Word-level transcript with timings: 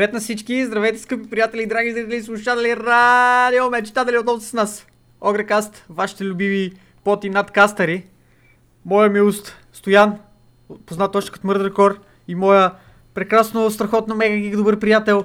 Привет 0.00 0.12
на 0.12 0.20
всички! 0.20 0.66
Здравейте, 0.66 0.98
скъпи 0.98 1.30
приятели, 1.30 1.66
драги 1.66 1.92
зрители, 1.92 2.22
слушатели, 2.22 2.76
радио, 2.76 3.70
мечтатели 3.70 4.18
отново 4.18 4.40
с 4.40 4.52
нас. 4.52 4.86
Огрекаст, 5.20 5.84
вашите 5.88 6.24
любими 6.24 6.72
поти 7.04 7.30
надкастъри. 7.30 8.06
Моя 8.84 9.08
милост 9.08 9.56
Стоян, 9.72 10.18
познат 10.86 11.16
още 11.16 11.30
като 11.30 11.46
Мърдракор, 11.46 12.00
и 12.28 12.34
моя 12.34 12.72
прекрасно, 13.14 13.70
страхотно, 13.70 14.14
мега 14.14 14.56
добър 14.56 14.78
приятел 14.78 15.24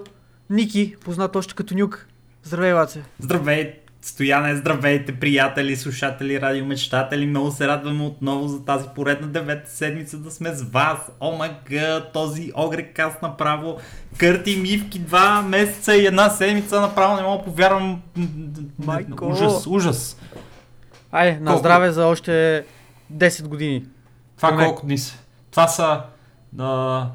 Ники, 0.49 0.95
познат 1.05 1.35
още 1.35 1.55
като 1.55 1.77
Нюк. 1.77 2.07
Здравей, 2.43 2.73
Ваце! 2.73 3.03
Здравей, 3.19 3.79
Стояне, 4.05 4.55
здравейте, 4.55 5.19
приятели, 5.19 5.75
слушатели, 5.75 6.41
радиомечтатели. 6.41 7.25
Много 7.25 7.51
се 7.51 7.67
радваме 7.67 8.03
отново 8.03 8.47
за 8.47 8.65
тази 8.65 8.87
поредна 8.95 9.27
девета 9.27 9.69
седмица 9.71 10.17
да 10.17 10.31
сме 10.31 10.53
с 10.53 10.61
вас. 10.61 11.11
О 11.19 11.37
май 11.37 11.51
гъд, 11.69 12.11
този 12.13 12.51
огрекаст 12.55 13.21
направо. 13.21 13.77
Кърти 14.17 14.57
мивки 14.57 14.99
два 14.99 15.41
месеца 15.41 15.95
и 15.95 16.05
една 16.05 16.29
седмица 16.29 16.81
направо 16.81 17.15
не 17.15 17.21
мога 17.21 17.43
повярвам. 17.43 18.01
Майко! 18.85 19.25
Ужас, 19.25 19.67
ужас. 19.67 20.17
Ай, 21.11 21.39
на 21.39 21.45
Колко? 21.45 21.59
здраве 21.59 21.91
за 21.91 22.05
още 22.05 22.65
10 23.13 23.47
години. 23.47 23.85
Това 24.37 24.49
Поне. 24.49 24.65
колко 24.65 24.85
дни 24.85 24.97
са? 24.97 25.17
Това 25.51 25.67
са 25.67 26.01
а, 26.59 27.07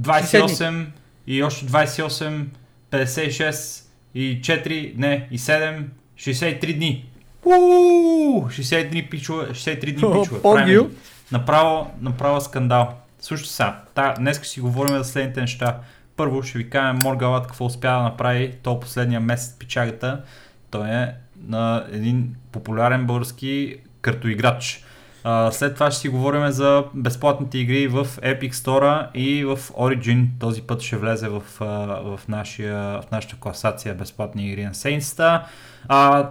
28 0.00 0.86
и 1.26 1.42
още 1.42 1.66
28, 1.66 2.44
56 2.90 3.87
и 4.14 4.40
4, 4.40 4.96
не, 4.96 5.28
и 5.30 5.38
7, 5.38 5.84
63 6.16 6.76
дни. 6.76 7.10
Уу, 7.44 8.48
63 8.48 8.90
дни 8.90 9.06
пичове, 9.10 9.46
63 9.46 9.92
дни. 9.92 10.00
Погю. 10.00 10.42
Правим 10.42 10.96
Направо, 11.32 11.90
направо 12.00 12.40
скандал. 12.40 12.94
Слушайте 13.20 13.52
сега, 13.52 13.82
та, 13.94 14.14
днес 14.18 14.40
си 14.40 14.60
говорим 14.60 14.96
за 14.96 15.04
следните 15.04 15.40
неща. 15.40 15.80
Първо 16.16 16.42
ще 16.42 16.58
ви 16.58 16.70
кажем 16.70 17.00
Моргалат 17.04 17.46
какво 17.46 17.64
успя 17.64 17.88
да 17.88 18.02
направи 18.02 18.52
то 18.62 18.80
последния 18.80 19.20
месец 19.20 19.58
пичагата. 19.58 20.22
Той 20.70 20.88
е 20.88 21.14
на 21.46 21.86
един 21.92 22.34
популярен 22.52 23.06
български 23.06 23.76
картоиграч. 24.00 24.84
А, 25.30 25.52
след 25.52 25.74
това 25.74 25.90
ще 25.90 26.00
си 26.00 26.08
говорим 26.08 26.50
за 26.50 26.84
безплатните 26.94 27.58
игри 27.58 27.88
в 27.88 28.04
Epic 28.04 28.52
Store 28.52 29.12
и 29.14 29.44
в 29.44 29.56
Origin. 29.56 30.26
Този 30.40 30.62
път 30.62 30.82
ще 30.82 30.96
влезе 30.96 31.28
в, 31.28 31.42
в, 31.60 32.20
нашия, 32.28 32.76
в 32.76 33.10
нашата 33.12 33.36
класация 33.36 33.94
безплатни 33.94 34.48
игри 34.48 34.64
на 34.64 34.70
Saints. 34.70 35.42
А, 35.88 36.30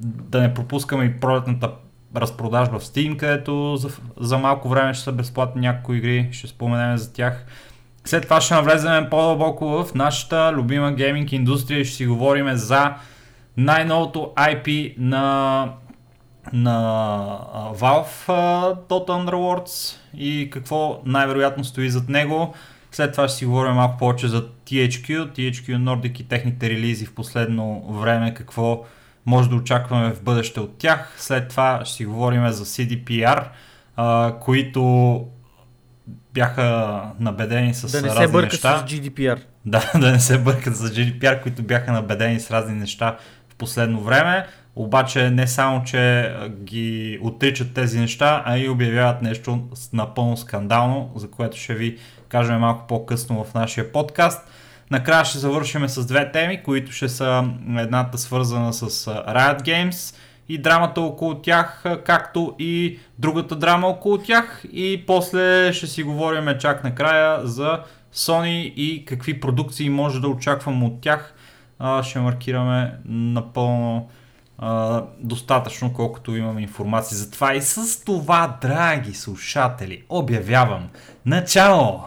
да 0.00 0.40
не 0.40 0.54
пропускаме 0.54 1.04
и 1.04 1.20
пролетната 1.20 1.70
разпродажба 2.16 2.78
в 2.78 2.84
Steam, 2.84 3.16
където 3.16 3.76
за, 3.76 3.88
за 4.20 4.38
малко 4.38 4.68
време 4.68 4.94
ще 4.94 5.04
са 5.04 5.12
безплатни 5.12 5.60
някои 5.60 5.96
игри, 5.96 6.28
ще 6.32 6.46
споменем 6.46 6.96
за 6.96 7.12
тях. 7.12 7.46
След 8.04 8.22
това 8.22 8.40
ще 8.40 8.54
навлезем 8.54 9.06
по-дълбоко 9.10 9.84
в 9.84 9.94
нашата 9.94 10.52
любима 10.52 10.92
гейминг 10.92 11.32
индустрия 11.32 11.80
и 11.80 11.84
ще 11.84 11.96
си 11.96 12.06
говорим 12.06 12.56
за 12.56 12.94
най-новото 13.56 14.32
IP 14.36 14.94
на, 14.98 15.68
на 16.52 17.38
Valve 17.74 18.28
Dota 18.88 19.08
Underworlds 19.08 19.96
и 20.16 20.50
какво 20.52 21.00
най-вероятно 21.04 21.64
стои 21.64 21.90
зад 21.90 22.08
него. 22.08 22.54
След 22.92 23.12
това 23.12 23.28
ще 23.28 23.36
си 23.36 23.46
говорим 23.46 23.72
малко 23.72 23.98
повече 23.98 24.28
за 24.28 24.48
THQ, 24.48 25.08
THQ 25.08 25.76
Nordic 25.76 26.20
и 26.20 26.24
техните 26.24 26.70
релизи 26.70 27.06
в 27.06 27.14
последно 27.14 27.92
време, 28.00 28.34
какво 28.34 28.84
може 29.26 29.48
да 29.48 29.56
очакваме 29.56 30.14
в 30.14 30.22
бъдеще 30.22 30.60
от 30.60 30.78
тях. 30.78 31.14
След 31.18 31.48
това 31.48 31.80
ще 31.84 31.94
си 31.94 32.04
говорим 32.06 32.48
за 32.48 32.64
CDPR, 32.64 33.44
а, 33.96 34.34
които 34.40 35.24
бяха 36.34 37.02
набедени 37.20 37.74
с 37.74 37.92
да 37.92 38.02
не 38.02 38.08
се 38.08 38.14
разни 38.14 38.32
бърка 38.32 38.52
неща. 38.52 38.78
с 38.78 38.90
GDPR. 38.90 39.40
Да, 39.66 39.90
да 39.94 40.12
не 40.12 40.20
се 40.20 40.38
бъркат 40.38 40.76
за 40.76 40.88
GDPR, 40.88 41.42
които 41.42 41.62
бяха 41.62 41.92
набедени 41.92 42.40
с 42.40 42.50
разни 42.50 42.74
неща 42.74 43.16
в 43.48 43.54
последно 43.54 44.00
време. 44.00 44.46
Обаче 44.76 45.30
не 45.30 45.46
само, 45.46 45.84
че 45.84 46.34
ги 46.48 47.18
отричат 47.22 47.74
тези 47.74 48.00
неща, 48.00 48.42
а 48.46 48.58
и 48.58 48.68
обявяват 48.68 49.22
нещо 49.22 49.68
напълно 49.92 50.36
скандално, 50.36 51.12
за 51.16 51.30
което 51.30 51.56
ще 51.56 51.74
ви 51.74 51.98
кажем 52.28 52.58
малко 52.58 52.86
по-късно 52.86 53.44
в 53.44 53.54
нашия 53.54 53.92
подкаст. 53.92 54.48
Накрая 54.90 55.24
ще 55.24 55.38
завършим 55.38 55.88
с 55.88 56.06
две 56.06 56.32
теми, 56.32 56.62
които 56.62 56.92
ще 56.92 57.08
са 57.08 57.44
едната 57.78 58.18
свързана 58.18 58.72
с 58.72 59.06
Riot 59.06 59.62
Games 59.62 60.16
и 60.48 60.58
драмата 60.58 61.00
около 61.00 61.34
тях, 61.34 61.84
както 62.04 62.54
и 62.58 62.98
другата 63.18 63.56
драма 63.56 63.86
около 63.86 64.18
тях. 64.18 64.64
И 64.72 65.04
после 65.06 65.72
ще 65.72 65.86
си 65.86 66.02
говорим 66.02 66.58
чак 66.58 66.84
накрая 66.84 67.46
за 67.46 67.80
Sony 68.14 68.74
и 68.74 69.04
какви 69.04 69.40
продукции 69.40 69.90
може 69.90 70.20
да 70.20 70.28
очаквам 70.28 70.84
от 70.84 71.00
тях. 71.00 71.34
Ще 72.02 72.20
маркираме 72.20 72.92
напълно 73.08 74.08
а, 74.66 75.04
достатъчно, 75.18 75.92
колкото 75.92 76.36
имаме 76.36 76.62
информация 76.62 77.18
за 77.18 77.30
това. 77.30 77.54
И 77.54 77.62
с 77.62 78.04
това, 78.04 78.58
драги 78.60 79.14
слушатели, 79.14 80.04
обявявам 80.08 80.88
начало! 81.26 82.04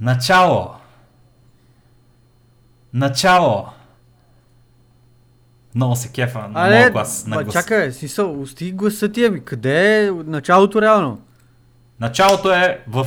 Начало! 0.00 0.74
Начало! 2.92 3.66
Много 5.74 5.96
се 5.96 6.12
кефа 6.12 6.38
на 6.38 6.48
моят 6.48 6.92
глас. 6.92 7.26
На 7.26 7.42
глас. 7.42 7.52
чакай, 7.52 7.92
смисъл, 7.92 8.42
усти 8.42 8.72
гласа 8.72 9.12
ти, 9.12 9.24
ами 9.24 9.44
къде 9.44 10.06
е 10.06 10.10
началото 10.10 10.82
реално? 10.82 11.22
Началото 12.00 12.52
е 12.52 12.84
в 12.88 13.06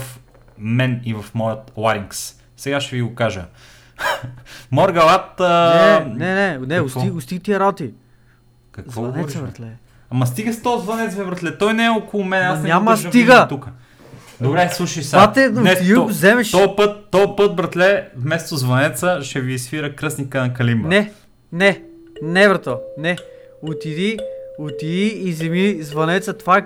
мен 0.57 1.01
и 1.05 1.13
в 1.13 1.25
моят 1.33 1.71
ларингс. 1.77 2.35
Сега 2.57 2.81
ще 2.81 2.95
ви 2.95 3.01
го 3.01 3.15
кажа. 3.15 3.45
Моргалат... 4.71 5.39
А... 5.39 6.05
Не, 6.15 6.35
не, 6.35 6.57
не, 6.59 6.67
не, 6.67 6.81
усти, 6.81 7.11
усти 7.15 7.39
тия 7.39 7.59
работи. 7.59 7.91
Какво 8.71 9.01
говориш, 9.01 9.21
Звънеца, 9.21 9.39
бе? 9.39 9.43
братле. 9.45 9.67
Ама 10.09 10.27
стига 10.27 10.53
с 10.53 10.61
този 10.61 10.83
звънец, 10.85 11.15
бе, 11.15 11.23
братле. 11.23 11.57
Той 11.57 11.73
не 11.73 11.85
е 11.85 11.89
около 11.89 12.23
мен, 12.23 12.45
аз 12.45 12.59
не 12.61 12.67
няма 12.67 12.97
стига! 12.97 13.45
Тук. 13.49 13.67
Добре, 14.41 14.69
слушай 14.73 15.03
сега. 15.03 15.27
Бате, 15.27 15.49
Днес 15.49 15.93
то- 15.95 16.05
вземеш. 16.05 16.51
То 16.51 16.75
път, 16.75 17.07
то 17.11 17.35
път, 17.35 17.55
братле, 17.55 18.07
вместо 18.15 18.55
звънеца 18.57 19.19
ще 19.21 19.41
ви 19.41 19.59
свира 19.59 19.95
кръстника 19.95 20.41
на 20.41 20.53
Калимба. 20.53 20.87
Не, 20.87 21.11
не, 21.51 21.81
не, 22.21 22.47
брато, 22.47 22.79
не. 22.97 23.17
Отиди, 23.61 24.17
отиди 24.59 25.07
и 25.07 25.31
вземи 25.31 25.77
звънеца. 25.81 26.33
Това 26.33 26.57
е... 26.57 26.65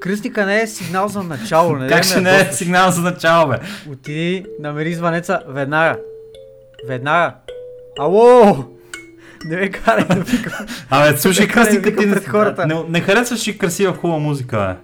Кръстника 0.00 0.46
не 0.46 0.60
е 0.60 0.66
сигнал 0.66 1.08
за 1.08 1.22
начало. 1.22 1.76
Не 1.76 1.88
Как 1.88 2.04
ще 2.04 2.20
не 2.20 2.40
е 2.40 2.52
сигнал 2.52 2.90
за 2.90 3.00
начало, 3.00 3.48
бе? 3.48 3.58
Отиди, 3.92 4.46
намери 4.60 4.94
звънеца 4.94 5.40
веднага. 5.48 5.98
Веднага. 6.86 7.34
Ало! 7.98 8.64
Не 9.44 9.56
ме 9.56 9.70
карай 9.70 10.04
да 10.04 10.14
викам. 10.14 10.66
Абе, 10.90 11.16
слушай 11.16 11.48
кръстника 11.48 11.90
ти. 11.90 12.10
пред 12.10 12.28
хората. 12.28 12.66
не, 12.66 12.74
не 12.88 13.00
харесваш 13.00 13.48
ли 13.48 13.58
красива 13.58 13.92
хубава 13.94 14.18
музика, 14.18 14.76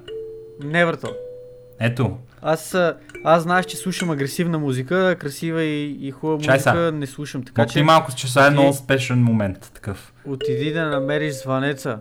бе? 0.61 0.69
Не, 0.69 0.87
брато. 0.87 1.09
Ето. 1.81 2.17
Аз, 2.43 2.77
аз 3.25 3.43
знаеш, 3.43 3.67
че 3.67 3.77
слушам 3.77 4.11
агресивна 4.11 4.59
музика, 4.59 5.17
красива 5.17 5.63
и, 5.63 5.99
и 6.01 6.11
хубава 6.11 6.39
Чай 6.39 6.55
музика 6.55 6.71
са. 6.71 6.93
не 6.93 7.07
слушам. 7.07 7.43
Така 7.43 7.55
Така, 7.55 7.69
че 7.69 7.83
малко, 7.83 8.13
че 8.15 8.33
сега 8.33 8.47
е 8.47 8.51
много 8.51 8.73
спешен 8.73 9.23
момент 9.23 9.71
такъв. 9.75 10.13
отиди 10.27 10.73
да 10.73 10.85
намериш 10.85 11.35
звънеца. 11.35 11.99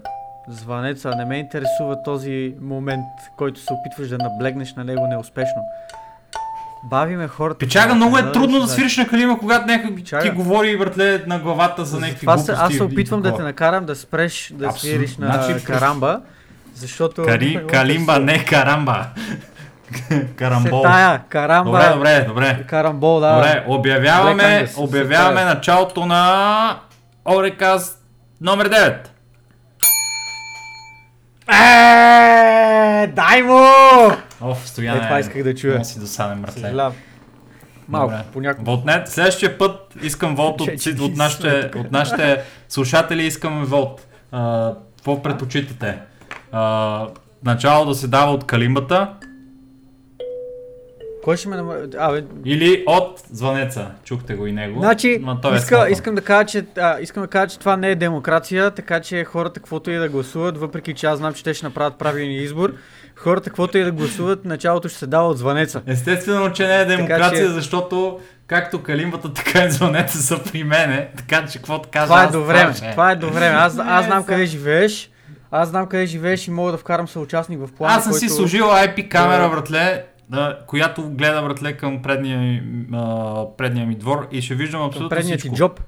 Звънеца, 0.49 1.09
не 1.09 1.25
ме 1.25 1.37
интересува 1.37 2.03
този 2.03 2.55
момент, 2.61 3.05
който 3.37 3.59
се 3.59 3.67
опитваш 3.71 4.09
да 4.09 4.17
наблегнеш 4.19 4.73
на 4.73 4.83
него 4.83 5.07
неуспешно. 5.07 5.61
Бавиме 6.83 7.27
хората. 7.27 7.57
Печага, 7.57 7.95
много 7.95 8.17
е 8.17 8.31
трудно 8.31 8.59
да 8.59 8.67
свириш 8.67 8.97
на 8.97 9.07
калима, 9.07 9.39
когато 9.39 9.65
някой 9.65 9.95
Печага. 9.95 10.23
ти 10.23 10.29
говори, 10.29 10.77
братле, 10.77 11.23
на 11.27 11.39
главата 11.39 11.85
за 11.85 11.99
някакви 11.99 12.15
Затова 12.17 12.35
глупости. 12.35 12.61
аз 12.63 12.73
се 12.73 12.83
опитвам 12.83 13.21
да 13.21 13.35
те 13.35 13.43
накарам 13.43 13.85
да 13.85 13.95
спреш 13.95 14.53
да 14.53 14.65
Абсолютно. 14.65 14.79
свириш 14.89 15.17
на 15.17 15.43
Значи, 15.43 15.63
карамба, 15.65 16.21
защото... 16.75 17.23
Кари, 17.23 17.65
калимба, 17.69 18.19
не 18.19 18.45
карамба. 18.45 19.05
Карамбол. 20.35 20.81
Се 20.81 20.89
тая, 20.89 21.21
карамба, 21.29 21.71
Добре, 21.71 21.93
добре, 21.93 22.25
добре. 22.27 22.65
карамбол, 22.67 23.19
да. 23.19 23.33
Добре, 23.33 23.63
обявяваме, 23.67 24.43
Angus, 24.43 24.77
обявяваме 24.77 25.43
началото 25.43 26.05
на 26.05 26.79
Орекас 27.25 27.97
номер 28.41 28.69
9. 28.69 29.07
Е, 31.49 33.07
дай 33.07 33.43
му! 33.43 33.61
Оф, 34.41 34.67
стояне. 34.67 34.99
Е, 34.99 35.01
това 35.01 35.19
исках 35.19 35.43
да 35.43 35.55
чуя. 35.55 35.73
Много 35.73 35.85
си 35.85 35.99
досаден, 35.99 36.41
братле. 36.41 36.61
Съжалявам. 36.61 36.93
Малко, 37.87 38.11
Добре. 38.11 38.23
понякога. 38.33 39.03
Следващия 39.05 39.57
път 39.57 39.95
искам 40.01 40.35
волт 40.35 40.61
от, 40.61 40.67
от, 40.67 40.79
ти 40.79 40.93
нашите, 41.15 41.71
от 41.75 41.91
нашите 41.91 42.41
слушатели, 42.69 43.23
искаме 43.23 43.65
волт. 43.65 44.07
А, 44.31 44.73
Какво 44.95 45.23
предпочитате? 45.23 45.99
А, 46.51 47.07
начало 47.43 47.85
да 47.85 47.95
се 47.95 48.07
дава 48.07 48.31
от 48.31 48.43
калимбата 48.43 49.13
Кой 51.23 51.37
ще 51.37 51.49
ме 51.49 51.55
намери? 51.55 51.79
Абе, 51.97 52.23
Или 52.45 52.83
от 52.87 53.23
звънеца. 53.31 53.87
Чухте 54.03 54.33
го 54.33 54.47
и 54.47 54.51
него. 54.51 54.79
Значи, 54.79 55.21
той 55.41 55.53
е 55.53 55.55
иска, 55.55 55.67
смятан. 55.67 55.91
искам, 55.91 56.15
да 56.15 56.21
кажа, 56.21 56.45
че, 56.45 56.65
а, 56.77 56.99
искам 56.99 57.23
да 57.23 57.29
кажа, 57.29 57.47
че 57.47 57.59
това 57.59 57.77
не 57.77 57.89
е 57.89 57.95
демокрация, 57.95 58.71
така 58.71 58.99
че 58.99 59.23
хората 59.23 59.53
каквото 59.53 59.91
и 59.91 59.97
да 59.97 60.09
гласуват, 60.09 60.57
въпреки 60.57 60.93
че 60.93 61.05
аз 61.05 61.17
знам, 61.17 61.33
че 61.33 61.43
те 61.43 61.53
ще 61.53 61.65
направят 61.65 61.95
правилния 61.95 62.41
избор, 62.41 62.73
хората 63.15 63.49
каквото 63.49 63.77
и 63.77 63.83
да 63.83 63.91
гласуват, 63.91 64.45
началото 64.45 64.89
ще 64.89 64.97
се 64.97 65.07
дава 65.07 65.27
от 65.27 65.37
звънеца. 65.37 65.81
Естествено, 65.87 66.53
че 66.53 66.67
не 66.67 66.75
е 66.75 66.85
демокрация, 66.87 67.31
че- 67.37 67.47
защото 67.47 68.19
както 68.47 68.83
калимбата, 68.83 69.33
така 69.33 69.63
и 69.63 69.71
звънеца 69.71 70.17
са 70.17 70.39
при 70.43 70.63
мене. 70.63 71.09
Така 71.17 71.45
че 71.45 71.57
какво 71.57 71.79
да 71.79 71.87
кажа 71.87 72.05
Това 72.05 72.23
е 72.23 72.27
до 72.27 72.43
време. 72.43 72.73
ще 72.73 72.85
е. 72.85 72.91
Това 72.91 73.11
е 73.11 73.15
до 73.15 73.29
време. 73.29 73.55
Аз, 73.55 73.77
аз 73.79 74.05
знам 74.05 74.23
къде 74.23 74.45
живееш. 74.45 75.09
Аз 75.51 75.69
знам 75.69 75.87
къде 75.87 76.05
живееш 76.05 76.47
и 76.47 76.51
мога 76.51 76.71
да 76.71 76.77
вкарам 76.77 77.07
съучастник 77.07 77.59
в 77.59 77.71
плана, 77.71 77.95
Аз 77.95 78.03
съм 78.03 78.13
си 78.13 78.19
който... 78.19 78.33
сложил 78.35 78.65
IP 78.65 79.07
камера, 79.07 79.43
Да. 79.43 79.49
братле, 79.49 80.03
да, 80.29 80.59
която 80.67 81.09
гледа, 81.09 81.41
братле, 81.41 81.77
към 81.77 82.01
предния, 82.01 82.39
ми, 82.39 82.63
а, 82.93 83.45
предния 83.57 83.85
ми 83.85 83.95
двор 83.95 84.27
и 84.31 84.41
ще 84.41 84.55
виждам 84.55 84.81
абсолютно 84.81 85.09
предния 85.09 85.35
ти 85.35 85.39
всичко. 85.39 85.55
джоб. 85.55 85.81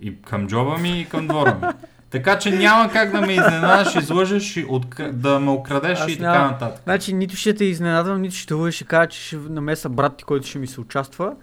И 0.00 0.22
към 0.22 0.46
джоба 0.48 0.78
ми, 0.78 1.00
и 1.00 1.04
към 1.04 1.26
двора 1.26 1.58
ми. 1.62 1.68
Така 2.10 2.38
че 2.38 2.50
няма 2.50 2.90
как 2.92 3.12
да 3.12 3.20
ме 3.20 3.32
изненадаш, 3.32 3.94
излъжеш 3.94 4.56
и 4.56 4.66
отк... 4.68 5.02
да 5.12 5.40
ме 5.40 5.50
украдеш 5.50 6.00
Аз 6.00 6.10
и 6.10 6.18
така 6.18 6.32
няма. 6.32 6.50
нататък. 6.50 6.82
Значи 6.84 7.12
нито 7.12 7.36
ще 7.36 7.54
те 7.54 7.64
изненадвам, 7.64 8.22
нито 8.22 8.34
ще 8.34 8.54
лъжа, 8.54 8.72
ще 8.72 8.84
кажа, 8.84 9.08
че 9.08 9.20
ще 9.20 9.36
намеса 9.36 9.88
брат 9.88 10.16
ти, 10.16 10.24
който 10.24 10.46
ще 10.46 10.58
ми 10.58 10.66
се 10.66 10.80
участва. 10.80 11.34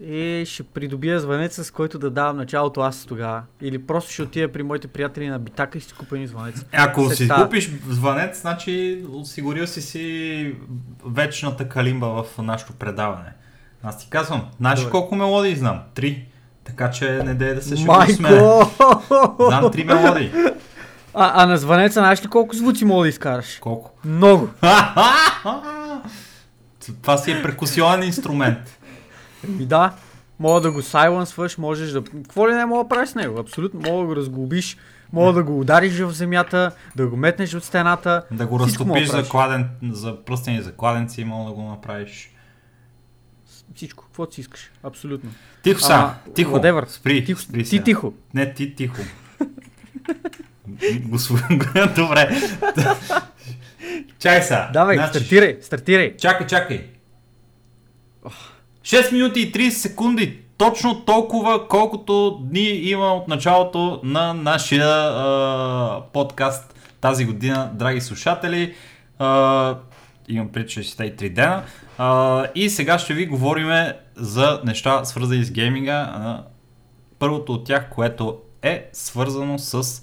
И 0.00 0.44
ще 0.46 0.62
придобия 0.62 1.20
звънеца, 1.20 1.64
с 1.64 1.70
който 1.70 1.98
да 1.98 2.10
давам 2.10 2.36
началото 2.36 2.80
аз 2.80 3.04
тогава. 3.06 3.42
Или 3.60 3.86
просто 3.86 4.12
ще 4.12 4.22
отида 4.22 4.52
при 4.52 4.62
моите 4.62 4.88
приятели 4.88 5.28
на 5.28 5.38
битака 5.38 5.78
и 5.78 5.80
ще 5.80 5.90
си 5.90 5.96
купя 5.96 6.16
ни 6.16 6.26
звънец. 6.26 6.64
Ако 6.72 7.08
Се 7.08 7.16
си 7.16 7.28
купиш 7.28 7.70
звънец, 7.88 8.40
значи 8.40 9.04
осигурил 9.12 9.66
си 9.66 9.82
си 9.82 10.56
вечната 11.06 11.68
калимба 11.68 12.06
в 12.06 12.38
нашото 12.38 12.72
предаване. 12.72 13.32
Аз 13.82 13.98
ти 13.98 14.10
казвам, 14.10 14.46
знаеш 14.60 14.78
Добре. 14.78 14.90
колко 14.90 15.14
мелодии 15.14 15.56
знам? 15.56 15.80
Три. 15.94 16.24
Така 16.64 16.90
че 16.90 17.22
не 17.24 17.34
дей 17.34 17.54
да 17.54 17.62
се 17.62 17.76
шегуваш 17.76 18.10
с 18.10 18.20
мен. 18.20 18.62
Знам 19.48 19.70
три 19.72 19.84
мелодии. 19.84 20.32
А, 21.14 21.42
а 21.42 21.46
на 21.46 21.56
звънеца 21.56 22.00
знаеш 22.00 22.24
ли 22.24 22.28
колко 22.28 22.54
звуци 22.54 22.84
мога 22.84 23.02
да 23.02 23.08
изкараш? 23.08 23.58
Колко? 23.60 23.90
Много. 24.04 24.48
Това 27.02 27.16
си 27.16 27.30
е 27.30 27.42
перкусионен 27.42 28.06
инструмент. 28.06 28.78
Ми 29.48 29.66
да, 29.66 29.94
мога 30.38 30.60
да 30.60 30.70
го 30.72 30.82
сайленсваш, 30.82 31.58
можеш 31.58 31.90
да... 31.90 32.04
Какво 32.04 32.48
ли 32.48 32.54
не 32.54 32.66
мога 32.66 32.84
да 32.84 32.88
правиш 32.88 33.08
с 33.08 33.14
него? 33.14 33.40
Абсолютно, 33.40 33.80
мога 33.80 34.00
да 34.00 34.06
го 34.06 34.16
разглобиш, 34.16 34.76
мога 35.12 35.32
да 35.32 35.42
го 35.42 35.60
удариш 35.60 35.98
в 35.98 36.10
земята, 36.12 36.70
да 36.96 37.06
го 37.06 37.16
метнеш 37.16 37.54
от 37.54 37.64
стената. 37.64 38.22
Да 38.30 38.46
го 38.46 38.60
разтопиш 38.60 39.08
да 39.08 39.22
за, 39.22 39.28
кладен, 39.28 39.68
за 39.90 40.24
пръстени 40.24 40.62
за 40.62 40.72
кладенци, 40.72 41.24
мога 41.24 41.50
да 41.50 41.54
го 41.54 41.62
направиш. 41.62 42.30
Всичко, 43.74 44.04
каквото 44.04 44.34
си 44.34 44.40
искаш. 44.40 44.70
Абсолютно. 44.82 45.30
Тихо 45.62 45.80
са, 45.80 45.92
Ама, 45.94 46.14
тихо, 46.34 46.50
whatever. 46.52 46.88
спри, 46.88 47.24
Тихо, 47.24 47.40
спри 47.40 47.58
ти 47.58 47.68
сега. 47.68 47.84
тихо. 47.84 48.14
Не, 48.34 48.54
ти 48.54 48.74
тихо. 48.74 49.00
Господин, 51.00 51.58
добре. 51.96 52.30
Чай 54.18 54.42
са. 54.42 54.68
Давай, 54.72 55.08
стартирай, 55.08 55.58
стартирай. 55.62 56.16
Чакай, 56.16 56.46
чакай. 56.46 56.90
6 58.84 59.12
минути 59.12 59.40
и 59.40 59.52
30 59.52 59.70
секунди. 59.70 60.38
Точно 60.56 61.04
толкова, 61.04 61.68
колкото 61.68 62.38
дни 62.42 62.68
има 62.68 63.14
от 63.14 63.28
началото 63.28 64.00
на 64.04 64.34
нашия 64.34 64.88
а, 64.88 66.02
подкаст 66.12 66.74
тази 67.00 67.24
година, 67.24 67.70
драги 67.74 68.00
слушатели. 68.00 68.74
А, 69.18 69.76
имам 70.28 70.48
пред 70.48 70.66
63 70.68 71.28
дена. 71.28 71.62
А, 71.98 72.46
и 72.54 72.70
сега 72.70 72.98
ще 72.98 73.14
ви 73.14 73.26
говорим 73.26 73.70
за 74.16 74.60
неща 74.64 75.04
свързани 75.04 75.44
с 75.44 75.50
гейминга. 75.50 76.00
А, 76.00 76.42
първото 77.18 77.52
от 77.52 77.64
тях, 77.64 77.90
което 77.90 78.38
е 78.62 78.88
свързано 78.92 79.58
с 79.58 80.02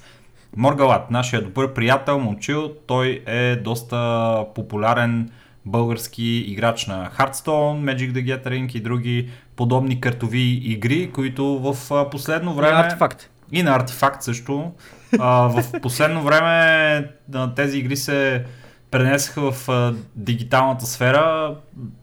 Моргалат, 0.57 1.11
нашия 1.11 1.43
добър 1.43 1.73
приятел, 1.73 2.19
момчил. 2.19 2.71
Той 2.87 3.23
е 3.25 3.55
доста 3.55 4.45
популярен 4.55 5.31
български 5.65 6.45
играч 6.47 6.87
на 6.87 7.09
Hearthstone, 7.17 7.95
Magic 7.95 8.11
the 8.11 8.25
Gathering 8.25 8.75
и 8.75 8.79
други 8.79 9.29
подобни 9.55 10.01
картови 10.01 10.61
игри, 10.63 11.11
които 11.11 11.59
в 11.59 12.09
последно 12.11 12.53
време... 12.53 12.79
Артефакт. 12.79 13.29
И 13.51 13.63
на 13.63 13.75
артефакт 13.75 14.23
също. 14.23 14.71
А, 15.19 15.47
в 15.47 15.71
последно 15.81 16.23
време 16.23 17.07
тези 17.55 17.77
игри 17.77 17.97
се 17.97 18.45
пренесаха 18.91 19.51
в 19.51 19.69
а, 19.69 19.93
дигиталната 20.15 20.85
сфера. 20.85 21.55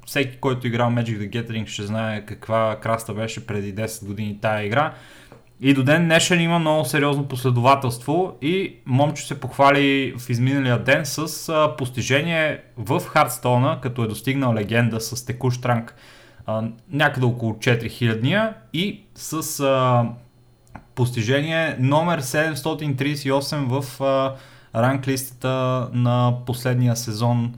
Всеки, 0.06 0.36
който 0.36 0.66
играл 0.66 0.90
Magic 0.90 1.18
the 1.18 1.30
Gathering 1.30 1.66
ще 1.66 1.82
знае 1.82 2.26
каква 2.26 2.76
краста 2.82 3.14
беше 3.14 3.46
преди 3.46 3.74
10 3.74 4.06
години 4.06 4.38
тая 4.40 4.66
игра. 4.66 4.94
И 5.60 5.74
до 5.74 5.82
ден 5.82 6.04
днешен 6.04 6.40
има 6.40 6.58
много 6.58 6.84
сериозно 6.84 7.28
последователство 7.28 8.36
и 8.42 8.76
момче 8.86 9.26
се 9.26 9.40
похвали 9.40 10.14
в 10.18 10.30
изминалия 10.30 10.84
ден 10.84 11.06
с 11.06 11.48
а, 11.48 11.76
постижение 11.76 12.62
в 12.76 13.00
Хардстоуна, 13.00 13.78
като 13.82 14.04
е 14.04 14.08
достигнал 14.08 14.54
легенда 14.54 15.00
с 15.00 15.26
текущ 15.26 15.64
ранг 15.64 15.94
а, 16.46 16.62
някъде 16.92 17.26
около 17.26 17.52
4000 17.52 18.20
дния 18.20 18.54
и 18.72 19.00
с 19.14 19.60
а, 19.60 20.04
постижение 20.94 21.76
номер 21.78 22.22
738 22.22 23.80
в 23.80 24.00
а, 24.00 24.34
ранглистата 24.82 25.88
на 25.92 26.34
последния 26.46 26.96
сезон, 26.96 27.54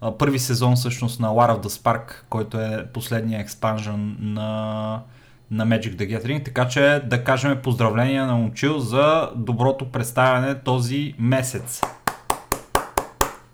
а, 0.00 0.18
първи 0.18 0.38
сезон 0.38 0.76
всъщност 0.76 1.20
на 1.20 1.28
War 1.28 1.56
of 1.56 1.66
the 1.66 1.68
Spark, 1.68 2.22
който 2.28 2.60
е 2.60 2.86
последния 2.94 3.40
експанжен 3.40 4.16
на, 4.20 5.02
на 5.50 5.66
Magic 5.66 5.94
the 5.94 6.18
Gathering, 6.18 6.44
така 6.44 6.68
че 6.68 7.02
да 7.04 7.24
кажем 7.24 7.58
поздравления 7.62 8.26
на 8.26 8.34
Момчил 8.34 8.78
за 8.78 9.30
доброто 9.36 9.92
представяне 9.92 10.54
този 10.54 11.14
месец. 11.18 11.80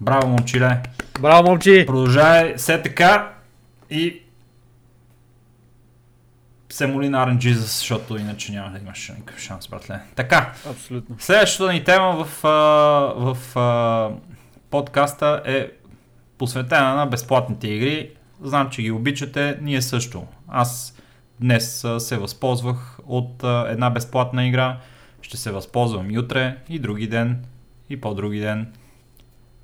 Браво, 0.01 0.29
момчиле! 0.29 0.83
Браво, 1.21 1.49
момчи! 1.51 1.85
Продължавай 1.87 2.55
все 2.57 2.83
така 2.83 3.35
и 3.91 4.21
се 6.75 6.87
моли 6.87 7.09
на 7.09 7.27
RNG, 7.27 7.53
защото 7.53 8.17
иначе 8.17 8.53
няма 8.53 8.71
да 8.71 8.79
имаш 8.79 9.13
никакъв 9.17 9.41
шанс, 9.41 9.69
братле. 9.69 10.01
Така, 10.15 10.53
Абсолютно. 10.71 11.17
следващата 11.19 11.73
ни 11.73 11.85
тема 11.85 12.25
в, 12.25 12.43
в 13.35 13.57
а, 13.59 14.11
подкаста 14.71 15.43
е 15.45 15.71
посветена 16.39 16.95
на 16.95 17.07
безплатните 17.07 17.69
игри. 17.69 18.11
Знам, 18.43 18.71
че 18.71 18.83
ги 18.83 18.91
обичате, 18.91 19.59
ние 19.63 19.83
също. 19.83 20.27
Аз 20.49 20.94
днес 21.41 21.87
се 21.99 22.17
възползвах 22.17 22.99
от 23.07 23.45
една 23.45 23.91
безплатна 23.91 24.47
игра, 24.47 24.79
ще 25.23 25.37
се 25.37 25.51
възползвам 25.51 26.11
и 26.11 26.19
утре, 26.19 26.57
и 26.69 26.79
други 26.79 27.07
ден, 27.07 27.45
и 27.91 28.01
по-други 28.01 28.41
ден. 28.41 28.73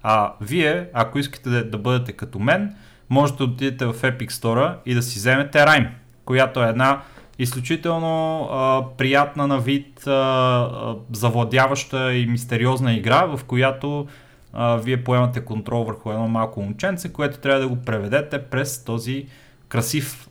А 0.03 0.33
вие, 0.41 0.89
ако 0.93 1.19
искате 1.19 1.49
да 1.51 1.79
бъдете 1.79 2.13
като 2.13 2.39
мен, 2.39 2.75
можете 3.11 3.39
да 3.39 3.45
отидете 3.45 3.87
в 3.87 3.95
Epic 3.95 4.31
Store 4.31 4.75
и 4.87 4.95
да 4.95 5.03
си 5.03 5.19
вземете 5.19 5.59
Rime, 5.59 5.91
която 6.25 6.65
е 6.65 6.69
една 6.69 7.03
изключително 7.39 8.43
а, 8.53 8.85
приятна 8.97 9.47
на 9.47 9.59
вид, 9.59 10.07
а, 10.07 10.11
а, 10.11 10.97
завладяваща 11.13 12.15
и 12.15 12.27
мистериозна 12.27 12.93
игра, 12.95 13.25
в 13.25 13.45
която 13.45 14.07
а, 14.53 14.77
вие 14.77 15.05
поемате 15.05 15.45
контрол 15.45 15.85
върху 15.85 16.11
едно 16.11 16.29
малко 16.29 16.63
момченце, 16.63 17.13
което 17.13 17.39
трябва 17.39 17.61
да 17.61 17.69
го 17.69 17.77
преведете 17.77 18.43
през 18.43 18.85
този 18.85 19.27
красив 19.69 20.29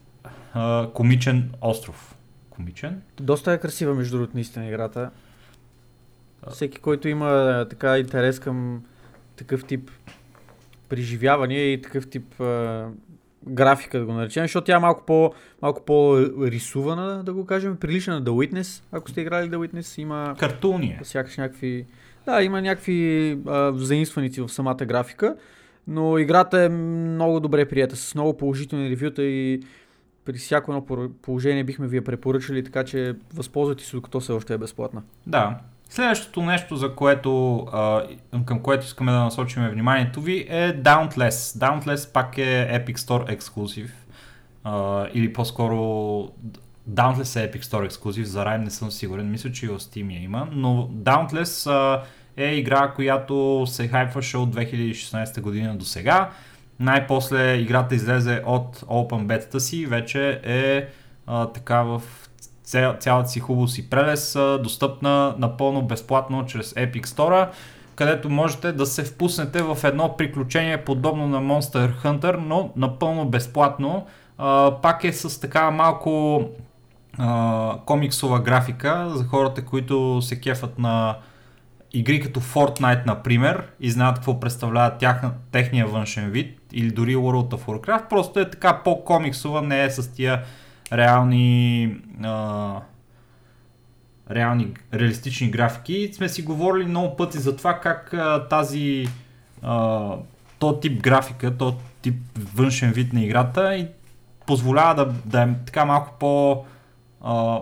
а, 0.59 0.89
комичен 0.93 1.51
остров. 1.61 2.15
Комичен? 2.49 3.01
Доста 3.21 3.51
е 3.51 3.57
красива, 3.57 3.95
между 3.95 4.17
другото, 4.17 4.31
наистина 4.35 4.67
играта. 4.67 5.09
Всеки, 6.51 6.79
който 6.79 7.07
има 7.07 7.65
така 7.69 7.99
интерес 7.99 8.39
към 8.39 8.83
такъв 9.35 9.65
тип 9.65 9.91
преживявания 10.89 11.73
и 11.73 11.81
такъв 11.81 12.09
тип 12.09 12.41
е, 12.41 12.83
графика, 13.47 13.99
да 13.99 14.05
го 14.05 14.13
наречем, 14.13 14.43
защото 14.43 14.65
тя 14.65 14.75
е 14.75 14.79
малко, 14.79 15.03
по, 15.05 15.33
малко 15.61 15.85
по-рисувана, 15.85 17.23
да 17.23 17.33
го 17.33 17.45
кажем, 17.45 17.77
прилича 17.77 18.11
на 18.11 18.23
The 18.23 18.29
Witness. 18.29 18.83
Ако 18.91 19.09
сте 19.09 19.21
играли 19.21 19.49
The 19.49 19.55
Witness, 19.55 20.01
има 20.01 20.35
Картуни 20.39 20.97
е. 21.01 21.05
сякаш 21.05 21.37
някакви... 21.37 21.85
Да, 22.25 22.43
има 22.43 22.61
някакви 22.61 23.37
а, 23.47 23.73
заимстваници 23.75 24.41
в 24.41 24.49
самата 24.49 24.85
графика, 24.85 25.35
но 25.87 26.17
играта 26.17 26.61
е 26.61 26.69
много 26.69 27.39
добре 27.39 27.65
прията, 27.65 27.95
с 27.95 28.15
много 28.15 28.37
положителни 28.37 28.89
ревюта 28.89 29.23
и 29.23 29.61
при 30.25 30.37
всяко 30.37 30.71
едно 30.71 31.09
положение 31.21 31.63
бихме 31.63 31.87
ви 31.87 31.95
я 31.95 32.03
препоръчали, 32.03 32.63
така 32.63 32.83
че 32.83 33.15
възползвайте 33.33 33.83
се 33.83 33.95
докато 33.95 34.19
все 34.19 34.31
още 34.31 34.53
е 34.53 34.57
безплатна. 34.57 35.01
Да. 35.27 35.57
Следващото 35.89 36.41
нещо, 36.41 36.75
за 36.75 36.95
което, 36.95 37.65
към 38.45 38.59
което 38.59 38.85
искаме 38.85 39.11
да 39.11 39.19
насочим 39.19 39.69
вниманието 39.69 40.21
ви 40.21 40.45
е 40.49 40.81
Dauntless. 40.81 41.29
Dauntless 41.29 42.13
пак 42.13 42.37
е 42.37 42.83
Epic 42.85 42.97
Store 42.97 43.31
ексклюзив. 43.31 43.93
Или 45.13 45.33
по-скоро 45.33 45.75
Dauntless 46.89 47.45
е 47.45 47.51
Epic 47.51 47.63
Store 47.63 47.85
ексклюзив, 47.85 48.25
за 48.25 48.45
Rime 48.45 48.63
не 48.63 48.69
съм 48.69 48.91
сигурен, 48.91 49.31
мисля, 49.31 49.51
че 49.51 49.65
и 49.65 49.69
в 49.69 49.79
Steam 49.79 50.13
я 50.13 50.23
има, 50.23 50.47
но 50.51 50.89
Dauntless 50.93 52.01
е 52.37 52.55
игра, 52.55 52.91
която 52.95 53.63
се 53.67 53.87
хайпваше 53.87 54.37
от 54.37 54.55
2016 54.55 55.41
година 55.41 55.77
до 55.77 55.85
сега. 55.85 56.29
Най-после 56.79 57.55
играта 57.55 57.95
излезе 57.95 58.41
от 58.45 58.77
Open 58.77 59.25
Beta 59.25 59.57
си, 59.57 59.85
вече 59.85 60.41
е 60.43 60.87
а, 61.27 61.45
така 61.45 61.81
в 61.81 62.01
ця, 62.63 62.95
цялата 62.99 63.29
си 63.29 63.39
хубост 63.39 63.77
и 63.77 63.89
прелес, 63.89 64.35
а, 64.35 64.59
достъпна 64.63 65.35
напълно 65.37 65.81
безплатно 65.81 66.45
чрез 66.45 66.73
Epic 66.73 67.05
Store, 67.05 67.47
където 67.95 68.29
можете 68.29 68.71
да 68.71 68.85
се 68.85 69.03
впуснете 69.03 69.61
в 69.61 69.77
едно 69.83 70.17
приключение 70.17 70.85
подобно 70.85 71.27
на 71.27 71.41
Monster 71.41 72.03
Hunter, 72.03 72.37
но 72.37 72.71
напълно 72.75 73.25
безплатно. 73.25 74.05
А, 74.37 74.71
пак 74.81 75.03
е 75.03 75.13
с 75.13 75.41
така 75.41 75.71
малко 75.71 76.43
а, 77.17 77.77
комиксова 77.85 78.39
графика 78.39 79.09
за 79.09 79.23
хората, 79.23 79.65
които 79.65 80.21
се 80.21 80.41
кефат 80.41 80.79
на 80.79 81.17
игри 81.93 82.19
като 82.19 82.41
Fortnite, 82.41 83.05
например, 83.05 83.63
и 83.79 83.91
знаят 83.91 84.15
какво 84.15 84.39
представлява 84.39 84.97
тях, 84.97 85.21
техния 85.51 85.87
външен 85.87 86.29
вид, 86.29 86.58
или 86.73 86.91
дори 86.91 87.15
World 87.15 87.49
of 87.49 87.65
Warcraft, 87.65 88.09
просто 88.09 88.39
е 88.39 88.49
така 88.49 88.83
по-комиксова, 88.83 89.61
не 89.61 89.83
е 89.83 89.89
с 89.89 90.11
тия 90.13 90.43
реални 90.93 91.95
а, 92.23 92.75
реални, 94.31 94.73
реалистични 94.93 95.51
графики. 95.51 96.09
Сме 96.13 96.29
си 96.29 96.41
говорили 96.41 96.85
много 96.85 97.15
пъти 97.15 97.37
за 97.37 97.57
това 97.57 97.79
как 97.79 98.13
а, 98.13 98.47
тази 98.47 99.07
а, 99.61 100.11
то 100.59 100.79
тип 100.79 101.01
графика, 101.01 101.57
то 101.57 101.75
тип 102.01 102.15
външен 102.55 102.91
вид 102.91 103.13
на 103.13 103.23
играта 103.23 103.75
и 103.75 103.87
позволява 104.45 104.95
да, 104.95 105.13
да 105.25 105.41
е 105.41 105.47
така 105.65 105.85
малко 105.85 106.13
по 106.19 106.65
а, 107.21 107.59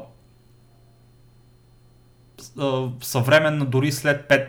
съвременна 3.02 3.66
дори 3.66 3.92
след 3.92 4.30
5 4.30 4.48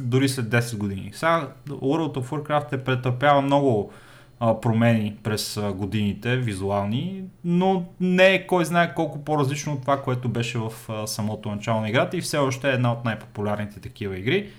дори 0.00 0.28
след 0.28 0.46
10 0.46 0.76
години. 0.76 1.10
Сега 1.14 1.48
World 1.68 2.16
of 2.16 2.28
Warcraft 2.28 2.72
е 2.72 2.84
претърпява 2.84 3.42
много 3.42 3.92
а, 4.40 4.60
промени 4.60 5.16
през 5.22 5.56
а, 5.56 5.72
годините, 5.72 6.36
визуални, 6.36 7.24
но 7.44 7.84
не 8.00 8.34
е 8.34 8.46
кой 8.46 8.64
знае 8.64 8.94
колко 8.94 9.24
по-различно 9.24 9.72
от 9.72 9.80
това, 9.80 10.02
което 10.02 10.28
беше 10.28 10.58
в 10.58 10.72
а, 10.88 11.06
самото 11.06 11.50
начало 11.50 11.80
на 11.80 11.88
играта 11.88 12.16
и 12.16 12.20
все 12.20 12.38
още 12.38 12.70
е 12.70 12.74
една 12.74 12.92
от 12.92 13.04
най-популярните 13.04 13.80
такива 13.80 14.18
игри. 14.18 14.50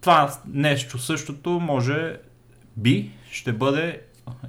Това 0.00 0.34
нещо 0.46 0.98
същото 0.98 1.50
може 1.50 2.16
би 2.76 3.10
ще 3.30 3.52
бъде 3.52 4.00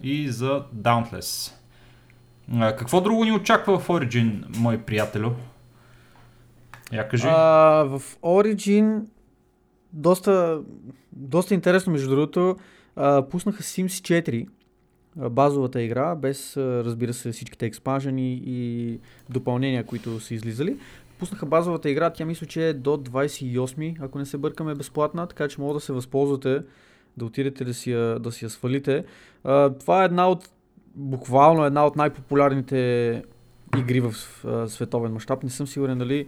и 0.03 0.29
за 0.29 0.63
Dauntless. 0.75 1.53
А, 2.59 2.75
какво 2.75 3.01
друго 3.01 3.25
ни 3.25 3.31
очаква 3.31 3.79
в 3.79 3.87
Origin, 3.87 4.57
мой 4.57 4.77
приятелю? 4.77 5.31
Я 6.91 7.07
кажи. 7.07 7.27
А, 7.27 7.83
в 7.83 8.01
Origin 8.21 9.01
доста, 9.93 10.61
доста 11.11 11.53
интересно, 11.53 11.91
между 11.91 12.09
другото, 12.09 12.55
а, 12.95 13.29
пуснаха 13.29 13.63
Sims 13.63 13.87
4, 13.87 14.47
базовата 15.15 15.81
игра, 15.81 16.15
без, 16.15 16.57
разбира 16.57 17.13
се, 17.13 17.31
всичките 17.31 17.65
експанжени 17.65 18.41
и 18.45 18.99
допълнения, 19.29 19.83
които 19.83 20.19
са 20.19 20.33
излизали. 20.33 20.77
Пуснаха 21.19 21.45
базовата 21.45 21.89
игра, 21.89 22.09
тя 22.09 22.25
мисля, 22.25 22.47
че 22.47 22.69
е 22.69 22.73
до 22.73 22.97
28, 22.97 23.95
ако 24.01 24.19
не 24.19 24.25
се 24.25 24.37
бъркаме, 24.37 24.75
безплатна, 24.75 25.27
така 25.27 25.47
че 25.47 25.61
мога 25.61 25.73
да 25.73 25.79
се 25.79 25.93
възползвате, 25.93 26.61
да 27.17 27.25
отидете 27.25 27.65
да 27.65 27.73
си 27.73 27.91
я, 27.91 28.19
да 28.19 28.31
си 28.31 28.45
я 28.45 28.49
свалите. 28.49 29.03
А, 29.43 29.69
това 29.69 30.01
е 30.01 30.05
една 30.05 30.29
от, 30.29 30.49
буквално 30.95 31.65
една 31.65 31.85
от 31.85 31.95
най-популярните 31.95 33.23
игри 33.77 33.99
в 33.99 34.13
а, 34.45 34.67
световен 34.67 35.13
мащаб. 35.13 35.43
Не 35.43 35.49
съм 35.49 35.67
сигурен 35.67 35.97
дали 35.97 36.27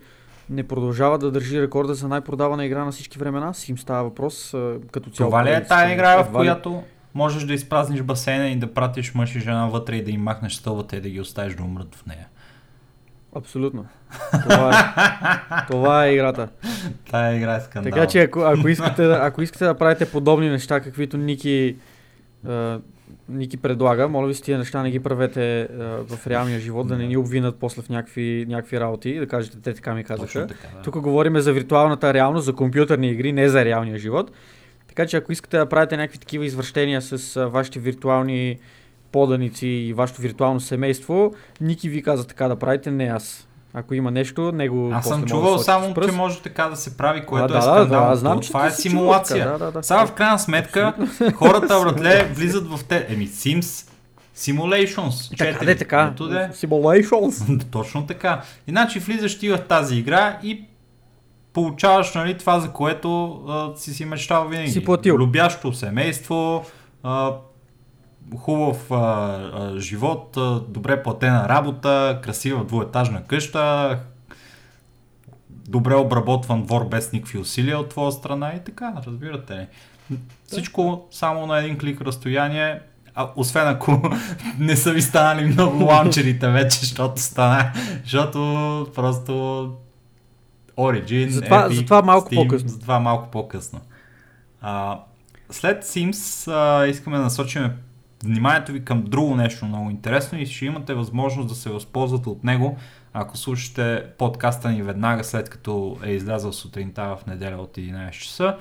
не 0.50 0.68
продължава 0.68 1.18
да 1.18 1.32
държи 1.32 1.62
рекорда 1.62 1.94
за 1.94 2.08
най-продавана 2.08 2.66
игра 2.66 2.86
на 2.86 2.92
всички 2.92 3.20
времена. 3.20 3.54
Сим 3.54 3.78
става 3.78 4.04
въпрос 4.04 4.56
като 4.92 5.10
цяло. 5.10 5.30
Това 5.30 5.46
ли 5.46 5.50
е 5.50 5.64
тая 5.64 5.94
игра, 5.94 6.24
в 6.24 6.32
която 6.32 6.84
можеш 7.14 7.44
да 7.44 7.54
изпразниш 7.54 8.02
басейна 8.02 8.48
и 8.48 8.56
да 8.56 8.74
пратиш 8.74 9.14
мъж 9.14 9.36
и 9.36 9.40
жена 9.40 9.68
вътре 9.68 9.96
и 9.96 10.04
да 10.04 10.12
им 10.12 10.22
махнеш 10.22 10.54
стълбата 10.54 10.96
и 10.96 11.02
да 11.02 11.10
ги 11.10 11.22
оставиш 11.22 11.56
да 11.56 11.64
умрат 11.64 11.96
в 11.96 12.06
нея? 12.06 12.28
Абсолютно. 13.36 13.86
Това 14.50 14.72
е, 14.72 15.66
това 15.68 16.06
е 16.06 16.14
играта. 16.14 16.50
Тая 17.12 17.38
игра 17.38 17.56
е 17.56 17.62
скандал. 17.62 17.92
Така 17.92 18.08
че 18.08 18.20
ако, 18.20 18.40
ако, 18.40 18.68
искате, 18.68 19.06
ако 19.06 19.42
искате 19.42 19.66
да 19.66 19.78
правите 19.78 20.12
подобни 20.12 20.50
неща, 20.50 20.80
каквито 20.82 21.18
Ники 21.18 21.76
Ники 23.34 23.58
предлага, 23.58 24.08
моля 24.08 24.28
ви 24.28 24.34
с 24.34 24.42
тия 24.42 24.58
неща 24.58 24.84
не 24.84 24.92
ги 24.92 25.00
правете 25.00 25.62
а, 25.62 25.68
в 26.16 26.28
реалния 26.28 26.60
живот, 26.60 26.88
да 26.88 26.98
не 26.98 27.08
ни 27.08 27.18
обвинат 27.18 27.56
после 27.60 27.82
в 27.82 27.90
някакви, 27.90 28.46
някакви 28.50 28.80
работи, 28.80 29.20
да 29.20 29.28
кажете, 29.28 29.58
те 29.64 29.74
така 29.74 29.94
ми 29.94 30.04
казаха. 30.04 30.48
Така, 30.48 30.68
да. 30.76 30.82
Тук 30.82 31.00
говорим 31.00 31.40
за 31.40 31.54
виртуалната 31.54 32.14
реалност, 32.14 32.46
за 32.46 32.54
компютърни 32.54 33.12
игри, 33.12 33.32
не 33.32 33.50
за 33.50 33.66
реалния 33.66 33.98
живот. 33.98 34.32
Така 34.88 35.06
че 35.06 35.18
ако 35.18 35.32
искате 35.32 35.58
да 35.58 35.70
правите 35.70 35.98
някакви 35.98 36.18
такива 36.18 36.46
извращения 36.46 37.02
с 37.02 37.38
а, 37.38 37.48
вашите 37.48 37.80
виртуални 37.80 38.58
поданици 39.12 39.68
и 39.68 39.94
вашето 39.94 40.22
виртуално 40.22 40.60
семейство, 40.60 41.34
Ники 41.62 41.90
ви 41.90 42.04
каза 42.04 42.28
така 42.28 42.48
да 42.48 42.56
правите, 42.56 42.92
не 42.92 43.06
аз. 43.06 43.48
Ако 43.74 43.94
има 43.94 44.12
нещо, 44.12 44.52
него. 44.52 44.92
Аз 44.94 45.08
съм 45.08 45.26
чувал 45.26 45.58
да 45.58 45.64
само, 45.64 45.94
че 46.06 46.12
може 46.12 46.40
така 46.40 46.66
да 46.66 46.76
се 46.76 46.98
прави, 46.98 47.26
което 47.26 47.54
а, 47.54 47.58
е 47.58 47.62
скандално. 47.62 48.10
Да, 48.10 48.16
знам, 48.16 48.42
това 48.42 48.68
е 48.68 48.72
симулация. 48.72 49.52
Да, 49.52 49.58
да, 49.58 49.72
да, 49.72 49.84
Сега 49.84 50.06
в 50.06 50.14
крайна 50.14 50.40
сметка 50.40 50.94
хората, 51.36 51.82
братле, 51.84 52.32
влизат 52.34 52.68
в 52.68 52.84
те. 52.84 53.06
Еми, 53.10 53.28
Sims 53.28 53.90
Simulations. 54.38 55.38
Така, 55.38 55.66
де, 55.66 55.76
така. 55.76 56.14
Simulations. 56.18 57.64
Точно 57.72 58.06
така. 58.08 58.42
Иначе 58.68 59.00
влизаш 59.00 59.40
ти 59.40 59.50
в 59.50 59.58
тази 59.58 59.96
игра 59.96 60.40
и 60.44 60.66
получаваш 61.54 62.14
нали, 62.14 62.38
това, 62.38 62.60
за 62.60 62.70
което 62.70 63.42
а, 63.48 63.78
си 63.78 63.94
си 63.94 64.06
мечтал 64.06 64.48
винаги. 64.48 64.72
Си 64.72 64.84
платил. 64.84 65.16
Любящо 65.16 65.74
семейство, 65.74 66.66
а, 67.04 67.32
хубав 68.38 68.92
а, 68.92 68.96
а, 68.96 69.80
живот, 69.80 70.38
а, 70.38 70.60
добре 70.68 71.04
платена 71.04 71.50
работа, 71.50 72.20
красива 72.24 72.66
двуетажна 72.66 73.24
къща, 73.24 74.00
добре 75.50 75.96
обработван 75.96 76.64
двор 76.64 76.88
без 76.90 77.12
никакви 77.12 77.40
усилия 77.40 77.80
от 77.80 77.90
твоя 77.90 78.12
страна 78.12 78.54
и 78.56 78.64
така, 78.64 78.94
разбирате 79.08 79.54
ли. 79.54 79.68
Всичко 80.48 81.08
само 81.12 81.46
на 81.46 81.60
един 81.60 81.78
клик 81.78 82.02
разстояние, 82.02 82.80
а, 83.16 83.30
освен 83.36 83.68
ако 83.68 84.02
не 84.60 84.76
са 84.76 84.92
ви 84.92 85.02
станали 85.02 85.46
много 85.46 85.84
лаунчерите 85.84 86.50
вече, 86.50 86.80
защото 86.80 87.22
стана, 87.22 87.72
защото 88.04 88.40
просто 88.96 89.34
Origin, 90.78 91.30
затова, 91.30 91.70
Epic, 91.70 91.74
затова 91.74 92.02
малко 92.02 92.30
Steam, 92.30 92.36
по-късно. 92.36 92.70
Затова 92.70 93.00
малко 93.00 93.32
по-късно. 93.32 93.82
А, 94.62 95.00
след 95.50 95.84
Sims 95.84 96.52
а, 96.52 96.88
искаме 96.88 97.18
да 97.18 97.24
насочим 97.24 97.72
вниманието 98.24 98.72
ви 98.72 98.86
към 98.86 99.04
друго 99.04 99.36
нещо 99.36 99.66
много 99.66 99.90
интересно 99.90 100.40
и 100.40 100.46
ще 100.46 100.66
имате 100.66 100.94
възможност 100.94 101.50
да 101.50 101.56
се 101.56 101.70
възползвате 101.70 102.30
от 102.30 102.44
него, 102.44 102.78
ако 103.14 103.38
слушате 103.38 104.04
подкаста 104.18 104.72
ни 104.72 104.84
веднага 104.84 105.24
след 105.24 105.50
като 105.50 105.98
е 106.04 106.12
излязъл 106.12 106.54
сутринта 106.54 107.18
в 107.22 107.26
неделя 107.26 107.58
от 107.58 107.78
11 107.78 108.12
часа. 108.12 108.58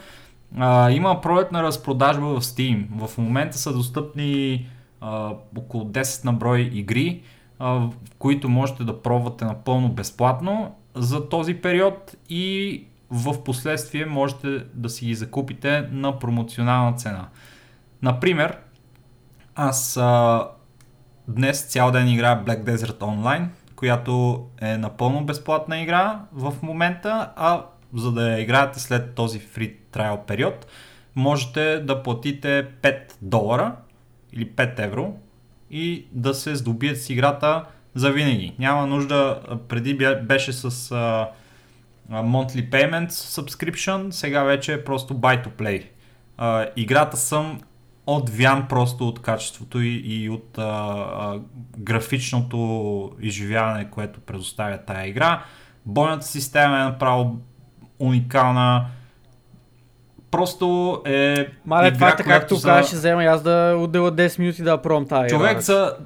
А, 0.57 0.91
има 0.91 1.21
пролетна 1.21 1.63
разпродажба 1.63 2.27
в 2.27 2.41
Steam. 2.41 3.07
В 3.07 3.19
момента 3.19 3.59
са 3.59 3.73
достъпни 3.73 4.67
а, 5.01 5.35
около 5.59 5.85
10 5.85 6.25
на 6.25 6.33
брой 6.33 6.61
игри, 6.61 7.23
а, 7.59 7.89
които 8.19 8.49
можете 8.49 8.85
да 8.85 9.03
пробвате 9.03 9.45
напълно 9.45 9.89
безплатно 9.89 10.75
за 10.95 11.29
този 11.29 11.55
период 11.55 12.17
и 12.29 12.85
в 13.11 13.45
последствие 13.45 14.07
можете 14.07 14.65
да 14.75 14.89
си 14.89 15.07
ги 15.07 15.15
закупите 15.15 15.89
на 15.93 16.19
промоционална 16.19 16.97
цена. 16.97 17.29
Например, 18.03 18.59
аз 19.55 19.97
а, 19.97 20.49
днес 21.29 21.63
цял 21.63 21.91
ден 21.91 22.09
играя 22.09 22.45
Black 22.45 22.65
Desert 22.65 22.99
Online, 22.99 23.47
която 23.77 24.47
е 24.61 24.77
напълно 24.77 25.25
безплатна 25.25 25.81
игра 25.81 26.21
в 26.33 26.55
момента, 26.63 27.31
а 27.37 27.65
за 27.95 28.13
да 28.13 28.31
я 28.31 28.41
играете 28.41 28.81
след 28.81 29.15
този 29.15 29.41
free 29.41 29.75
trial 29.93 30.25
период, 30.25 30.67
можете 31.17 31.79
да 31.79 32.03
платите 32.03 32.69
5 32.83 33.13
долара 33.23 33.77
или 34.33 34.51
5 34.51 34.85
евро 34.85 35.15
и 35.71 36.07
да 36.13 36.35
се 36.35 36.55
здобият 36.55 37.03
с 37.03 37.11
играта 37.11 37.65
за 37.95 38.11
винаги. 38.11 38.55
Няма 38.59 38.87
нужда, 38.87 39.41
преди 39.69 39.95
беше 40.23 40.53
с 40.53 40.71
uh, 40.71 41.27
monthly 42.11 42.71
payments 42.71 43.09
subscription, 43.09 44.11
сега 44.11 44.43
вече 44.43 44.73
е 44.73 44.85
просто 44.85 45.15
buy 45.15 45.47
to 45.47 45.49
play. 45.49 45.87
Uh, 46.39 46.71
играта 46.77 47.17
съм 47.17 47.61
отвян 48.07 48.67
просто 48.69 49.09
от 49.09 49.23
качеството 49.23 49.81
и, 49.81 50.03
и 50.05 50.31
от 50.31 50.59
а, 50.59 50.63
а, 50.63 51.41
графичното 51.79 53.11
изживяване, 53.21 53.91
което 53.91 54.21
предоставя 54.21 54.79
тая 54.79 55.09
игра. 55.09 55.43
Бойната 55.87 56.27
система 56.27 56.77
е 56.77 56.85
направо 56.85 57.37
уникална. 57.99 58.87
Просто 60.31 61.01
е. 61.05 61.47
Мале, 61.67 61.89
игра, 61.89 61.99
факта, 61.99 62.25
както 62.25 62.55
за... 62.55 62.69
казваш, 62.69 62.93
взема 62.93 63.25
аз 63.25 63.43
да 63.43 63.77
отдела 63.79 64.13
10 64.13 64.39
минути 64.39 64.63
да 64.63 64.83
пробвам 64.83 65.09
тази 65.09 65.29
Човек 65.29 65.61
за 65.61 65.97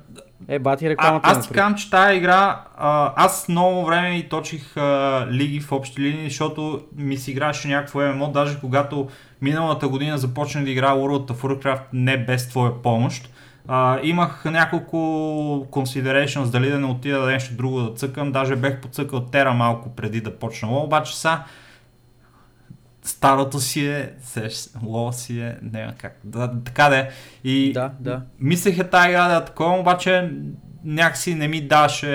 Е, 0.48 0.58
бати 0.58 0.86
А, 0.86 0.90
рекламата. 0.90 1.30
аз 1.30 1.48
ти 1.48 1.54
казвам, 1.54 1.74
че 1.74 1.90
тази 1.90 2.16
игра, 2.16 2.60
а, 2.76 3.12
аз 3.16 3.48
много 3.48 3.84
време 3.84 4.16
и 4.16 4.28
точих 4.28 4.76
а, 4.76 5.26
лиги 5.30 5.60
в 5.60 5.72
общи 5.72 6.00
линии, 6.00 6.28
защото 6.28 6.80
ми 6.96 7.16
си 7.16 7.30
играеше 7.30 7.68
някакво 7.68 8.00
ММО, 8.00 8.30
даже 8.30 8.60
когато 8.60 9.08
миналата 9.42 9.88
година 9.88 10.18
започнах 10.18 10.64
да 10.64 10.70
играя 10.70 10.94
World 10.94 11.32
of 11.32 11.42
Warcraft 11.42 11.82
не 11.92 12.24
без 12.24 12.48
твоя 12.48 12.82
помощ. 12.82 13.32
А, 13.68 13.98
имах 14.02 14.44
няколко 14.44 14.96
considerations 15.70 16.50
дали 16.50 16.70
да 16.70 16.78
не 16.78 16.86
отида 16.86 17.20
да 17.20 17.26
нещо 17.26 17.54
друго 17.54 17.80
да 17.80 17.94
цъкам, 17.94 18.32
даже 18.32 18.56
бех 18.56 18.80
поцъкал 18.80 19.20
Тера 19.20 19.52
малко 19.52 19.96
преди 19.96 20.20
да 20.20 20.38
почна 20.38 20.78
обаче 20.78 21.16
са 21.16 21.38
старото 23.06 23.60
си 23.60 23.86
е, 23.86 24.12
лол 24.84 25.12
си 25.12 25.40
е, 25.40 25.56
не 25.62 25.94
как, 25.98 26.18
да, 26.24 26.52
така 26.64 26.88
да 26.88 26.96
е. 26.98 27.08
И 27.44 27.72
Да, 27.72 27.90
да. 28.00 28.22
Мислех 28.40 28.78
е 28.78 28.84
тази 28.84 29.08
игра 29.08 29.28
да 29.28 29.36
е 29.36 29.44
такова, 29.44 29.78
обаче 29.78 30.30
някакси 30.84 31.34
не 31.34 31.48
ми 31.48 31.60
даваше, 31.60 32.08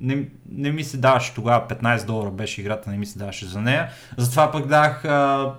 не, 0.00 0.28
не 0.50 0.70
ми 0.70 0.84
се 0.84 0.96
даваше 0.96 1.34
тогава, 1.34 1.68
15 1.68 2.06
долара 2.06 2.30
беше 2.30 2.60
играта, 2.60 2.90
не 2.90 2.96
ми 2.96 3.06
се 3.06 3.18
даваше 3.18 3.46
за 3.46 3.60
нея. 3.60 3.88
Затова 4.16 4.52
пък 4.52 4.66
дах 4.66 5.04
а, 5.04 5.52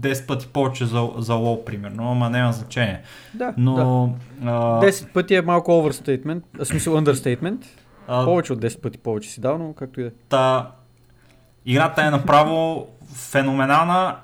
10 0.00 0.26
пъти 0.26 0.46
повече 0.46 0.86
за, 0.86 1.08
за 1.18 1.34
лол, 1.34 1.64
примерно, 1.64 2.10
ама 2.10 2.30
няма 2.30 2.52
значение. 2.52 3.02
Да, 3.34 3.54
Но... 3.56 4.14
да. 4.40 4.50
А, 4.50 4.80
10 4.80 5.12
пъти 5.12 5.34
е 5.34 5.42
малко 5.42 5.70
overstatement, 5.70 6.42
в 6.58 6.64
смисъл 6.64 6.94
understatement. 6.94 7.64
а, 8.08 8.24
Повече 8.24 8.52
от 8.52 8.58
10 8.60 8.80
пъти 8.80 8.98
повече 8.98 9.30
си 9.30 9.40
дал, 9.40 9.58
но 9.58 9.72
както 9.72 10.00
и 10.00 10.02
да 10.02 10.08
е. 10.08 10.12
Та, 10.28 10.70
играта 11.66 12.02
е 12.02 12.10
направо 12.10 12.86
феноменална. 13.14 14.16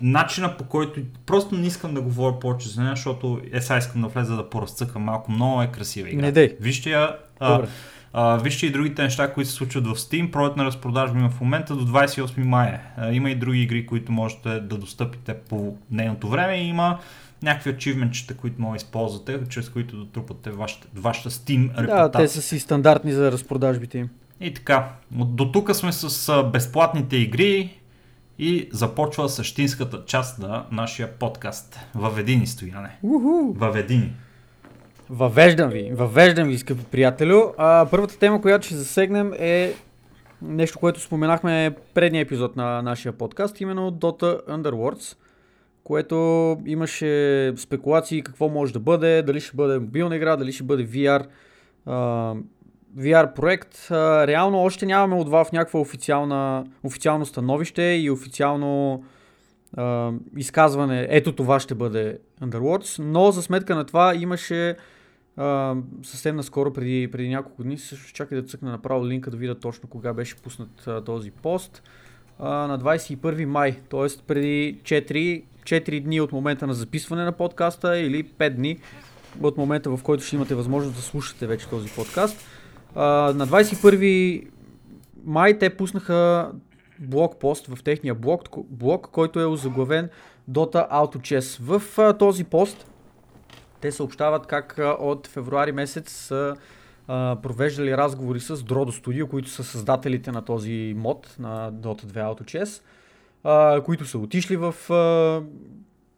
Начина 0.00 0.56
по 0.56 0.64
който... 0.64 1.00
Просто 1.26 1.54
не 1.54 1.66
искам 1.66 1.94
да 1.94 2.00
говоря 2.00 2.38
повече 2.38 2.68
за 2.68 2.82
нея, 2.82 2.96
защото 2.96 3.40
е 3.52 3.60
сега 3.60 3.78
искам 3.78 4.02
да 4.02 4.08
влеза 4.08 4.36
да 4.36 4.50
поразцъкам 4.50 5.02
малко. 5.02 5.32
Много 5.32 5.62
е 5.62 5.66
красива 5.66 6.10
игра. 6.10 6.22
Не 6.22 6.32
дей. 6.32 6.56
Вижте 6.60 6.90
я. 6.90 7.16
Добре. 7.40 7.68
а, 8.12 8.36
вижте 8.36 8.66
и 8.66 8.72
другите 8.72 9.02
неща, 9.02 9.32
които 9.32 9.50
се 9.50 9.56
случват 9.56 9.86
в 9.86 9.94
Steam. 9.94 10.30
Проект 10.30 10.56
на 10.56 10.64
разпродажба 10.64 11.18
има 11.18 11.30
в 11.30 11.40
момента 11.40 11.76
до 11.76 11.86
28 11.86 12.44
мая. 12.44 12.80
А, 12.96 13.12
има 13.12 13.30
и 13.30 13.34
други 13.34 13.62
игри, 13.62 13.86
които 13.86 14.12
можете 14.12 14.60
да 14.60 14.78
достъпите 14.78 15.34
по 15.34 15.76
нейното 15.90 16.28
време. 16.28 16.54
И 16.54 16.68
има 16.68 16.98
някакви 17.42 17.70
ачивменчета, 17.70 18.34
които 18.36 18.62
може 18.62 18.70
да 18.70 18.76
използвате, 18.76 19.40
чрез 19.48 19.68
които 19.68 19.96
да 19.96 20.10
трупате 20.10 20.50
вашата, 20.50 20.88
вашата 20.94 21.30
Steam 21.30 21.68
репутация. 21.68 22.08
Да, 22.08 22.10
те 22.10 22.28
са 22.28 22.42
си 22.42 22.60
стандартни 22.60 23.12
за 23.12 23.32
разпродажбите 23.32 23.98
им. 23.98 24.08
И 24.40 24.54
така, 24.54 24.88
до 25.10 25.52
тук 25.52 25.76
сме 25.76 25.92
с 25.92 26.42
безплатните 26.52 27.16
игри 27.16 27.81
и 28.38 28.68
започва 28.72 29.28
същинската 29.28 30.04
част 30.04 30.38
на 30.38 30.66
нашия 30.72 31.08
подкаст. 31.12 31.78
Въведи 31.94 32.36
ни, 32.36 32.46
Стояне. 32.46 32.98
Уху! 33.02 33.52
Въведи 33.54 33.96
ни. 33.96 34.12
Въвеждам 35.10 35.70
ви, 35.70 35.90
въвеждам 35.94 36.48
ви, 36.48 36.58
скъпи 36.58 36.84
приятелю. 36.84 37.42
А, 37.58 37.86
първата 37.90 38.18
тема, 38.18 38.42
която 38.42 38.66
ще 38.66 38.74
засегнем 38.74 39.32
е 39.38 39.74
нещо, 40.42 40.78
което 40.78 41.00
споменахме 41.00 41.76
предния 41.94 42.20
епизод 42.20 42.56
на 42.56 42.82
нашия 42.82 43.12
подкаст, 43.12 43.60
именно 43.60 43.92
Dota 43.92 44.46
Underworlds, 44.48 45.16
което 45.84 46.16
имаше 46.66 47.52
спекулации 47.56 48.22
какво 48.22 48.48
може 48.48 48.72
да 48.72 48.80
бъде, 48.80 49.22
дали 49.22 49.40
ще 49.40 49.56
бъде 49.56 49.78
мобилна 49.78 50.16
игра, 50.16 50.36
дали 50.36 50.52
ще 50.52 50.64
бъде 50.64 50.86
VR, 50.88 51.26
а, 51.86 52.34
VR 52.98 53.34
проект. 53.34 53.86
Реално 54.28 54.58
още 54.58 54.86
нямаме 54.86 55.14
от 55.14 55.28
Valve 55.28 55.52
някаква 55.52 55.80
официална, 55.80 56.64
официално 56.82 57.26
становище 57.26 57.82
и 57.82 58.10
официално 58.10 59.04
а, 59.76 60.12
изказване, 60.36 61.06
ето 61.10 61.32
това 61.32 61.60
ще 61.60 61.74
бъде 61.74 62.18
Underworlds, 62.42 63.02
но 63.04 63.30
за 63.30 63.42
сметка 63.42 63.74
на 63.74 63.84
това 63.84 64.14
имаше 64.14 64.76
а, 65.36 65.74
съвсем 66.02 66.36
наскоро, 66.36 66.72
преди, 66.72 67.10
преди 67.10 67.28
няколко 67.28 67.62
дни, 67.62 67.78
също 67.78 68.12
чакай 68.12 68.40
да 68.40 68.46
цъкна 68.46 68.70
направо 68.70 69.06
линка 69.06 69.30
да 69.30 69.36
видя 69.36 69.54
точно 69.54 69.88
кога 69.88 70.12
беше 70.12 70.36
пуснат 70.36 70.86
а, 70.86 71.04
този 71.04 71.30
пост, 71.30 71.82
а, 72.38 72.48
на 72.48 72.78
21 72.78 73.44
май, 73.44 73.76
т.е. 73.90 74.22
преди 74.26 74.80
4, 74.82 75.42
4 75.62 76.02
дни 76.02 76.20
от 76.20 76.32
момента 76.32 76.66
на 76.66 76.74
записване 76.74 77.24
на 77.24 77.32
подкаста 77.32 77.98
или 77.98 78.24
5 78.24 78.50
дни 78.50 78.78
от 79.42 79.56
момента 79.56 79.90
в 79.90 80.02
който 80.02 80.24
ще 80.24 80.36
имате 80.36 80.54
възможност 80.54 80.96
да 80.96 81.02
слушате 81.02 81.46
вече 81.46 81.68
този 81.68 81.88
подкаст. 81.88 82.46
На 82.96 83.46
21 83.46 84.48
май 85.24 85.58
те 85.58 85.76
пуснаха 85.76 86.50
блокпост 86.98 87.66
в 87.66 87.82
техния 87.82 88.14
блог, 88.14 88.42
блог 88.70 89.08
който 89.12 89.40
е 89.40 89.44
озаглавен 89.44 90.08
Dota 90.50 90.90
Auto 90.90 91.16
Chess. 91.16 91.62
В 91.62 91.98
а, 91.98 92.12
този 92.12 92.44
пост 92.44 92.86
те 93.80 93.92
съобщават 93.92 94.46
как 94.46 94.78
а, 94.78 94.96
от 95.00 95.26
февруари 95.26 95.72
месец 95.72 96.12
са 96.12 96.56
провеждали 97.42 97.96
разговори 97.96 98.40
с 98.40 98.56
Drodo 98.56 99.04
Studio, 99.04 99.28
които 99.28 99.48
са 99.48 99.64
създателите 99.64 100.32
на 100.32 100.44
този 100.44 100.94
мод 100.96 101.36
на 101.38 101.72
Dota 101.72 102.04
2 102.04 102.12
Auto 102.12 102.42
Chess, 102.42 102.82
а, 103.44 103.82
които 103.82 104.04
са 104.04 104.18
отишли 104.18 104.56
в... 104.56 104.74
А, 104.90 105.42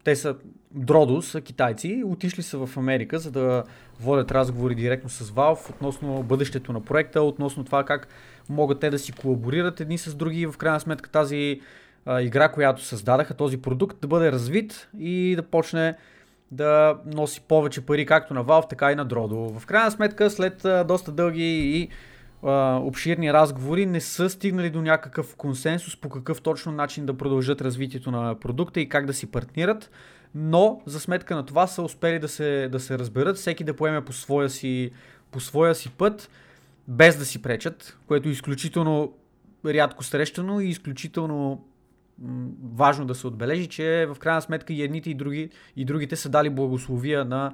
те 0.05 0.17
са 0.17 0.37
Drodo, 0.79 1.21
са 1.21 1.41
китайци, 1.41 2.03
отишли 2.07 2.43
са 2.43 2.67
в 2.67 2.77
Америка, 2.77 3.19
за 3.19 3.31
да 3.31 3.65
водят 4.01 4.33
разговори 4.33 4.75
директно 4.75 5.11
с 5.11 5.31
Valve 5.31 5.71
относно 5.71 6.23
бъдещето 6.23 6.73
на 6.73 6.81
проекта, 6.81 7.23
относно 7.23 7.65
това 7.65 7.85
как 7.85 8.09
могат 8.49 8.81
те 8.81 8.91
да 8.91 8.99
си 8.99 9.13
колаборират 9.13 9.81
едни 9.81 9.99
с 9.99 10.15
други 10.15 10.41
и 10.41 10.47
в 10.47 10.57
крайна 10.57 10.81
сметка 10.81 11.11
тази 11.11 11.61
а, 12.07 12.23
игра, 12.23 12.49
която 12.49 12.85
създадаха, 12.85 13.35
този 13.35 13.63
продукт 13.63 14.01
да 14.01 14.09
бъде 14.09 14.33
развит 14.33 14.89
и 14.99 15.37
да 15.37 15.43
почне 15.43 15.95
да 16.51 16.99
носи 17.07 17.41
повече 17.41 17.81
пари 17.81 18.07
както 18.07 18.35
на 18.35 18.45
Valve, 18.45 18.69
така 18.69 18.93
и 18.93 18.95
на 18.95 19.07
Drodo. 19.07 19.59
В 19.59 19.67
крайна 19.67 19.91
сметка, 19.91 20.31
след 20.31 20.65
а, 20.65 20.85
доста 20.85 21.13
дълги 21.13 21.79
и 21.79 21.89
обширни 22.83 23.33
разговори, 23.33 23.87
не 23.87 24.01
са 24.01 24.31
стигнали 24.31 24.71
до 24.71 24.83
някакъв 24.83 25.37
консенсус 25.37 25.97
по 25.97 26.09
какъв 26.09 26.43
точно 26.43 26.73
начин 26.73 27.07
да 27.07 27.17
продължат 27.17 27.61
развитието 27.61 28.11
на 28.11 28.35
продукта 28.35 28.81
и 28.81 28.89
как 28.89 29.07
да 29.07 29.15
си 29.15 29.27
партнират, 29.27 29.91
но 30.35 30.83
за 30.87 31.01
сметка 31.01 31.37
на 31.37 31.47
това 31.47 31.67
са 31.67 31.83
успели 31.83 32.19
да 32.19 32.29
се, 32.29 32.69
да 32.73 32.81
се 32.81 32.99
разберат, 32.99 33.37
всеки 33.37 33.65
да 33.65 33.77
поеме 33.77 34.05
по 34.05 34.13
своя 34.13 34.51
си, 34.51 34.91
по 35.31 35.41
своя 35.41 35.75
си 35.75 35.91
път, 35.91 36.31
без 36.89 37.17
да 37.17 37.25
си 37.25 37.43
пречат, 37.43 37.99
което 38.07 38.29
е 38.29 38.33
изключително 38.33 39.13
рядко 39.67 40.05
срещано 40.05 40.61
и 40.61 40.69
изключително 40.69 41.65
важно 42.75 43.07
да 43.07 43.15
се 43.15 43.27
отбележи, 43.27 43.67
че 43.67 44.07
в 44.15 44.19
крайна 44.19 44.43
сметка 44.43 44.73
и 44.73 44.83
едните 44.83 45.11
и, 45.11 45.15
други, 45.15 45.51
и 45.77 45.85
другите 45.85 46.17
са 46.17 46.29
дали 46.29 46.51
благословия 46.51 47.25
на 47.25 47.53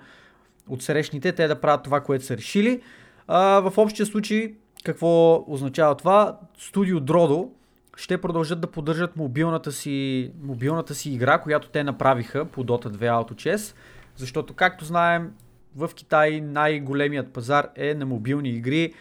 отсрещните, 0.69 1.33
те 1.33 1.49
да 1.49 1.61
правят 1.61 1.83
това, 1.83 2.01
което 2.01 2.25
са 2.25 2.37
решили. 2.37 2.83
А, 3.27 3.61
в 3.61 3.79
общия 3.79 4.07
случай, 4.07 4.55
какво 4.85 5.45
означава 5.53 5.95
това? 5.95 6.39
Студио 6.59 7.01
Дродо 7.01 7.51
ще 7.97 8.21
продължат 8.21 8.61
да 8.61 8.67
поддържат 8.67 9.17
мобилната 9.17 9.73
си, 9.73 10.31
мобилната 10.43 10.95
си 10.95 11.11
игра, 11.11 11.39
която 11.39 11.69
те 11.69 11.85
направиха 11.85 12.45
по 12.45 12.65
Dota 12.65 12.87
2 12.87 12.99
Auto 12.99 13.33
Chess, 13.33 13.75
защото 14.17 14.55
както 14.55 14.85
знаем, 14.85 15.33
в 15.77 15.91
Китай 15.95 16.41
най-големият 16.41 17.33
пазар 17.33 17.69
е 17.77 17.95
на 17.95 18.07
мобилни 18.07 18.49
игри 18.49 18.95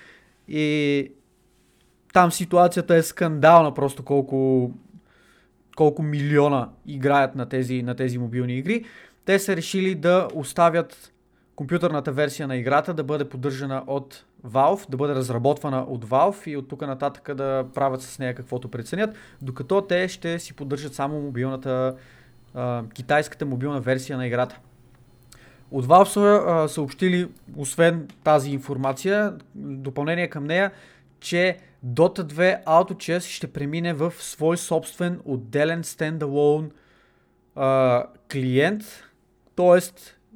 и 0.47 1.11
там 2.13 2.31
ситуацията 2.31 2.95
е 2.95 3.03
скандална 3.03 3.73
просто 3.73 4.03
колко, 4.03 4.71
колко 5.75 6.03
милиона 6.03 6.69
играят 6.87 7.35
на 7.35 7.49
тези, 7.49 7.83
на 7.83 7.95
тези 7.95 8.17
мобилни 8.17 8.57
игри. 8.57 8.85
Те 9.25 9.39
са 9.39 9.55
решили 9.55 9.95
да 9.95 10.27
оставят 10.33 11.13
компютърната 11.55 12.11
версия 12.11 12.47
на 12.47 12.57
играта 12.57 12.93
да 12.93 13.03
бъде 13.03 13.29
поддържана 13.29 13.83
от 13.87 14.25
Valve, 14.47 14.89
да 14.89 14.97
бъде 14.97 15.15
разработвана 15.15 15.81
от 15.81 16.05
Valve 16.05 16.47
и 16.47 16.57
от 16.57 16.67
тук 16.67 16.81
нататък 16.81 17.35
да 17.35 17.65
правят 17.73 18.01
с 18.01 18.19
нея 18.19 18.35
каквото 18.35 18.67
преценят, 18.71 19.15
докато 19.41 19.81
те 19.81 20.07
ще 20.07 20.39
си 20.39 20.53
поддържат 20.53 20.93
само 20.95 21.21
мобилната, 21.21 21.95
а, 22.53 22.83
китайската 22.93 23.45
мобилна 23.45 23.81
версия 23.81 24.17
на 24.17 24.27
играта. 24.27 24.59
От 25.71 25.85
Valve 25.85 26.07
са 26.07 26.43
а, 26.47 26.67
съобщили, 26.67 27.29
освен 27.57 28.07
тази 28.23 28.51
информация, 28.51 29.33
допълнение 29.55 30.27
към 30.27 30.43
нея, 30.43 30.71
че 31.19 31.57
Dota 31.85 32.23
2 32.23 32.63
Auto 32.65 32.93
Chess 32.93 33.19
ще 33.19 33.47
премине 33.47 33.93
в 33.93 34.13
свой 34.19 34.57
собствен 34.57 35.19
отделен 35.25 35.83
стендалон 35.83 36.71
клиент, 38.31 38.83
т.е. 39.55 39.79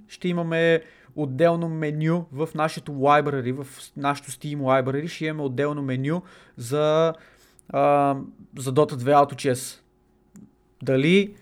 ще 0.07 0.27
имаме 0.27 0.81
отделно 1.15 1.69
меню 1.69 2.25
в 2.31 2.49
нашето 2.55 2.91
library, 2.91 3.63
в 3.63 3.91
нашото 3.97 4.31
Steam 4.31 4.57
library, 4.57 5.07
ще 5.07 5.25
имаме 5.25 5.43
отделно 5.43 5.81
меню 5.81 6.21
за, 6.57 7.13
а, 7.69 8.15
за 8.57 8.73
Dota 8.73 8.93
2 8.93 9.25
Auto. 9.25 9.79
Дали 10.83 11.35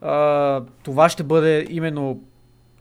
а, 0.00 0.64
това 0.82 1.08
ще 1.08 1.22
бъде 1.22 1.66
именно 1.70 2.22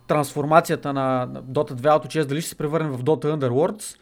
трансформацията 0.07 0.93
на, 0.93 1.27
Dota 1.27 1.73
2 1.73 1.81
Auto 1.81 2.25
дали 2.25 2.41
ще 2.41 2.49
се 2.49 2.55
превърне 2.57 2.89
в 2.89 3.03
Dota 3.03 3.25
Underworlds, 3.25 3.99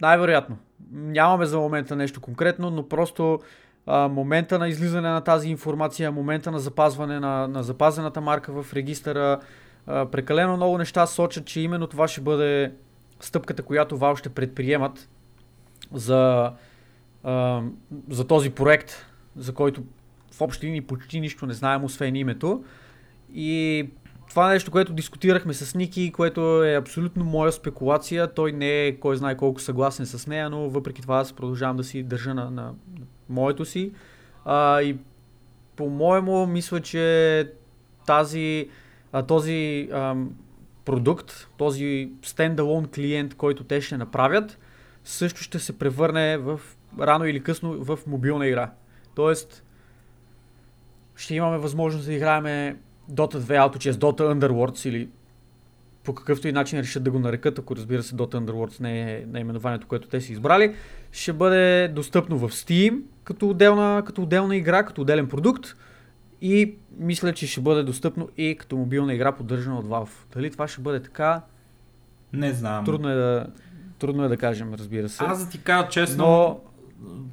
най-вероятно. 0.00 0.56
Нямаме 0.92 1.46
за 1.46 1.58
момента 1.58 1.96
нещо 1.96 2.20
конкретно, 2.20 2.70
но 2.70 2.88
просто 2.88 3.40
а, 3.86 4.08
момента 4.08 4.58
на 4.58 4.68
излизане 4.68 5.08
на 5.08 5.20
тази 5.20 5.48
информация, 5.48 6.12
момента 6.12 6.50
на 6.50 6.58
запазване 6.58 7.20
на, 7.20 7.48
на 7.48 7.62
запазената 7.62 8.20
марка 8.20 8.62
в 8.62 8.74
регистъра, 8.74 9.38
прекалено 9.86 10.56
много 10.56 10.78
неща 10.78 11.06
сочат, 11.06 11.44
че 11.44 11.60
именно 11.60 11.86
това 11.86 12.08
ще 12.08 12.20
бъде 12.20 12.72
стъпката, 13.20 13.62
която 13.62 13.98
Valve 13.98 14.18
ще 14.18 14.28
предприемат 14.28 15.08
за, 15.92 16.52
за 18.08 18.26
този 18.28 18.50
проект, 18.50 19.06
за 19.36 19.54
който 19.54 19.82
в 20.32 20.40
общи 20.40 20.66
линии 20.66 20.80
почти 20.80 21.20
нищо 21.20 21.46
не 21.46 21.52
знаем, 21.52 21.84
освен 21.84 22.16
името. 22.16 22.64
И 23.34 23.86
това 24.28 24.50
е 24.50 24.52
нещо, 24.52 24.70
което 24.70 24.92
дискутирахме 24.92 25.54
с 25.54 25.74
Ники, 25.74 26.12
което 26.12 26.64
е 26.64 26.76
абсолютно 26.76 27.24
моя 27.24 27.52
спекулация. 27.52 28.34
Той 28.34 28.52
не 28.52 28.86
е 28.86 28.96
кой 28.96 29.16
знае 29.16 29.36
колко 29.36 29.60
съгласен 29.60 30.06
с 30.06 30.26
нея, 30.26 30.50
но 30.50 30.68
въпреки 30.68 31.02
това 31.02 31.18
аз 31.18 31.32
продължавам 31.32 31.76
да 31.76 31.84
си 31.84 32.02
държа 32.02 32.34
на, 32.34 32.50
на 32.50 32.74
моето 33.28 33.64
си. 33.64 33.92
А, 34.44 34.82
и 34.82 34.96
по-моему, 35.76 36.46
мисля, 36.46 36.80
че 36.80 37.48
тази, 38.06 38.68
а, 39.12 39.22
този 39.22 39.88
ам, 39.92 40.30
продукт, 40.84 41.48
този 41.56 42.10
стендалон 42.22 42.88
клиент, 42.94 43.34
който 43.34 43.64
те 43.64 43.80
ще 43.80 43.96
направят, 43.96 44.58
също 45.04 45.42
ще 45.42 45.58
се 45.58 45.78
превърне 45.78 46.38
в 46.38 46.60
рано 47.00 47.24
или 47.24 47.42
късно 47.42 47.84
в 47.84 47.98
мобилна 48.06 48.46
игра. 48.46 48.70
Тоест, 49.14 49.64
ще 51.16 51.34
имаме 51.34 51.58
възможност 51.58 52.06
да 52.06 52.12
играем 52.12 52.76
Dota 53.10 53.36
2 53.36 53.40
Auto 53.40 53.76
Chess, 53.76 53.92
Dota 53.92 54.20
Underworlds 54.20 54.88
или 54.88 55.08
по 56.04 56.14
какъвто 56.14 56.48
и 56.48 56.52
начин 56.52 56.80
решат 56.80 57.02
да 57.02 57.10
го 57.10 57.18
нарекат, 57.18 57.58
ако 57.58 57.76
разбира 57.76 58.02
се 58.02 58.16
Dota 58.16 58.34
Underworlds 58.34 58.80
не 58.80 59.12
е 59.12 59.24
наименованието, 59.26 59.86
което 59.86 60.08
те 60.08 60.20
са 60.20 60.32
избрали, 60.32 60.74
ще 61.12 61.32
бъде 61.32 61.88
достъпно 61.88 62.38
в 62.38 62.50
Steam 62.50 63.00
като 63.24 63.48
отделна, 63.48 64.02
като 64.06 64.22
отделна 64.22 64.56
игра, 64.56 64.82
като 64.84 65.00
отделен 65.00 65.28
продукт 65.28 65.76
и 66.42 66.74
мисля, 66.98 67.32
че 67.32 67.46
ще 67.46 67.60
бъде 67.60 67.82
достъпно 67.82 68.28
и 68.36 68.56
като 68.58 68.76
мобилна 68.76 69.14
игра, 69.14 69.32
поддържана 69.32 69.78
от 69.78 69.86
Valve. 69.86 70.34
Дали 70.34 70.50
това 70.50 70.68
ще 70.68 70.80
бъде 70.80 71.02
така? 71.02 71.42
Не 72.32 72.52
знам. 72.52 72.84
Трудно 72.84 73.08
е 73.08 73.14
да, 73.14 73.46
трудно 73.98 74.24
е 74.24 74.28
да 74.28 74.36
кажем, 74.36 74.74
разбира 74.74 75.08
се. 75.08 75.24
Аз 75.24 75.44
да 75.44 75.50
ти 75.50 75.62
кажа 75.62 75.88
честно, 75.88 76.26
Но... 76.26 76.60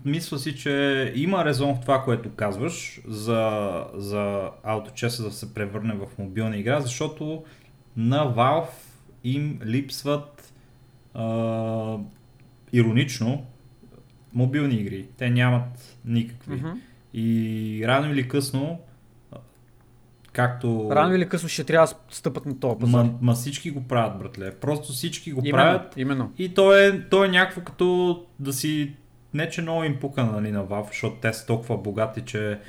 мисля 0.06 0.40
си, 0.40 0.56
че 0.56 1.14
има 1.16 1.46
резон 1.46 1.76
в 1.76 1.82
това, 1.82 2.04
което 2.04 2.30
казваш 2.36 3.02
за, 3.08 3.72
за 3.94 4.50
AutoChess 4.66 5.24
да 5.24 5.32
се 5.32 5.54
превърне 5.54 5.94
в 5.94 6.18
мобилна 6.18 6.58
игра, 6.58 6.82
защото 6.82 7.44
на 7.98 8.36
Valve 8.36 8.70
им 9.24 9.60
липсват 9.66 10.54
а, 11.14 11.98
иронично 12.74 13.46
мобилни 14.34 14.76
игри. 14.76 15.08
Те 15.18 15.30
нямат 15.30 15.98
никакви. 16.06 16.62
Mm-hmm. 16.62 16.78
И 17.14 17.84
рано 17.86 18.12
или 18.12 18.28
късно 18.28 18.80
както... 20.40 20.90
Рано 20.92 21.16
или 21.16 21.30
късно 21.30 21.50
ще 21.50 21.64
трябва 21.64 21.88
да 21.88 21.94
стъпат 22.10 22.46
на 22.46 22.60
този 22.60 22.80
пазар. 22.80 23.04
Ма, 23.04 23.14
ма 23.22 23.34
всички 23.34 23.72
го 23.72 23.84
правят, 23.84 24.20
братле. 24.20 24.56
Просто 24.56 24.94
всички 24.94 25.32
го 25.32 25.42
именно, 25.44 25.56
правят. 25.56 25.94
Именно. 25.98 26.32
И 26.38 26.54
то 26.54 26.78
е, 26.78 27.02
то 27.10 27.24
е 27.24 27.28
някакво 27.28 27.62
като 27.62 28.26
да 28.40 28.54
си... 28.54 28.94
Не, 29.34 29.50
че 29.50 29.62
много 29.62 29.84
им 29.84 30.00
пука 30.00 30.24
нали, 30.24 30.52
на 30.52 30.66
Valve, 30.66 30.88
защото 30.88 31.16
те 31.22 31.34
са 31.34 31.46
толкова 31.46 31.78
богати, 31.78 32.22
че 32.22 32.60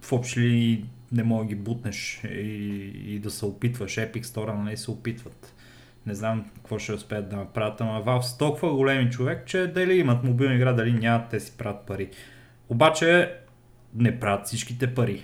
в 0.00 0.12
общи 0.12 0.40
ли 0.40 0.84
не 1.12 1.22
мога 1.22 1.44
да 1.44 1.48
ги 1.48 1.54
бутнеш 1.54 2.20
и, 2.24 2.92
и 3.06 3.18
да 3.18 3.30
се 3.30 3.44
опитваш. 3.44 3.94
Epic 3.94 4.22
Store 4.22 4.62
нали 4.64 4.76
се 4.76 4.90
опитват. 4.90 5.54
Не 6.06 6.14
знам 6.14 6.50
какво 6.56 6.78
ще 6.78 6.92
успеят 6.92 7.28
да 7.28 7.36
направят, 7.36 7.80
ама 7.80 8.02
Valve 8.04 8.20
са 8.20 8.38
толкова 8.38 8.74
големи 8.74 9.10
човек, 9.10 9.46
че 9.46 9.66
дали 9.66 9.98
имат 9.98 10.24
мобилна 10.24 10.54
игра, 10.54 10.72
дали 10.72 10.92
нямат, 10.92 11.28
те 11.30 11.40
си 11.40 11.52
правят 11.58 11.86
пари. 11.86 12.08
Обаче 12.68 13.34
не 13.94 14.20
правят 14.20 14.46
всичките 14.46 14.94
пари. 14.94 15.22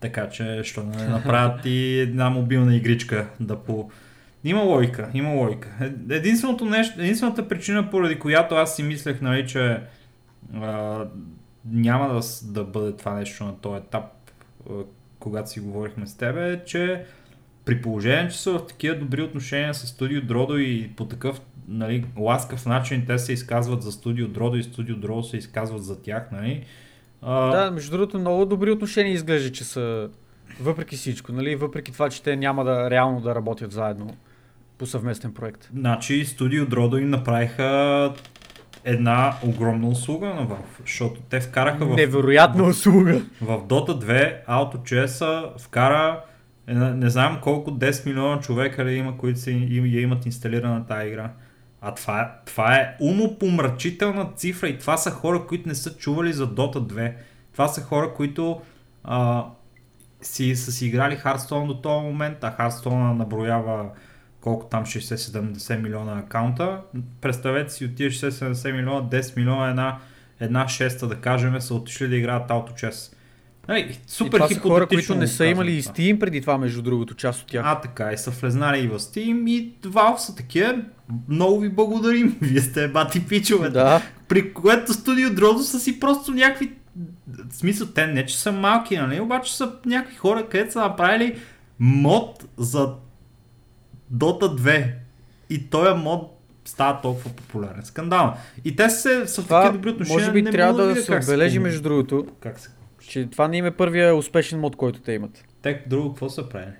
Така 0.00 0.28
че, 0.28 0.60
що 0.64 0.82
не 0.82 1.08
направят 1.08 1.60
и 1.64 2.00
една 2.00 2.30
мобилна 2.30 2.76
игричка 2.76 3.28
да 3.40 3.56
по... 3.56 3.90
Има 4.44 4.62
логика, 4.62 5.10
има 5.14 5.34
логика. 5.34 5.68
Единственото 6.10 6.64
нещо, 6.64 7.00
единствената 7.00 7.48
причина, 7.48 7.90
поради 7.90 8.18
която 8.18 8.54
аз 8.54 8.76
си 8.76 8.82
мислех, 8.82 9.20
нали, 9.20 9.46
че 9.46 9.80
а, 10.54 11.04
няма 11.64 12.14
да, 12.14 12.20
да 12.52 12.64
бъде 12.64 12.96
това 12.96 13.14
нещо 13.14 13.44
на 13.44 13.56
този 13.56 13.76
етап, 13.76 14.04
а, 14.70 14.72
когато 15.18 15.50
си 15.50 15.60
говорихме 15.60 16.06
с 16.06 16.16
тебе, 16.16 16.52
е, 16.52 16.64
че 16.64 17.04
при 17.64 17.82
положение, 17.82 18.30
че 18.30 18.38
са 18.38 18.52
в 18.52 18.66
такива 18.66 18.96
добри 18.96 19.22
отношения 19.22 19.74
с 19.74 19.86
Студио 19.86 20.22
Дродо 20.22 20.58
и 20.58 20.90
по 20.96 21.04
такъв 21.04 21.40
нали, 21.68 22.04
ласкав 22.18 22.66
начин 22.66 23.04
те 23.06 23.18
се 23.18 23.32
изказват 23.32 23.82
за 23.82 23.92
Студио 23.92 24.28
Дродо 24.28 24.56
и 24.56 24.62
Студио 24.62 24.96
Дродо 24.96 25.22
се 25.22 25.36
изказват 25.36 25.84
за 25.84 26.02
тях, 26.02 26.28
нали, 26.32 26.64
а... 27.22 27.50
Да, 27.50 27.70
между 27.70 27.90
другото, 27.90 28.18
много 28.18 28.46
добри 28.46 28.70
отношения 28.70 29.12
изглежда, 29.12 29.52
че 29.52 29.64
са 29.64 30.08
въпреки 30.60 30.96
всичко, 30.96 31.32
нали? 31.32 31.56
въпреки 31.56 31.92
това, 31.92 32.08
че 32.08 32.22
те 32.22 32.36
няма 32.36 32.64
да 32.64 32.90
реално 32.90 33.20
да 33.20 33.34
работят 33.34 33.72
заедно 33.72 34.16
по 34.78 34.86
съвместен 34.86 35.34
проект. 35.34 35.68
Значи 35.74 36.24
студио 36.24 36.66
Дродо 36.66 36.96
им 36.96 37.10
направиха 37.10 38.12
една 38.84 39.34
огромна 39.44 39.88
услуга 39.88 40.26
на 40.26 40.46
Valve, 40.46 40.80
защото 40.86 41.20
те 41.20 41.40
вкараха 41.40 41.86
в... 41.86 41.96
Невероятна 41.96 42.64
услуга! 42.64 43.22
В 43.40 43.60
Dota 43.68 44.04
2 44.04 44.46
AutoChess 44.46 45.58
вкара 45.58 46.20
не, 46.68 46.94
не 46.94 47.10
знам 47.10 47.38
колко 47.42 47.70
10 47.70 48.06
милиона 48.06 48.40
човека 48.40 48.84
ли 48.84 48.94
има, 48.94 49.16
които 49.18 49.38
си, 49.38 49.68
я 49.70 50.00
имат 50.00 50.26
инсталирана 50.26 50.86
тази 50.86 51.08
игра. 51.08 51.30
А 51.80 51.94
това, 51.94 52.20
е, 52.20 52.28
това 52.46 52.74
е 52.74 52.96
умопомрачителна 53.00 54.32
цифра 54.36 54.68
и 54.68 54.78
това 54.78 54.96
са 54.96 55.10
хора, 55.10 55.46
които 55.46 55.68
не 55.68 55.74
са 55.74 55.96
чували 55.96 56.32
за 56.32 56.54
Dota 56.54 56.78
2. 56.78 57.14
Това 57.52 57.68
са 57.68 57.82
хора, 57.82 58.14
които 58.14 58.60
а, 59.04 59.46
си, 60.22 60.56
са 60.56 60.72
си 60.72 60.86
играли 60.86 61.16
Hearthstone 61.16 61.66
до 61.66 61.80
този 61.80 62.06
момент, 62.06 62.44
а 62.44 62.56
Hearthstone 62.56 63.12
наброява 63.12 63.90
колко 64.40 64.66
там 64.66 64.86
60-70 64.86 65.76
милиона 65.76 66.18
акаунта. 66.18 66.80
Представете 67.20 67.72
си 67.72 67.84
от 67.84 67.94
тия 67.94 68.10
60-70 68.10 68.72
милиона, 68.72 69.08
10 69.08 69.36
милиона, 69.36 69.70
една, 69.70 69.98
една 70.40 70.68
шеста 70.68 71.08
да 71.08 71.16
кажем, 71.16 71.60
са 71.60 71.74
отишли 71.74 72.08
да 72.08 72.16
играят 72.16 72.48
Auto 72.48 72.72
Chess. 72.72 73.16
Нали, 73.70 73.98
супер 74.06 74.38
и 74.38 74.40
това 74.40 74.48
са 74.48 74.60
хора, 74.60 74.86
които 74.86 75.14
не 75.14 75.26
са 75.26 75.46
имали 75.46 75.72
и 75.72 75.82
Steam 75.82 76.18
преди 76.18 76.40
това, 76.40 76.58
между 76.58 76.82
другото, 76.82 77.14
част 77.14 77.42
от 77.42 77.46
тях. 77.46 77.62
А, 77.66 77.80
така, 77.80 78.12
и 78.12 78.18
са 78.18 78.30
влезнали 78.30 78.78
и 78.78 78.88
в 78.88 78.98
Steam 78.98 79.50
и 79.50 79.72
Valve 79.82 80.16
са 80.16 80.36
такива. 80.36 80.82
Много 81.28 81.60
ви 81.60 81.68
благодарим, 81.68 82.36
вие 82.42 82.60
сте 82.60 82.88
бати 82.88 83.26
пичове. 83.26 83.70
Да. 83.70 84.02
При 84.28 84.52
което 84.52 84.92
студио 84.92 85.30
Дрозо 85.30 85.64
са 85.64 85.80
си 85.80 86.00
просто 86.00 86.32
някакви... 86.32 86.72
В 87.50 87.54
смисъл, 87.54 87.86
те 87.86 88.06
не 88.06 88.26
че 88.26 88.38
са 88.38 88.52
малки, 88.52 88.96
нали? 88.96 89.20
Обаче 89.20 89.56
са 89.56 89.72
някакви 89.86 90.16
хора, 90.16 90.48
където 90.48 90.72
са 90.72 90.80
направили 90.80 91.38
мод 91.78 92.44
за 92.56 92.94
Dota 94.14 94.60
2. 94.60 94.92
И 95.50 95.70
този 95.70 95.94
мод 95.94 96.38
става 96.64 97.00
толкова 97.00 97.30
популярен. 97.30 97.84
Скандал. 97.84 98.34
И 98.64 98.76
те 98.76 98.90
се, 98.90 99.26
са 99.26 99.42
в 99.42 99.46
такива 99.46 99.72
добри 99.72 99.90
отношения. 99.90 100.20
Може 100.20 100.32
би 100.32 100.44
трябва 100.44 100.82
да, 100.82 100.94
да 100.94 101.02
се 101.02 101.14
отбележи, 101.14 101.58
между 101.58 101.82
другото. 101.82 102.26
Как 102.40 102.60
се 102.60 102.68
че 103.00 103.26
това 103.30 103.48
не 103.48 103.56
им 103.56 103.66
е 103.66 103.70
първия 103.70 104.16
успешен 104.16 104.60
мод, 104.60 104.76
който 104.76 105.00
те 105.00 105.12
имат. 105.12 105.44
Те 105.62 105.82
друго 105.86 106.08
какво 106.08 106.28
са 106.28 106.48
правили? 106.48 106.74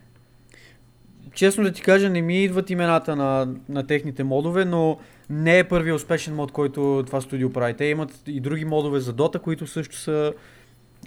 Честно 1.35 1.65
да 1.65 1.73
ти 1.73 1.83
кажа, 1.83 2.11
не 2.11 2.23
ми 2.23 2.45
идват 2.45 2.71
имената 2.71 3.17
на, 3.17 3.55
на 3.69 3.87
техните 3.87 4.25
модове, 4.25 4.65
но 4.65 4.99
не 5.31 5.59
е 5.59 5.69
първия 5.69 5.95
успешен 5.95 6.35
мод, 6.35 6.53
който 6.53 7.03
това 7.07 7.21
студио 7.21 7.53
прави. 7.53 7.75
Те 7.75 7.85
имат 7.85 8.23
и 8.27 8.41
други 8.41 8.65
модове 8.65 9.01
за 9.01 9.15
Dota, 9.15 9.41
които 9.41 9.67
също 9.67 9.97
са 9.97 10.33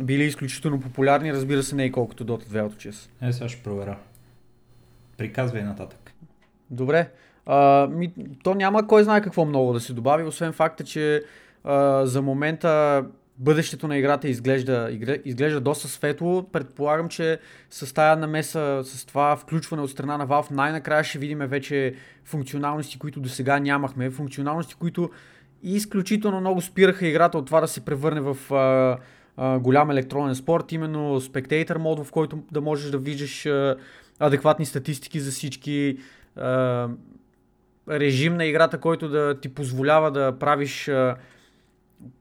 били 0.02 0.24
изключително 0.24 0.80
популярни, 0.80 1.34
разбира 1.34 1.64
се 1.64 1.76
не 1.76 1.86
и 1.86 1.92
колкото 1.92 2.26
Dota 2.26 2.44
2 2.44 2.70
Auto 2.70 3.10
Е, 3.22 3.34
сега 3.34 3.50
ще 3.50 3.64
проверя. 3.64 3.98
Приказвай 5.18 5.64
нататък. 5.64 6.14
Добре. 6.70 7.10
А, 7.46 7.88
ми, 7.88 8.14
то 8.44 8.56
няма 8.56 8.88
кой 8.88 9.04
знае 9.04 9.22
какво 9.22 9.46
много 9.46 9.74
да 9.74 9.80
се 9.80 9.94
добави, 9.94 10.24
освен 10.24 10.54
факта, 10.54 10.84
че 10.84 11.24
а, 11.64 12.06
за 12.06 12.22
момента 12.22 13.04
бъдещето 13.38 13.88
на 13.88 13.98
играта 13.98 14.28
изглежда, 14.28 15.00
изглежда 15.26 15.62
доста 15.62 15.88
светло. 15.88 16.50
Предполагам, 16.52 17.10
че 17.10 17.40
с 17.70 17.94
тази 17.94 18.22
намеса, 18.22 18.82
с 18.86 19.06
това 19.06 19.36
включване 19.36 19.84
от 19.84 19.90
страна 19.90 20.18
на 20.18 20.28
Valve, 20.28 20.52
най-накрая 20.52 21.04
ще 21.04 21.20
видим 21.20 21.40
вече 21.40 21.96
функционалности, 22.26 23.00
които 23.00 23.20
до 23.20 23.30
сега 23.30 23.60
нямахме. 23.60 24.10
Функционалности, 24.10 24.76
които 24.76 25.10
изключително 25.64 26.40
много 26.40 26.62
спираха 26.62 27.08
играта 27.08 27.38
от 27.38 27.46
това 27.46 27.62
да 27.62 27.68
се 27.68 27.86
превърне 27.86 28.22
в 28.22 28.54
а, 28.54 28.98
а, 29.38 29.60
голям 29.60 29.92
електронен 29.92 30.36
спорт, 30.36 30.72
именно 30.72 31.22
спектейтър 31.22 31.78
мод, 31.78 32.06
в 32.06 32.12
който 32.12 32.44
да 32.52 32.62
можеш 32.62 32.92
да 32.92 32.98
виждаш 32.98 33.46
а, 33.46 33.76
адекватни 34.20 34.66
статистики 34.66 35.20
за 35.20 35.32
всички, 35.32 35.98
а, 36.36 36.90
режим 37.90 38.36
на 38.36 38.46
играта, 38.46 38.78
който 38.78 39.10
да 39.10 39.40
ти 39.40 39.50
позволява 39.50 40.12
да 40.12 40.40
правиш 40.40 40.88
а, 40.88 41.16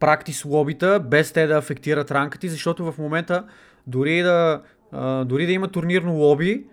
практис 0.00 0.44
лобита, 0.44 1.00
без 1.00 1.32
те 1.32 1.46
да 1.46 1.56
афектират 1.58 2.10
ранка 2.10 2.38
ти, 2.38 2.48
защото 2.48 2.92
в 2.92 2.98
момента 2.98 3.44
дори 3.86 4.22
да, 4.22 4.62
а, 4.92 5.24
дори 5.24 5.46
да 5.46 5.52
има 5.52 5.68
турнирно 5.68 6.12
лоби, 6.12 6.64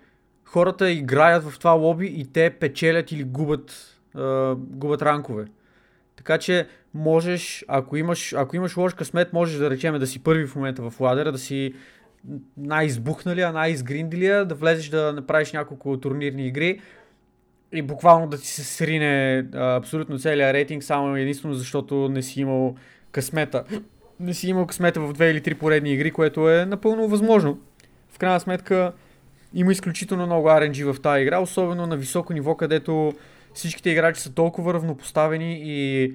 хората 0.45 0.91
играят 0.91 1.43
в 1.43 1.59
това 1.59 1.71
лоби 1.71 2.05
и 2.05 2.25
те 2.25 2.49
печелят 2.49 3.11
или 3.11 3.23
губят, 3.23 3.97
а, 4.15 4.55
губят 4.55 5.01
ранкове. 5.01 5.45
Така 6.15 6.37
че 6.37 6.67
можеш, 6.93 7.65
ако 7.67 7.97
имаш, 7.97 8.33
ако 8.33 8.55
имаш 8.55 8.77
лош 8.77 8.93
късмет, 8.93 9.33
можеш 9.33 9.57
да 9.57 9.69
речем 9.69 9.99
да 9.99 10.07
си 10.07 10.23
първи 10.23 10.47
в 10.47 10.55
момента 10.55 10.89
в 10.89 10.99
ладера, 10.99 11.31
да 11.31 11.37
си 11.37 11.73
най-избухналия, 12.57 13.51
най-изгриндилия, 13.51 14.45
да 14.45 14.55
влезеш 14.55 14.89
да 14.89 15.13
направиш 15.13 15.53
няколко 15.53 15.97
турнирни 15.97 16.47
игри 16.47 16.81
и 17.71 17.81
буквално 17.81 18.27
да 18.27 18.37
ти 18.37 18.47
се 18.47 18.63
срине 18.63 19.45
а, 19.53 19.75
абсолютно 19.75 20.19
целият 20.19 20.53
рейтинг, 20.53 20.83
само 20.83 21.15
единствено 21.15 21.53
защото 21.53 22.09
не 22.09 22.21
си 22.21 22.41
имал 22.41 22.75
късмета. 23.11 23.63
Не 24.19 24.33
си 24.33 24.49
имал 24.49 24.65
късмета 24.65 24.99
в 24.99 25.13
две 25.13 25.29
или 25.29 25.41
три 25.41 25.55
поредни 25.55 25.93
игри, 25.93 26.11
което 26.11 26.49
е 26.49 26.65
напълно 26.65 27.07
възможно. 27.07 27.59
В 28.09 28.19
крайна 28.19 28.39
сметка 28.39 28.91
има 29.53 29.71
изключително 29.71 30.25
много 30.25 30.47
RNG 30.47 30.93
в 30.93 31.01
тази 31.01 31.21
игра, 31.21 31.39
особено 31.39 31.87
на 31.87 31.97
високо 31.97 32.33
ниво, 32.33 32.55
където 32.55 33.13
всичките 33.53 33.89
играчи 33.89 34.21
са 34.21 34.33
толкова 34.33 34.73
равнопоставени 34.73 35.61
и 35.63 36.13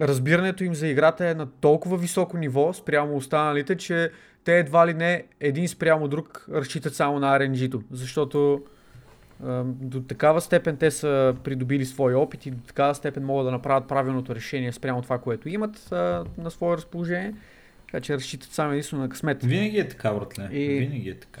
разбирането 0.00 0.64
им 0.64 0.74
за 0.74 0.88
играта 0.88 1.26
е 1.26 1.34
на 1.34 1.46
толкова 1.46 1.96
високо 1.96 2.38
ниво 2.38 2.72
спрямо 2.72 3.16
останалите, 3.16 3.76
че 3.76 4.10
те 4.44 4.58
едва 4.58 4.86
ли 4.86 4.94
не 4.94 5.24
един 5.40 5.68
спрямо 5.68 6.08
друг 6.08 6.46
разчитат 6.52 6.94
само 6.94 7.18
на 7.18 7.38
RNG-то, 7.38 7.82
защото 7.90 8.62
до 9.64 10.02
такава 10.02 10.40
степен 10.40 10.76
те 10.76 10.90
са 10.90 11.34
придобили 11.44 11.84
свои 11.84 12.14
опит 12.14 12.46
и 12.46 12.50
до 12.50 12.62
такава 12.62 12.94
степен 12.94 13.24
могат 13.24 13.46
да 13.46 13.50
направят 13.50 13.88
правилното 13.88 14.34
решение 14.34 14.72
спрямо 14.72 15.02
това, 15.02 15.18
което 15.18 15.48
имат 15.48 15.92
а, 15.92 16.24
на 16.38 16.50
свое 16.50 16.76
разположение. 16.76 17.34
Така 17.86 18.00
че 18.00 18.14
разчитат 18.14 18.52
само 18.52 18.72
единствено 18.72 19.02
на 19.02 19.08
късмет. 19.08 19.44
Винаги 19.44 19.78
е 19.78 19.88
така, 19.88 20.12
братле. 20.12 20.48
И... 20.52 20.78
Винаги 20.78 21.08
е 21.08 21.18
така. 21.18 21.40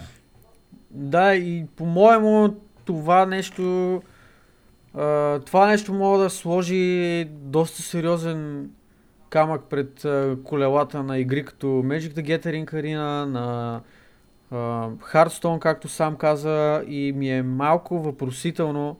Да, 0.90 1.34
и 1.34 1.66
по-моему 1.76 2.56
това 2.84 3.26
нещо 3.26 4.02
а, 4.94 5.38
това 5.38 5.66
нещо 5.66 5.94
мога 5.94 6.18
да 6.18 6.30
сложи 6.30 7.24
доста 7.30 7.82
сериозен 7.82 8.70
камък 9.30 9.64
пред 9.70 10.06
колелата 10.44 11.02
на 11.02 11.18
игри 11.18 11.44
като 11.44 11.66
Magic 11.66 12.12
the 12.12 12.22
Gathering 12.22 12.72
Arena, 12.72 13.24
на 13.24 13.80
Хардстон, 15.02 15.60
както 15.60 15.88
сам 15.88 16.16
каза, 16.16 16.84
и 16.88 17.12
ми 17.12 17.30
е 17.30 17.42
малко 17.42 18.02
въпросително 18.02 18.96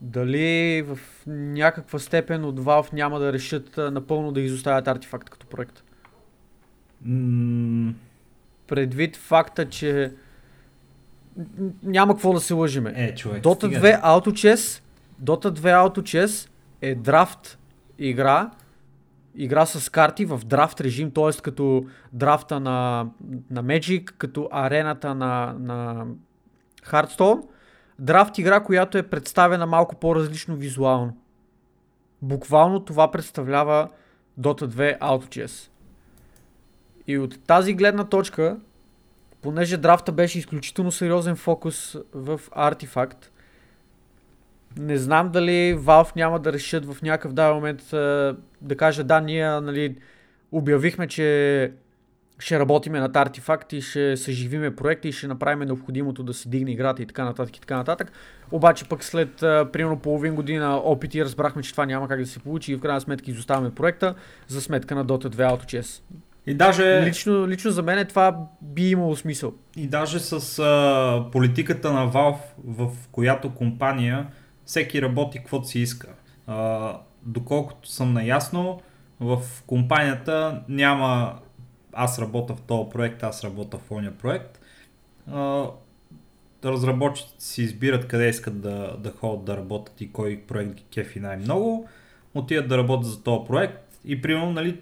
дали 0.00 0.82
в 0.82 0.98
някаква 1.26 1.98
степен 1.98 2.44
от 2.44 2.60
Valve 2.60 2.92
няма 2.92 3.18
да 3.18 3.32
решат 3.32 3.76
напълно 3.76 4.32
да 4.32 4.40
изоставят 4.40 4.88
артефакт 4.88 5.30
като 5.30 5.46
проект. 5.46 5.82
Mm. 7.06 7.92
Предвид 8.66 9.16
факта, 9.16 9.68
че 9.68 10.12
няма 11.82 12.14
какво 12.14 12.32
да 12.32 12.40
се 12.40 12.54
лъжиме. 12.54 12.92
Е, 12.96 13.14
човек, 13.14 13.42
Dota 13.42 13.80
2 13.80 14.02
Auto 14.02 14.28
Chess, 14.28 14.82
Dota 15.22 15.50
2 15.50 15.60
Auto 15.60 16.00
Chess 16.00 16.48
е 16.82 16.94
драфт 16.94 17.58
игра, 17.98 18.50
игра 19.36 19.66
с 19.66 19.88
карти 19.92 20.24
в 20.24 20.40
драфт 20.44 20.80
режим, 20.80 21.10
т.е. 21.10 21.42
като 21.42 21.86
драфта 22.12 22.60
на, 22.60 23.06
на 23.50 23.64
Magic, 23.64 24.04
като 24.18 24.48
арената 24.52 25.14
на, 25.14 25.56
на 25.58 26.06
Hearthstone. 26.86 27.42
Драфт 27.98 28.38
игра, 28.38 28.60
която 28.60 28.98
е 28.98 29.02
представена 29.02 29.66
малко 29.66 29.96
по-различно 29.96 30.56
визуално. 30.56 31.16
Буквално 32.22 32.80
това 32.80 33.10
представлява 33.10 33.88
Dota 34.40 34.66
2 34.66 34.98
AutoChess. 34.98 35.70
И 37.06 37.18
от 37.18 37.44
тази 37.46 37.74
гледна 37.74 38.04
точка, 38.04 38.58
понеже 39.42 39.76
драфта 39.76 40.12
беше 40.12 40.38
изключително 40.38 40.92
сериозен 40.92 41.36
фокус 41.36 41.96
в 42.14 42.40
Artifact, 42.50 43.28
не 44.78 44.96
знам 44.96 45.30
дали 45.32 45.76
Valve 45.78 46.16
няма 46.16 46.38
да 46.38 46.52
решат 46.52 46.86
в 46.92 47.02
някакъв 47.02 47.32
даден 47.32 47.54
момент 47.54 47.82
да 48.60 48.76
кажа 48.76 49.04
да, 49.04 49.20
ние 49.20 49.60
нали, 49.60 49.96
обявихме, 50.52 51.06
че 51.06 51.72
ще 52.38 52.58
работиме 52.58 53.00
над 53.00 53.16
артефакт 53.16 53.72
и 53.72 53.80
ще 53.80 54.16
съживиме 54.16 54.76
проекта 54.76 55.08
и 55.08 55.12
ще 55.12 55.26
направим 55.26 55.66
необходимото 55.66 56.22
да 56.22 56.34
се 56.34 56.48
дигне 56.48 56.70
играта 56.70 57.02
и 57.02 57.06
така 57.06 57.24
нататък 57.24 57.56
и 57.56 57.60
така 57.60 57.76
нататък. 57.76 58.12
Обаче 58.50 58.88
пък 58.88 59.04
след 59.04 59.42
а, 59.42 59.68
примерно 59.72 59.98
половин 59.98 60.34
година 60.34 60.76
опити 60.76 61.24
разбрахме, 61.24 61.62
че 61.62 61.70
това 61.70 61.86
няма 61.86 62.08
как 62.08 62.20
да 62.20 62.26
се 62.26 62.38
получи 62.38 62.72
и 62.72 62.76
в 62.76 62.80
крайна 62.80 63.00
сметка 63.00 63.30
изоставяме 63.30 63.70
проекта 63.70 64.14
за 64.48 64.60
сметка 64.60 64.94
на 64.94 65.06
Dota 65.06 65.26
2 65.26 65.36
Auto 65.36 65.64
Chess. 65.64 66.02
И 66.46 66.54
даже... 66.54 67.02
Лично, 67.04 67.48
лично 67.48 67.70
за 67.70 67.82
мен 67.82 68.06
това 68.06 68.36
би 68.62 68.90
имало 68.90 69.16
смисъл. 69.16 69.52
И 69.76 69.86
даже 69.86 70.18
с 70.18 70.58
а, 70.58 71.30
политиката 71.32 71.92
на 71.92 72.12
Valve, 72.12 72.38
в 72.64 72.90
която 73.12 73.54
компания 73.54 74.26
всеки 74.66 75.02
работи 75.02 75.38
каквото 75.38 75.68
си 75.68 75.80
иска. 75.80 76.08
А, 76.46 76.92
доколкото 77.22 77.88
съм 77.88 78.12
наясно, 78.12 78.80
в 79.20 79.42
компанията 79.66 80.62
няма 80.68 81.38
аз 81.92 82.18
работя 82.18 82.54
в 82.54 82.60
този 82.60 82.90
проект, 82.90 83.22
аз 83.22 83.44
работя 83.44 83.78
в 83.78 83.90
ония 83.90 84.18
проект. 84.18 84.60
А, 85.32 85.66
разработчиците 86.64 87.44
си 87.44 87.62
избират 87.62 88.08
къде 88.08 88.28
искат 88.28 88.60
да, 88.60 88.96
да 88.98 89.10
ходят 89.10 89.44
да 89.44 89.56
работят 89.56 90.00
и 90.00 90.12
кой 90.12 90.42
проект 90.48 90.74
ги 90.74 90.84
кефи 90.94 91.20
най-много. 91.20 91.88
Отиват 92.34 92.68
да 92.68 92.78
работят 92.78 93.06
за 93.06 93.22
този 93.22 93.46
проект 93.46 93.98
и 94.04 94.22
примерно 94.22 94.52
нали, 94.52 94.80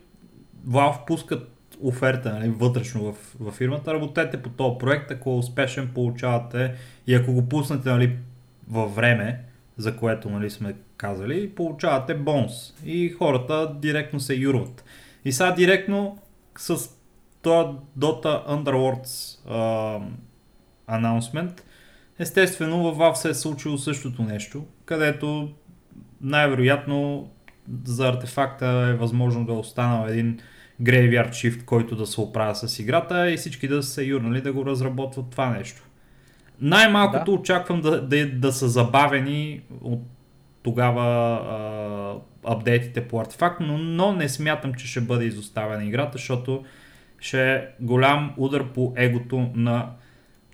Valve 0.68 1.07
пускат 1.07 1.51
оферта 1.81 2.33
нали, 2.33 2.49
вътрешно 2.49 3.12
в, 3.12 3.37
в 3.40 3.53
фирмата, 3.53 3.94
работете 3.94 4.42
по 4.42 4.49
този 4.49 4.79
проект, 4.79 5.11
ако 5.11 5.31
е 5.31 5.35
успешен 5.35 5.90
получавате 5.94 6.75
и 7.07 7.14
ако 7.14 7.33
го 7.33 7.49
пуснете 7.49 7.90
нали, 7.90 8.16
във 8.68 8.94
време, 8.94 9.44
за 9.76 9.96
което 9.96 10.30
нали, 10.30 10.50
сме 10.50 10.74
казали, 10.96 11.50
получавате 11.50 12.14
бонус. 12.14 12.74
И 12.84 13.08
хората 13.08 13.74
директно 13.74 14.20
се 14.20 14.34
юрват. 14.34 14.84
И 15.24 15.32
сега 15.32 15.50
директно 15.50 16.18
с 16.58 16.90
този 17.42 17.68
Dota 17.98 18.46
Underworlds 18.48 19.38
анонсмент, 20.87 21.64
естествено 22.18 22.82
във 22.82 22.96
WoW 22.96 23.14
се 23.14 23.28
е 23.28 23.34
случило 23.34 23.78
същото 23.78 24.22
нещо, 24.22 24.64
където 24.84 25.52
най-вероятно 26.20 27.30
за 27.84 28.08
артефакта 28.08 28.66
е 28.66 28.94
възможно 28.94 29.46
да 29.46 29.52
останал 29.52 30.08
един 30.08 30.38
Graveyard 30.82 31.30
Shift, 31.30 31.64
който 31.64 31.96
да 31.96 32.06
се 32.06 32.20
оправя 32.20 32.54
с 32.54 32.78
играта 32.78 33.30
и 33.30 33.37
всички 33.37 33.68
да 33.68 33.82
са 33.82 34.04
юрнали 34.04 34.40
да 34.40 34.52
го 34.52 34.66
разработват 34.66 35.30
това 35.30 35.50
нещо. 35.50 35.82
Най-малкото 36.60 37.24
да. 37.24 37.40
очаквам 37.40 37.80
да, 37.80 38.02
да, 38.02 38.30
да 38.30 38.52
са 38.52 38.68
забавени 38.68 39.60
от 39.80 40.00
тогава 40.62 41.04
а, 42.44 42.52
апдейтите 42.52 43.08
по 43.08 43.20
артефакт, 43.20 43.60
но, 43.60 43.78
но 43.78 44.12
не 44.12 44.28
смятам, 44.28 44.74
че 44.74 44.86
ще 44.86 45.00
бъде 45.00 45.24
изоставена 45.24 45.84
играта, 45.84 46.12
защото 46.12 46.64
ще 47.20 47.52
е 47.52 47.64
голям 47.80 48.34
удар 48.36 48.64
по 48.72 48.92
егото 48.96 49.50
на 49.54 49.90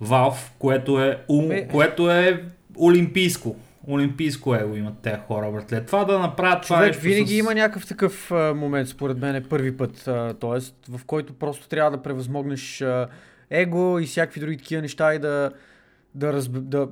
Valve, 0.03 0.51
което 0.59 1.01
е, 1.01 1.19
у, 1.27 1.49
което 1.71 2.11
е 2.11 2.43
олимпийско. 2.79 3.55
Олимпийско 3.87 4.55
его 4.55 4.75
имат 4.75 4.97
тези 5.01 5.17
хора, 5.27 5.51
братле. 5.51 5.85
Това 5.85 6.03
да 6.03 6.19
направят 6.19 6.63
това 6.63 6.77
Човек, 6.77 6.95
винаги 6.95 7.33
с... 7.33 7.37
има 7.37 7.55
някакъв 7.55 7.87
такъв 7.87 8.31
а, 8.31 8.53
момент, 8.53 8.87
според 8.87 9.17
мен, 9.17 9.35
е 9.35 9.43
първи 9.43 9.77
път, 9.77 10.01
т.е. 10.39 10.89
в 10.89 11.05
който 11.05 11.33
просто 11.33 11.67
трябва 11.67 11.91
да 11.91 12.03
превъзмогнеш 12.03 12.81
а, 12.81 13.07
его 13.49 13.99
и 13.99 14.05
всякакви 14.05 14.39
други 14.39 14.57
такива 14.57 14.81
неща 14.81 15.13
и 15.13 15.19
да, 15.19 15.51
да, 16.15 16.33
разб... 16.33 16.51
да, 16.53 16.89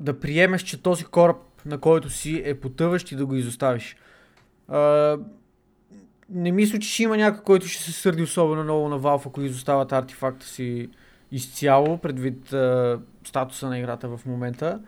да 0.00 0.20
приемеш, 0.20 0.62
че 0.62 0.82
този 0.82 1.04
кораб, 1.04 1.36
на 1.66 1.78
който 1.78 2.10
си, 2.10 2.42
е 2.44 2.54
потъващ 2.54 3.12
и 3.12 3.16
да 3.16 3.26
го 3.26 3.34
изоставиш. 3.34 3.96
А, 4.68 5.16
не 6.30 6.52
мисля, 6.52 6.78
че 6.78 6.88
ще 6.88 7.02
има 7.02 7.16
някой, 7.16 7.42
който 7.42 7.66
ще 7.66 7.82
се 7.82 7.92
сърди 7.92 8.22
особено 8.22 8.64
много 8.64 8.88
на 8.88 9.00
Valve, 9.00 9.26
ако 9.26 9.42
изоставят 9.42 9.92
артефакта 9.92 10.46
си 10.46 10.88
изцяло, 11.32 11.98
предвид 11.98 12.52
а, 12.52 13.00
статуса 13.24 13.68
на 13.68 13.78
играта 13.78 14.08
в 14.08 14.20
момента 14.26 14.80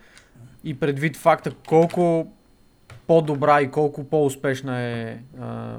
и 0.65 0.79
предвид 0.79 1.17
факта 1.17 1.55
колко 1.69 2.33
по-добра 3.07 3.61
и 3.61 3.71
колко 3.71 4.05
по-успешна 4.05 4.81
е 4.81 5.23
а, 5.41 5.79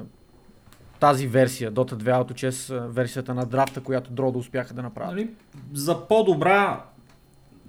тази 1.00 1.28
версия, 1.28 1.72
Dota 1.72 1.94
2 1.94 2.04
Auto 2.04 2.32
Chess, 2.32 2.88
версията 2.88 3.34
на 3.34 3.46
драфта, 3.46 3.84
която 3.84 4.12
Дрода 4.12 4.38
успяха 4.38 4.74
да 4.74 4.82
направят. 4.82 5.12
Нали? 5.12 5.30
За 5.74 6.08
по-добра 6.08 6.84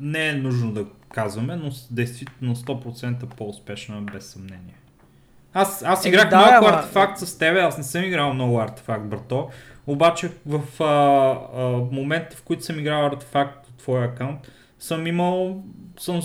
не 0.01 0.29
е 0.29 0.33
нужно 0.33 0.73
да 0.73 0.87
казваме, 1.13 1.57
но 1.57 1.71
действително 1.91 2.57
100% 2.57 3.27
по-успешна 3.27 4.01
без 4.01 4.27
съмнение. 4.27 4.75
Аз, 5.55 5.83
аз 5.83 6.05
играх 6.05 6.27
е, 6.27 6.29
да, 6.29 6.37
малко 6.37 6.67
ама... 6.67 6.77
артефакт 6.77 7.19
с 7.19 7.39
тебе, 7.39 7.61
аз 7.61 7.79
не 7.79 7.85
съм 7.85 8.05
играл 8.05 8.35
много 8.35 8.61
артефакт, 8.61 9.05
брато. 9.05 9.49
Обаче 9.87 10.31
в 10.47 10.83
а, 10.83 10.85
а, 10.85 11.69
момента, 11.93 12.37
в 12.37 12.43
който 12.43 12.65
съм 12.65 12.79
играл 12.79 13.07
артефакт 13.07 13.67
от 13.67 13.77
твоя 13.77 14.05
аккаунт, 14.05 14.41
съм 14.79 15.07
имал, 15.07 15.65
съм, 15.99 16.21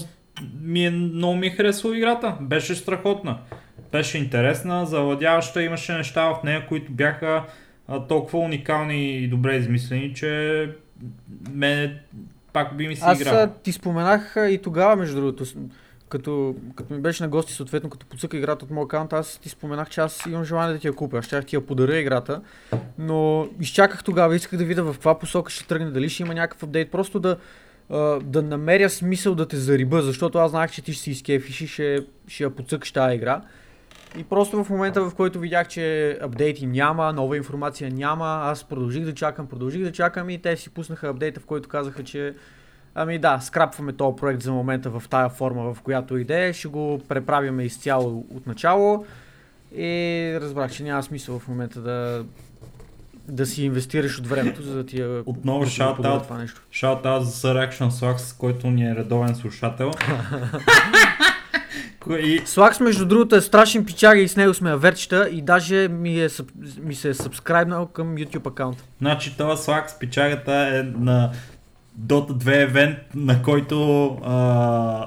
ми 0.62 0.86
е, 0.86 0.90
много 0.90 1.36
ми 1.36 1.48
е 1.48 1.50
харесала 1.50 1.98
играта. 1.98 2.38
Беше 2.42 2.76
страхотна. 2.76 3.40
Беше 3.92 4.18
интересна, 4.18 4.86
завладяваща, 4.86 5.64
имаше 5.64 5.94
неща 5.94 6.26
в 6.30 6.44
нея, 6.44 6.68
които 6.68 6.92
бяха 6.92 7.44
а, 7.88 8.08
толкова 8.08 8.40
уникални 8.40 9.18
и 9.18 9.28
добре 9.28 9.56
измислени, 9.56 10.14
че 10.14 10.70
ме 11.52 12.02
пак 12.54 12.78
би 12.78 12.88
ми 12.88 12.96
се 12.96 13.12
играл. 13.16 13.44
Аз 13.44 13.50
ти 13.63 13.72
споменах 13.72 14.36
и 14.50 14.60
тогава, 14.63 14.96
между 14.96 15.16
другото, 15.16 15.46
като, 16.10 16.56
като 16.76 16.94
ми 16.94 17.00
беше 17.00 17.24
на 17.24 17.30
гости, 17.30 17.54
съответно, 17.54 17.89
като 17.89 18.06
подсъка 18.06 18.38
играта 18.38 18.66
от 18.66 18.72
моя 18.72 18.86
аккаунт, 18.86 19.13
аз 19.13 19.38
ти 19.38 19.50
споменах, 19.50 19.89
че 19.89 20.02
аз 20.02 20.26
имам 20.26 20.44
желание 20.44 20.74
да 20.74 20.80
ти 20.80 20.88
я 20.88 20.94
купя. 20.94 21.18
Аз 21.18 21.26
щях 21.26 21.46
ти 21.46 21.56
я 21.56 21.66
подаря 21.66 21.98
играта, 21.98 22.42
но 22.98 23.48
изчаках 23.60 24.04
тогава, 24.04 24.36
исках 24.36 24.60
да 24.60 24.66
видя 24.66 24.84
в 24.84 24.94
каква 24.94 25.20
посока 25.20 25.52
ще 25.52 25.68
тръгне, 25.68 25.92
дали 25.92 26.10
ще 26.10 26.24
има 26.24 26.34
някакъв 26.34 26.63
апдейт, 26.63 26.92
просто 26.92 27.20
да, 27.20 27.38
да 28.24 28.42
намеря 28.42 28.89
смисъл 28.89 29.36
да 29.36 29.48
те 29.48 29.58
зариба, 29.58 30.02
защото 30.02 30.38
аз 30.38 30.52
знаех, 30.52 30.72
че 30.72 30.82
ти 30.82 30.94
ще 30.94 31.04
си 31.04 31.12
изкефиш 31.12 31.62
и 31.62 31.68
ще, 31.68 32.06
ще 32.28 32.44
я 32.44 32.50
подсъкаш 32.50 32.92
тази 32.92 33.16
игра. 33.16 33.42
И 34.17 34.23
просто 34.23 34.63
в 34.63 34.69
момента, 34.69 35.10
в 35.10 35.15
който 35.15 35.39
видях, 35.39 35.67
че 35.67 36.17
апдейти 36.21 36.65
няма, 36.65 37.13
нова 37.13 37.38
информация 37.38 37.91
няма, 37.91 38.39
аз 38.43 38.63
продължих 38.63 39.04
да 39.06 39.13
чакам, 39.13 39.47
продължих 39.47 39.84
да 39.84 39.91
чакам 39.91 40.30
и 40.30 40.38
те 40.38 40.58
си 40.58 40.69
пуснаха 40.69 41.08
апдейта, 41.08 41.39
в 41.39 41.45
който 41.45 41.69
казаха, 41.69 42.04
че 42.04 42.36
ами 42.95 43.19
да, 43.19 43.39
скрапваме 43.39 43.93
този 43.93 44.15
проект 44.15 44.41
за 44.41 44.52
момента 44.52 44.89
в 44.89 45.04
тая 45.10 45.30
форма, 45.30 45.73
в 45.73 45.82
която 45.82 46.17
иде, 46.17 46.54
ще 46.54 46.67
го 46.67 47.02
преправяме 47.08 47.63
изцяло 47.63 48.26
от 48.36 48.47
начало 48.47 49.06
и 49.76 50.38
разбрах, 50.41 50.71
че 50.71 50.84
няма 50.84 51.04
смисъл 51.04 51.39
в 51.39 51.47
момента 51.47 51.80
да, 51.80 52.26
да 53.28 53.45
си 53.45 53.65
инвестираш 53.65 54.19
от 54.19 54.28
времето, 54.28 54.62
за 54.62 54.76
да 54.76 54.86
ти 54.86 54.99
я 55.02 55.23
Отново. 55.26 55.65
Shout 56.71 57.04
out 57.04 57.19
за 57.19 57.32
Sir 57.32 57.69
Action 57.69 57.89
Swax, 57.89 58.38
който 58.38 58.67
ни 58.67 58.91
е 58.91 58.95
редовен 58.95 59.36
слушател. 59.36 59.91
Кой- 62.00 62.20
и 62.20 62.42
Слакс, 62.46 62.80
между 62.80 63.06
другото, 63.06 63.36
е 63.36 63.42
страшен 63.42 63.86
пичага 63.86 64.20
и 64.22 64.28
с 64.28 64.36
него 64.36 64.54
сме 64.54 64.72
аверчета 64.72 65.30
и 65.32 65.42
даже 65.42 65.88
ми, 65.88 66.22
е, 66.22 66.28
ми 66.82 66.96
се 66.96 67.10
е 67.10 67.14
сабскрайбнал 67.14 67.88
към 67.88 68.16
YouTube 68.16 68.48
аккаунт. 68.48 68.84
Значи 69.02 69.38
това 69.38 69.58
слаг 69.58 69.90
с 69.90 70.00
печагата 70.00 70.54
е 70.54 70.84
на 71.00 71.32
Dota 72.02 72.32
2 72.32 72.64
евент, 72.64 72.98
на 73.16 73.42
който 73.44 74.06
а, 74.24 74.34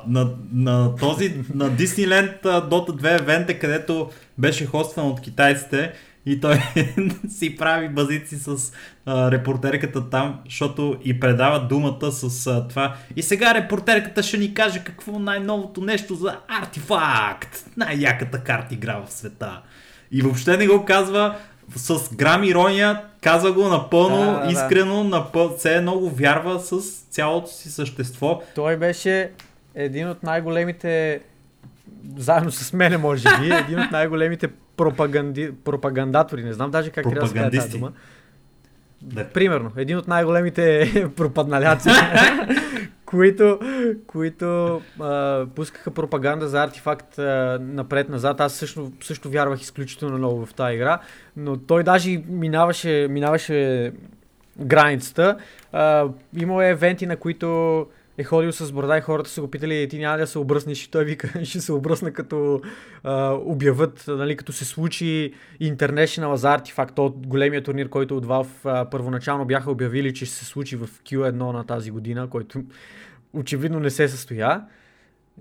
на, 0.06 0.30
на 0.52 0.96
този, 0.96 1.34
на 1.54 1.70
Disneyland 1.70 2.42
Dota 2.42 2.90
2 2.90 3.20
евент 3.20 3.50
е, 3.50 3.58
където 3.58 4.10
беше 4.38 4.66
хостван 4.66 5.06
от 5.06 5.20
китайците 5.20 5.92
и 6.26 6.40
той 6.40 6.58
си 7.28 7.56
прави 7.56 7.88
базици 7.88 8.36
с 8.36 8.72
а, 9.06 9.30
репортерката 9.30 10.10
там, 10.10 10.40
защото 10.44 10.96
и 11.04 11.20
предава 11.20 11.60
думата 11.60 12.12
с 12.12 12.46
а, 12.46 12.68
това. 12.68 12.94
И 13.16 13.22
сега 13.22 13.54
репортерката 13.54 14.22
ще 14.22 14.38
ни 14.38 14.54
каже 14.54 14.84
какво 14.84 15.18
най-новото 15.18 15.80
нещо 15.80 16.14
за 16.14 16.38
артефакт. 16.48 17.64
Най-яката 17.76 18.38
карта 18.40 18.74
игра 18.74 18.96
в 19.06 19.12
света. 19.12 19.62
И 20.12 20.22
въобще 20.22 20.56
не 20.56 20.66
го 20.66 20.84
казва 20.84 21.36
с 21.76 22.14
грам 22.14 22.44
ирония, 22.44 23.02
казва 23.20 23.52
го 23.52 23.68
напълно, 23.68 24.32
Да, 24.32 24.32
да, 24.32 24.46
да. 24.46 24.52
искрено, 24.52 25.04
напъл... 25.04 25.56
все 25.58 25.76
едно 25.76 25.98
го 25.98 26.10
вярва 26.10 26.60
с 26.60 26.80
цялото 27.10 27.50
си 27.50 27.70
същество. 27.70 28.42
Той 28.54 28.76
беше 28.76 29.30
един 29.74 30.08
от 30.08 30.22
най-големите, 30.22 31.20
заедно 32.16 32.52
с 32.52 32.72
мене 32.72 32.96
може 32.96 33.28
би, 33.40 33.50
един 33.54 33.80
от 33.80 33.90
най-големите 33.90 34.48
пропаганди... 34.76 35.52
пропагандатори, 35.64 36.42
не 36.42 36.52
знам 36.52 36.70
даже 36.70 36.90
как 36.90 37.04
трябва 37.04 37.20
да 37.20 37.50
се 37.50 37.50
тази 37.50 37.70
дума. 37.70 37.92
Да. 39.02 39.28
Примерно, 39.28 39.72
един 39.76 39.98
от 39.98 40.08
най-големите 40.08 40.92
пропадналяци, 41.16 41.88
които, 43.06 43.58
които 44.06 44.80
а, 45.00 45.46
пускаха 45.54 45.90
пропаганда 45.90 46.48
за 46.48 46.62
артефакт 46.62 47.18
напред-назад. 47.60 48.40
Аз 48.40 48.54
също, 48.54 48.92
също 49.02 49.30
вярвах 49.30 49.60
изключително 49.60 50.18
много 50.18 50.46
в 50.46 50.54
тази 50.54 50.74
игра, 50.74 50.98
но 51.36 51.56
той 51.56 51.82
даже 51.82 52.22
минаваше, 52.28 53.06
минаваше 53.10 53.92
границата. 54.58 55.36
А, 55.72 56.08
имало 56.36 56.62
е 56.62 56.68
евенти, 56.68 57.06
на 57.06 57.16
които 57.16 57.86
е 58.18 58.24
ходил 58.24 58.52
с 58.52 58.72
борода 58.72 58.98
и 58.98 59.00
хората 59.00 59.30
са 59.30 59.40
го 59.40 59.50
питали, 59.50 59.88
ти 59.88 59.98
няма 59.98 60.18
да 60.18 60.26
се 60.26 60.38
обръснеш 60.38 60.84
и 60.84 60.90
той 60.90 61.04
вика, 61.04 61.32
ще 61.44 61.60
се 61.60 61.72
обръсна 61.72 62.12
като 62.12 62.60
а, 63.02 63.32
обяват, 63.32 64.04
нали, 64.08 64.36
като 64.36 64.52
се 64.52 64.64
случи 64.64 65.32
International 65.62 66.34
за 66.34 66.54
артефакт, 66.54 66.94
то 66.94 67.10
големия 67.10 67.62
турнир, 67.62 67.88
който 67.88 68.16
от 68.16 68.26
Valve 68.26 68.48
а, 68.64 68.90
първоначално 68.90 69.44
бяха 69.44 69.70
обявили, 69.70 70.14
че 70.14 70.26
ще 70.26 70.34
се 70.34 70.44
случи 70.44 70.76
в 70.76 70.86
Q1 70.86 71.32
на 71.32 71.64
тази 71.64 71.90
година, 71.90 72.28
който 72.30 72.62
очевидно 73.32 73.80
не 73.80 73.90
се 73.90 74.08
състоя. 74.08 74.64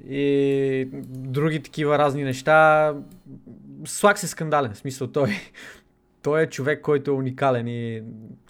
И 0.09 0.87
други 1.07 1.63
такива 1.63 1.97
разни 1.97 2.23
неща. 2.23 2.93
Слак 3.85 4.19
се 4.19 4.27
скандален, 4.27 4.73
в 4.73 4.77
смисъл 4.77 5.07
той. 5.07 5.35
Той 6.25 6.41
е 6.41 6.47
човек, 6.47 6.81
който 6.81 7.11
е 7.11 7.13
уникален 7.13 7.67
и 7.67 8.03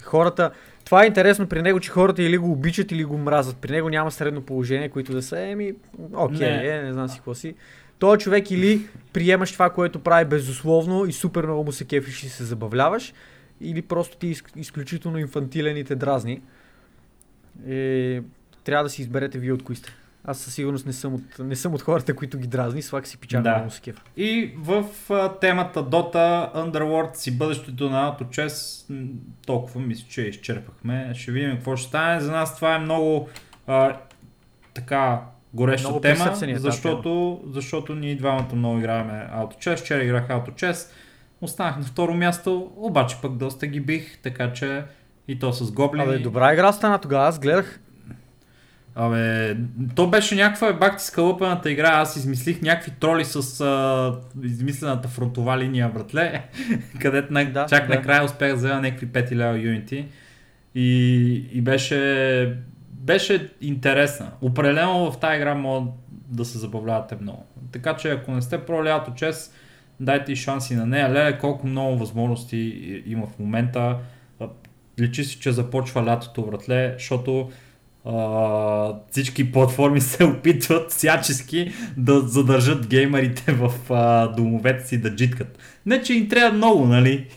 хората... 0.04 0.52
Това 0.86 1.04
е 1.04 1.08
интересно 1.08 1.48
при 1.48 1.62
него, 1.62 1.80
че 1.80 1.92
хората 1.92 2.24
или 2.24 2.38
го 2.38 2.52
обичат, 2.52 2.92
или 2.92 3.04
го 3.04 3.18
мразят. 3.18 3.58
При 3.58 3.72
него 3.72 3.90
няма 3.90 4.12
средно 4.12 4.42
положение, 4.42 4.90
които 4.90 5.12
да 5.12 5.22
са, 5.22 5.40
еми, 5.40 5.74
окей, 6.14 6.50
Не. 6.50 6.68
Е, 6.68 6.82
не 6.82 6.94
знам 6.94 7.10
си 7.10 7.18
какво 7.18 7.34
си. 7.34 7.56
Той 8.00 8.16
е 8.16 8.20
човек 8.20 8.52
или 8.52 8.88
приемаш 9.14 9.52
това, 9.52 9.70
което 9.70 10.00
прави 10.00 10.26
безусловно 10.26 11.06
и 11.06 11.14
супер 11.14 11.44
много 11.44 11.64
му 11.64 11.72
се 11.72 11.86
кефиш 11.86 12.24
и 12.24 12.30
се 12.30 12.44
забавляваш, 12.44 13.14
или 13.62 13.82
просто 13.82 14.18
ти 14.18 14.28
е 14.28 14.32
изк- 14.32 14.58
изключително 14.58 15.18
инфантилен 15.18 15.78
и 15.78 15.84
те 15.84 15.96
дразни. 15.96 16.42
И 17.68 18.22
трябва 18.64 18.84
да 18.84 18.90
си 18.90 19.02
изберете 19.02 19.40
вие 19.40 19.54
от 19.54 19.64
кои 19.64 19.76
сте. 19.76 19.96
Аз 20.28 20.38
със 20.38 20.54
сигурност 20.54 20.86
не 20.86 20.94
съм 20.94 21.14
от, 21.14 21.40
не 21.40 21.56
съм 21.56 21.74
от 21.74 21.82
хората, 21.82 22.16
които 22.16 22.38
ги 22.38 22.48
дразни, 22.48 22.82
слак 22.82 23.08
си 23.08 23.18
пичага 23.18 23.44
Да. 23.44 23.50
много. 23.58 23.72
И 24.18 24.54
в 24.58 24.86
а, 25.10 25.40
темата 25.40 25.84
Dota, 25.84 26.56
Underworld 26.56 27.16
си 27.16 27.38
бъдещето 27.38 27.90
на 27.90 28.18
AutoChess, 28.18 28.86
м, 28.90 29.08
толкова 29.46 29.82
мисля, 29.82 30.06
че 30.10 30.22
изчерпахме. 30.22 31.12
Ще 31.16 31.32
видим 31.32 31.52
какво 31.52 31.76
ще 31.76 31.88
стане. 31.88 32.20
За 32.20 32.32
нас 32.32 32.56
това 32.56 32.76
е 32.76 32.80
много 32.80 33.30
а, 33.68 33.98
така 34.74 35.22
гореща 35.54 35.88
Много 35.88 36.02
тема, 36.02 36.26
тази 36.26 36.56
защото, 36.56 37.42
защото 37.50 37.96
ние 37.96 38.16
двамата 38.16 38.56
много 38.56 38.78
играеме 38.80 39.28
AutoChess. 39.34 39.76
Вчера 39.76 40.04
играх 40.04 40.28
AutoChess, 40.28 40.92
останах 41.42 41.78
на 41.78 41.84
второ 41.84 42.14
място, 42.14 42.72
обаче 42.76 43.18
пък 43.22 43.38
доста 43.38 43.68
ги 43.68 43.80
бих, 43.80 44.18
така 44.22 44.54
че 44.54 44.84
и 45.28 45.40
то 45.40 45.54
с 45.54 45.72
гоблини. 45.72 46.06
Абе, 46.06 46.20
добра 46.20 46.54
игра 46.54 46.72
стана 46.72 47.00
тогава, 47.00 47.28
аз 47.28 47.40
гледах. 47.40 47.80
Абе, 48.98 49.58
то 49.96 50.08
беше 50.08 50.36
някаква 50.36 50.74
бак 50.74 51.02
скалъпаната 51.02 51.72
игра, 51.72 51.90
аз 51.90 52.16
измислих 52.16 52.62
някакви 52.62 52.92
троли 52.92 53.26
с 53.26 53.62
а, 53.62 54.16
измислената 54.44 55.08
фронтова 55.08 55.58
линия, 55.58 55.90
братле, 55.90 56.44
където 57.02 57.34
на, 57.34 57.46
Да, 57.46 57.66
чак 57.66 57.88
да. 57.88 57.96
накрая 57.96 58.24
успях 58.24 58.50
да 58.50 58.56
взема 58.56 58.82
някакви 58.82 59.08
5 59.08 59.32
лева 59.32 59.58
юнити 59.58 60.06
и, 60.76 61.34
и 61.52 61.62
беше, 61.62 62.58
беше 62.90 63.50
интересна. 63.62 64.32
Определено 64.42 65.12
в 65.12 65.20
тази 65.20 65.36
игра 65.38 65.56
мога 65.56 65.92
да 66.10 66.46
се 66.46 66.58
забавлявате 66.58 67.18
много. 67.22 67.46
Така 67.72 67.96
че 67.96 68.12
ако 68.12 68.32
не 68.32 68.42
сте 68.42 68.66
пробвали 68.66 68.88
AutoChess, 68.88 69.52
дайте 70.00 70.32
и 70.32 70.36
шанси 70.36 70.76
на 70.76 70.86
нея. 70.86 71.10
Леле, 71.10 71.38
колко 71.38 71.68
много 71.68 71.98
възможности 71.98 72.58
има 73.06 73.28
в 73.28 73.40
момента. 73.40 73.98
Личи 75.00 75.24
си, 75.24 75.40
че 75.40 75.52
започва 75.52 76.06
лятото, 76.06 76.46
братле, 76.46 76.94
защото 76.98 77.52
а, 78.06 78.96
всички 79.12 79.52
платформи 79.52 80.02
се 80.02 80.24
опитват 80.24 80.92
всячески 80.92 81.72
да 81.98 82.20
задържат 82.20 82.88
геймерите 82.88 83.52
в 83.52 83.74
а, 83.90 84.28
домовете 84.28 84.88
си 84.88 85.02
да 85.02 85.16
джиткат. 85.16 85.58
Не, 85.86 86.02
че 86.02 86.14
им 86.14 86.30
трябва 86.30 86.58
много, 86.58 86.86
нали? 86.86 87.28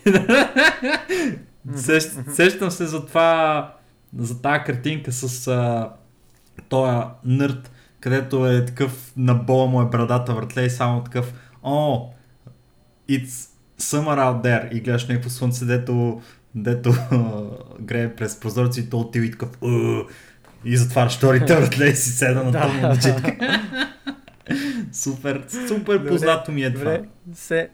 Сещ, 1.75 2.11
сещам 2.33 2.71
се 2.71 2.85
за 2.85 3.05
това, 3.05 3.73
за 4.17 4.41
тази 4.41 4.63
картинка 4.63 5.11
с 5.11 5.47
а, 5.47 5.89
тоя 6.69 7.07
нърд, 7.25 7.71
където 7.99 8.47
е 8.47 8.65
такъв 8.65 9.13
на 9.17 9.35
бола 9.35 9.67
му 9.67 9.81
е 9.81 9.85
брадата 9.85 10.33
вратле 10.33 10.65
и 10.65 10.69
само 10.69 11.03
такъв 11.03 11.33
О, 11.63 12.09
it's 13.09 13.49
summer 13.79 14.17
out 14.19 14.43
there 14.43 14.71
и 14.71 14.79
гледаш 14.79 15.07
някакво 15.07 15.29
слънце, 15.29 15.65
дето, 15.65 16.21
дето 16.55 16.93
грее 17.79 18.15
през 18.15 18.39
прозорци 18.39 18.79
и 18.79 18.89
то 18.89 18.99
отива 18.99 19.25
и 19.25 19.31
такъв 19.31 19.49
и 20.65 20.77
затваряш 20.77 21.17
вторите 21.17 21.55
вратле 21.55 21.85
и 21.85 21.95
си 21.95 22.09
седа 22.09 22.43
на 22.43 22.51
тъмно 22.61 22.95
джитка. 22.97 23.37
Супер, 24.91 25.43
супер 25.67 25.97
Добре, 25.97 26.09
познато 26.09 26.51
ми 26.51 26.63
е 26.63 26.73
това. 26.73 26.91
Добре, 26.91 27.07
се, 27.33 27.69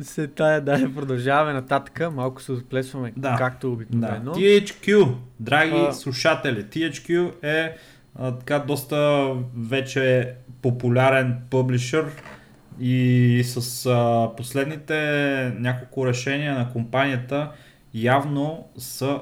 се 0.00 0.26
тая, 0.26 0.60
да 0.60 0.90
продължаваме 0.94 1.52
нататък, 1.52 2.12
малко 2.14 2.42
се 2.42 2.52
отплесваме, 2.52 3.12
Да. 3.16 3.36
както 3.38 3.66
Да. 3.66 3.72
обикновено. 3.72 4.34
THQ, 4.34 5.14
драги 5.40 5.86
А. 5.88 5.92
слушатели, 5.92 6.64
THQ 6.64 7.32
е 7.42 7.76
а, 8.18 8.32
така 8.32 8.58
доста 8.58 9.28
вече 9.56 10.32
популярен 10.62 11.36
публишър 11.50 12.04
и 12.80 13.42
с 13.44 13.86
а, 13.86 14.28
последните 14.36 14.94
няколко 15.58 16.06
решения 16.06 16.54
на 16.54 16.72
компанията 16.72 17.50
явно 17.94 18.68
са 18.78 19.20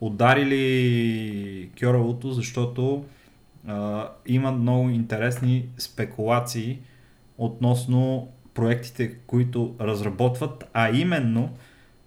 ударили 0.00 1.70
кьоравото, 1.74 2.30
защото 2.30 3.04
а, 3.66 4.08
има 4.26 4.52
много 4.52 4.90
интересни 4.90 5.68
спекулации 5.78 6.78
относно 7.38 8.28
проектите, 8.54 9.14
които 9.16 9.74
разработват, 9.80 10.70
а 10.72 10.90
именно, 10.90 11.50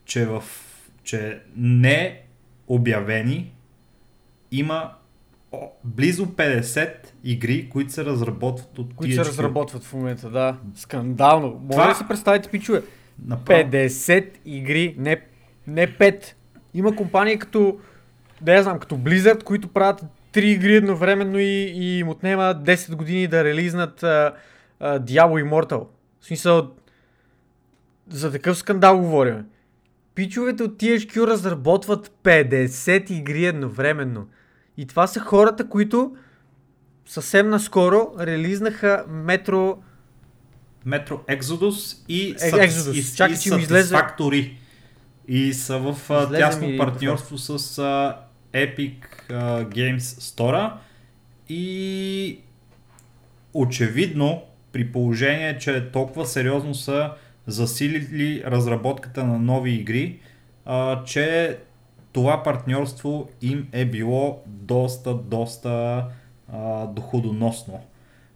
че 0.05 0.25
в 0.25 0.43
че 1.03 1.39
не 1.55 2.21
обявени 2.67 3.53
има 4.51 4.91
о, 5.51 5.57
близо 5.83 6.25
50 6.25 6.91
игри, 7.23 7.69
които 7.69 7.93
се 7.93 8.05
разработват 8.05 8.77
от 8.79 8.93
Които 8.95 9.13
THQ. 9.13 9.15
се 9.15 9.29
разработват 9.29 9.83
в 9.83 9.93
момента, 9.93 10.29
да. 10.29 10.57
Скандално. 10.75 11.47
Може 11.49 11.69
Това- 11.71 11.87
да 11.87 11.95
си 11.95 12.03
представите, 12.07 12.49
пичове. 12.49 12.81
Направо. 13.25 13.59
50 13.63 14.29
игри, 14.45 14.95
не, 14.97 15.21
не 15.67 15.87
5. 15.87 16.33
Има 16.73 16.95
компании 16.95 17.39
като, 17.39 17.79
да 18.41 18.53
я 18.53 18.63
знам, 18.63 18.79
като 18.79 18.95
Blizzard, 18.95 19.43
които 19.43 19.67
правят 19.67 20.01
три 20.31 20.49
игри 20.49 20.75
едновременно 20.75 21.39
и, 21.39 21.43
и 21.65 21.99
им 21.99 22.09
отнема 22.09 22.43
10 22.57 22.95
години 22.95 23.27
да 23.27 23.43
релизнат 23.43 24.03
а, 24.03 24.33
а, 24.79 24.99
Diablo 24.99 25.43
Immortal. 25.43 25.87
В 26.19 26.25
смисъл, 26.25 26.71
за 28.07 28.31
такъв 28.31 28.57
скандал 28.57 28.99
говорим. 28.99 29.45
Пичовете 30.15 30.63
от 30.63 30.71
THQ 30.73 31.27
разработват 31.27 32.11
50 32.23 33.11
игри 33.11 33.45
едновременно. 33.45 34.27
И 34.77 34.85
това 34.85 35.07
са 35.07 35.19
хората, 35.19 35.69
които 35.69 36.15
съвсем 37.05 37.49
наскоро 37.49 38.13
релизнаха 38.19 39.05
Metro... 39.09 39.75
Metro 40.87 41.39
Exodus 41.39 41.97
и, 42.09 42.29
Е, 42.31 42.35
Exodus. 42.35 42.91
и, 42.93 43.15
Чакай, 43.15 43.35
и 43.35 43.39
че 43.39 43.55
ми 43.55 43.61
излезе- 43.61 43.95
Satisfactory. 43.95 44.51
И 45.31 45.53
са 45.53 45.77
в 45.77 45.97
Излезе 46.09 46.37
тясно 46.37 46.77
партньорство 46.77 47.37
с 47.37 47.77
а, 47.77 48.17
Epic 48.53 48.95
Games 49.69 49.99
Store. 49.99 50.71
И 51.49 52.39
очевидно, 53.53 54.43
при 54.71 54.91
положение, 54.91 55.57
че 55.57 55.91
толкова 55.91 56.25
сериозно 56.25 56.75
са 56.75 57.11
засилили 57.47 58.43
разработката 58.45 59.23
на 59.23 59.39
нови 59.39 59.71
игри, 59.71 60.19
а, 60.65 61.03
че 61.03 61.57
това 62.11 62.43
партньорство 62.43 63.29
им 63.41 63.67
е 63.71 63.85
било 63.85 64.43
доста, 64.45 65.13
доста 65.13 66.05
а, 66.53 66.85
доходоносно. 66.85 67.83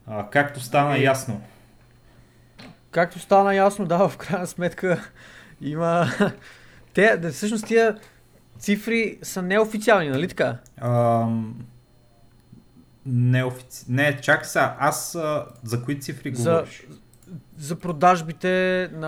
А, 0.07 0.29
както 0.29 0.59
стана 0.59 0.97
Е, 0.97 1.01
ясно. 1.01 1.41
Както 2.91 3.19
стана 3.19 3.55
ясно, 3.55 3.85
да, 3.85 4.09
в 4.09 4.17
крайна 4.17 4.47
сметка 4.47 5.09
има... 5.61 6.07
Те, 6.93 7.17
да, 7.17 7.31
всъщност 7.31 7.65
тия 7.67 7.97
цифри 8.59 9.17
са 9.21 9.41
неофициални, 9.41 10.09
нали 10.09 10.27
така? 10.27 10.57
Ам, 10.77 11.65
не, 13.05 13.43
офици... 13.43 13.85
не, 13.89 14.21
чакай 14.21 14.45
сега, 14.45 14.75
аз 14.79 15.15
а, 15.15 15.45
за 15.63 15.83
кои 15.83 15.99
цифри 15.99 16.35
За- 16.35 16.51
говориш? 16.51 16.83
За 17.57 17.79
продажбите 17.79 18.89
на, 18.93 19.07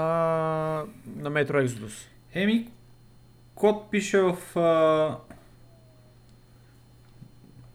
на 1.17 1.31
Metro 1.31 1.67
Exodus. 1.67 1.93
Еми, 2.33 2.71
код 3.55 3.91
пише 3.91 4.21
в... 4.21 4.59
А... 4.59 5.17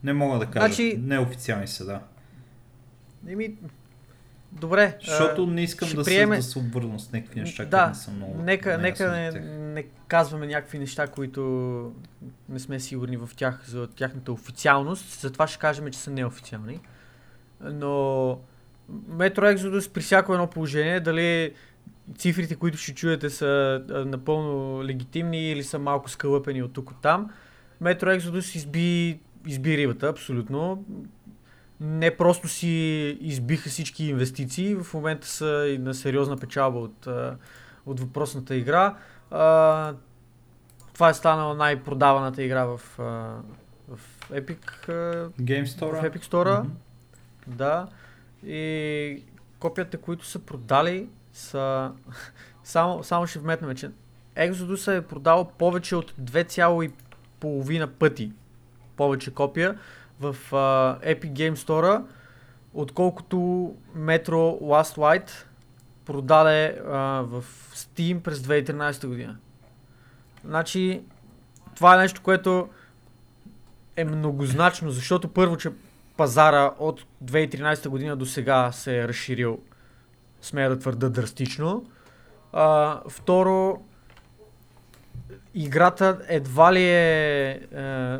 Не 0.04 0.12
мога 0.12 0.38
да 0.38 0.46
кажа. 0.46 0.66
Значи- 0.66 0.96
Неофициални 1.02 1.66
са, 1.68 1.84
да. 1.84 2.00
Еми, 3.28 3.56
добре. 4.52 4.98
Защото 5.04 5.46
не 5.46 5.62
искам 5.62 5.88
да, 5.88 6.04
приеме- 6.04 6.34
се, 6.34 6.46
да 6.46 6.52
се 6.52 6.58
обвързвам 6.58 7.00
с 7.00 7.12
някакви 7.12 7.40
неща, 7.40 7.64
Да, 7.64 7.78
които 7.78 7.88
не 7.88 7.94
са 7.94 8.10
много. 8.10 8.42
Нека, 8.42 8.78
нека 8.78 9.10
не, 9.10 9.30
не 9.72 9.82
казваме 10.08 10.46
някакви 10.46 10.78
неща, 10.78 11.06
които 11.06 11.42
не 12.48 12.58
сме 12.58 12.80
сигурни 12.80 13.16
в 13.16 13.30
тях 13.36 13.64
за 13.66 13.86
тяхната 13.86 14.32
официалност. 14.32 15.20
Затова 15.20 15.46
ще 15.46 15.58
кажем, 15.58 15.90
че 15.90 15.98
са 15.98 16.10
неофициални. 16.10 16.80
Но 17.60 18.38
Metro 19.10 19.56
Exodus 19.56 19.92
при 19.92 20.00
всяко 20.00 20.32
едно 20.32 20.46
положение, 20.46 21.00
дали 21.00 21.54
цифрите, 22.18 22.54
които 22.54 22.78
ще 22.78 22.94
чуете 22.94 23.30
са 23.30 23.82
напълно 24.06 24.84
легитимни 24.84 25.50
или 25.50 25.64
са 25.64 25.78
малко 25.78 26.10
скълъпени 26.10 26.62
от 26.62 26.72
тук 26.72 26.90
от 26.90 27.00
там, 27.02 27.30
Metro 27.82 28.18
Exodus 28.18 28.56
изби, 28.56 29.20
изби 29.46 29.76
рибата, 29.76 30.08
абсолютно. 30.08 30.84
Не 31.80 32.16
просто 32.16 32.48
си 32.48 32.68
избиха 33.20 33.68
всички 33.68 34.04
инвестиции, 34.04 34.74
в 34.74 34.94
момента 34.94 35.26
са 35.26 35.66
и 35.68 35.78
на 35.78 35.94
сериозна 35.94 36.36
печалба 36.36 36.78
от, 36.78 37.06
от 37.86 38.00
въпросната 38.00 38.56
игра. 38.56 38.96
А, 39.30 39.94
това 40.94 41.08
е 41.08 41.14
станала 41.14 41.54
най-продаваната 41.54 42.42
игра 42.42 42.64
в, 42.64 42.80
в 43.88 43.98
Epic, 44.30 44.88
Game 45.40 45.66
в 45.66 45.68
Store. 45.68 46.12
Epic 46.12 46.24
Store. 46.24 46.58
Мгм. 46.60 46.70
Да. 47.46 47.86
И 48.46 49.22
копията, 49.58 49.98
които 49.98 50.26
са 50.26 50.38
продали, 50.38 51.08
са... 51.32 51.92
само, 52.64 53.04
само 53.04 53.26
ще 53.26 53.38
вметнем, 53.38 53.76
че 53.76 53.90
Exodus 54.36 54.98
е 54.98 55.02
продал 55.02 55.52
повече 55.58 55.96
от 55.96 56.12
2,5 56.12 57.86
пъти 57.86 58.32
повече 58.96 59.34
копия 59.34 59.78
в 60.20 60.36
а, 60.52 60.98
Epic 61.00 61.32
Game 61.32 61.56
Store, 61.56 62.02
отколкото 62.74 63.36
Metro 63.96 64.60
Last 64.60 64.96
Light 64.96 65.30
продаде 66.04 66.82
а, 66.86 66.96
в 67.22 67.44
Steam 67.74 68.20
през 68.20 68.38
2013 68.38 69.06
година. 69.06 69.36
Значи, 70.44 71.02
това 71.74 71.94
е 71.94 71.98
нещо, 71.98 72.22
което 72.22 72.68
е 73.96 74.04
многозначно, 74.04 74.90
защото 74.90 75.28
първо, 75.28 75.56
че 75.56 75.70
пазара 76.16 76.74
от 76.78 77.04
2013 77.24 77.88
година 77.88 78.16
до 78.16 78.26
сега 78.26 78.72
се 78.72 78.98
е 78.98 79.08
разширил, 79.08 79.58
смея 80.42 80.70
да 80.70 80.78
твърда 80.78 81.08
драстично. 81.08 81.86
А, 82.52 83.00
второ, 83.08 83.82
играта 85.54 86.18
едва 86.28 86.72
ли 86.72 86.84
е, 86.84 87.50
е... 87.72 88.18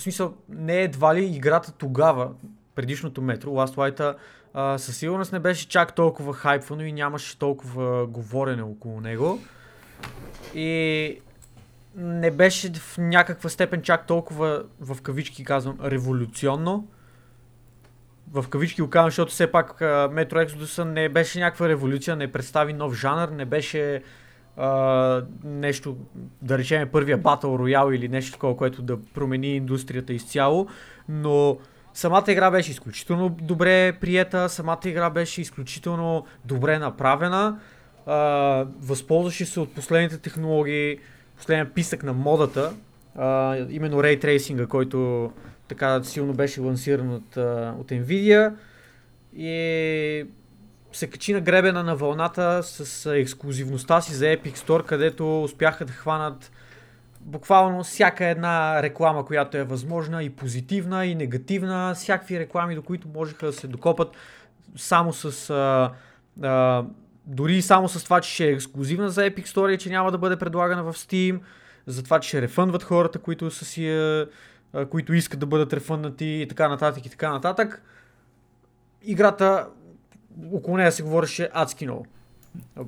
В 0.00 0.02
смисъл, 0.02 0.34
не 0.48 0.82
едва 0.82 1.14
ли 1.14 1.24
играта 1.24 1.72
тогава, 1.72 2.30
предишното 2.74 3.22
метро, 3.22 3.50
Last 3.50 3.74
Light, 3.74 4.16
а, 4.54 4.78
със 4.78 4.96
сигурност 4.96 5.32
не 5.32 5.38
беше 5.38 5.68
чак 5.68 5.94
толкова 5.94 6.34
хайпвано 6.34 6.84
и 6.84 6.92
нямаше 6.92 7.38
толкова 7.38 8.06
говорене 8.06 8.62
около 8.62 9.00
него. 9.00 9.38
И 10.54 11.20
не 11.96 12.30
беше 12.30 12.72
в 12.72 12.98
някаква 12.98 13.50
степен 13.50 13.82
чак 13.82 14.06
толкова, 14.06 14.64
в 14.80 15.02
кавички 15.02 15.44
казвам, 15.44 15.78
революционно. 15.84 16.88
В 18.32 18.48
кавички 18.48 18.82
го 18.82 18.90
казвам, 18.90 19.10
защото 19.10 19.32
все 19.32 19.52
пак 19.52 19.80
Metro 19.80 20.48
Exodus 20.48 20.84
не 20.84 21.08
беше 21.08 21.40
някаква 21.40 21.68
революция, 21.68 22.16
не 22.16 22.32
представи 22.32 22.72
нов 22.72 22.94
жанр, 22.94 23.28
не 23.28 23.44
беше 23.44 24.02
нещо, 25.44 25.96
да 26.42 26.58
речем 26.58 26.88
първия 26.92 27.18
Battle 27.18 27.44
Royale 27.44 27.94
или 27.94 28.08
нещо 28.08 28.32
такова, 28.32 28.56
което 28.56 28.82
да 28.82 29.02
промени 29.14 29.56
индустрията 29.56 30.12
изцяло, 30.12 30.66
но 31.08 31.58
самата 31.94 32.24
игра 32.28 32.50
беше 32.50 32.70
изключително 32.70 33.28
добре 33.28 33.92
приета, 34.00 34.48
самата 34.48 34.80
игра 34.84 35.10
беше 35.10 35.40
изключително 35.40 36.26
добре 36.44 36.78
направена, 36.78 37.58
а, 38.06 38.16
възползваше 38.80 39.46
се 39.46 39.60
от 39.60 39.74
последните 39.74 40.18
технологии, 40.18 40.98
последния 41.36 41.74
писък 41.74 42.02
на 42.02 42.12
модата, 42.12 42.72
а, 43.16 43.56
именно 43.70 43.96
Ray 43.96 44.24
Tracing, 44.24 44.66
който 44.66 45.30
така 45.68 46.02
силно 46.02 46.32
беше 46.32 46.60
лансиран 46.60 47.14
от, 47.14 47.36
от 47.80 47.90
Nvidia. 47.90 48.52
И 49.36 50.26
се 50.92 51.10
качи 51.10 51.32
на 51.32 51.40
гребена 51.40 51.84
на 51.84 51.96
вълната 51.96 52.62
с 52.62 53.06
ексклюзивността 53.14 54.00
си 54.00 54.14
за 54.14 54.24
Epic 54.24 54.56
Store, 54.56 54.84
където 54.84 55.42
успяха 55.42 55.84
да 55.84 55.92
хванат 55.92 56.50
буквално 57.20 57.84
всяка 57.84 58.26
една 58.26 58.82
реклама, 58.82 59.24
която 59.24 59.56
е 59.56 59.64
възможна 59.64 60.22
и 60.22 60.30
позитивна, 60.30 61.06
и 61.06 61.14
негативна, 61.14 61.94
всякакви 61.94 62.38
реклами, 62.38 62.74
до 62.74 62.82
които 62.82 63.08
можеха 63.08 63.46
да 63.46 63.52
се 63.52 63.66
докопат 63.66 64.16
само 64.76 65.12
с 65.12 65.50
а, 65.50 65.90
а, 66.42 66.84
дори 67.26 67.62
само 67.62 67.88
с 67.88 68.04
това, 68.04 68.20
че 68.20 68.30
ще 68.30 68.44
е 68.44 68.52
ексклюзивна 68.52 69.10
за 69.10 69.20
Epic 69.20 69.46
Store 69.46 69.74
и 69.74 69.78
че 69.78 69.90
няма 69.90 70.10
да 70.10 70.18
бъде 70.18 70.36
предлагана 70.36 70.82
в 70.82 70.94
Steam, 70.94 71.40
за 71.86 72.02
това, 72.02 72.20
че 72.20 72.28
ще 72.28 72.42
рефънват 72.42 72.82
хората, 72.82 73.18
които 73.18 73.50
са 73.50 73.64
си, 73.64 73.90
а, 73.90 74.26
които 74.90 75.14
искат 75.14 75.40
да 75.40 75.46
бъдат 75.46 75.72
рефъннати 75.72 76.26
и 76.26 76.48
така 76.48 76.68
нататък 76.68 77.06
и 77.06 77.10
така 77.10 77.30
нататък. 77.30 77.82
Играта, 79.02 79.66
около 80.52 80.76
нея 80.76 80.92
се 80.92 81.02
говореше 81.02 81.48
адски 81.52 81.84
много. 81.84 82.06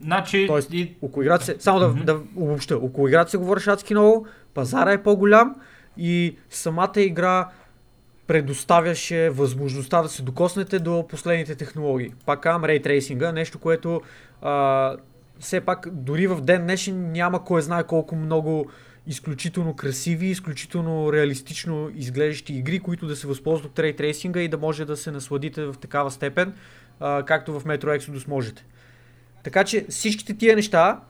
Значи, 0.03 0.47
Тоест, 0.47 0.73
и... 0.73 0.97
Около 1.03 1.23
играта 1.23 1.45
се, 1.45 1.57
само 1.59 1.81
да, 1.81 1.89
Мгм. 1.89 2.05
да 2.05 2.21
обобща, 2.37 2.77
около 2.77 3.09
играта 3.09 3.31
се 3.31 3.37
говореше 3.37 3.71
адски 3.71 3.95
много, 3.95 4.27
пазара 4.55 4.93
е 4.93 5.03
по-голям 5.03 5.55
и 5.97 6.37
самата 6.51 6.93
игра 6.97 7.49
предоставяше 8.27 9.31
възможността 9.31 10.03
да 10.03 10.09
се 10.09 10.23
докоснете 10.23 10.79
до 10.79 11.07
последните 11.09 11.55
технологии. 11.55 12.13
Пак 12.27 12.41
казвам, 12.41 12.63
Tracing, 12.63 13.33
нещо, 13.33 13.59
което 13.59 14.01
а, 14.43 14.97
все 15.39 15.61
пак 15.61 15.89
дори 15.93 16.27
в 16.27 16.41
ден 16.41 16.63
днешен 16.63 17.13
няма 17.13 17.45
кой 17.45 17.63
знае 17.63 17.85
колко 17.85 18.17
много 18.17 18.71
изключително 19.07 19.77
красиви, 19.77 20.27
изключително 20.27 21.13
реалистично 21.13 21.91
изглеждащи 21.95 22.55
игри, 22.55 22.81
които 22.81 23.07
да 23.07 23.17
се 23.17 23.27
възползват 23.27 23.79
от 23.79 23.79
Tracing 23.79 24.39
и 24.39 24.49
да 24.49 24.59
може 24.59 24.85
да 24.85 24.97
се 24.97 25.11
насладите 25.11 25.65
в 25.65 25.75
такава 25.81 26.11
степен, 26.11 26.55
а, 27.01 27.23
както 27.23 27.61
в 27.61 27.65
Metro 27.65 27.99
Exodus 27.99 28.29
можете. 28.29 28.65
Така 29.43 29.65
че 29.65 29.87
всичките 29.89 30.37
тия 30.37 30.57
неща, 30.57 31.01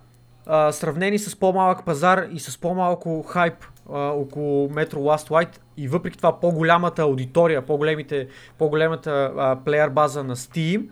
а, 0.47 0.73
сравнени 0.73 1.19
с 1.19 1.37
по-малък 1.37 1.85
пазар 1.85 2.27
и 2.33 2.41
с 2.41 2.59
по-малко 2.59 3.23
хайп 3.23 3.55
а, 3.93 3.99
около 3.99 4.69
Metro 4.69 4.95
Last 4.95 5.29
Light 5.29 5.59
и 5.77 5.89
въпреки 5.89 6.17
това 6.17 6.41
по-голямата 6.41 7.03
аудитория, 7.03 7.67
по-големите, 7.67 8.29
по-голямата 8.59 9.33
а, 9.39 9.57
плеер 9.65 9.89
база 9.89 10.25
на 10.25 10.37
Steam, 10.37 10.89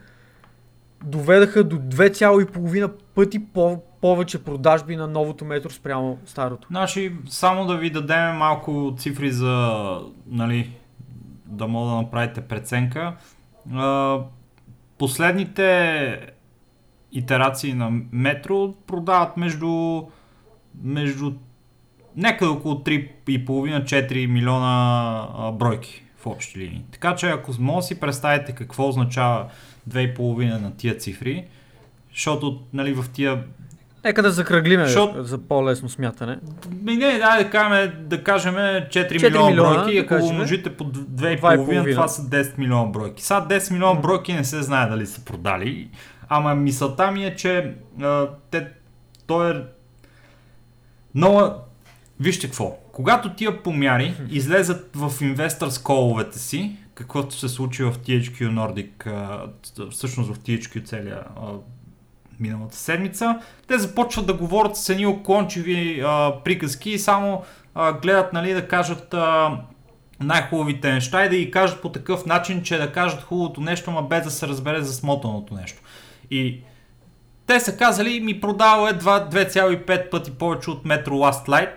доведаха 1.05 1.65
до 1.65 1.77
2,5 1.77 2.91
пъти 3.15 3.47
по- 3.47 3.83
повече 4.01 4.45
продажби 4.45 4.97
на 4.97 5.07
новото 5.07 5.45
метро 5.45 5.71
спрямо 5.71 6.19
старото. 6.27 6.69
Значи, 6.71 7.13
само 7.29 7.67
да 7.67 7.77
ви 7.77 7.91
дадем 7.91 8.37
малко 8.37 8.95
цифри 8.99 9.31
за, 9.31 9.77
нали, 10.27 10.77
да 11.47 11.67
мога 11.67 11.91
да 11.91 11.97
направите 11.97 12.41
преценка. 12.41 13.17
Последните 15.01 16.21
итерации 17.13 17.75
на 17.75 17.91
метро 18.13 18.73
продават 18.87 19.37
между, 19.37 20.03
между 20.83 21.33
някъде 22.17 22.51
около 22.51 22.75
3,5-4 22.75 24.27
милиона 24.27 25.53
бройки 25.53 26.05
в 26.17 26.27
общи 26.27 26.59
линии. 26.59 26.85
Така 26.93 27.17
че 27.17 27.27
ако 27.27 27.53
може 27.59 27.77
да 27.77 27.83
си 27.83 28.01
представите 28.01 28.53
какво 28.53 28.89
означава 28.89 29.47
2,5 29.91 30.61
на 30.61 30.77
тия 30.77 30.97
цифри, 30.97 31.47
защото 32.11 32.63
нали, 32.73 32.93
в 32.93 33.05
тия 33.13 33.45
Нека 34.05 34.23
да 34.23 34.31
закръглиме 34.31 34.85
Защото- 34.85 35.25
за 35.25 35.39
по-лесно 35.39 35.89
смятане. 35.89 36.39
Ми 36.83 36.97
не, 36.97 37.19
да, 37.19 37.37
да 37.43 37.51
кажем, 37.51 37.93
да 38.01 38.25
кажем 38.25 38.55
4, 38.55 38.89
4 38.91 39.23
милиона, 39.23 39.51
милиона, 39.51 39.75
бройки, 39.75 39.95
да 39.95 40.01
ако 40.01 40.09
кажем. 40.09 40.29
умножите 40.29 40.77
по 40.77 40.85
2,5, 40.85 41.41
2,5, 41.41 41.93
това 41.95 42.09
са 42.09 42.23
10 42.23 42.59
милиона 42.59 42.85
бройки. 42.85 43.23
Сега 43.25 43.47
10 43.51 43.73
милиона 43.73 44.01
бройки 44.01 44.33
не 44.33 44.45
се 44.45 44.63
знае 44.63 44.89
дали 44.89 45.07
са 45.07 45.25
продали, 45.25 45.89
ама 46.29 46.55
мисълта 46.55 47.11
ми 47.11 47.25
е, 47.25 47.37
че 47.37 47.75
а, 48.03 48.29
те, 48.51 48.69
той 49.27 49.51
е 49.51 49.63
много... 51.15 51.51
Вижте 52.21 52.47
какво, 52.47 52.79
когато 52.93 53.35
тия 53.35 53.63
помяри 53.63 54.15
излезат 54.31 54.91
в 54.97 55.13
инвестърс 55.21 55.79
коловете 55.79 56.39
си, 56.39 56.77
каквото 56.95 57.35
се 57.35 57.49
случи 57.49 57.83
в 57.83 57.93
THQ 57.93 58.39
Nordic, 58.41 59.11
всъщност 59.91 60.35
в 60.35 60.39
THQ 60.39 60.85
целия 60.85 61.21
миналата 62.41 62.77
седмица, 62.77 63.39
те 63.67 63.79
започват 63.79 64.27
да 64.27 64.35
говорят 64.35 64.77
с 64.77 64.89
едни 64.89 65.07
оклончиви 65.07 66.03
а, 66.07 66.35
приказки 66.45 66.91
и 66.91 66.99
само 66.99 67.43
а, 67.75 67.93
гледат 67.93 68.33
нали, 68.33 68.53
да 68.53 68.69
кажат 68.69 69.15
а, 69.15 69.59
най-хубавите 70.21 70.93
неща 70.93 71.25
и 71.25 71.29
да 71.29 71.37
ги 71.37 71.51
кажат 71.51 71.83
по 71.83 71.89
такъв 71.93 72.27
начин, 72.27 72.63
че 72.63 72.79
да 72.79 72.93
кажат 72.93 73.23
хубавото 73.23 73.61
нещо, 73.61 73.91
ма 73.91 74.03
без 74.03 74.25
да 74.25 74.31
се 74.31 74.49
разбере 74.49 74.83
за 74.83 74.95
смотаното 74.95 75.55
нещо. 75.55 75.83
И 76.31 76.61
те 77.47 77.61
са 77.61 77.77
казали, 77.77 78.21
ми 78.21 78.41
продава 78.41 78.91
едва 78.91 79.29
2,5 79.31 80.11
пъти 80.11 80.31
повече 80.31 80.71
от 80.71 80.85
Metro 80.85 81.09
Last 81.09 81.49
Light, 81.49 81.73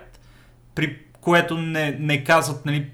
при 0.74 0.98
което 1.20 1.58
не, 1.58 1.96
не 2.00 2.24
казват 2.24 2.66
нали, 2.66 2.90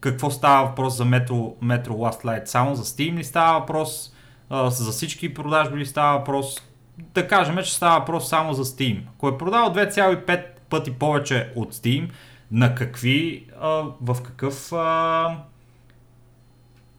какво 0.00 0.30
става 0.30 0.66
въпрос 0.66 0.96
за 0.96 1.04
Metro, 1.04 1.54
Metro 1.62 1.88
Last 1.88 2.24
Light. 2.24 2.44
Само 2.44 2.74
за 2.74 2.84
Steam 2.84 3.16
ли 3.16 3.24
става 3.24 3.60
въпрос, 3.60 4.12
а, 4.50 4.70
за 4.70 4.92
всички 4.92 5.34
продажби 5.34 5.78
ли 5.78 5.86
става 5.86 6.18
въпрос. 6.18 6.56
Да 6.98 7.28
кажем, 7.28 7.56
че 7.64 7.74
става 7.74 7.98
въпрос 7.98 8.28
само 8.28 8.52
за 8.52 8.64
Steam. 8.64 9.00
Ако 9.14 9.28
е 9.28 9.38
продал 9.38 9.74
2,5 9.74 10.44
пъти 10.70 10.92
повече 10.92 11.52
от 11.56 11.74
Steam, 11.74 12.10
на 12.50 12.74
какви, 12.74 13.46
а, 13.60 13.68
в 14.00 14.22
какъв 14.22 14.72
а, 14.72 15.36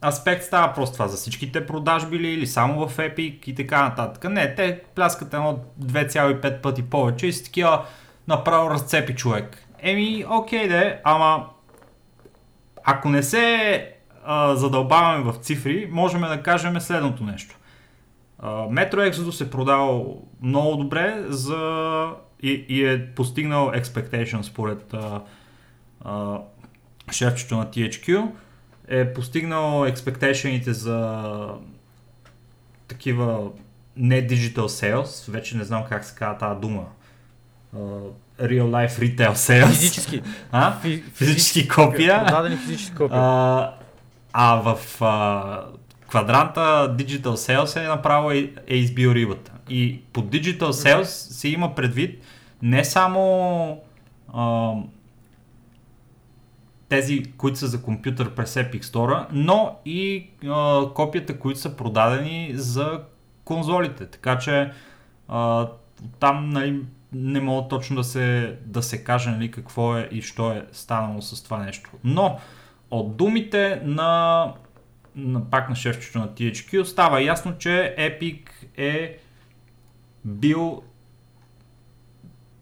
аспект 0.04 0.44
става 0.44 0.72
просто 0.72 0.92
това? 0.92 1.08
За 1.08 1.16
всичките 1.16 1.66
продажби 1.66 2.18
ли 2.18 2.28
или 2.28 2.46
само 2.46 2.88
в 2.88 2.96
Epic 2.96 3.48
и 3.48 3.54
така 3.54 3.82
нататък? 3.82 4.30
Не, 4.30 4.54
те 4.54 4.80
пляскат 4.94 5.34
едно 5.34 5.58
2,5 5.82 6.60
пъти 6.60 6.82
повече 6.82 7.26
и 7.26 7.32
си 7.32 7.44
такива 7.44 7.84
направо 8.28 8.70
разцепи 8.70 9.14
човек. 9.14 9.64
Еми, 9.78 10.24
окей 10.28 10.68
де, 10.68 11.00
ама 11.04 11.46
ако 12.84 13.08
не 13.08 13.22
се 13.22 13.94
а, 14.24 14.56
задълбаваме 14.56 15.32
в 15.32 15.36
цифри, 15.38 15.88
можем 15.90 16.20
да 16.20 16.42
кажем 16.42 16.80
следното 16.80 17.24
нещо. 17.24 17.57
Metro 18.42 19.12
Exodus 19.12 19.30
се 19.30 19.50
продал 19.50 20.16
много 20.42 20.76
добре 20.76 21.24
за... 21.28 22.10
и, 22.42 22.64
и 22.68 22.84
е 22.84 23.06
постигнал 23.06 23.70
expectation 23.70 24.42
според 24.42 24.94
а, 24.94 25.22
а, 26.04 26.38
шефчето 27.12 27.56
на 27.56 27.66
THQ. 27.66 28.30
Е 28.88 29.12
постигнал 29.12 29.86
expectationите 29.86 30.70
за 30.70 31.24
такива 32.88 33.50
не 33.96 34.28
digital 34.28 34.66
sales, 34.66 35.30
вече 35.30 35.56
не 35.56 35.64
знам 35.64 35.84
как 35.88 36.04
се 36.04 36.14
казва 36.14 36.38
тази 36.38 36.60
дума. 36.60 36.84
А, 37.76 37.78
real 38.40 38.64
life 38.64 38.90
retail 38.90 39.32
sales. 39.32 39.66
Физически. 39.66 40.22
А? 40.52 40.80
Фи- 40.82 41.02
Физически 41.14 41.68
копия. 41.68 42.24
Продадени 42.24 42.56
физически 42.56 42.96
копия. 42.96 43.20
А, 43.20 43.74
а 44.32 44.56
в 44.56 45.02
а, 45.02 45.64
квадранта 46.08 46.60
Digital 46.98 47.22
Sales 47.22 47.84
е 47.84 47.88
направо 47.88 48.30
е, 48.30 48.52
е 48.66 48.76
избил 48.76 49.10
рибата. 49.10 49.52
И 49.68 50.00
по 50.12 50.22
Digital 50.22 50.70
Sales 50.70 51.04
се 51.04 51.48
има 51.48 51.74
предвид 51.74 52.22
не 52.62 52.84
само 52.84 53.80
а, 54.34 54.72
тези, 56.88 57.22
които 57.38 57.58
са 57.58 57.66
за 57.66 57.82
компютър 57.82 58.34
през 58.34 58.54
Epic 58.54 58.82
Store, 58.82 59.26
но 59.32 59.76
и 59.84 60.30
а, 60.46 60.84
копията, 60.94 61.38
които 61.38 61.60
са 61.60 61.76
продадени 61.76 62.50
за 62.54 63.00
конзолите. 63.44 64.06
Така 64.06 64.38
че 64.38 64.72
а, 65.28 65.68
там 66.20 66.50
нали, 66.50 66.82
не 67.12 67.40
мога 67.40 67.68
точно 67.68 67.96
да 67.96 68.04
се, 68.04 68.56
да 68.64 68.82
се 68.82 69.04
каже 69.04 69.30
нали, 69.30 69.50
какво 69.50 69.96
е 69.96 70.08
и 70.12 70.22
що 70.22 70.52
е 70.52 70.66
станало 70.72 71.22
с 71.22 71.42
това 71.44 71.58
нещо. 71.58 71.90
Но 72.04 72.38
от 72.90 73.16
думите 73.16 73.82
на, 73.84 74.52
на 75.16 75.50
пак 75.50 75.68
на 75.68 75.76
шефчето 75.76 76.18
на 76.18 76.28
THQ 76.28 76.82
става 76.82 77.22
ясно, 77.22 77.58
че 77.58 77.94
Epic 77.98 78.48
е 78.76 79.18
бил 80.24 80.82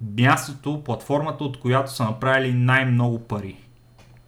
мястото, 0.01 0.85
платформата, 0.85 1.45
от 1.45 1.61
която 1.61 1.93
са 1.93 2.05
направили 2.05 2.53
най-много 2.53 3.19
пари. 3.19 3.57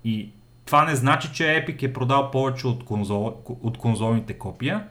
И 0.05 0.31
това 0.65 0.85
не 0.85 0.97
значи, 0.97 1.31
че 1.35 1.43
Epic 1.43 1.83
е 1.83 1.93
продал 1.93 2.31
повече 2.31 2.67
от, 2.67 2.85
конзол, 2.85 3.43
от 3.63 3.79
конзолните 3.79 4.39
копия. 4.39 4.87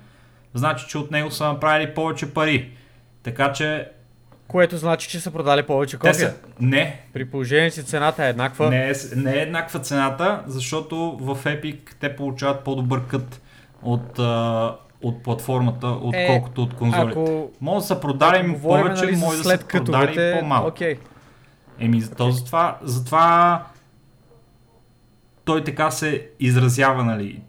Значи, 0.53 0.85
че 0.89 0.97
от 0.97 1.11
него 1.11 1.31
са 1.31 1.47
направили 1.47 1.93
повече 1.93 2.33
пари. 2.33 2.71
Така 3.23 3.53
че 3.53 3.91
Което 4.47 4.77
значи, 4.77 5.09
че 5.09 5.19
са 5.19 5.31
продали 5.31 5.63
повече 5.63 5.97
копия. 5.97 6.13
са... 6.13 6.33
Не, 6.59 7.01
При 7.13 7.25
положение, 7.25 7.71
че 7.71 7.83
цената 7.83 8.25
е 8.25 8.29
еднаква. 8.29 8.69
не 8.69 8.89
е, 8.89 8.93
не 9.15 9.33
е 9.33 9.41
еднаква 9.41 9.79
цената, 9.79 10.43
защото 10.47 11.17
в 11.21 11.37
Epic 11.43 11.79
те 11.99 12.15
получават 12.15 12.63
по-добър 12.63 13.07
кът 13.07 13.41
от, 13.83 14.19
а, 14.19 14.75
от 15.01 15.23
платформата, 15.23 15.87
отколкото 15.87 16.63
от 16.63 16.73
конзолите. 16.73 17.21
Ако, 17.21 17.51
Може 17.61 17.81
да 17.81 17.87
са 17.87 17.99
продали 17.99 18.39
им 18.39 18.61
повече, 18.61 19.05
нали, 19.05 19.15
може 19.15 19.37
да 19.37 19.43
са 19.43 19.57
продали 19.57 20.07
кътовете, 20.07 20.37
по-малко. 20.39 20.67
Окей. 20.67 20.97
Еми, 21.79 22.01
okay. 22.01 22.17
то 22.17 22.31
затова, 22.31 22.77
затова 22.81 23.63
той 25.45 25.63
така 25.63 25.91
се 25.91 26.27
изразява, 26.39 27.03
нали. 27.03 27.41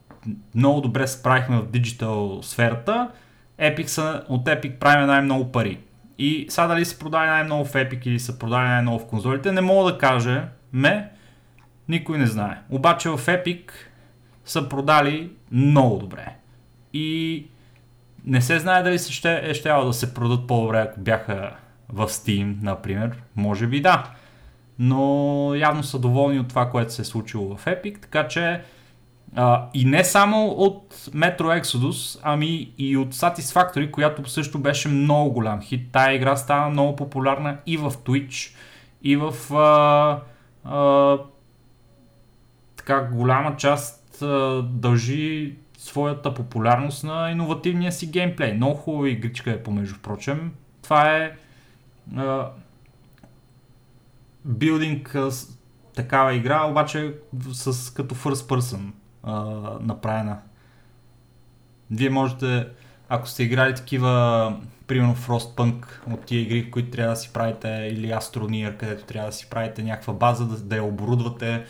Много 0.54 0.80
добре 0.80 1.06
справихме 1.06 1.56
в 1.56 1.66
диджитал 1.70 2.42
сферата. 2.42 3.10
Epic 3.60 3.86
са, 3.86 4.24
от 4.28 4.44
Epic 4.44 4.78
правим 4.78 5.06
най-много 5.06 5.52
пари. 5.52 5.78
И 6.18 6.46
сега 6.48 6.66
дали 6.66 6.84
се 6.84 6.98
продали 6.98 7.26
най-много 7.26 7.64
в 7.64 7.72
Epic 7.72 8.06
или 8.06 8.18
са 8.18 8.38
продали 8.38 8.68
най-много 8.68 8.98
в 8.98 9.06
конзолите, 9.06 9.52
не 9.52 9.60
мога 9.60 9.92
да 9.92 9.98
кажа 9.98 10.48
ме, 10.72 11.10
никой 11.88 12.18
не 12.18 12.26
знае. 12.26 12.58
Обаче 12.70 13.08
в 13.08 13.18
Epic 13.18 13.70
са 14.44 14.68
продали 14.68 15.30
много 15.52 15.98
добре. 15.98 16.34
И 16.92 17.46
не 18.24 18.40
се 18.40 18.58
знае 18.58 18.82
дали 18.82 18.98
се 18.98 19.12
ще, 19.12 19.40
е 19.44 19.54
щяло 19.54 19.86
да 19.86 19.92
се 19.92 20.14
продадат 20.14 20.46
по-добре, 20.46 20.78
ако 20.80 21.00
бяха 21.00 21.56
в 21.88 22.08
Steam, 22.08 22.56
например. 22.62 23.22
Може 23.36 23.66
би 23.66 23.80
да. 23.80 24.10
Но 24.78 25.54
явно 25.54 25.82
са 25.82 25.98
доволни 25.98 26.40
от 26.40 26.48
това, 26.48 26.70
което 26.70 26.92
се 26.92 27.02
е 27.02 27.04
случило 27.04 27.56
в 27.56 27.64
Epic, 27.64 28.00
така 28.00 28.28
че 28.28 28.62
а, 29.36 29.68
и 29.74 29.84
не 29.84 30.04
само 30.04 30.48
от 30.48 30.94
Metro 30.94 31.62
Exodus, 31.62 32.20
ами 32.22 32.72
и 32.78 32.96
от 32.96 33.14
Satisfactory, 33.14 33.90
която 33.90 34.30
също 34.30 34.58
беше 34.58 34.88
много 34.88 35.32
голям 35.32 35.62
хит. 35.62 35.92
Тая 35.92 36.16
игра 36.16 36.36
стана 36.36 36.70
много 36.70 36.96
популярна 36.96 37.58
и 37.66 37.76
в 37.76 37.90
Twitch, 37.90 38.56
и 39.02 39.16
в 39.16 39.54
а, 39.54 40.20
а, 40.64 41.18
така 42.76 43.00
голяма 43.00 43.56
част 43.56 44.22
а, 44.22 44.62
дължи 44.62 45.56
своята 45.78 46.34
популярност 46.34 47.04
на 47.04 47.30
иновативния 47.30 47.92
си 47.92 48.10
геймплей. 48.10 48.52
Много 48.52 48.74
хубава 48.74 49.08
игричка 49.08 49.50
е, 49.50 49.62
помежду 49.62 49.94
впрочем. 49.94 50.52
Това 50.82 51.16
е 51.16 51.32
билдинг 54.44 55.16
такава 55.94 56.34
игра, 56.34 56.64
обаче 56.64 57.14
с, 57.52 57.94
като 57.94 58.14
first 58.14 58.48
person 58.48 58.90
а, 59.22 59.44
направена. 59.80 60.38
Вие 61.90 62.10
можете, 62.10 62.66
ако 63.08 63.28
сте 63.28 63.42
играли 63.42 63.74
такива, 63.74 64.56
примерно 64.86 65.16
Frostpunk 65.16 65.84
от 66.12 66.24
тия 66.24 66.40
игри, 66.42 66.70
които 66.70 66.90
трябва 66.90 67.12
да 67.12 67.16
си 67.20 67.32
правите, 67.32 67.68
или 67.92 68.06
Astroneer, 68.06 68.76
където 68.76 69.04
трябва 69.04 69.30
да 69.30 69.36
си 69.36 69.50
правите 69.50 69.82
някаква 69.82 70.12
база, 70.12 70.46
да, 70.46 70.56
да 70.56 70.76
я 70.76 70.84
оборудвате, 70.84 71.64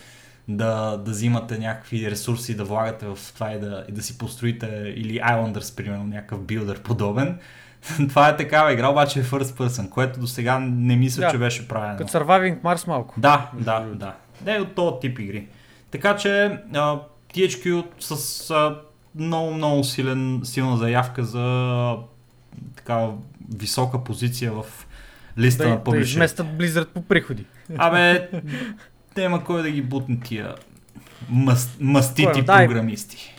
да, 0.48 0.96
да 0.96 1.10
взимате 1.10 1.58
някакви 1.58 2.10
ресурси, 2.10 2.56
да 2.56 2.64
влагате 2.64 3.06
в 3.06 3.18
това 3.34 3.52
и 3.52 3.60
да, 3.60 3.84
и 3.88 3.92
да 3.92 4.02
си 4.02 4.18
построите, 4.18 4.92
или 4.96 5.20
Islanders, 5.20 5.76
примерно, 5.76 6.04
някакъв 6.04 6.42
билдър 6.44 6.82
подобен. 6.82 7.38
това 8.08 8.28
е 8.28 8.36
такава 8.36 8.72
игра, 8.72 8.88
обаче 8.88 9.20
е 9.20 9.24
first 9.24 9.42
person, 9.42 9.88
което 9.88 10.20
до 10.20 10.26
сега 10.26 10.58
не 10.58 10.96
мисля, 10.96 11.20
Да. 11.20 11.30
че 11.30 11.38
беше 11.38 11.68
правено. 11.68 11.98
Като 11.98 12.12
Surviving 12.12 12.60
Mars 12.62 12.86
малко. 12.88 13.14
Да, 13.20 13.50
да, 13.54 13.80
да. 13.94 14.14
Не 14.44 14.60
от 14.60 14.74
този 14.74 15.00
тип 15.00 15.18
игри. 15.18 15.48
Така 15.90 16.16
че, 16.16 16.58
а, 16.74 17.00
THQ 17.28 17.84
с 17.98 18.10
а, 18.50 18.80
много, 19.14 19.50
много 19.50 19.84
силен, 19.84 20.40
силна 20.44 20.76
заявка 20.76 21.24
за 21.24 21.96
такава 22.76 23.14
висока 23.50 24.04
позиция 24.04 24.52
в 24.52 24.64
листа 25.38 25.62
Да, 25.62 25.68
на 25.68 25.76
да 25.76 25.84
публични. 25.84 26.10
изместят 26.10 26.46
Blizzard 26.48 26.86
по 26.86 27.02
приходи. 27.02 27.44
Абе, 27.76 28.28
няма 29.16 29.44
кой 29.44 29.62
да 29.62 29.70
ги 29.70 29.82
бутне 29.82 30.20
тия 30.20 30.54
мъс, 31.30 31.76
мастити 31.80 32.24
Кой, 32.24 32.44
програмисти. 32.44 33.34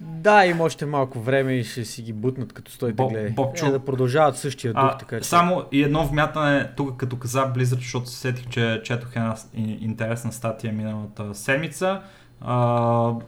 Да, 0.00 0.46
има 0.46 0.64
още 0.64 0.86
малко 0.86 1.20
време 1.20 1.52
и 1.52 1.64
ще 1.64 1.84
си 1.84 2.02
ги 2.02 2.12
бутнат 2.12 2.52
като 2.52 2.72
стойте 2.72 2.96
Боб- 2.96 3.12
гледай. 3.12 3.30
Бобчо. 3.30 3.66
Е, 3.66 3.70
да 3.70 3.78
продължават 3.78 4.36
същия 4.36 4.72
дух, 4.72 4.82
А, 4.84 4.98
така 4.98 5.20
че. 5.20 5.28
само 5.28 5.64
и 5.72 5.82
едно 5.82 6.06
вмятане 6.06 6.70
тук 6.76 6.96
като 6.96 7.16
каза 7.16 7.40
Blizzard, 7.46 7.62
защото 7.76 8.06
се 8.06 8.16
сетих, 8.16 8.48
че 8.48 8.80
четох 8.84 9.16
една 9.16 9.36
интересна 9.56 10.32
статия 10.32 10.72
миналата 10.72 11.34
седмица. 11.34 12.00
А, 12.40 12.54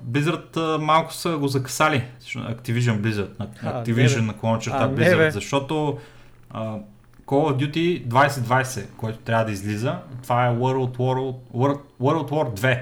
Blizzard 0.05 0.57
малко 0.77 1.13
са 1.13 1.37
го 1.39 1.49
закасали, 1.49 2.05
Activision 2.25 3.01
Blizzard, 3.01 3.29
на 3.39 3.47
А, 3.63 3.85
Activision 3.85 4.21
на 4.21 4.37
клона 4.37 4.59
черта 4.59 4.79
А, 4.79 4.89
не, 4.89 4.95
Blizzard, 4.97 5.17
бе. 5.17 5.31
защото 5.31 5.99
а, 6.51 6.77
Call 7.27 7.53
of 7.53 7.71
Duty 7.71 8.07
2020, 8.07 8.87
който 8.91 9.19
трябва 9.19 9.45
да 9.45 9.53
излиза, 9.53 9.99
това 10.23 10.47
е 10.47 10.51
World 10.51 10.97
War, 10.97 11.35
World, 11.55 11.81
World 12.01 12.31
War 12.31 12.55
2 12.55 12.81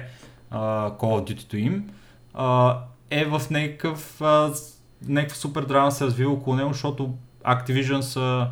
а, 0.51 0.59
Call 0.89 0.97
of 1.21 1.33
Duty 1.33 1.55
им, 1.55 1.89
а, 2.33 2.77
е 3.09 3.25
в 3.25 3.41
някакъв, 3.51 4.15
с- 4.53 4.73
някаква 5.07 5.35
супер 5.35 5.61
драма 5.61 5.91
се 5.91 6.05
развива 6.05 6.31
около 6.31 6.55
него, 6.55 6.73
защото 6.73 7.13
Activision 7.45 7.99
са 7.99 8.47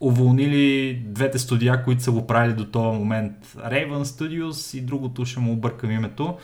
уволнили 0.00 0.94
двете 1.04 1.38
студия, 1.38 1.84
които 1.84 2.02
са 2.02 2.12
го 2.12 2.26
правили 2.26 2.52
до 2.52 2.64
този 2.64 2.98
момент. 2.98 3.32
Raven 3.56 4.02
Studios 4.02 4.78
и 4.78 4.80
другото 4.80 5.24
ще 5.24 5.40
му 5.40 5.52
объркам 5.52 5.90
името. 5.90 6.36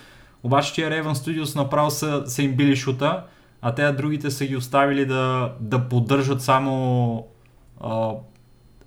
Обаче 0.42 0.72
тия 0.72 0.90
Raven 0.90 1.12
Studios 1.12 1.56
направо 1.56 1.90
са, 1.90 2.22
са 2.26 2.42
им 2.42 2.56
били 2.56 2.76
шута, 2.76 3.24
а 3.62 3.74
те 3.74 3.92
другите 3.92 4.30
са 4.30 4.46
ги 4.46 4.56
оставили 4.56 5.06
да, 5.06 5.52
да 5.60 5.88
поддържат 5.88 6.42
само 6.42 7.26
а, 7.80 8.10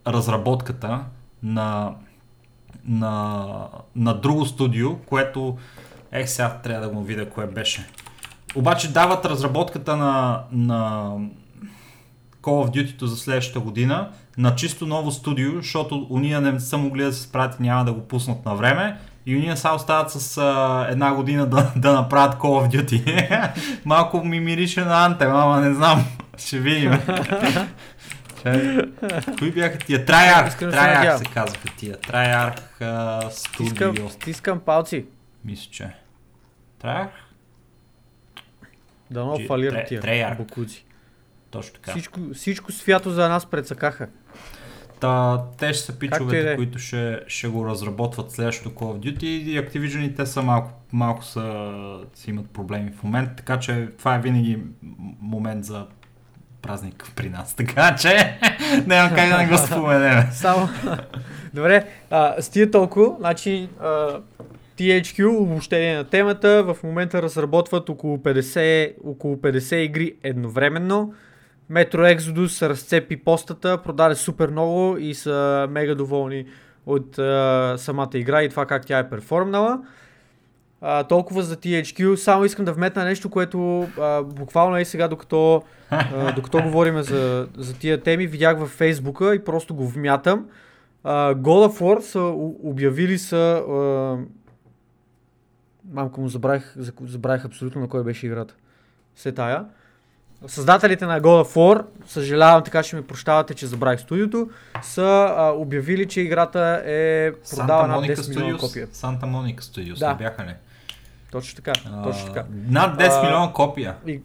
разработката 0.08 1.06
на, 1.43 1.95
на, 2.86 3.68
на 3.95 4.14
друго 4.14 4.45
студио, 4.45 4.97
което 4.97 5.58
ех 6.12 6.30
сега 6.30 6.60
трябва 6.64 6.88
да 6.88 6.93
го 6.93 7.04
видя 7.04 7.30
кое 7.30 7.47
беше. 7.47 7.88
Обаче 8.56 8.91
дават 8.91 9.26
разработката 9.26 9.97
на, 9.97 10.43
на 10.52 11.12
Call 12.41 12.68
of 12.68 12.70
Duty 12.70 13.06
за 13.06 13.18
следващата 13.18 13.60
година 13.60 14.10
на 14.38 14.56
чисто 14.56 14.88
ново 14.88 15.12
студио, 15.12 15.52
защото 15.56 16.08
уния 16.10 16.41
не 16.41 16.60
са 16.60 16.78
могли 16.78 17.04
да 17.04 17.14
се 17.14 17.22
справят 17.22 17.60
и 17.60 17.64
няма 17.64 17.86
да 17.86 17.93
го 17.93 18.02
пуснат 18.02 18.45
на 18.45 18.56
време. 18.56 18.99
Сега 19.26 19.74
остават 19.76 20.12
с 20.12 20.38
а, 20.38 20.88
една 20.90 21.14
година 21.14 21.46
да, 21.46 21.72
да 21.76 21.94
направят 21.94 22.36
Call 22.36 22.70
of 22.70 22.86
Duty. 22.86 23.52
Малко 23.86 24.24
ми 24.24 24.40
мирише 24.40 24.82
на 24.82 25.10
Anthem, 25.10 25.44
ама 25.44 25.62
не 25.62 25.74
знам. 25.74 26.06
Ще 26.38 26.60
видим. 26.60 26.92
Кои 29.40 29.52
бяха 29.52 29.78
тия? 29.78 30.06
Treyarch. 30.06 30.48
Искрено 30.48 31.18
се 31.18 31.26
казваха 31.34 31.68
тия. 31.78 31.98
Стискам, 33.32 33.96
студио. 33.96 34.10
стискам 34.10 34.60
палци. 34.60 35.06
Мисля, 35.46 35.72
че. 35.72 35.90
Treyarch? 36.84 37.10
Да 39.12 39.26
но 39.26 39.40
фалират 39.48 39.88
тия 39.88 40.36
букуци. 40.38 40.86
Точно 41.52 41.74
така. 41.74 41.92
Всичко, 41.92 42.20
всичко 42.34 42.72
свято 42.72 43.12
за 43.12 43.30
нас 43.30 43.46
прецакаха. 43.46 44.08
Та, 45.02 45.43
те 45.58 45.74
ще 45.74 45.86
са 45.86 45.99
пичовете, 45.99 46.52
е. 46.52 46.56
които 46.56 46.80
ще, 46.80 47.20
ще 47.28 47.47
го 47.47 47.66
разработват 47.66 48.32
следващото 48.32 48.76
Call 48.76 48.97
of 48.97 48.99
Duty 48.99 49.24
и 49.24 49.60
Activision 49.60 49.99
и 49.99 50.16
те 50.16 50.26
са 50.26 50.41
малко, 50.41 50.72
малко 50.91 51.24
са, 51.24 51.74
си 52.16 52.30
имат 52.30 52.49
проблеми 52.49 52.91
в 52.91 53.04
момента, 53.04 53.36
така 53.36 53.60
че 53.60 53.88
това 53.97 54.16
е 54.16 54.20
винаги 54.20 54.60
момент 55.22 55.66
за 55.66 55.86
празник 56.62 57.12
при 57.16 57.30
нас, 57.30 57.54
така 57.58 57.95
че 57.95 58.39
няма 58.88 59.16
как 59.16 59.30
да 59.30 59.38
не 59.38 59.47
го 59.47 59.58
споменем. 59.58 60.24
Само. 60.32 60.70
Добре, 61.54 61.86
а, 62.10 62.41
с 62.41 62.49
тия 62.49 62.72
толкова, 62.72 63.16
значи 63.20 63.70
а, 63.80 64.20
THQ, 64.78 65.38
обобщение 65.38 65.95
на 65.95 66.04
темата, 66.04 66.64
в 66.64 66.78
момента 66.84 67.22
разработват 67.22 67.89
около 67.89 68.18
50, 68.18 68.93
около 69.04 69.36
50 69.36 69.76
игри 69.76 70.16
едновременно. 70.24 71.14
Metro 71.72 72.18
Exodus 72.18 72.68
разцепи 72.70 73.18
постата, 73.18 73.78
продаде 73.84 74.16
супер 74.16 74.50
много 74.50 74.98
и 74.98 75.14
са 75.14 75.68
мега 75.70 75.96
доволни 75.96 76.46
от 76.86 77.20
а, 77.20 77.76
самата 77.78 78.10
игра 78.14 78.44
и 78.44 78.50
това 78.50 78.66
как 78.66 78.86
тя 78.86 79.00
е 79.00 79.10
перформнала. 79.10 79.82
А, 80.82 81.04
толкова 81.04 81.42
за 81.42 81.56
THQ. 81.56 82.16
Само 82.16 82.46
искам 82.46 82.66
да 82.66 82.74
вметна 82.74 83.04
нещо, 83.04 83.30
което 83.30 83.88
а, 84.00 84.24
буквално 84.24 84.78
е 84.78 84.86
сега, 84.86 85.08
докато, 85.08 85.64
а, 85.90 86.32
докато 86.32 86.62
говорим 86.64 87.02
за, 87.02 87.48
за 87.58 87.78
тия 87.80 88.02
теми, 88.02 88.28
видях 88.28 88.60
във 88.60 88.70
Фейсбука 88.70 89.36
и 89.36 89.44
просто 89.44 89.76
го 89.76 89.88
вмятам. 89.88 90.46
А, 91.04 91.36
God 91.36 91.68
of 91.68 91.80
War 91.82 92.00
са 92.00 92.22
обявили 92.64 93.18
са... 93.18 93.64
А, 93.70 94.18
мамка 95.94 96.22
му 96.22 96.28
забравих, 96.28 96.74
за- 96.78 96.94
забравих 97.02 97.46
абсолютно 97.46 97.82
на 97.82 97.88
кой 97.88 98.04
беше 98.04 98.26
играта. 98.26 98.56
Се 99.16 99.32
тая. 99.32 99.66
Създателите 100.48 101.06
на 101.06 101.22
God 101.22 101.44
of 101.46 101.56
War, 101.56 101.84
съжалявам, 102.08 102.64
така 102.64 102.84
ще 102.84 102.96
ми 102.96 103.02
прощавате, 103.02 103.54
че 103.54 103.68
забравих 103.68 104.00
студиото, 104.00 104.50
са 104.82 105.34
а, 105.38 105.52
обявили, 105.52 106.08
че 106.08 106.22
играта 106.22 106.82
е 106.86 107.32
продава 107.52 107.88
над 107.88 108.06
10 108.06 108.30
милиона 108.30 108.58
копия. 108.58 108.88
Санта 108.92 109.26
Моника 109.26 109.64
Studios, 109.64 110.00
Да. 110.00 110.10
не 110.10 110.16
бяха 110.16 110.44
ли? 110.46 110.54
Точно 111.32 111.56
така, 111.56 111.74
А, 111.94 112.04
точно 112.04 112.26
така. 112.28 112.46
Над 112.68 113.00
10 113.00 113.20
А, 113.20 113.24
милиона 113.24 113.54
копия. 113.54 113.96
И 114.08 114.22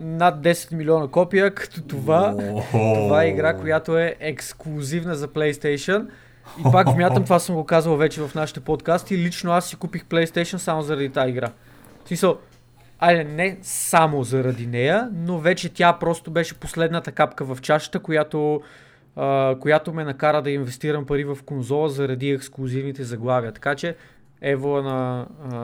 над 0.00 0.40
10 0.42 0.72
милиона 0.72 1.08
копия, 1.08 1.54
като 1.54 1.82
това, 1.82 2.34
това 2.70 3.22
е 3.22 3.28
игра, 3.28 3.56
която 3.56 3.98
е 3.98 4.16
ексклюзивна 4.20 5.14
за 5.14 5.28
PlayStation. 5.28 6.06
И 6.60 6.72
пак 6.72 6.88
вмятам, 6.88 7.24
това 7.24 7.38
съм 7.38 7.54
го 7.54 7.64
казал 7.64 7.96
вече 7.96 8.20
в 8.20 8.34
нашите 8.34 8.60
подкасти. 8.60 9.18
Лично 9.18 9.52
аз 9.52 9.66
си 9.66 9.76
купих 9.76 10.04
PlayStation 10.04 10.56
само 10.56 10.82
заради 10.82 11.08
тази 11.08 11.30
игра. 11.30 11.48
В 12.04 12.08
смисъл, 12.08 12.38
айде 13.02 13.24
не 13.24 13.58
само 13.62 14.22
заради 14.22 14.66
нея, 14.66 15.10
но 15.12 15.38
вече 15.38 15.68
тя 15.68 15.92
просто 15.92 16.30
беше 16.30 16.54
последната 16.54 17.12
капка 17.12 17.44
в 17.44 17.60
чашата, 17.60 17.98
която, 17.98 18.62
а, 19.16 19.56
която 19.60 19.92
ме 19.92 20.04
накара 20.04 20.42
да 20.42 20.50
инвестирам 20.50 21.06
пари 21.06 21.24
в 21.24 21.38
конзола 21.46 21.88
заради 21.88 22.30
ексклюзивните 22.30 23.02
заглавия. 23.02 23.52
Така 23.52 23.74
че 23.74 23.96
Ево 24.42 24.82
на, 24.82 25.26
а, 25.50 25.56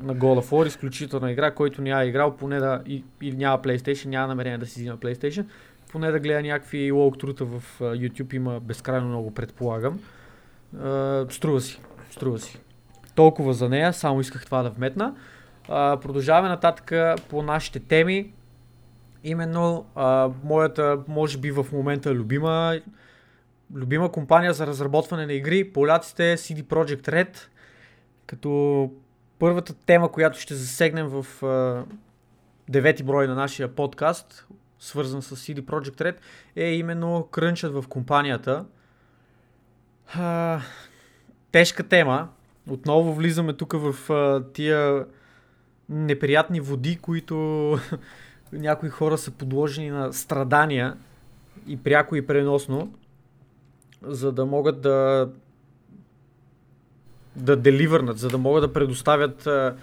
на 0.00 0.16
God 0.16 0.42
of 0.42 0.50
War, 0.50 0.66
изключителна 0.66 1.32
игра, 1.32 1.50
който 1.50 1.82
няма 1.82 2.04
играл, 2.04 2.36
поне 2.36 2.58
да 2.58 2.82
и, 2.86 3.04
и 3.22 3.32
няма 3.32 3.62
PlayStation, 3.62 4.06
няма 4.06 4.26
намерение 4.26 4.58
да 4.58 4.66
си 4.66 4.80
взима 4.80 4.96
PlayStation, 4.96 5.44
поне 5.92 6.10
да 6.10 6.20
гледа 6.20 6.42
някакви 6.42 6.92
walkthrough 6.92 7.44
в 7.44 7.80
YouTube, 7.80 8.34
има 8.34 8.60
безкрайно 8.60 9.08
много, 9.08 9.34
предполагам. 9.34 10.00
А, 10.80 11.26
струва 11.30 11.60
си, 11.60 11.80
струва 12.10 12.38
си. 12.38 12.58
Толкова 13.14 13.54
за 13.54 13.68
нея, 13.68 13.92
само 13.92 14.20
исках 14.20 14.44
това 14.44 14.62
да 14.62 14.70
вметна. 14.70 15.14
Продължаваме 15.66 16.48
нататък 16.48 16.92
по 17.28 17.42
нашите 17.42 17.80
теми. 17.80 18.32
Именно 19.24 19.86
а, 19.94 20.30
моята, 20.44 20.98
може 21.08 21.38
би 21.38 21.50
в 21.50 21.66
момента 21.72 22.14
любима, 22.14 22.80
любима 23.74 24.12
компания 24.12 24.52
за 24.52 24.66
разработване 24.66 25.26
на 25.26 25.32
игри, 25.32 25.72
поляците 25.72 26.36
CD 26.36 26.62
Projekt 26.62 27.08
Red, 27.08 27.38
като 28.26 28.90
първата 29.38 29.74
тема, 29.74 30.12
която 30.12 30.40
ще 30.40 30.54
засегнем 30.54 31.06
в 31.06 31.44
а, 31.44 31.84
девети 32.68 33.02
брой 33.02 33.26
на 33.26 33.34
нашия 33.34 33.74
подкаст, 33.74 34.46
свързан 34.78 35.22
с 35.22 35.36
CD 35.36 35.60
Projekt 35.60 36.00
Red, 36.00 36.16
е 36.56 36.64
именно 36.64 37.28
крънчът 37.30 37.72
в 37.72 37.88
компанията. 37.88 38.64
А, 40.14 40.60
тежка 41.52 41.88
тема. 41.88 42.28
Отново 42.70 43.14
влизаме 43.14 43.52
тук 43.52 43.72
в 43.72 44.12
а, 44.12 44.52
тия 44.52 45.06
неприятни 45.88 46.60
води, 46.60 46.96
които 46.96 47.78
някои 48.52 48.88
хора 48.88 49.18
са 49.18 49.30
подложени 49.30 49.90
на 49.90 50.12
страдания 50.12 50.96
и 51.66 51.76
пряко 51.76 52.16
и 52.16 52.26
преносно, 52.26 52.92
за 54.02 54.32
да 54.32 54.46
могат 54.46 54.80
да 54.80 55.28
да 57.36 57.56
деливърнат, 57.56 58.18
за 58.18 58.28
да 58.28 58.38
могат 58.38 58.62
да 58.62 58.72
предоставят 58.72 59.46
а, 59.46 59.76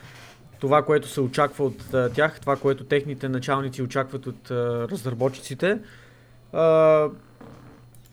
това, 0.59 0.83
което 0.83 1.07
се 1.07 1.21
очаква 1.21 1.65
от 1.65 1.93
а, 1.93 2.09
тях, 2.09 2.39
това, 2.39 2.55
което 2.55 2.83
техните 2.83 3.29
началници 3.29 3.81
очакват 3.81 4.27
от 4.27 4.51
а, 4.51 4.87
разработчиците. 4.91 5.79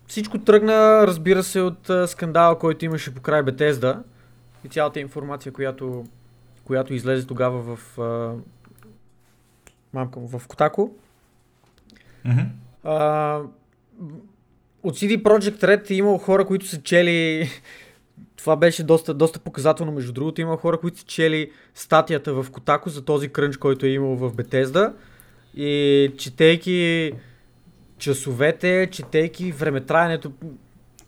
Всичко 0.07 0.39
тръгна, 0.39 1.07
разбира 1.07 1.43
се, 1.43 1.61
от 1.61 1.91
скандала, 2.07 2.59
който 2.59 2.85
имаше 2.85 3.15
по 3.15 3.21
край 3.21 3.43
Бетезда 3.43 4.03
и 4.65 4.69
цялата 4.69 5.01
информация, 5.01 5.53
която, 5.53 6.05
която 6.69 6.95
излезе 6.95 7.27
тогава 7.27 7.77
в 7.77 7.99
а, 7.99 8.33
мамка 9.95 10.21
му, 10.21 10.29
в 10.29 10.49
Котако. 10.49 10.91
Мгм. 12.25 12.41
А, 12.85 13.41
от 14.83 14.97
CD 14.97 15.23
Projekt 15.23 15.63
Red 15.63 15.91
имало 15.91 16.19
хора, 16.19 16.47
които 16.47 16.67
са 16.67 16.83
чели 16.83 17.49
това 18.37 18.57
беше 18.57 18.83
доста, 18.83 19.15
доста 19.15 19.39
показателно. 19.39 19.93
Между 19.93 20.13
другото, 20.13 20.41
има 20.41 20.57
хора, 20.57 20.81
които 20.81 20.99
са 20.99 21.05
чели 21.07 21.51
статията 21.75 22.33
в 22.33 22.51
Котако 22.51 22.91
за 22.91 23.05
този 23.05 23.29
крънч, 23.29 23.57
който 23.57 23.87
е 23.87 23.89
имал 23.89 24.17
в 24.17 24.35
Бетезда. 24.35 24.93
И 25.55 26.13
четейки 26.19 27.13
часовете, 27.99 28.89
четейки 28.91 29.53
времетраенето. 29.53 30.33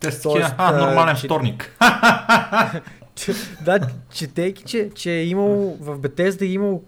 Те 0.00 0.12
са 0.12 0.54
а, 0.58 0.86
нормален 0.86 1.16
че... 1.16 1.26
вторник. 1.26 1.76
да, 3.64 3.80
четейки, 4.12 4.62
че, 4.62 4.90
че 4.94 5.12
е 5.12 5.24
имал 5.24 5.76
в 5.80 5.98
Бетезда 5.98 6.44
е 6.44 6.48
имал 6.48 6.82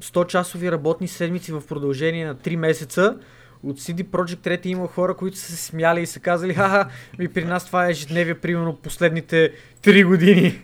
100 0.00 0.26
часови 0.26 0.72
работни 0.72 1.08
седмици 1.08 1.52
в 1.52 1.62
продължение 1.68 2.26
на 2.26 2.34
3 2.34 2.56
месеца. 2.56 3.16
От 3.62 3.80
CD 3.80 4.04
Project 4.04 4.46
Red 4.46 4.66
има 4.66 4.86
хора, 4.88 5.14
които 5.14 5.38
са 5.38 5.52
се 5.52 5.56
смяли 5.56 6.00
и 6.00 6.06
са 6.06 6.20
казали, 6.20 6.54
ха 6.54 6.88
ми 7.18 7.28
при 7.28 7.44
нас 7.44 7.66
това 7.66 7.86
е 7.86 7.90
ежедневие, 7.90 8.34
примерно 8.34 8.76
последните 8.76 9.52
3 9.82 10.06
години. 10.06 10.62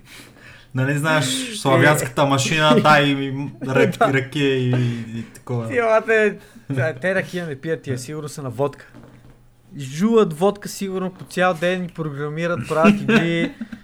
Нали 0.75 0.99
знаеш, 0.99 1.57
славянската 1.57 2.25
машина, 2.27 2.81
дай 2.83 3.15
ми 3.15 3.53
ракия 4.01 4.55
и, 4.55 4.71
и 5.17 5.25
такова. 5.35 5.69
Те, 6.07 6.39
те 7.01 7.15
ракия 7.15 7.47
не 7.47 7.57
пият, 7.57 7.83
тия 7.83 7.99
сигурно 7.99 8.29
са 8.29 8.43
на 8.43 8.51
водка. 8.51 8.93
Жуват 9.79 10.33
водка 10.33 10.69
сигурно 10.69 11.11
по 11.11 11.25
цял 11.25 11.55
ден 11.55 11.85
и 11.85 11.89
програмират, 11.89 12.69
правят 12.69 13.01
игри. 13.01 13.53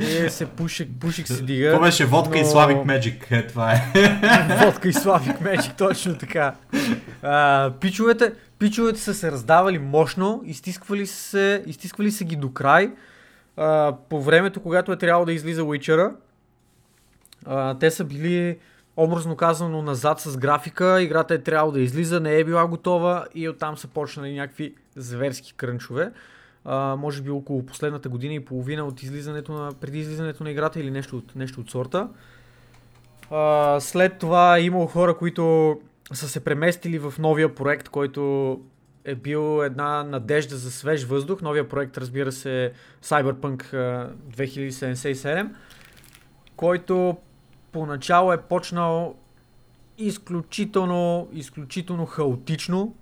Е, 0.00 0.30
се 0.30 0.46
пушек, 0.46 0.88
пушек 1.00 1.26
се 1.26 1.42
дига. 1.42 1.72
Това 1.72 1.86
беше 1.86 2.04
водка 2.04 2.38
но... 2.38 2.42
и 2.42 2.44
Славик 2.44 2.76
Magic, 2.76 3.30
е, 3.30 3.46
това 3.46 3.72
е. 3.72 3.82
водка 4.64 4.88
и 4.88 4.92
Славик 4.92 5.38
Magic, 5.38 5.78
точно 5.78 6.18
така. 6.18 6.54
А, 7.22 7.72
пичовете, 7.80 8.32
пичовете 8.58 9.00
са 9.00 9.14
се 9.14 9.32
раздавали 9.32 9.78
мощно, 9.78 10.42
изтисквали 10.44 11.06
се, 11.06 11.62
изтисквали 11.66 12.10
се 12.10 12.24
ги 12.24 12.36
до 12.36 12.52
край. 12.52 12.92
А, 13.56 13.96
по 14.08 14.22
времето, 14.22 14.60
когато 14.60 14.92
е 14.92 14.96
трябвало 14.96 15.26
да 15.26 15.32
излиза 15.32 15.62
Witcher, 15.62 16.12
а, 17.46 17.78
те 17.78 17.90
са 17.90 18.04
били 18.04 18.58
образно 18.96 19.36
казано 19.36 19.82
назад 19.82 20.20
с 20.20 20.36
графика, 20.36 21.02
играта 21.02 21.34
е 21.34 21.38
трябвало 21.38 21.72
да 21.72 21.80
излиза, 21.80 22.20
не 22.20 22.36
е 22.36 22.44
била 22.44 22.66
готова 22.66 23.24
и 23.34 23.48
оттам 23.48 23.76
са 23.76 23.88
почнали 23.88 24.34
някакви 24.34 24.74
зверски 24.96 25.54
крънчове. 25.56 26.10
А, 26.64 26.96
може 26.96 27.22
би 27.22 27.30
около 27.30 27.66
последната 27.66 28.08
година 28.08 28.34
и 28.34 28.44
половина 28.44 28.84
от 28.84 29.02
излизането 29.02 29.52
на, 29.52 29.72
преди 29.72 29.98
излизането 29.98 30.44
на 30.44 30.50
играта 30.50 30.80
или 30.80 30.90
нещо 30.90 31.16
от, 31.16 31.36
нещо 31.36 31.60
от 31.60 31.70
сорта. 31.70 32.08
А, 33.30 33.80
след 33.80 34.18
това 34.18 34.60
имало 34.60 34.86
хора, 34.86 35.16
които 35.16 35.76
са 36.12 36.28
се 36.28 36.44
преместили 36.44 36.98
в 36.98 37.14
новия 37.18 37.54
проект, 37.54 37.88
който 37.88 38.60
е 39.04 39.14
бил 39.14 39.62
една 39.64 40.04
надежда 40.04 40.56
за 40.56 40.70
свеж 40.70 41.04
въздух. 41.04 41.42
Новия 41.42 41.68
проект, 41.68 41.98
разбира 41.98 42.32
се, 42.32 42.72
Cyberpunk 43.02 43.74
2077, 44.36 45.48
който 46.56 47.16
поначало 47.72 48.32
е 48.32 48.42
почнал 48.42 49.14
изключително, 49.98 51.28
изключително 51.32 52.06
хаотично. 52.06 52.94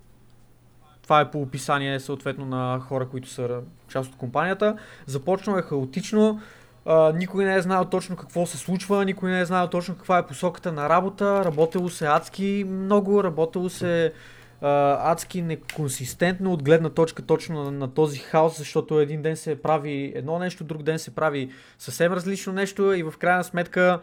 Това 1.03 1.21
е 1.21 1.31
по 1.31 1.41
описание 1.41 1.99
съответно 1.99 2.45
на 2.45 2.79
хора, 2.79 3.07
които 3.09 3.29
са 3.29 3.61
част 3.87 4.11
от 4.11 4.17
компанията. 4.17 4.77
Започнал 5.05 5.57
е 5.57 5.61
хаотично, 5.61 6.41
а, 6.85 7.13
никой 7.13 7.45
не 7.45 7.55
е 7.55 7.61
знаел 7.61 7.85
точно 7.85 8.15
какво 8.15 8.45
се 8.45 8.57
случва, 8.57 9.05
никой 9.05 9.31
не 9.31 9.39
е 9.39 9.45
знаел 9.45 9.67
точно 9.67 9.95
каква 9.95 10.17
е 10.17 10.25
посоката 10.27 10.71
на 10.71 10.89
работа, 10.89 11.45
работело 11.45 11.89
се 11.89 12.05
адски 12.05 12.65
много, 12.67 13.23
работело 13.23 13.69
се 13.69 14.13
а, 14.61 15.11
адски 15.11 15.41
неконсистентно 15.41 16.53
от 16.53 16.63
гледна 16.63 16.89
точка 16.89 17.21
точно 17.21 17.63
на, 17.63 17.71
на 17.71 17.93
този 17.93 18.19
хаос, 18.19 18.57
защото 18.57 18.99
един 18.99 19.21
ден 19.21 19.37
се 19.37 19.61
прави 19.61 20.13
едно 20.15 20.39
нещо, 20.39 20.63
друг 20.63 20.83
ден 20.83 20.99
се 20.99 21.15
прави 21.15 21.49
съвсем 21.79 22.13
различно 22.13 22.53
нещо 22.53 22.93
и 22.93 23.03
в 23.03 23.13
крайна 23.19 23.43
сметка 23.43 23.99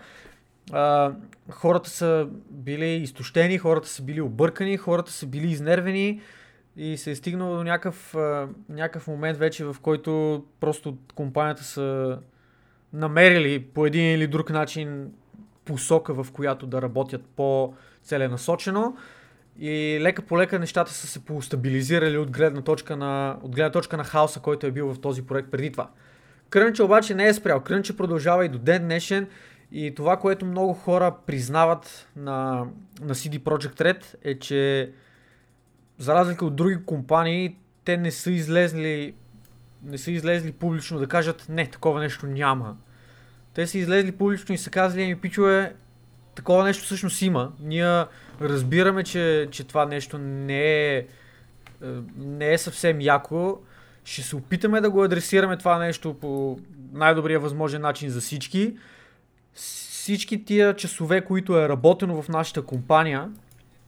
а, 0.73 1.13
хората 1.51 1.91
са 1.91 2.27
били 2.51 2.87
изтощени, 2.87 3.59
хората 3.59 3.89
са 3.89 4.03
били 4.03 4.21
объркани, 4.21 4.77
хората 4.77 5.13
са 5.13 5.27
били 5.27 5.51
изнервени 5.51 6.21
и 6.81 6.97
се 6.97 7.11
е 7.11 7.15
стигнало 7.15 7.57
до 7.57 7.65
някакъв, 7.65 8.15
някакъв 8.69 9.07
момент 9.07 9.39
вече, 9.39 9.65
в 9.65 9.77
който 9.83 10.45
просто 10.61 10.97
компанията 11.15 11.65
са 11.65 12.19
намерили 12.93 13.65
по 13.65 13.87
един 13.87 14.15
или 14.15 14.27
друг 14.27 14.51
начин 14.51 15.13
посока, 15.65 16.15
в 16.15 16.27
която 16.33 16.67
да 16.67 16.83
работят 16.83 17.25
по-целенасочено. 17.37 18.97
И 19.59 19.99
лека 20.01 20.23
по 20.23 20.39
лека 20.39 20.59
нещата 20.59 20.93
са 20.93 21.07
се 21.07 21.25
постабилизирали 21.25 22.19
от 22.19 22.31
гледна 22.31 22.63
точка 22.63 22.97
на, 22.97 23.39
от 23.43 23.55
гледна 23.55 23.71
точка 23.71 23.97
на 23.97 24.05
хаоса, 24.05 24.41
който 24.41 24.67
е 24.67 24.71
бил 24.71 24.95
в 24.95 25.01
този 25.01 25.27
проект 25.27 25.51
преди 25.51 25.73
това. 25.73 25.91
Крънче 26.51 26.83
обаче 26.83 27.15
не 27.15 27.27
е 27.27 27.35
спрял. 27.35 27.61
Крънче 27.61 27.97
продължава 27.97 28.45
и 28.45 28.49
до 28.49 28.59
ден 28.59 28.83
днешен. 28.83 29.29
И 29.73 29.95
това, 29.95 30.17
което 30.17 30.47
много 30.47 30.75
хора 30.75 31.15
признават 31.27 32.09
на, 32.17 32.67
на 33.01 33.15
CD 33.15 33.39
Projekt 33.39 33.81
Red 33.81 34.05
е, 34.23 34.39
че 34.39 34.93
за 36.01 36.15
разлика 36.15 36.45
от 36.45 36.57
други 36.57 36.79
компании, 36.87 37.57
те 37.85 37.97
не 37.97 38.11
са 38.11 38.31
излезли 38.31 39.15
не 39.83 39.99
са 39.99 40.11
излезли 40.11 40.53
публично 40.53 40.99
да 40.99 41.07
кажат 41.07 41.47
не, 41.49 41.67
такова 41.67 42.01
нещо 42.01 42.27
няма. 42.27 42.77
Те 43.55 43.67
са 43.67 43.79
излезли 43.79 44.13
публично 44.13 44.55
и 44.55 44.59
са 44.59 44.71
казали, 44.71 45.03
еми 45.03 45.17
пичове, 45.17 45.75
такова 46.35 46.65
нещо 46.65 46.85
всъщност 46.85 47.23
има. 47.23 47.53
Ние 47.61 48.05
разбираме, 48.41 49.05
че, 49.05 49.49
че 49.51 49.65
това 49.65 49.87
нещо 49.87 50.19
не 50.19 50.63
е, 50.63 50.97
е, 50.97 51.05
не 52.17 52.53
е 52.53 52.59
съвсем 52.59 53.01
яко. 53.01 53.59
Ще 54.05 54.23
се 54.23 54.37
опитаме 54.37 54.81
да 54.81 54.91
го 54.91 55.05
адресираме 55.05 55.57
това 55.57 55.79
нещо 55.79 56.15
по 56.15 56.59
най-добрия 56.93 57.41
възможен 57.41 57.83
начин 57.83 58.11
за 58.11 58.21
всички. 58.21 58.77
Всички 59.55 60.45
тия 60.45 60.77
часове, 60.77 61.21
които 61.21 61.59
е 61.59 61.69
работено 61.69 62.23
в 62.23 62.29
нашата 62.29 62.63
компания, 62.63 63.31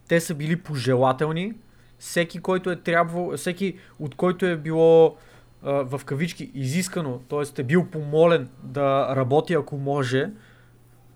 те 0.09 0.21
са 0.21 0.35
били 0.35 0.57
пожелателни. 0.57 1.55
Всеки, 2.03 2.41
който 2.41 2.71
е 2.71 2.77
трябвал, 2.77 3.37
всеки 3.37 3.79
от 3.99 4.15
който 4.15 4.47
е 4.47 4.57
било 4.57 5.17
в 5.63 6.01
кавички 6.05 6.51
изискано, 6.55 7.19
т.е. 7.19 7.61
е 7.61 7.65
бил 7.65 7.87
помолен 7.87 8.49
да 8.63 9.17
работи 9.17 9.55
ако 9.55 9.77
може 9.77 10.31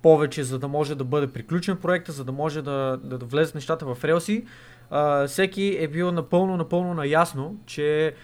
повече, 0.03 0.45
за 0.45 0.59
да 0.59 0.68
може 0.68 0.95
да 0.95 1.05
бъде 1.05 1.26
приключен 1.26 1.76
проекта, 1.76 2.12
за 2.12 2.24
да 2.24 2.32
може 2.32 2.62
да, 2.62 2.99
да, 3.05 3.18
да 3.18 3.26
влезе 3.26 3.53
нещата 3.55 3.95
в 3.95 4.05
релси, 4.05 4.45
а, 4.91 5.26
всеки 5.26 5.76
е 5.80 5.89
бил 5.89 6.12
напълно, 6.12 6.57
напълно 6.57 6.95
наясно, 6.95 7.57
че 7.66 8.14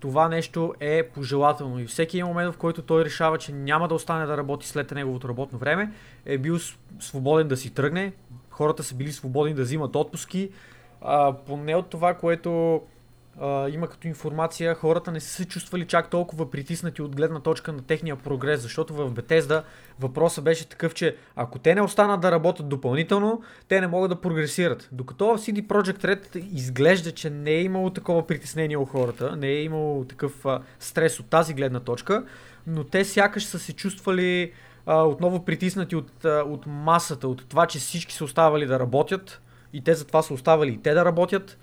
това 0.00 0.28
нещо 0.28 0.74
е 0.80 1.02
пожелателно 1.02 1.80
и 1.80 1.86
всеки 1.86 2.22
момент, 2.22 2.54
в 2.54 2.58
който 2.58 2.82
той 2.82 3.04
решава, 3.04 3.38
че 3.38 3.52
няма 3.52 3.88
да 3.88 3.94
остане 3.94 4.26
да 4.26 4.36
работи 4.36 4.68
след 4.68 4.90
неговото 4.90 5.28
работно 5.28 5.58
време, 5.58 5.92
е 6.26 6.38
бил 6.38 6.56
свободен 7.00 7.48
да 7.48 7.56
си 7.56 7.70
тръгне, 7.70 8.12
хората 8.50 8.82
са 8.82 8.94
били 8.94 9.12
свободни 9.12 9.54
да 9.54 9.62
взимат 9.62 9.96
отпуски, 9.96 10.50
а, 11.04 11.32
поне 11.32 11.76
от 11.76 11.90
това, 11.90 12.14
което 12.14 12.82
а, 13.40 13.68
има 13.68 13.88
като 13.88 14.08
информация, 14.08 14.74
хората 14.74 15.12
не 15.12 15.20
са 15.20 15.28
се 15.28 15.44
чувствали 15.44 15.86
чак 15.86 16.10
толкова 16.10 16.50
притиснати 16.50 17.02
от 17.02 17.16
гледна 17.16 17.40
точка 17.40 17.72
на 17.72 17.82
техния 17.82 18.16
прогрес, 18.16 18.60
защото 18.60 18.94
в 18.94 19.10
Бетезда 19.10 19.62
въпросът 20.00 20.44
беше 20.44 20.68
такъв, 20.68 20.94
че 20.94 21.16
ако 21.36 21.58
те 21.58 21.74
не 21.74 21.82
останат 21.82 22.20
да 22.20 22.32
работят 22.32 22.68
допълнително, 22.68 23.42
те 23.68 23.80
не 23.80 23.86
могат 23.86 24.10
да 24.10 24.20
прогресират. 24.20 24.88
Докато 24.92 25.26
в 25.26 25.38
CD 25.38 25.66
Projekt 25.66 26.04
Red 26.04 26.36
изглежда, 26.36 27.12
че 27.12 27.30
не 27.30 27.50
е 27.50 27.62
имало 27.62 27.90
такова 27.90 28.26
притеснение 28.26 28.76
у 28.76 28.84
хората, 28.84 29.36
не 29.36 29.48
е 29.48 29.62
имало 29.62 30.04
такъв 30.04 30.46
а, 30.46 30.60
стрес 30.80 31.20
от 31.20 31.26
тази 31.26 31.54
гледна 31.54 31.80
точка, 31.80 32.24
но 32.66 32.84
те 32.84 33.04
сякаш 33.04 33.44
са 33.44 33.58
се 33.58 33.72
чувствали 33.72 34.52
а, 34.86 35.02
отново 35.02 35.44
притиснати 35.44 35.96
от, 35.96 36.24
а, 36.24 36.44
от 36.46 36.66
масата, 36.66 37.28
от 37.28 37.48
това, 37.48 37.66
че 37.66 37.78
всички 37.78 38.14
са 38.14 38.24
оставали 38.24 38.66
да 38.66 38.80
работят 38.80 39.40
и 39.72 39.84
те 39.84 39.94
затова 39.94 40.22
са 40.22 40.34
оставали 40.34 40.70
и 40.70 40.78
те 40.78 40.94
да 40.94 41.04
работят. 41.04 41.58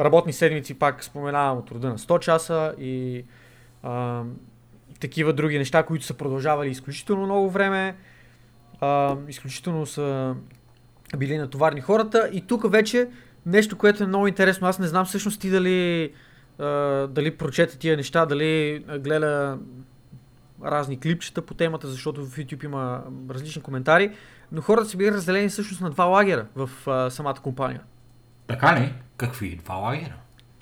Работни 0.00 0.32
седмици, 0.32 0.78
пак 0.78 1.04
споменавам 1.04 1.58
от 1.58 1.70
рода 1.70 1.88
на 1.88 1.98
100 1.98 2.18
часа 2.18 2.74
и 2.78 3.24
а, 3.82 4.22
такива 5.00 5.32
други 5.32 5.58
неща, 5.58 5.82
които 5.82 6.04
са 6.04 6.14
продължавали 6.14 6.70
изключително 6.70 7.24
много 7.24 7.50
време. 7.50 7.96
А, 8.80 9.16
изключително 9.28 9.86
са 9.86 10.34
били 11.16 11.38
натоварни 11.38 11.80
хората. 11.80 12.30
И 12.32 12.46
тук 12.46 12.72
вече 12.72 13.08
нещо, 13.46 13.78
което 13.78 14.04
е 14.04 14.06
много 14.06 14.26
интересно. 14.26 14.68
Аз 14.68 14.78
не 14.78 14.86
знам 14.86 15.04
всъщност 15.04 15.40
ти 15.40 15.50
дали, 15.50 16.12
а, 16.58 16.64
дали 17.06 17.36
прочета 17.36 17.78
тия 17.78 17.96
неща, 17.96 18.26
дали 18.26 18.84
гледа 18.98 19.58
разни 20.64 21.00
клипчета 21.00 21.42
по 21.42 21.54
темата, 21.54 21.88
защото 21.88 22.26
в 22.26 22.36
YouTube 22.36 22.64
има 22.64 23.02
различни 23.30 23.62
коментари, 23.62 24.12
но 24.52 24.62
хората 24.62 24.88
са 24.88 24.96
били 24.96 25.12
разделени 25.12 25.48
всъщност 25.48 25.80
на 25.80 25.90
два 25.90 26.04
лагера 26.04 26.46
в 26.56 26.70
а, 26.86 27.10
самата 27.10 27.36
компания. 27.42 27.80
Така 28.46 28.80
ли? 28.80 28.92
Какви 29.16 29.56
два 29.56 29.74
лагера? 29.74 30.14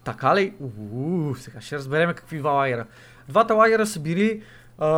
Така 0.05 0.37
ли? 0.37 0.55
Уу, 0.61 1.35
сега 1.35 1.61
ще 1.61 1.77
разберем 1.77 2.15
какви 2.15 2.39
два 2.39 2.51
лагера. 2.51 2.87
Двата 3.29 3.55
лагера 3.55 3.87
са 3.87 4.01
били 4.01 4.43
а, 4.79 4.89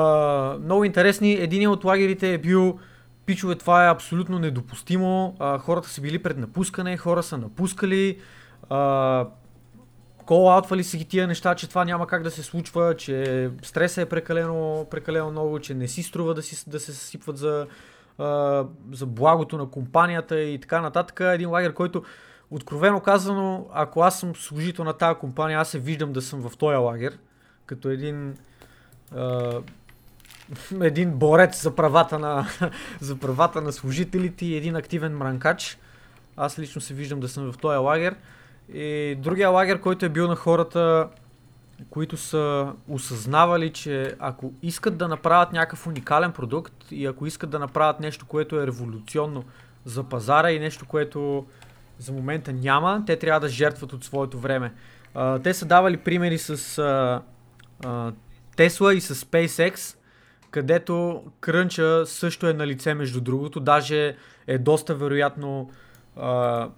много 0.60 0.84
интересни. 0.84 1.32
Един 1.32 1.68
от 1.68 1.84
лагерите 1.84 2.34
е 2.34 2.38
бил 2.38 2.78
пичове, 3.26 3.54
това 3.54 3.86
е 3.86 3.90
абсолютно 3.90 4.38
недопустимо. 4.38 5.36
А, 5.38 5.58
хората 5.58 5.88
са 5.88 6.00
били 6.00 6.22
пред 6.22 6.38
напускане, 6.38 6.96
хора 6.96 7.22
са 7.22 7.38
напускали. 7.38 8.18
А, 8.70 9.26
кол-аутвали 10.26 10.84
са 10.84 10.96
ги 10.96 11.04
тия 11.04 11.26
неща, 11.26 11.54
че 11.54 11.68
това 11.68 11.84
няма 11.84 12.06
как 12.06 12.22
да 12.22 12.30
се 12.30 12.42
случва, 12.42 12.96
че 12.96 13.50
стресът 13.62 14.06
е 14.06 14.08
прекалено, 14.08 14.86
прекалено 14.90 15.30
много, 15.30 15.58
че 15.58 15.74
не 15.74 15.88
си 15.88 16.02
струва 16.02 16.34
да, 16.34 16.42
си, 16.42 16.70
да 16.70 16.80
се 16.80 16.92
съсипват 16.92 17.38
за, 17.38 17.66
за 18.92 19.06
благото 19.06 19.58
на 19.58 19.70
компанията 19.70 20.40
и 20.40 20.58
така 20.58 20.80
нататък. 20.80 21.20
Един 21.20 21.50
лагер, 21.50 21.74
който 21.74 22.02
откровено 22.50 23.00
казано, 23.00 23.66
ако 23.72 24.00
аз 24.00 24.20
съм 24.20 24.36
служител 24.36 24.84
на 24.84 24.92
тази 24.92 25.18
компания, 25.18 25.58
аз 25.58 25.68
се 25.68 25.78
виждам 25.78 26.12
да 26.12 26.22
съм 26.22 26.48
в 26.48 26.56
този 26.56 26.76
лагер, 26.76 27.18
като 27.66 27.88
един 27.88 28.36
а, 29.16 29.52
един 30.80 31.10
борец 31.10 31.62
за 31.62 31.74
правата 31.74 32.18
на, 32.18 32.46
за 33.00 33.16
правата 33.16 33.60
на 33.60 33.72
служителите 33.72 34.46
и 34.46 34.56
един 34.56 34.76
активен 34.76 35.16
мранкач. 35.16 35.78
Аз 36.36 36.58
лично 36.58 36.80
се 36.80 36.94
виждам 36.94 37.20
да 37.20 37.28
съм 37.28 37.52
в 37.52 37.58
този 37.58 37.76
лагер. 37.76 38.16
И 38.74 39.16
другия 39.18 39.48
лагер, 39.48 39.80
който 39.80 40.06
е 40.06 40.08
бил 40.08 40.28
на 40.28 40.36
хората, 40.36 41.08
които 41.90 42.16
са 42.16 42.72
осъзнавали, 42.88 43.72
че 43.72 44.14
ако 44.18 44.52
искат 44.62 44.96
да 44.96 45.08
направят 45.08 45.52
някакъв 45.52 45.86
уникален 45.86 46.32
продукт 46.32 46.72
и 46.90 47.06
ако 47.06 47.26
искат 47.26 47.50
да 47.50 47.58
направят 47.58 48.00
нещо, 48.00 48.26
което 48.26 48.60
е 48.60 48.66
революционно 48.66 49.44
за 49.84 50.04
пазара 50.04 50.50
и 50.50 50.58
нещо, 50.58 50.86
което 50.86 51.46
за 51.98 52.12
момента 52.12 52.52
няма, 52.52 53.02
те 53.06 53.16
трябва 53.16 53.40
да 53.40 53.48
жертват 53.48 53.92
от 53.92 54.04
своето 54.04 54.38
време. 54.38 54.72
А, 55.14 55.38
те 55.38 55.54
са 55.54 55.66
давали 55.66 55.96
примери 55.96 56.38
с 56.38 56.78
а, 56.78 57.22
а, 57.84 58.12
Tesla 58.56 58.92
и 58.92 59.00
с 59.00 59.14
SpaceX, 59.14 59.96
където 60.50 61.24
крънча 61.40 62.06
също 62.06 62.48
е 62.48 62.52
на 62.52 62.66
лице 62.66 62.94
между 62.94 63.20
другото. 63.20 63.60
Даже 63.60 64.16
е 64.46 64.58
доста 64.58 64.94
вероятно 64.94 65.70
а, 66.16 66.68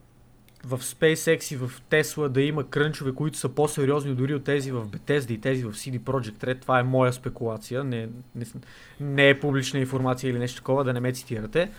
в 0.64 0.78
SpaceX 0.78 1.54
и 1.54 1.56
в 1.56 1.70
Tesla 1.90 2.28
да 2.28 2.42
има 2.42 2.68
крънчове, 2.68 3.14
които 3.14 3.38
са 3.38 3.48
по-сериозни 3.48 4.14
дори 4.14 4.34
от 4.34 4.44
тези 4.44 4.72
в 4.72 4.86
Bethesda 4.86 5.30
и 5.30 5.40
тези 5.40 5.64
в 5.64 5.72
CD 5.72 5.98
Projekt 5.98 6.44
Red. 6.44 6.60
Това 6.60 6.80
е 6.80 6.82
моя 6.82 7.12
спекулация, 7.12 7.84
не, 7.84 8.08
не, 8.34 8.46
не 9.00 9.28
е 9.28 9.40
публична 9.40 9.80
информация 9.80 10.30
или 10.30 10.38
нещо 10.38 10.56
такова, 10.56 10.84
да 10.84 10.92
не 10.92 11.00
ме 11.00 11.12
цитирате. 11.12 11.70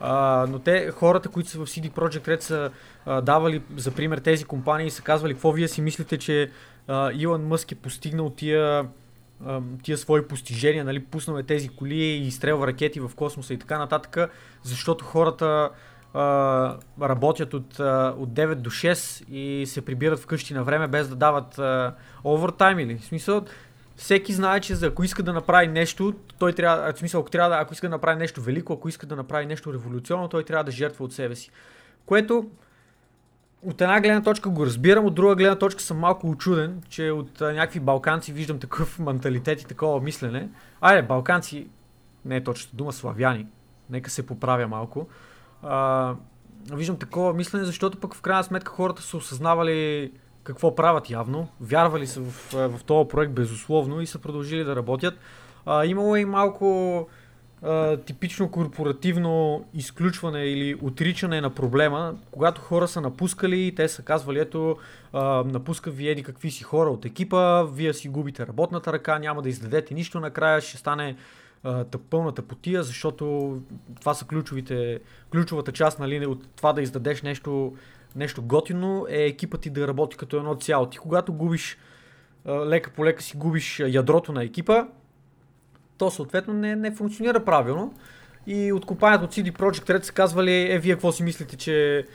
А, 0.00 0.46
но 0.50 0.58
те, 0.58 0.90
хората, 0.90 1.28
които 1.28 1.50
са 1.50 1.58
в 1.58 1.66
CD 1.66 1.90
Projekt 1.90 2.28
Red 2.28 2.40
са 2.40 2.70
а, 3.06 3.20
давали 3.20 3.62
за 3.76 3.90
пример 3.90 4.18
тези 4.18 4.44
компании 4.44 4.86
и 4.86 4.90
са 4.90 5.02
казвали 5.02 5.32
какво 5.32 5.52
вие 5.52 5.68
си 5.68 5.80
мислите, 5.80 6.18
че 6.18 6.50
а, 6.88 7.12
Илон 7.14 7.46
Мъск 7.46 7.72
е 7.72 7.74
постигнал 7.74 8.30
тия 8.30 8.88
тия 9.82 9.98
свои 9.98 10.28
постижения, 10.28 10.84
нали, 10.84 11.04
пуснал 11.04 11.38
е 11.38 11.42
тези 11.42 11.68
коли 11.68 11.94
и 11.94 12.26
изстрелва 12.26 12.66
ракети 12.66 13.00
в 13.00 13.10
космоса 13.16 13.54
и 13.54 13.58
така 13.58 13.78
нататък, 13.78 14.30
защото 14.62 15.04
хората 15.04 15.70
работят 17.00 17.54
от, 17.54 17.78
от 18.18 18.30
9 18.30 18.54
до 18.54 18.70
6 18.70 19.28
и 19.28 19.66
се 19.66 19.84
прибират 19.84 20.18
вкъщи 20.18 20.54
на 20.54 20.64
време 20.64 20.88
без 20.88 21.08
да 21.08 21.16
дават 21.16 21.60
овертайм 22.24 22.78
или 22.78 22.98
в 22.98 23.04
смисъл 23.04 23.44
всеки 23.96 24.32
знае, 24.32 24.60
че 24.60 24.74
за, 24.74 24.86
ако 24.86 25.04
иска 25.04 25.22
да 25.22 25.32
направи 25.32 25.68
нещо, 25.68 26.14
той 26.38 26.52
трябва, 26.52 26.92
в 26.92 26.98
смисъл, 26.98 27.20
ако, 27.20 27.30
трябва 27.30 27.56
ако 27.56 27.74
иска 27.74 27.88
да 27.88 27.90
направи 27.90 28.18
нещо 28.18 28.40
велико, 28.40 28.72
ако 28.72 28.88
иска 28.88 29.06
да 29.06 29.16
направи 29.16 29.46
нещо 29.46 29.72
революционно, 29.72 30.28
той 30.28 30.44
трябва 30.44 30.64
да 30.64 30.70
жертва 30.70 31.04
от 31.04 31.12
себе 31.12 31.34
си. 31.34 31.50
Което 32.06 32.50
от 33.62 33.80
една 33.80 34.00
гледна 34.00 34.22
точка 34.22 34.50
го 34.50 34.66
разбирам, 34.66 35.04
от 35.04 35.14
друга 35.14 35.34
гледна 35.34 35.58
точка 35.58 35.82
съм 35.82 35.98
малко 35.98 36.30
очуден, 36.30 36.82
че 36.88 37.10
от 37.10 37.40
а, 37.40 37.52
някакви 37.52 37.80
балканци 37.80 38.32
виждам 38.32 38.58
такъв 38.58 38.98
менталитет 38.98 39.62
и 39.62 39.66
такова 39.66 40.00
мислене. 40.00 40.48
Айде, 40.80 41.02
балканци, 41.02 41.66
не 42.24 42.36
е 42.36 42.44
точно 42.44 42.76
дума, 42.76 42.92
славяни, 42.92 43.46
нека 43.90 44.10
се 44.10 44.26
поправя 44.26 44.68
малко. 44.68 45.08
А, 45.62 46.14
виждам 46.72 46.96
такова 46.96 47.34
мислене, 47.34 47.64
защото 47.64 47.98
пък 47.98 48.14
в 48.14 48.20
крайна 48.20 48.44
сметка 48.44 48.72
хората 48.72 49.02
са 49.02 49.16
осъзнавали 49.16 50.12
какво 50.44 50.74
правят 50.74 51.10
явно, 51.10 51.48
вярвали 51.60 52.06
са 52.06 52.20
в, 52.20 52.52
в 52.52 52.84
този 52.84 53.08
проект 53.08 53.32
безусловно 53.32 54.00
и 54.00 54.06
са 54.06 54.18
продължили 54.18 54.64
да 54.64 54.76
работят. 54.76 55.14
А, 55.66 55.86
имало 55.86 56.16
е 56.16 56.20
и 56.20 56.24
малко 56.24 57.08
а, 57.62 57.96
типично 57.96 58.50
корпоративно 58.50 59.64
изключване 59.74 60.44
или 60.44 60.74
отричане 60.82 61.40
на 61.40 61.50
проблема, 61.50 62.14
когато 62.30 62.60
хора 62.60 62.88
са 62.88 63.00
напускали 63.00 63.66
и 63.66 63.74
те 63.74 63.88
са 63.88 64.02
казвали, 64.02 64.38
ето, 64.38 64.76
а, 65.12 65.44
напуска 65.44 65.90
ви 65.90 66.08
еди 66.08 66.22
какви 66.22 66.50
си 66.50 66.64
хора 66.64 66.90
от 66.90 67.04
екипа, 67.04 67.62
вие 67.62 67.94
си 67.94 68.08
губите 68.08 68.46
работната 68.46 68.92
ръка, 68.92 69.18
няма 69.18 69.42
да 69.42 69.48
издадете 69.48 69.94
нищо, 69.94 70.20
накрая 70.20 70.60
ще 70.60 70.76
стане 70.76 71.16
а, 71.64 71.84
пълната 72.10 72.42
потия, 72.42 72.82
защото 72.82 73.58
това 74.00 74.14
са 74.14 74.24
ключовите, 74.24 75.00
ключовата 75.32 75.72
част 75.72 75.98
нали, 75.98 76.26
от 76.26 76.46
това 76.56 76.72
да 76.72 76.82
издадеш 76.82 77.22
нещо, 77.22 77.74
нещо 78.16 78.42
готино, 78.42 79.06
е 79.08 79.24
екипът 79.24 79.60
ти 79.60 79.70
да 79.70 79.88
работи 79.88 80.16
като 80.16 80.36
едно 80.36 80.54
цяло. 80.54 80.86
Ти 80.86 80.98
когато 80.98 81.32
губиш, 81.32 81.78
а, 82.44 82.52
лека 82.52 82.90
по 82.90 83.04
лека 83.04 83.22
си 83.22 83.36
губиш 83.36 83.80
ядрото 83.86 84.32
на 84.32 84.44
екипа, 84.44 84.86
то 85.98 86.10
съответно 86.10 86.54
не, 86.54 86.76
не 86.76 86.94
функционира 86.94 87.44
правилно. 87.44 87.94
И 88.46 88.72
от 88.72 88.86
компанията 88.86 89.24
от 89.24 89.32
CD 89.32 89.52
Projekt 89.52 89.98
Red 89.98 90.02
са 90.02 90.12
казвали, 90.12 90.72
е, 90.72 90.78
вие 90.78 90.92
какво 90.92 91.12
си 91.12 91.22
мислите, 91.22 91.56
че 91.56 92.06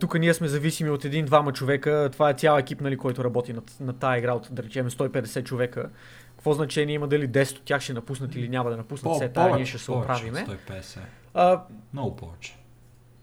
тук 0.00 0.18
ние 0.18 0.34
сме 0.34 0.48
зависими 0.48 0.90
от 0.90 1.04
един-двама 1.04 1.52
човека, 1.52 2.08
това 2.12 2.30
е 2.30 2.34
цял 2.34 2.58
екип, 2.58 2.80
нали, 2.80 2.96
който 2.96 3.24
работи 3.24 3.52
над, 3.52 3.76
на 3.80 3.92
тази 3.92 4.18
игра 4.18 4.32
от, 4.32 4.48
да 4.50 4.62
речем, 4.62 4.90
150 4.90 5.44
човека. 5.44 5.90
Какво 6.38 6.52
значение 6.52 6.94
има 6.94 7.08
дали 7.08 7.28
10 7.28 7.56
от 7.56 7.62
тях 7.62 7.82
ще 7.82 7.92
напуснат 7.92 8.34
или 8.34 8.48
няма 8.48 8.70
да 8.70 8.76
напуснат, 8.76 9.14
все 9.14 9.28
тая 9.28 9.56
ние 9.56 9.66
ще 9.66 9.78
се 9.78 9.90
оправиме. 9.90 10.46
150. 10.68 10.98
А, 11.34 11.62
Много 11.92 12.16
повече. 12.16 12.56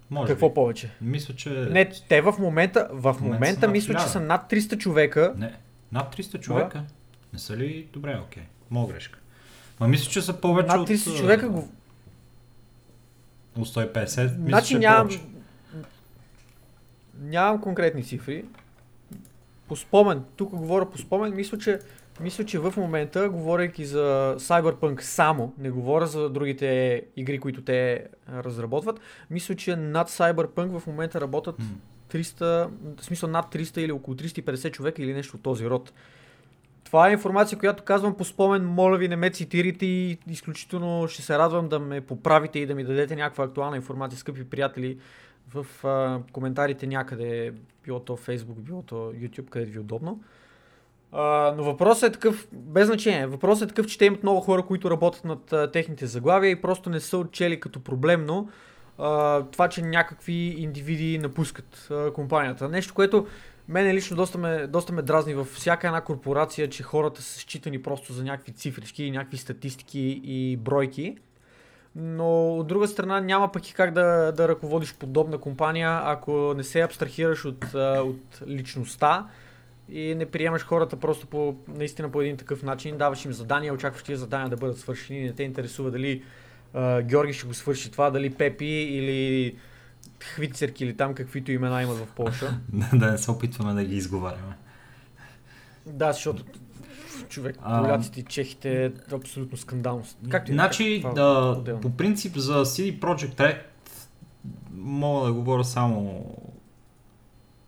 Може 0.10 0.32
какво 0.32 0.50
би. 0.50 0.54
повече? 0.54 0.92
Мисля, 1.02 1.36
че... 1.36 1.50
Не, 1.50 1.92
те 2.10 2.22
в 2.22 2.36
момента, 2.40 2.88
в, 2.92 3.04
момента, 3.04 3.24
момента 3.24 3.68
мисля, 3.68 3.96
че 3.96 4.06
са 4.06 4.20
над 4.20 4.52
300 4.52 4.78
човека. 4.78 5.34
Не, 5.38 5.54
над 5.92 6.16
300 6.16 6.40
човека? 6.40 6.78
Да. 6.78 6.86
Не 7.34 7.40
са 7.40 7.58
ли? 7.58 7.88
Добре, 7.94 8.20
окей. 8.24 8.44
Мога 8.72 8.94
грешка. 8.94 9.20
Ма 9.80 9.88
мисля, 9.88 10.12
че 10.12 10.22
са 10.22 10.42
повече 10.42 10.68
Над 10.68 10.90
30 10.90 11.12
от... 11.12 11.18
човека 11.18 11.50
го... 11.50 11.70
От 13.58 13.68
150? 13.68 13.98
Мисля, 13.98 14.30
значи 14.38 14.68
че 14.68 14.80
нямам... 14.80 15.08
Повече. 15.08 15.24
Нямам 17.22 17.62
конкретни 17.62 18.04
цифри. 18.04 18.46
По 19.68 19.76
спомен, 19.76 20.24
тук 20.36 20.50
говоря 20.50 20.90
по 20.90 20.98
спомен, 20.98 21.36
мисля, 21.36 21.58
че 21.58 21.80
мисля, 22.22 22.46
че 22.46 22.60
в 22.60 22.74
момента, 22.78 23.30
говорейки 23.30 23.86
за 23.86 24.36
Cyberpunk 24.40 25.02
само, 25.02 25.54
не 25.58 25.72
говоря 25.72 26.08
за 26.08 26.30
другите 26.30 27.02
игри, 27.16 27.40
които 27.40 27.62
те 27.62 28.08
разработват, 28.34 29.00
мисля, 29.30 29.56
че 29.56 29.76
над 29.76 30.10
Cyberpunk 30.10 30.80
в 30.80 30.88
момента 30.88 31.22
работят 31.22 31.56
300, 32.12 32.70
в 32.98 33.06
смисъл 33.06 33.30
над 33.30 33.54
300 33.54 33.78
или 33.78 33.92
около 33.92 34.18
350 34.18 34.72
човека 34.72 35.02
или 35.02 35.14
нещо 35.14 35.38
от 35.38 35.44
този 35.44 35.70
род. 35.70 35.94
Това 36.84 37.10
е 37.10 37.12
информация, 37.12 37.60
която 37.60 37.84
казвам 37.84 38.18
по 38.18 38.26
спомен. 38.26 38.66
Моля 38.66 38.98
ви, 38.98 39.08
не 39.08 39.16
ме 39.16 39.30
цитирайте 39.30 39.86
и 39.86 40.18
изключително 40.30 41.08
ще 41.08 41.22
се 41.22 41.38
радвам 41.38 41.70
да 41.70 41.80
ме 41.80 42.02
поправите 42.02 42.60
и 42.60 42.66
да 42.66 42.76
ми 42.76 42.84
дадете 42.84 43.16
някаква 43.16 43.44
актуална 43.44 43.76
информация, 43.76 44.20
скъпи 44.20 44.44
приятели, 44.44 44.98
в 45.54 45.86
а, 45.86 46.20
коментарите 46.32 46.88
някъде, 46.88 47.54
било 47.84 48.00
то 48.00 48.18
Facebook, 48.18 48.60
било 48.60 48.82
то 48.82 48.96
YouTube, 48.96 49.50
където 49.50 49.72
ви 49.72 49.78
е 49.78 49.82
удобно. 49.82 50.24
А, 50.24 50.45
но 51.58 51.64
въпросът 51.64 52.10
е 52.10 52.14
такъв, 52.14 52.48
без 52.52 52.88
значение, 52.88 53.28
въпросът 53.28 53.64
е 53.64 53.74
такъв, 53.74 53.88
че 53.88 53.98
те 53.98 54.06
имат 54.06 54.24
много 54.24 54.42
хора, 54.42 54.62
които 54.62 54.92
работят 54.92 55.26
над 55.26 55.54
а, 55.54 55.72
техните 55.72 56.08
заглавия 56.08 56.52
и 56.52 56.62
просто 56.62 56.90
не 56.90 57.00
са 57.00 57.18
отчели 57.18 57.60
като 57.60 57.80
проблемно 57.80 58.50
а, 58.98 59.42
това, 59.42 59.68
че 59.70 59.82
някакви 59.82 60.34
индивиди 60.34 61.18
напускат 61.18 61.88
а, 61.92 62.12
компанията. 62.12 62.70
Нещо, 62.70 62.94
което 62.94 63.28
Мене 63.68 63.94
лично 63.94 64.18
доста 64.18 64.38
ме, 64.38 64.68
доста 64.68 64.94
ме 64.94 65.02
дразни 65.02 65.34
във 65.34 65.48
всяка 65.48 65.88
една 65.88 66.02
корпорация, 66.02 66.70
че 66.70 66.84
хората 66.84 67.22
са 67.22 67.40
считани 67.40 67.82
просто 67.82 68.14
за 68.14 68.24
някакви 68.24 68.52
цифрички, 68.52 69.12
някакви 69.12 69.38
статистики 69.38 70.22
и 70.24 70.58
бройки. 70.58 71.18
Но 71.96 72.58
от 72.58 72.68
друга 72.68 72.88
страна 72.88 73.20
няма 73.20 73.52
пък 73.52 73.70
и 73.70 73.74
как 73.74 73.94
да, 73.94 74.32
да 74.32 74.48
ръководиш 74.48 74.96
подобна 74.96 75.38
компания, 75.38 76.02
ако 76.04 76.54
не 76.58 76.64
се 76.64 76.82
абстрахираш 76.82 77.46
от, 77.46 77.66
от 78.04 78.42
личността 78.48 79.28
и 79.90 80.16
не 80.16 80.26
приемаш 80.26 80.66
хората 80.66 80.96
просто 80.96 81.28
по, 81.28 81.56
наистина 81.68 82.12
по 82.12 82.22
един 82.22 82.38
такъв 82.38 82.64
начин, 82.64 82.98
даваш 82.98 83.26
им 83.26 83.34
задания, 83.34 83.74
очакваш 83.74 84.04
тия 84.04 84.18
задания 84.18 84.50
да 84.50 84.58
бъдат 84.58 84.80
свършени, 84.80 85.24
не 85.24 85.34
те 85.34 85.44
интересува 85.44 85.92
дали 85.92 86.24
uh, 86.76 87.04
Георги 87.04 87.34
ще 87.34 87.48
го 87.48 87.54
свърши 87.54 87.92
това, 87.92 88.10
дали 88.10 88.34
Пепи 88.34 88.66
или 88.66 89.56
Хвицерки 90.24 90.84
или 90.84 90.98
там 90.98 91.14
каквито 91.14 91.52
имена 91.52 91.84
имат 91.84 91.98
в 91.98 92.08
Польша. 92.16 92.60
да 92.94 93.12
не 93.12 93.18
се 93.18 93.32
опитваме 93.32 93.74
да 93.74 93.84
ги 93.84 93.96
изговаряме. 93.96 94.58
Да, 95.86 96.12
защото 96.12 96.44
човек, 97.30 97.56
поляците 97.58 98.20
и 98.20 98.24
чехите 98.24 98.86
е 98.86 98.92
абсолютно 99.14 99.58
скандално. 99.58 100.04
Както 100.30 100.52
значи, 100.52 101.02
как, 101.04 101.14
да, 101.14 101.80
по 101.82 101.90
принцип 101.90 102.36
за 102.36 102.66
CD 102.66 103.00
Projekt 103.00 103.36
Red 103.36 103.58
мога 104.74 105.28
да 105.28 105.34
говоря 105.34 105.64
само 105.64 106.26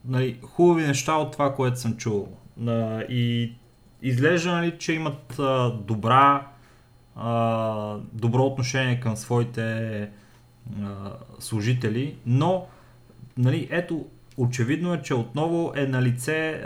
нали, 0.07 0.39
хубави 0.43 0.87
неща 0.87 1.13
от 1.13 1.31
това, 1.31 1.55
което 1.55 1.79
съм 1.79 1.97
чул. 1.97 2.27
И 3.09 3.53
изглежда, 4.01 4.51
нали, 4.51 4.77
че 4.77 4.93
имат 4.93 5.41
добра, 5.85 6.47
добро 8.13 8.43
отношение 8.43 8.99
към 8.99 9.17
своите 9.17 10.09
служители, 11.39 12.17
но 12.25 12.67
нали, 13.37 13.67
ето, 13.71 14.05
очевидно 14.37 14.93
е, 14.93 15.01
че 15.01 15.13
отново 15.13 15.73
е 15.75 15.85
на 15.87 16.01
лице 16.01 16.63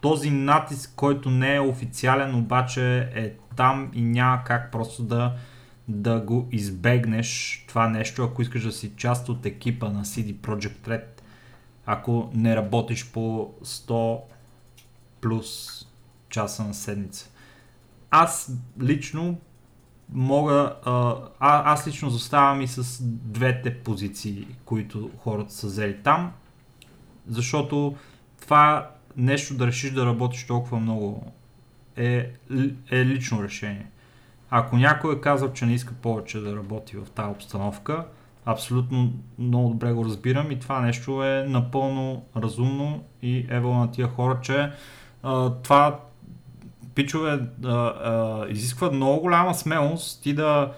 този 0.00 0.30
натиск, 0.30 0.92
който 0.96 1.30
не 1.30 1.54
е 1.54 1.60
официален, 1.60 2.34
обаче 2.34 2.98
е 3.14 3.32
там 3.56 3.90
и 3.94 4.02
няма 4.02 4.42
как 4.44 4.72
просто 4.72 5.02
да, 5.02 5.34
да 5.88 6.20
го 6.20 6.48
избегнеш 6.52 7.64
това 7.68 7.88
нещо, 7.88 8.24
ако 8.24 8.42
искаш 8.42 8.62
да 8.62 8.72
си 8.72 8.92
част 8.96 9.28
от 9.28 9.46
екипа 9.46 9.88
на 9.88 10.04
CD 10.04 10.34
Projekt 10.34 10.88
Red, 10.88 11.04
ако 11.90 12.30
не 12.34 12.56
работиш 12.56 13.10
по 13.12 13.54
100 13.64 14.20
плюс 15.20 15.68
часа 16.28 16.64
на 16.64 16.74
седмица. 16.74 17.30
Аз 18.10 18.52
лично 18.82 19.38
мога, 20.12 20.74
а, 20.84 21.16
аз 21.40 21.86
лично 21.86 22.10
заставам 22.10 22.60
и 22.60 22.68
с 22.68 23.02
двете 23.02 23.78
позиции, 23.78 24.46
които 24.64 25.10
хората 25.18 25.52
са 25.52 25.66
взели 25.66 26.02
там, 26.02 26.32
защото 27.28 27.96
това 28.40 28.90
нещо 29.16 29.54
да 29.54 29.66
решиш 29.66 29.90
да 29.90 30.06
работиш 30.06 30.46
толкова 30.46 30.80
много 30.80 31.32
е, 31.96 32.32
е 32.90 33.04
лично 33.04 33.42
решение. 33.42 33.86
Ако 34.50 34.76
някой 34.76 35.14
е 35.14 35.20
казал, 35.20 35.52
че 35.52 35.66
не 35.66 35.74
иска 35.74 35.94
повече 35.94 36.40
да 36.40 36.56
работи 36.56 36.96
в 36.96 37.10
тази 37.10 37.30
обстановка, 37.30 38.04
абсолютно 38.48 39.12
много 39.38 39.68
добре 39.68 39.92
го 39.92 40.04
разбирам 40.04 40.50
и 40.50 40.58
това 40.58 40.80
нещо 40.80 41.24
е 41.24 41.46
напълно 41.48 42.22
разумно 42.36 43.04
и 43.22 43.46
ево 43.50 43.74
на 43.74 43.90
тия 43.90 44.08
хора, 44.08 44.38
че 44.42 44.70
а, 45.22 45.50
това 45.50 46.00
пичове 46.94 47.40
а, 47.64 47.68
а, 47.68 48.46
изисква 48.48 48.90
много 48.90 49.20
голяма 49.20 49.54
смелост 49.54 50.22
ти 50.22 50.34
да, 50.34 50.72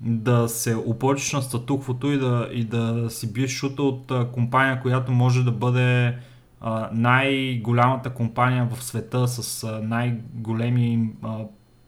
да 0.00 0.48
се 0.48 0.76
опълчиш 0.76 1.32
на 1.32 1.42
статуквото 1.42 2.12
и 2.12 2.18
да, 2.18 2.48
и 2.52 2.64
да 2.64 3.10
си 3.10 3.32
биеш 3.32 3.50
шута 3.50 3.82
от 3.82 4.10
а, 4.10 4.30
компания, 4.32 4.82
която 4.82 5.12
може 5.12 5.44
да 5.44 5.52
бъде 5.52 6.16
а, 6.60 6.88
най-голямата 6.92 8.10
компания 8.10 8.68
в 8.72 8.84
света 8.84 9.28
с 9.28 9.64
а, 9.64 9.80
най-големи 9.82 11.10
а, 11.22 11.38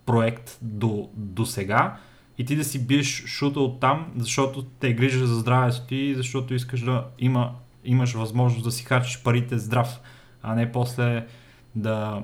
проект 0.07 0.59
до, 0.62 1.09
до 1.14 1.47
сега 1.47 1.97
и 2.39 2.45
ти 2.45 2.57
да 2.57 2.64
си 2.64 2.87
биеш 2.87 3.26
шута 3.26 3.61
от 3.61 3.80
там, 3.80 4.12
защото 4.16 4.62
те 4.62 4.93
грижа 4.93 5.26
за 5.26 5.34
здравето 5.34 5.87
ти, 5.89 6.14
защото 6.14 6.55
искаш 6.55 6.80
да 6.80 7.05
има, 7.18 7.55
имаш 7.84 8.12
възможност 8.12 8.64
да 8.64 8.70
си 8.70 8.84
харчиш 8.84 9.22
парите 9.22 9.59
здрав, 9.59 10.01
а 10.43 10.55
не 10.55 10.72
после 10.72 11.26
да, 11.74 12.22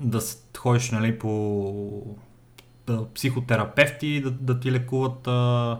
да 0.00 0.20
ходиш 0.58 0.90
нали, 0.90 1.18
по 1.18 2.16
да, 2.86 3.06
психотерапевти, 3.14 4.20
да, 4.20 4.30
да 4.30 4.60
ти 4.60 4.72
лекуват 4.72 5.26
а, 5.26 5.78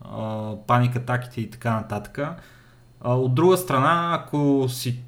а, 0.00 0.52
паникатаките 0.66 1.40
и 1.40 1.50
така 1.50 1.74
нататък. 1.74 2.18
А, 3.00 3.14
от 3.14 3.34
друга 3.34 3.56
страна, 3.56 4.18
ако 4.20 4.66
си 4.68 5.02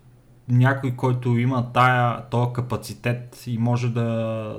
някой, 0.48 0.96
който 0.96 1.38
има 1.38 1.72
тая, 1.72 2.28
този 2.30 2.52
капацитет 2.52 3.44
и 3.46 3.58
може 3.58 3.88
да, 3.88 4.56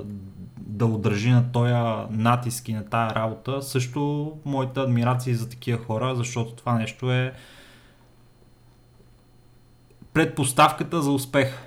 да 0.66 0.86
удържи 0.86 1.30
на 1.30 1.52
този 1.52 1.72
натиск 2.10 2.68
и 2.68 2.72
на 2.72 2.84
тая 2.84 3.14
работа, 3.14 3.62
също 3.62 4.32
моята 4.44 4.80
адмирация 4.80 5.36
за 5.36 5.48
такива 5.48 5.84
хора, 5.84 6.14
защото 6.16 6.52
това 6.52 6.74
нещо 6.74 7.12
е 7.12 7.32
предпоставката 10.12 11.02
за 11.02 11.10
успех. 11.10 11.58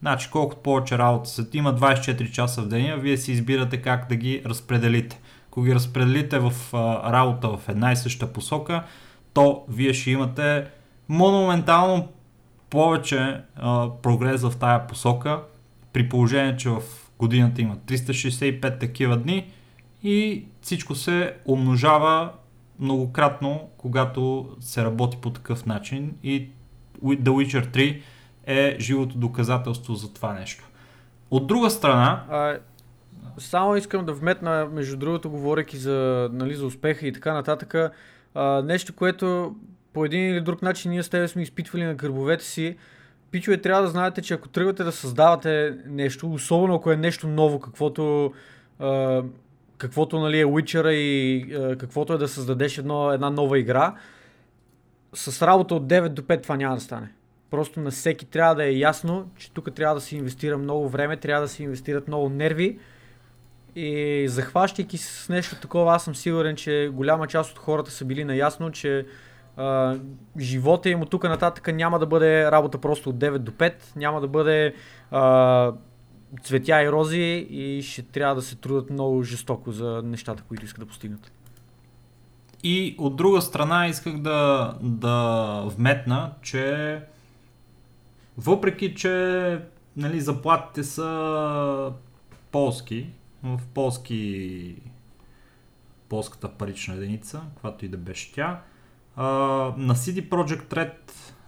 Значи 0.00 0.28
колкото 0.32 0.62
повече 0.62 0.98
работа 0.98 1.30
се 1.30 1.46
има 1.52 1.74
24 1.74 2.30
часа 2.30 2.62
в 2.62 2.68
деня, 2.68 2.96
вие 2.96 3.16
си 3.16 3.32
избирате 3.32 3.82
как 3.82 4.08
да 4.08 4.16
ги 4.16 4.42
разпределите. 4.46 5.20
Ако 5.48 5.62
ги 5.62 5.74
разпределите 5.74 6.38
в 6.38 6.52
а, 6.72 7.12
работа 7.12 7.48
в 7.48 7.68
една 7.68 7.92
и 7.92 7.96
съща 7.96 8.32
посока, 8.32 8.84
то 9.34 9.64
вие 9.68 9.92
ще 9.92 10.10
имате 10.10 10.66
монументално 11.08 12.08
повече 12.70 13.40
а, 13.56 13.88
прогрес 14.02 14.42
в 14.42 14.52
тая 14.58 14.86
посока, 14.86 15.42
при 15.92 16.08
положение, 16.08 16.56
че 16.56 16.68
в 16.68 16.82
годината 17.22 17.62
има 17.62 17.76
365 17.76 18.80
такива 18.80 19.16
дни 19.16 19.52
и 20.02 20.44
всичко 20.60 20.94
се 20.94 21.34
умножава 21.44 22.32
многократно, 22.78 23.70
когато 23.76 24.48
се 24.60 24.84
работи 24.84 25.16
по 25.20 25.30
такъв 25.30 25.66
начин 25.66 26.14
и 26.22 26.48
The 27.04 27.28
Witcher 27.28 27.74
3 27.74 28.00
е 28.46 28.76
живото 28.80 29.18
доказателство 29.18 29.94
за 29.94 30.14
това 30.14 30.32
нещо. 30.32 30.68
От 31.30 31.46
друга 31.46 31.70
страна... 31.70 32.24
А, 32.30 32.58
само 33.38 33.76
искам 33.76 34.04
да 34.04 34.12
вметна, 34.12 34.68
между 34.72 34.96
другото, 34.96 35.30
говоряки 35.30 35.76
за, 35.76 36.28
нали, 36.32 36.54
за 36.54 36.66
успеха 36.66 37.06
и 37.06 37.12
така 37.12 37.32
нататък, 37.32 37.74
а, 38.34 38.62
нещо, 38.62 38.92
което 38.92 39.56
по 39.92 40.04
един 40.04 40.30
или 40.30 40.40
друг 40.40 40.62
начин 40.62 40.90
ние 40.90 41.02
с 41.02 41.08
тебе 41.08 41.28
сме 41.28 41.42
изпитвали 41.42 41.84
на 41.84 41.94
гърбовете 41.94 42.44
си. 42.44 42.76
Пичове, 43.32 43.60
трябва 43.60 43.82
да 43.82 43.88
знаете, 43.88 44.22
че 44.22 44.34
ако 44.34 44.48
тръгвате 44.48 44.84
да 44.84 44.92
създавате 44.92 45.76
нещо, 45.86 46.32
особено 46.32 46.74
ако 46.74 46.92
е 46.92 46.96
нещо 46.96 47.28
ново, 47.28 47.60
каквото, 47.60 48.32
а, 48.78 49.22
каквото 49.78 50.20
нали, 50.20 50.40
е 50.40 50.44
Witcher 50.44 50.90
и 50.90 51.54
а, 51.54 51.76
каквото 51.76 52.12
е 52.12 52.18
да 52.18 52.28
създадеш 52.28 52.78
едно, 52.78 53.12
една 53.12 53.30
нова 53.30 53.58
игра, 53.58 53.94
с 55.14 55.46
работа 55.46 55.74
от 55.74 55.86
9 55.86 56.08
до 56.08 56.22
5 56.22 56.42
това 56.42 56.56
няма 56.56 56.74
да 56.74 56.80
стане. 56.80 57.12
Просто 57.50 57.80
на 57.80 57.90
всеки 57.90 58.26
трябва 58.26 58.54
да 58.54 58.64
е 58.64 58.72
ясно, 58.72 59.30
че 59.36 59.50
тук 59.50 59.74
трябва 59.74 59.94
да 59.94 60.00
се 60.00 60.16
инвестира 60.16 60.58
много 60.58 60.88
време, 60.88 61.16
трябва 61.16 61.42
да 61.42 61.48
се 61.48 61.62
инвестират 61.62 62.08
много 62.08 62.28
нерви. 62.28 62.78
И 63.76 64.24
захващайки 64.28 64.98
с 64.98 65.28
нещо 65.28 65.56
такова, 65.60 65.94
аз 65.94 66.04
съм 66.04 66.14
сигурен, 66.14 66.56
че 66.56 66.90
голяма 66.92 67.26
част 67.26 67.50
от 67.50 67.58
хората 67.58 67.90
са 67.90 68.04
били 68.04 68.24
наясно, 68.24 68.70
че 68.70 69.06
живота 70.38 70.88
им 70.88 71.02
от 71.02 71.10
тук 71.10 71.24
нататък 71.24 71.74
няма 71.74 71.98
да 71.98 72.06
бъде 72.06 72.50
работа 72.50 72.78
просто 72.78 73.10
от 73.10 73.16
9 73.16 73.38
до 73.38 73.52
5, 73.52 73.74
няма 73.96 74.20
да 74.20 74.28
бъде 74.28 74.74
а, 75.10 75.72
цветя 76.42 76.82
и 76.82 76.92
рози 76.92 77.46
и 77.50 77.82
ще 77.82 78.02
трябва 78.02 78.34
да 78.34 78.42
се 78.42 78.56
трудят 78.56 78.90
много 78.90 79.22
жестоко 79.22 79.72
за 79.72 80.02
нещата, 80.04 80.42
които 80.42 80.64
искат 80.64 80.80
да 80.80 80.86
постигнат. 80.86 81.32
И 82.64 82.96
от 82.98 83.16
друга 83.16 83.42
страна 83.42 83.86
исках 83.86 84.18
да, 84.18 84.74
да 84.82 85.64
вметна, 85.76 86.32
че 86.42 87.00
въпреки, 88.38 88.94
че 88.94 89.58
нали, 89.96 90.20
заплатите 90.20 90.84
са 90.84 91.92
полски, 92.50 93.10
в 93.42 93.60
полски 93.74 94.76
полската 96.08 96.48
парична 96.48 96.94
единица, 96.94 97.40
каквато 97.54 97.84
и 97.84 97.88
да 97.88 97.96
беше 97.96 98.32
тя, 98.32 98.62
а, 99.16 99.24
на 99.76 99.94
CD 99.94 100.28
Project 100.28 100.74
Red 100.74 100.92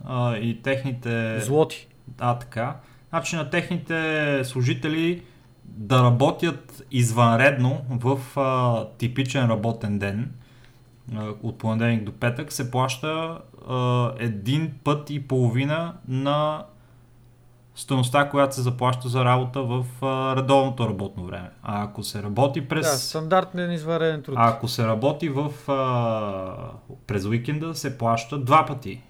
а, 0.04 0.36
и 0.36 0.62
техните... 0.62 1.40
Злоти. 1.40 1.88
А, 2.18 2.38
така. 2.38 2.76
Значи 3.08 3.36
на 3.36 3.50
техните 3.50 4.40
служители 4.44 5.22
да 5.64 6.02
работят 6.02 6.86
извънредно 6.90 7.84
в 7.90 8.40
а, 8.40 8.84
типичен 8.98 9.46
работен 9.46 9.98
ден 9.98 10.32
а, 11.14 11.28
от 11.42 11.58
понеделник 11.58 12.04
до 12.04 12.12
петък 12.12 12.52
се 12.52 12.70
плаща 12.70 13.38
а, 13.68 14.12
един 14.18 14.74
път 14.84 15.10
и 15.10 15.28
половина 15.28 15.94
на 16.08 16.64
стоеността, 17.74 18.28
която 18.28 18.54
се 18.54 18.62
заплаща 18.62 19.08
за 19.08 19.24
работа 19.24 19.62
в 19.62 19.84
а, 20.02 20.36
редовното 20.36 20.88
работно 20.88 21.24
време. 21.24 21.50
А 21.62 21.84
ако 21.84 22.02
се 22.02 22.22
работи 22.22 22.68
през... 22.68 22.86
Да, 22.86 22.92
стандартен 22.92 23.72
извареден 23.72 24.22
труд. 24.22 24.34
А 24.38 24.48
ако 24.48 24.68
се 24.68 24.86
работи 24.86 25.28
в, 25.28 25.70
а, 25.70 26.92
през 27.06 27.24
уикенда, 27.24 27.74
се 27.74 27.98
плаща 27.98 28.38
два 28.38 28.66
пъти 28.66 29.02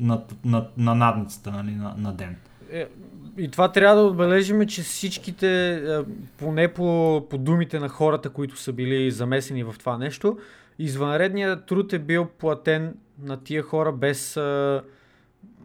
на, 0.00 0.22
на, 0.44 0.66
на 0.76 0.94
надницата 0.94 1.50
нали, 1.50 1.70
на, 1.70 1.94
на 1.98 2.12
ден. 2.12 2.36
Е, 2.72 2.86
и 3.38 3.50
това 3.50 3.72
трябва 3.72 3.96
да 3.96 4.02
отбележим, 4.02 4.66
че 4.66 4.82
всичките, 4.82 5.82
поне 6.38 6.68
по, 6.68 7.22
по 7.30 7.38
думите 7.38 7.80
на 7.80 7.88
хората, 7.88 8.30
които 8.30 8.56
са 8.56 8.72
били 8.72 9.10
замесени 9.10 9.64
в 9.64 9.74
това 9.78 9.98
нещо, 9.98 10.38
извънредният 10.78 11.66
труд 11.66 11.92
е 11.92 11.98
бил 11.98 12.28
платен 12.38 12.94
на 13.22 13.36
тия 13.36 13.62
хора 13.62 13.92
без 13.92 14.36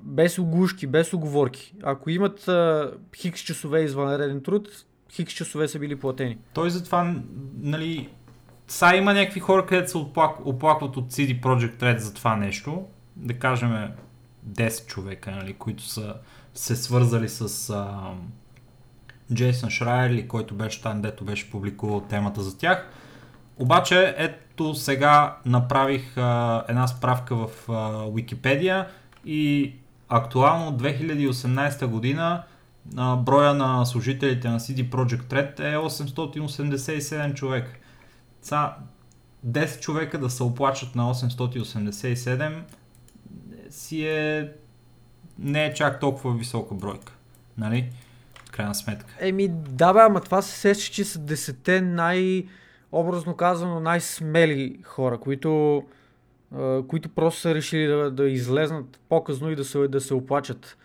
без 0.04 0.40
оглушки, 0.40 0.88
без 0.88 1.14
оговорки. 1.14 1.74
Ако 1.84 2.10
имат 2.10 2.48
а, 2.48 2.92
хикс 3.16 3.42
часове 3.42 3.84
извънреден 3.84 4.44
труд, 4.44 4.86
хикс 5.12 5.34
часове 5.34 5.68
са 5.68 5.80
били 5.80 5.96
платени. 5.96 6.38
Той 6.54 6.70
затова, 6.70 7.16
нали, 7.60 8.10
са 8.68 8.96
има 8.96 9.14
някакви 9.14 9.40
хора, 9.40 9.66
където 9.66 9.92
се 9.92 9.98
оплак, 9.98 10.46
оплакват 10.46 10.98
от 10.98 11.12
CD 11.12 11.42
Project 11.42 11.78
Red 11.78 11.98
за 11.98 12.14
това 12.14 12.36
нещо. 12.36 12.86
Да 13.16 13.34
кажем 13.34 13.92
10 14.50 14.86
човека, 14.86 15.32
нали, 15.32 15.54
които 15.54 15.84
са 15.84 16.16
се 16.54 16.76
свързали 16.76 17.30
с 17.30 17.70
а, 17.70 18.12
Джейсън 19.34 19.70
Шрайер, 19.70 20.28
който 20.28 20.56
беше 20.56 20.82
там, 20.82 21.02
дето 21.02 21.26
беше 21.26 21.52
публикувал 21.52 22.02
темата 22.02 22.42
за 22.42 22.58
тях. 22.58 22.92
Обаче, 23.58 24.16
ето 24.18 24.76
сега 24.76 25.38
направих 25.46 26.18
а, 26.18 26.64
една 26.70 26.88
справка 26.88 27.36
в 27.36 27.70
а, 27.70 28.06
Википедия 28.14 28.88
и 29.26 29.74
Актуално 30.10 30.68
от 30.68 30.82
2018 30.82 31.86
година 31.86 32.44
броя 33.18 33.54
на 33.54 33.86
служителите 33.86 34.50
на 34.50 34.60
CD 34.60 34.90
Projekt 34.90 35.28
Red 35.34 35.60
е 35.60 35.78
887 35.78 37.34
човека. 37.34 37.72
Са 38.42 38.70
10 39.48 39.80
човека 39.80 40.20
да 40.20 40.30
се 40.30 40.44
оплачат 40.44 40.96
на 40.96 41.14
887 41.14 42.62
си 43.70 44.08
е 44.08 44.52
не 45.40 45.66
е 45.66 45.74
чак 45.74 46.00
толкова 46.00 46.34
висока 46.34 46.76
бройка. 46.76 47.14
Нали? 47.58 47.92
крайна 48.60 48.76
сметка. 48.76 49.14
Еми, 49.20 49.48
да 49.50 49.94
бе, 49.94 50.00
ама 50.00 50.22
това 50.22 50.42
се 50.42 50.60
сеща, 50.60 50.94
че 50.94 51.04
са 51.06 51.20
десете 51.20 51.82
най- 51.82 52.46
образно 52.92 53.36
казано 53.36 53.80
най-смели 53.80 54.80
хора, 54.84 55.18
които, 55.18 55.84
които 56.88 57.10
просто 57.10 57.42
са 57.42 57.56
решили 57.56 57.88
да, 57.88 58.12
да 58.12 58.30
излезнат 58.30 59.00
по-късно 59.10 59.52
и 59.52 59.56
да 59.56 59.64
се, 59.64 59.88
да 59.88 60.02
се 60.02 60.14
оплачат. 60.14 60.78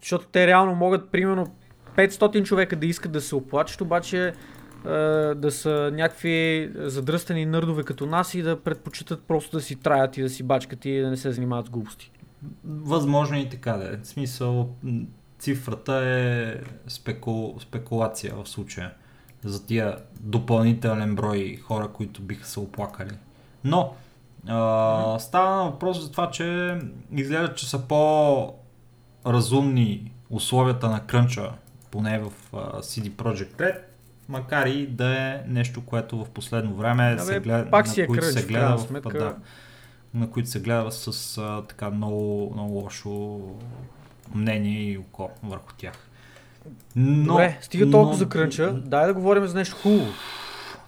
Защото 0.00 0.26
те 0.32 0.46
реално 0.46 0.74
могат, 0.74 1.10
примерно, 1.10 1.54
500 1.96 2.44
човека 2.44 2.76
да 2.76 2.86
искат 2.86 3.12
да 3.12 3.20
се 3.20 3.34
оплачат, 3.34 3.80
обаче 3.80 4.32
да 5.36 5.50
са 5.50 5.90
някакви 5.94 6.70
задръстени 6.74 7.46
нърдове 7.46 7.82
като 7.82 8.06
нас 8.06 8.34
и 8.34 8.42
да 8.42 8.60
предпочитат 8.60 9.22
просто 9.22 9.56
да 9.56 9.62
си 9.62 9.76
траят 9.76 10.16
и 10.16 10.22
да 10.22 10.28
си 10.30 10.42
бачкат 10.42 10.84
и 10.84 11.00
да 11.00 11.10
не 11.10 11.16
се 11.16 11.32
занимават 11.32 11.66
с 11.66 11.70
глупости. 11.70 12.10
Възможно 12.64 13.36
и 13.36 13.48
така 13.48 13.72
да 13.72 13.94
е. 13.94 13.96
В 13.96 14.06
смисъл, 14.06 14.74
цифрата 15.38 15.94
е 15.94 16.60
спеку... 16.88 17.60
спекулация 17.60 18.34
в 18.34 18.48
случая 18.48 18.94
за 19.44 19.66
тия 19.66 19.96
допълнителен 20.20 21.14
брой 21.14 21.56
хора, 21.62 21.88
които 21.88 22.22
биха 22.22 22.46
се 22.46 22.60
оплакали. 22.60 23.12
Но, 23.64 23.94
а, 24.48 25.18
става 25.18 25.64
въпрос 25.64 26.02
за 26.02 26.10
това, 26.10 26.30
че 26.30 26.78
изглежда, 27.12 27.54
че 27.54 27.70
са 27.70 27.78
по-разумни 29.24 30.12
условията 30.30 30.88
на 30.88 31.06
крънча, 31.06 31.50
поне 31.90 32.18
в 32.18 32.32
а, 32.52 32.56
CD 32.82 33.10
Projekt 33.10 33.56
Red, 33.56 33.78
макар 34.28 34.66
и 34.66 34.86
да 34.86 35.18
е 35.18 35.42
нещо, 35.46 35.80
което 35.86 36.24
в 36.24 36.30
последно 36.30 36.74
време 36.74 37.12
Абе, 37.12 37.22
се 37.22 37.40
гледа, 37.40 37.70
пак 37.70 37.88
си 37.88 38.00
е 38.00 38.06
които 38.06 38.22
крънч, 38.22 38.34
се 38.40 38.46
гледа 38.46 38.76
в, 38.76 38.80
сметка. 38.80 39.18
да, 39.18 39.36
на 40.14 40.30
които 40.30 40.50
се 40.50 40.60
гледа 40.60 40.90
с 40.90 41.38
а, 41.38 41.62
така 41.68 41.90
много, 41.90 42.50
много 42.54 42.72
лошо 42.72 43.40
мнение 44.34 44.82
и 44.82 44.98
око 44.98 45.30
върху 45.42 45.72
тях. 45.76 45.94
Но, 46.96 47.24
Добре, 47.32 47.58
стига 47.60 47.90
толкова 47.90 48.12
но- 48.12 48.18
за 48.18 48.28
крънча, 48.28 48.72
дай 48.72 49.06
да 49.06 49.14
говорим 49.14 49.46
за 49.46 49.58
нещо 49.58 49.76
хубаво. 49.82 50.06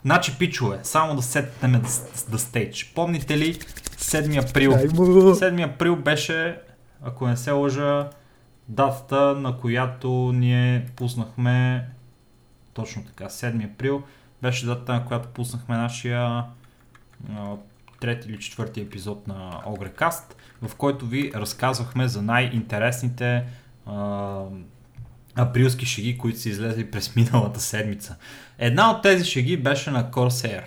Значи, 0.07 0.39
пичове, 0.39 0.79
само 0.83 1.17
да 1.17 1.23
сетнем 1.23 1.83
да, 2.31 2.39
стейдж. 2.39 2.93
Помните 2.95 3.39
ли 3.39 3.55
7 3.55 4.51
април? 4.51 4.71
Дай 4.71 4.85
му. 4.85 4.91
7 5.35 5.75
април 5.75 5.97
беше, 5.97 6.59
ако 7.03 7.27
не 7.27 7.37
се 7.37 7.51
лъжа, 7.51 8.11
датата, 8.69 9.35
на 9.35 9.59
която 9.59 10.33
ние 10.35 10.87
пуснахме, 10.97 11.89
точно 12.75 13.05
така, 13.05 13.25
7 13.25 13.73
април, 13.73 14.03
беше 14.43 14.67
датата, 14.67 14.93
на 14.93 15.05
която 15.05 15.29
пуснахме 15.29 15.77
нашия 15.77 16.45
трети 18.01 18.29
или 18.29 18.39
четвърти 18.39 18.81
епизод 18.81 19.29
на 19.29 19.63
Огрекаст, 19.67 20.37
в 20.63 20.75
който 20.75 21.07
ви 21.07 21.33
разказвахме 21.35 22.09
за 22.09 22.23
най-интересните 22.23 23.45
а, 23.87 24.43
априлски 25.37 25.87
шеги, 25.87 26.18
които 26.18 26.41
са 26.41 26.49
излезли 26.49 26.91
през 26.91 27.16
миналата 27.16 27.61
седмица. 27.61 28.16
Една 28.59 28.91
от 28.91 29.03
тези 29.03 29.24
шеги 29.24 29.57
беше 29.57 29.91
на 29.91 30.11
Corsair. 30.11 30.64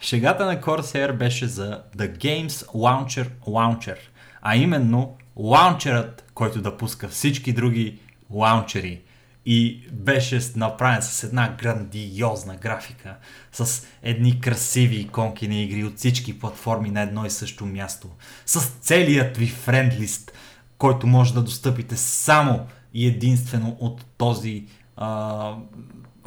Шегата 0.00 0.46
на 0.46 0.60
Corsair 0.60 1.12
беше 1.12 1.46
за 1.46 1.82
The 1.96 2.18
Games 2.18 2.48
Launcher 2.66 3.28
Launcher, 3.46 3.98
а 4.42 4.56
именно 4.56 5.16
лаунчерът, 5.36 6.24
който 6.34 6.62
да 6.62 6.76
пуска 6.76 7.08
всички 7.08 7.52
други 7.52 7.98
лаунчери. 8.30 9.00
И 9.46 9.88
беше 9.92 10.40
направен 10.56 11.02
с 11.02 11.24
една 11.24 11.56
грандиозна 11.58 12.56
графика, 12.56 13.16
с 13.52 13.86
едни 14.02 14.40
красиви 14.40 14.96
иконки 14.96 15.48
на 15.48 15.54
игри 15.54 15.84
от 15.84 15.96
всички 15.96 16.38
платформи 16.38 16.90
на 16.90 17.00
едно 17.00 17.26
и 17.26 17.30
също 17.30 17.66
място, 17.66 18.08
с 18.46 18.60
целият 18.80 19.36
ви 19.36 19.46
френдлист, 19.46 20.32
който 20.78 21.06
може 21.06 21.34
да 21.34 21.42
достъпите 21.42 21.96
само 21.96 22.66
и 22.94 23.06
единствено 23.06 23.76
от 23.80 24.04
този 24.18 24.66
а, 24.96 25.56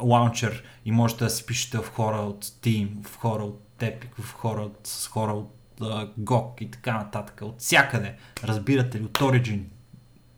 лаунчер 0.00 0.62
и 0.84 0.92
можете 0.92 1.24
да 1.24 1.30
си 1.30 1.46
пишете 1.46 1.78
в 1.78 1.88
хора 1.94 2.16
от 2.16 2.44
Steam, 2.44 3.04
в 3.04 3.16
хора 3.16 3.44
от 3.44 3.62
Epic, 3.78 4.20
в 4.20 4.32
хора 4.32 4.60
от, 4.60 4.80
с 4.84 5.06
хора 5.06 5.32
от 5.32 5.54
а, 5.80 6.06
GOG 6.20 6.62
и 6.62 6.70
така 6.70 6.92
нататък. 6.92 7.40
От 7.42 7.60
всякъде. 7.60 8.14
Разбирате 8.44 9.00
ли, 9.00 9.04
от 9.04 9.18
Origin. 9.18 9.62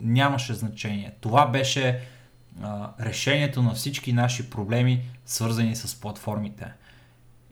Нямаше 0.00 0.54
значение. 0.54 1.14
Това 1.20 1.46
беше 1.46 2.00
а, 2.62 2.90
решението 3.00 3.62
на 3.62 3.74
всички 3.74 4.12
наши 4.12 4.50
проблеми, 4.50 5.04
свързани 5.26 5.76
с 5.76 6.00
платформите. 6.00 6.72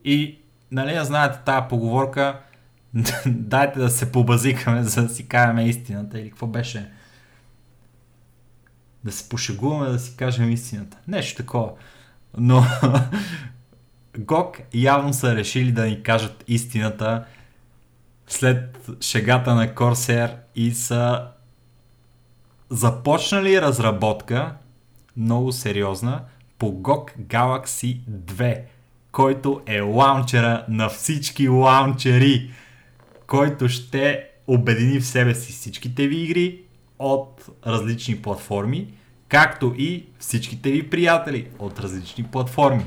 И, 0.05 0.39
нали, 0.71 0.93
я 0.93 1.05
знаете 1.05 1.39
тази 1.45 1.69
поговорка, 1.69 2.41
дайте 3.27 3.79
да 3.79 3.91
се 3.91 4.13
побазикаме, 4.13 4.83
за 4.83 5.03
да 5.03 5.09
си 5.09 5.29
кажем 5.29 5.59
истината 5.59 6.21
или 6.21 6.31
какво 6.31 6.47
беше? 6.47 6.91
Да 9.05 9.13
се 9.13 9.29
пошегуваме, 9.29 9.91
да 9.91 9.99
си 9.99 10.17
кажем 10.17 10.51
истината. 10.51 10.97
Нещо 11.09 11.37
такова. 11.37 11.71
Но 12.39 12.63
GOG 14.19 14.61
явно 14.75 15.13
са 15.13 15.37
решили 15.37 15.73
да 15.73 15.87
ни 15.87 16.03
кажат 16.03 16.45
истината 16.49 17.25
след 18.27 18.91
шегата 19.01 19.55
на 19.55 19.69
Corsair 19.69 20.35
и 20.55 20.75
са 20.75 21.27
започнали 22.71 23.61
разработка, 23.61 24.55
много 25.17 25.53
сериозна, 25.53 26.21
по 26.59 26.73
GOG 26.73 27.17
Galaxy 27.19 28.01
2, 28.11 28.61
който 29.13 29.63
е 29.67 29.81
лаунчера 29.81 30.65
на 30.69 30.89
всички 30.89 31.49
лаунчери, 31.49 32.51
който 33.27 33.69
ще 33.69 34.29
обедини 34.47 35.01
в 35.01 35.07
себе 35.07 35.35
си 35.35 35.53
всичките 35.53 36.07
ви 36.07 36.23
игри 36.23 36.62
от 37.03 37.47
различни 37.67 38.23
платформи, 38.23 38.95
както 39.29 39.75
и 39.79 40.07
всичките 40.19 40.71
ви 40.71 40.91
приятели 40.91 41.49
от 41.59 41.81
различни 41.81 42.25
платформи. 42.25 42.85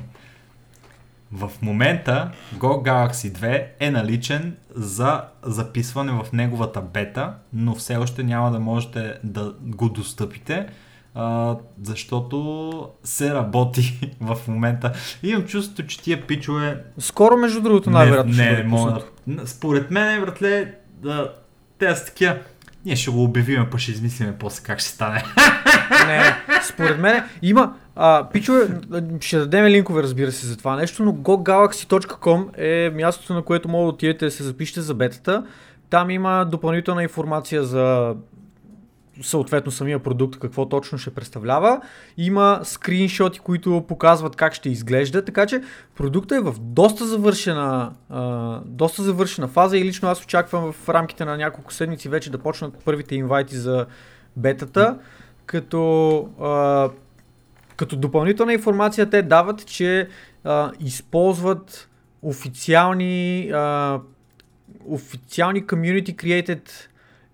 В 1.32 1.52
момента 1.62 2.32
Go 2.56 2.84
Galaxy 2.84 3.32
2 3.32 3.66
е 3.80 3.92
наличен 3.92 4.56
за 4.76 5.24
записване 5.44 6.12
в 6.12 6.34
неговата 6.34 6.82
бета, 6.82 7.34
но 7.54 7.76
все 7.76 7.98
още 7.98 8.24
няма 8.24 8.52
да 8.52 8.60
можете 8.60 9.14
да 9.24 9.56
го 9.62 9.90
достъпите, 9.90 10.68
а, 11.16 11.56
защото 11.82 12.90
се 13.04 13.34
работи 13.34 14.12
в 14.22 14.38
момента. 14.48 14.94
Имам 15.24 15.46
чувството, 15.46 15.88
че 15.88 16.02
тия 16.02 16.28
пичове 16.28 16.84
Скоро, 16.98 17.38
между 17.38 17.62
другото, 17.62 17.90
най-вероятно 17.90 18.34
не, 18.34 18.52
не, 18.52 18.58
не 18.58 18.64
мога. 18.64 19.02
Според 19.46 19.92
мен, 19.92 20.22
братле, 20.22 20.74
да, 21.02 21.34
те 21.78 21.96
са 21.96 22.06
такива. 22.06 22.38
Ние 22.86 22.96
ще 22.96 23.12
го 23.12 23.24
обявиме, 23.24 23.70
па 23.70 23.78
ще 23.78 23.92
измислиме 23.92 24.36
после 24.40 24.64
как 24.64 24.80
ще 24.80 24.90
стане. 24.90 25.24
Не, 26.08 26.36
според 26.64 27.00
мен 27.00 27.24
има. 27.42 27.74
А, 27.96 28.30
пичове, 28.34 28.68
ще 29.22 29.38
дадем 29.38 29.66
линкове, 29.66 30.04
разбира 30.04 30.32
се, 30.32 30.48
за 30.48 30.58
това 30.58 30.76
нещо, 30.76 31.04
но 31.04 31.14
gogalaxy.com 31.14 32.58
е 32.58 32.90
мястото, 32.90 33.34
на 33.34 33.42
което 33.42 33.70
мога 33.70 33.84
да 33.84 33.90
отидете 33.90 34.26
да 34.26 34.32
се 34.32 34.44
запишете 34.44 34.82
за 34.82 34.94
бетата. 34.94 35.46
Там 35.90 36.10
има 36.10 36.46
допълнителна 36.52 37.04
информация 37.04 37.64
за 37.64 38.16
съответно 39.22 39.72
самия 39.72 40.00
продукт, 40.00 40.40
какво 40.40 40.70
точно 40.70 40.98
ще 40.98 41.14
представлява. 41.14 41.82
Има 42.18 42.60
скриншоти, 42.64 43.40
които 43.40 43.86
показват 43.88 44.36
как 44.36 44.54
ще 44.54 44.70
изглежда, 44.70 45.26
така 45.26 45.46
че 45.46 45.62
продуктът 45.96 46.38
е 46.38 46.42
в 46.42 46.56
доста 46.60 47.06
завършена, 47.06 47.92
а, 48.10 48.60
доста 48.66 49.04
завършена 49.04 49.48
фаза 49.48 49.78
и 49.78 49.86
лично 49.86 50.10
аз 50.10 50.24
очаквам 50.24 50.74
в 50.74 50.90
рамките 50.90 51.26
на 51.26 51.38
няколко 51.38 51.74
седмици 51.74 52.10
вече 52.10 52.32
да 52.32 52.38
почнат 52.38 52.84
първите 52.86 53.16
инвайти 53.16 53.56
за 53.56 53.86
бетата, 54.38 55.00
като, 55.46 56.18
а, 56.42 56.90
като 57.76 57.96
допълнителна 57.96 58.54
информация 58.54 59.10
те 59.10 59.22
дават, 59.22 59.66
че 59.66 60.08
а, 60.44 60.72
използват 60.80 61.90
официални 62.22 63.50
а, 63.54 64.00
официални 64.88 65.64
community 65.64 66.16
created 66.16 66.70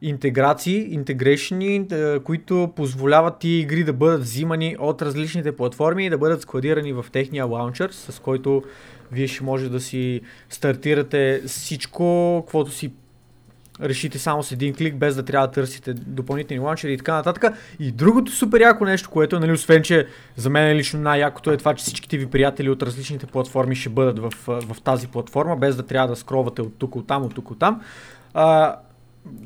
интеграции, 0.02 0.94
интегрейшни, 0.94 1.88
които 2.24 2.74
позволяват 2.76 3.40
тия 3.40 3.60
игри 3.60 3.84
да 3.84 3.94
бъдат 3.94 4.22
взимани 4.22 4.76
от 4.80 5.02
различните 5.02 5.52
платформи 5.52 6.06
и 6.06 6.10
да 6.10 6.18
бъдат 6.18 6.42
складирани 6.42 6.94
в 6.94 7.06
техния 7.12 7.46
лаунчер, 7.46 7.90
с 7.92 8.22
който 8.22 8.64
вие 9.12 9.28
ще 9.28 9.44
може 9.44 9.70
да 9.70 9.80
си 9.80 10.22
стартирате 10.50 11.42
всичко, 11.48 12.38
каквото 12.46 12.72
си 12.72 12.92
решите 13.82 14.20
само 14.20 14.44
с 14.44 14.52
един 14.52 14.74
клик, 14.74 14.96
без 14.96 15.16
да 15.16 15.24
трябва 15.24 15.48
да 15.48 15.54
търсите 15.54 15.94
допълнителни 15.94 16.60
лаунчери 16.60 16.94
и 16.94 16.98
така 16.98 17.14
нататък. 17.14 17.54
И 17.80 17.92
другото 17.92 18.32
супер 18.32 18.62
яко 18.62 18.86
нещо, 18.86 19.10
което, 19.10 19.40
нали, 19.40 19.52
освен, 19.52 19.84
че 19.84 20.08
за 20.36 20.50
мен 20.50 20.78
лично 20.78 21.00
най-якото 21.00 21.52
е 21.52 21.58
това, 21.58 21.74
че 21.74 21.84
всичките 21.84 22.18
ви 22.18 22.26
приятели 22.26 22.70
от 22.70 22.84
различните 22.84 23.26
платформи 23.26 23.76
ще 23.76 23.90
бъдат 23.90 24.20
в, 24.20 24.34
в 24.48 24.82
тази 24.84 25.08
платформа, 25.08 25.56
без 25.56 25.76
да 25.76 25.84
трябва 25.84 26.08
да 26.08 26.16
скровате 26.16 26.62
от 26.62 26.74
тук, 26.78 26.96
от 26.96 27.08
там, 27.08 27.24
от 27.24 27.36
тук, 27.36 27.52
от 27.52 27.60
там. 27.60 27.82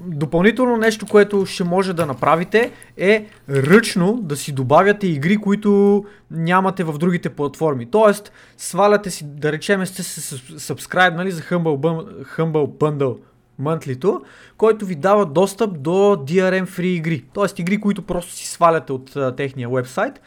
Допълнително 0.06 0.78
нещо, 0.78 1.06
което 1.06 1.46
ще 1.46 1.64
може 1.64 1.94
да 1.94 2.06
направите 2.06 2.72
е 2.98 3.26
ръчно 3.50 4.20
да 4.22 4.36
си 4.36 4.52
добавяте 4.52 5.08
игри, 5.08 5.38
които 5.38 6.06
нямате 6.32 6.84
в 6.84 6.98
другите 6.98 7.30
платформи. 7.30 7.86
Тоест, 7.86 8.32
сваляте 8.58 9.10
си, 9.10 9.26
да 9.28 9.52
речем, 9.52 9.86
сте 9.86 10.04
се 10.04 10.36
subscribe 10.38 11.30
за 11.30 11.42
Humble, 11.42 12.06
Humble 12.38 12.68
Bundle 12.68 13.18
monthly 13.62 14.20
който 14.58 14.86
ви 14.86 14.96
дава 14.96 15.26
достъп 15.26 15.82
до 15.82 15.92
DRM 15.92 16.68
free 16.68 16.82
игри. 16.82 17.26
Тоест 17.34 17.60
игри, 17.60 17.82
които 17.82 18.02
просто 18.02 18.32
си 18.32 18.48
сваляте 18.48 18.94
от 18.94 19.16
а, 19.16 19.36
техния 19.36 19.70
вебсайт 19.70 20.22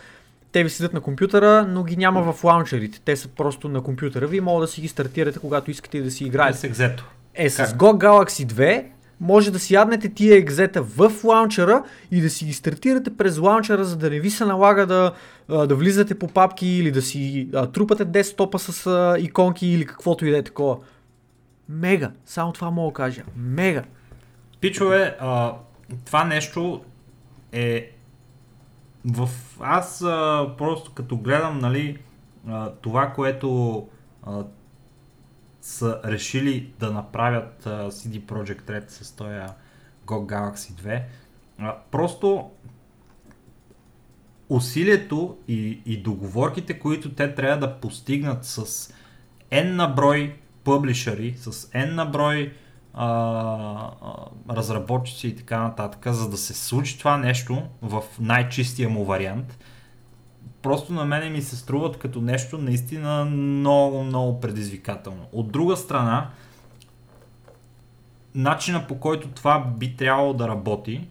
те 0.53 0.65
ви 0.65 0.71
седят 0.71 0.93
на 0.93 1.01
компютъра, 1.01 1.67
но 1.69 1.85
ги 1.85 1.97
няма 1.97 2.33
в 2.33 2.45
лаунчерите. 2.45 3.01
Те 3.05 3.17
са 3.17 3.29
просто 3.29 3.69
на 3.69 3.83
компютъра. 3.83 4.27
Вие 4.27 4.41
може 4.41 4.67
да 4.67 4.73
си 4.73 4.81
ги 4.81 4.89
стартирате, 4.89 5.39
когато 5.39 5.71
искате 5.71 6.01
да 6.01 6.11
си 6.11 6.25
играете. 6.25 6.59
с 6.59 6.65
екзето. 6.65 7.11
Е, 7.35 7.51
с 7.51 7.57
Как? 7.57 7.69
Go 7.69 8.05
Galaxy 8.05 8.47
2 8.47 8.85
може 9.21 9.51
да 9.51 9.59
си 9.59 9.75
яднете 9.75 10.09
тия 10.09 10.37
екзета 10.37 10.83
в 10.83 11.13
лаунчера 11.25 11.83
и 12.11 12.21
да 12.21 12.31
си 12.31 12.45
ги 12.45 12.53
стартирате 12.53 13.17
през 13.17 13.39
лаунчера, 13.39 13.85
за 13.85 13.97
да 13.97 14.11
не 14.11 14.21
ви 14.21 14.31
се 14.31 14.45
налага 14.45 14.87
да, 14.87 15.13
да 15.49 15.75
влизате 15.75 16.19
по 16.19 16.29
папки 16.29 16.67
или 16.67 16.91
да 16.91 17.03
си 17.03 17.49
а, 17.55 17.67
трупате 17.67 18.05
десктопа 18.05 18.59
с 18.59 18.87
а, 18.87 19.17
иконки 19.19 19.67
или 19.67 19.87
каквото 19.87 20.27
и 20.27 20.31
да 20.31 20.39
е 20.39 20.43
такова. 20.43 20.77
Мега. 21.69 22.11
Само 22.27 22.53
това 22.53 22.71
мога 22.71 22.91
да 22.91 22.95
кажа. 22.95 23.23
Мега. 23.37 23.83
Пичове, 24.61 25.17
а, 25.21 25.55
това 26.05 26.25
нещо 26.25 26.83
е 27.53 27.91
в... 29.05 29.29
Аз 29.61 30.03
а, 30.03 30.47
просто 30.59 30.93
като 30.93 31.17
гледам, 31.17 31.59
нали, 31.59 31.99
а, 32.49 32.71
това, 32.83 33.11
което 33.11 33.87
а, 34.23 34.45
са 35.69 36.01
решили 36.05 36.73
да 36.79 36.91
направят 36.91 37.67
а, 37.67 37.91
CD 37.91 38.21
Projekt 38.21 38.63
Red 38.63 38.89
с 38.89 39.13
този 39.13 39.31
GOG 40.07 40.27
Galaxy 40.27 40.73
2, 40.73 41.03
а, 41.59 41.77
просто 41.91 42.51
усилието 44.49 45.37
и, 45.49 45.81
и 45.87 46.03
договорките, 46.03 46.79
които 46.79 47.15
те 47.15 47.35
трябва 47.35 47.59
да 47.59 47.81
постигнат 47.81 48.45
с 48.45 48.89
N 49.53 49.75
на 49.75 49.87
брой 49.87 50.37
публишери, 50.65 51.35
с 51.37 51.53
N 51.53 51.95
на 51.95 52.05
брой 52.07 52.53
а, 52.95 53.91
разработчици 54.51 55.29
и 55.29 55.37
така 55.37 55.63
нататък, 55.63 56.07
за 56.13 56.31
да 56.31 56.37
се 56.37 56.55
случи 56.55 56.99
това 56.99 57.17
нещо 57.17 57.63
в 57.83 58.03
най-чистия 58.21 58.89
му 58.89 59.05
вариант, 59.05 59.59
просто 60.69 60.93
на 60.93 61.05
мене 61.05 61.31
ми 61.31 61.43
се 61.43 61.57
струват 61.57 61.99
като 61.99 62.21
нещо 62.21 62.59
наистина 62.59 63.25
много, 63.25 64.03
много 64.03 64.41
предизвикателно. 64.41 65.27
От 65.33 65.53
друга 65.53 65.77
страна, 65.77 66.31
начина 68.35 68.87
по 68.87 69.01
който 69.01 69.29
това 69.29 69.59
би 69.79 69.97
трябвало 69.97 70.33
да 70.33 70.49
работи, 70.49 71.09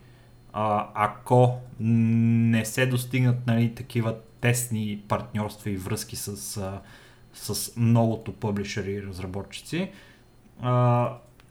ако 0.93 1.57
не 1.79 2.65
се 2.65 2.85
достигнат 2.85 3.47
нали, 3.47 3.75
такива 3.75 4.15
тесни 4.41 5.01
партньорства 5.07 5.69
и 5.69 5.77
връзки 5.77 6.15
с, 6.15 6.61
с 7.33 7.77
многото 7.77 8.33
публишери 8.33 8.91
и 8.91 9.03
разработчици, 9.03 9.91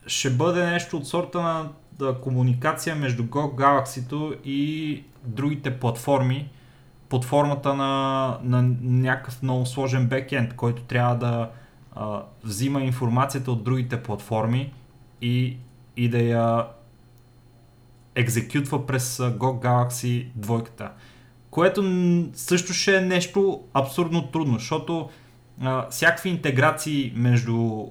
ще 0.07 0.29
бъде 0.29 0.65
нещо 0.65 0.97
от 0.97 1.07
сорта 1.07 1.41
на 1.41 1.69
комуникация 2.21 2.95
между 2.95 3.23
Go 3.23 3.55
Galaxy 3.55 4.41
и 4.43 5.03
другите 5.23 5.79
платформи 5.79 6.49
под 7.09 7.25
формата 7.25 7.73
на, 7.73 8.37
на 8.43 8.61
някакъв 8.81 9.43
много 9.43 9.65
сложен 9.65 10.07
бекенд, 10.07 10.55
който 10.55 10.81
трябва 10.81 11.15
да 11.15 11.49
а, 11.95 12.23
взима 12.43 12.81
информацията 12.81 13.51
от 13.51 13.63
другите 13.63 14.03
платформи 14.03 14.73
и, 15.21 15.57
и 15.97 16.09
да 16.09 16.17
я 16.17 16.67
екзекютва 18.15 18.85
през 18.85 19.17
Go 19.17 19.65
Galaxy 19.65 20.27
2. 20.39 20.89
Което 21.49 21.83
също 22.33 22.73
ще 22.73 22.97
е 22.97 23.01
нещо 23.01 23.63
абсурдно 23.73 24.27
трудно, 24.27 24.53
защото 24.53 25.09
а, 25.61 25.89
всякакви 25.89 26.29
интеграции 26.29 27.13
между 27.15 27.85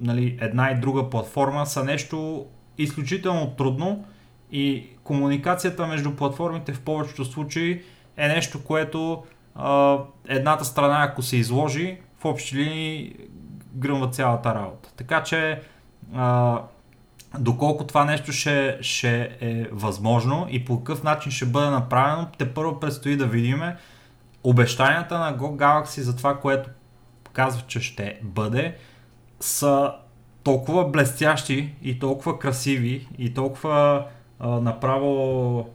нали, 0.00 0.38
една 0.40 0.70
и 0.70 0.80
друга 0.80 1.10
платформа 1.10 1.66
са 1.66 1.84
нещо 1.84 2.46
изключително 2.78 3.50
трудно 3.50 4.04
и 4.52 4.86
комуникацията 5.04 5.86
между 5.86 6.16
платформите 6.16 6.72
в 6.72 6.80
повечето 6.80 7.24
случаи 7.24 7.82
е 8.16 8.28
нещо, 8.28 8.64
което 8.64 9.24
а, 9.54 9.98
едната 10.28 10.64
страна, 10.64 11.02
ако 11.02 11.22
се 11.22 11.36
изложи, 11.36 11.98
в 12.18 12.24
общи 12.24 12.56
линии 12.56 13.16
гръмва 13.74 14.10
цялата 14.10 14.54
работа. 14.54 14.92
Така 14.96 15.22
че, 15.22 15.62
а, 16.14 16.60
доколко 17.38 17.86
това 17.86 18.04
нещо 18.04 18.32
ще, 18.32 18.78
ще 18.80 19.36
е 19.40 19.66
възможно 19.72 20.46
и 20.50 20.64
по 20.64 20.78
какъв 20.78 21.02
начин 21.02 21.32
ще 21.32 21.46
бъде 21.46 21.70
направено, 21.70 22.28
те 22.38 22.54
първо 22.54 22.80
предстои 22.80 23.16
да 23.16 23.26
видим 23.26 23.62
обещанията 24.44 25.18
на 25.18 25.38
Go 25.38 25.56
Galaxy 25.56 26.00
за 26.00 26.16
това, 26.16 26.40
което 26.40 26.70
казва, 27.32 27.62
че 27.66 27.80
ще 27.80 28.18
бъде, 28.22 28.76
са 29.40 29.92
толкова 30.42 30.88
блестящи 30.88 31.74
и 31.82 31.98
толкова 31.98 32.38
красиви 32.38 33.08
и 33.18 33.34
толкова 33.34 34.06
а, 34.40 34.48
направо, 34.48 35.70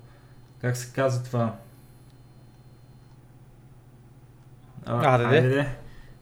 как 0.61 0.77
се 0.77 0.93
казва 0.93 1.23
това, 1.23 1.53
А, 4.89 5.17
да, 5.17 5.27
де. 5.31 5.41
де. 5.41 5.75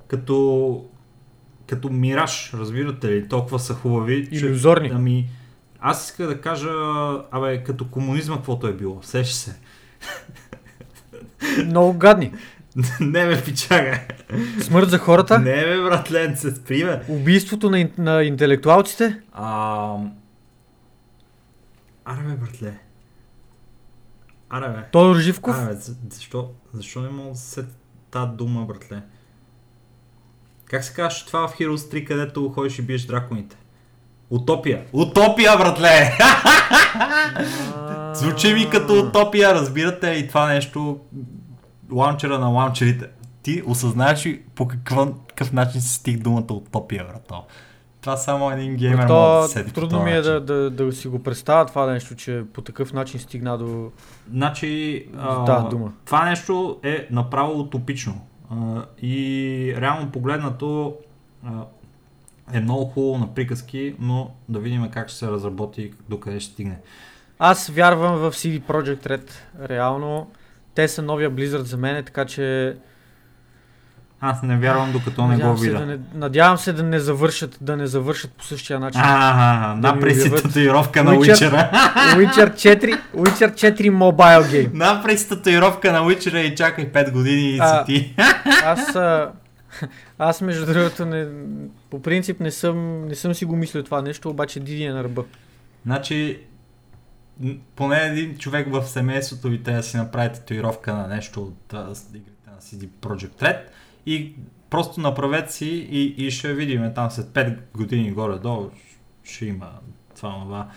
Като, 0.08 0.86
като 1.68 1.90
мираж, 1.90 2.54
разбирате 2.54 3.08
ли, 3.08 3.28
толкова 3.28 3.60
са 3.60 3.74
хубави. 3.74 4.30
че- 4.30 4.46
Иллюзорни. 4.46 4.92
Ами, 4.94 5.30
аз 5.80 6.06
исках 6.06 6.28
да 6.28 6.42
кажа, 6.42 6.70
абе, 7.32 7.64
като 7.64 7.88
комунизма, 7.88 8.36
каквото 8.36 8.68
е 8.68 8.74
било. 8.74 9.04
Сеш 9.04 9.32
се. 9.32 9.56
Много 11.66 11.94
гадни. 11.94 12.34
не 13.00 13.26
бе, 13.28 13.44
пичага. 13.44 14.00
Смърт 14.62 14.90
за 14.90 14.98
хората. 14.98 15.40
Не 15.40 15.66
бе, 15.66 15.82
братленце, 15.82 16.52
спри 16.52 16.84
бе. 16.86 17.02
Убийството 17.10 17.70
на, 17.70 17.90
на 17.98 18.24
интелектуалците. 18.24 19.20
А... 19.34 19.96
Аре 22.06 22.22
бе, 22.22 22.36
братле. 22.36 22.78
Аре 24.50 24.70
бе. 24.70 24.84
Тодор 24.92 25.16
Живков. 25.18 25.56
Аре 25.58 25.74
бе, 25.74 25.80
защо, 26.10 26.52
защо 26.74 27.02
не 27.02 27.10
мога 27.10 27.30
да 27.30 27.36
се 27.36 27.66
тази 28.12 28.32
дума, 28.32 28.66
братле? 28.66 29.02
Как 30.66 30.84
се 30.84 30.94
казваш 30.94 31.26
това 31.26 31.48
в 31.48 31.58
Heroes 31.58 31.94
3, 31.94 32.08
където 32.08 32.50
ходиш 32.50 32.80
и 32.80 32.82
биеш 32.82 33.06
драконите? 33.06 33.58
Утопия. 34.30 34.86
Утопия, 34.94 35.58
братле! 35.58 36.18
Звучи 38.14 38.54
ми 38.54 38.70
като 38.70 39.00
утопия, 39.00 39.54
разбирате 39.54 40.08
и 40.08 40.28
това 40.28 40.48
нещо, 40.48 41.00
лаунчера 41.92 42.40
на 42.40 42.48
лаунчерите. 42.48 43.10
Ти 43.42 43.64
осъзнаеш 43.66 44.26
ли 44.26 44.42
по 44.56 44.68
какъв, 44.68 45.10
какъв 45.28 45.54
начин 45.54 45.82
се 45.82 45.94
стиг 45.94 46.24
думата 46.24 46.54
утопия, 46.54 47.06
брато? 47.06 47.44
Това 48.08 48.18
само 48.18 48.52
един 48.52 48.76
геймер 48.76 48.96
може 48.96 49.08
да 49.08 49.14
То, 49.14 49.44
се 49.44 49.54
сети 49.54 49.74
по 49.74 49.80
трудно 49.80 50.04
ми 50.04 50.12
е 50.12 50.22
да, 50.22 50.42
да, 50.42 50.70
да 50.70 50.92
си 50.92 51.08
го 51.08 51.24
представя 51.24 51.66
това 51.66 51.86
нещо, 51.86 52.16
че 52.16 52.44
по 52.54 52.62
такъв 52.62 52.94
начин 52.94 53.20
стигна 53.20 53.58
до... 53.58 53.92
Значи, 54.30 55.06
а, 55.18 55.44
Да, 55.44 55.68
дума. 55.70 55.94
това 56.06 56.26
нещо 56.26 56.80
е 56.84 57.08
направо 57.12 57.60
утопично. 57.60 58.22
А, 58.52 58.56
и 59.02 59.76
реално 59.78 60.12
погледнато 60.12 60.96
а, 61.46 61.50
е 62.54 62.60
много 62.60 62.86
хубаво 62.86 63.18
на 63.18 63.34
приказки, 63.34 63.96
но 64.00 64.32
да 64.50 64.60
видим 64.60 64.90
как 64.92 65.10
ще 65.10 65.18
се 65.18 65.28
разработи 65.28 65.82
и 65.82 65.94
докъде 66.10 66.40
ще 66.40 66.54
стигне. 66.54 66.80
Аз 67.40 67.70
вярвам 67.70 68.16
в 68.16 68.32
CD 68.32 68.62
Projekt 68.62 69.08
Red. 69.08 69.32
Реално. 69.70 70.32
Те 70.76 70.88
са 70.88 71.02
новия 71.02 71.32
Blizzard 71.32 71.62
за 71.62 71.78
мен, 71.78 72.06
така 72.06 72.26
че... 72.26 72.78
Аз 74.22 74.44
не 74.44 74.58
вярвам 74.58 74.92
докато 74.92 75.22
не 75.22 75.28
го 75.28 75.32
надявам, 75.32 75.56
видя. 75.56 75.80
да 75.80 75.86
не, 75.86 76.00
надявам 76.14 76.58
се 76.58 76.74
да 76.74 76.84
не 76.84 77.00
завършат, 77.00 77.58
да 77.62 77.78
не 77.78 77.88
завършат 77.88 78.32
по 78.32 78.44
същия 78.44 78.80
начин. 78.80 79.02
А, 79.04 79.76
Да 79.76 79.94
напри 79.94 80.16
си 80.22 80.32
татуировка 80.32 81.04
на 81.04 81.12
Witcher. 81.12 81.52
Witcher. 81.52 81.72
Witcher 82.16 82.54
4, 82.54 83.00
Witcher 83.16 83.54
4 83.54 83.90
Mobile 83.90 84.44
Game. 84.44 84.74
Напри 84.74 85.18
си 85.18 85.30
татуировка 85.30 85.92
на 85.92 86.00
Witcher 86.00 86.38
и 86.38 86.56
чакай 86.56 86.92
5 86.92 87.12
години 87.12 87.52
и 87.52 87.58
си 87.58 87.86
ти. 87.86 88.16
Аз, 88.66 88.96
а, 88.96 89.32
аз 90.20 90.42
между 90.42 90.66
другото, 90.66 91.06
не, 91.06 91.28
по 91.90 92.02
принцип 92.02 92.40
не 92.40 92.52
съм, 92.52 93.08
не 93.08 93.16
съм 93.16 93.34
си 93.34 93.46
го 93.46 93.56
мислил 93.56 93.84
това 93.84 94.02
нещо, 94.02 94.30
обаче 94.30 94.60
Диди 94.60 94.84
е 94.84 94.94
на 94.94 95.04
ръба. 95.04 95.24
Значи, 95.86 96.40
поне 97.76 97.98
един 97.98 98.38
човек 98.38 98.68
в 98.72 98.86
семейството 98.86 99.50
ви 99.50 99.64
трябва 99.64 99.82
да 99.82 99.88
си 99.88 99.98
направи 99.98 100.34
татуировка 100.34 100.94
на 100.94 101.08
нещо 101.08 101.42
от 101.42 101.74
игрите 102.14 102.32
на 102.48 102.62
CD 102.62 102.88
Projekt 103.02 103.42
Red 103.42 103.58
и 104.08 104.36
просто 104.70 105.02
направете 105.02 105.54
си 105.54 105.88
и, 105.92 106.26
и 106.26 106.32
ще 106.32 106.54
видим 106.54 106.92
там 106.96 107.12
след 107.12 107.26
5 107.26 107.58
години 107.76 108.12
горе-долу 108.12 108.70
ще 109.24 109.46
има 109.46 109.70
това 110.16 110.40
това. 110.44 110.68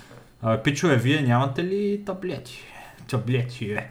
Абе, 0.43 0.63
пичове, 0.63 0.97
вие 0.97 1.23
нямате 1.23 1.65
ли 1.65 2.03
таблети? 2.07 2.63
Таблети, 3.11 3.73
е. 3.73 3.91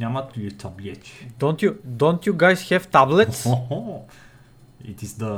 Нямате 0.00 0.40
ли 0.40 0.56
таблети? 0.56 1.28
Don't 1.38 1.62
you, 1.62 1.74
don't 1.86 2.26
you 2.26 2.32
guys 2.32 2.54
have 2.54 2.86
tablets? 2.86 3.42
Хо-хо. 3.42 4.04
It 4.84 5.02
is 5.02 5.24
the 5.24 5.32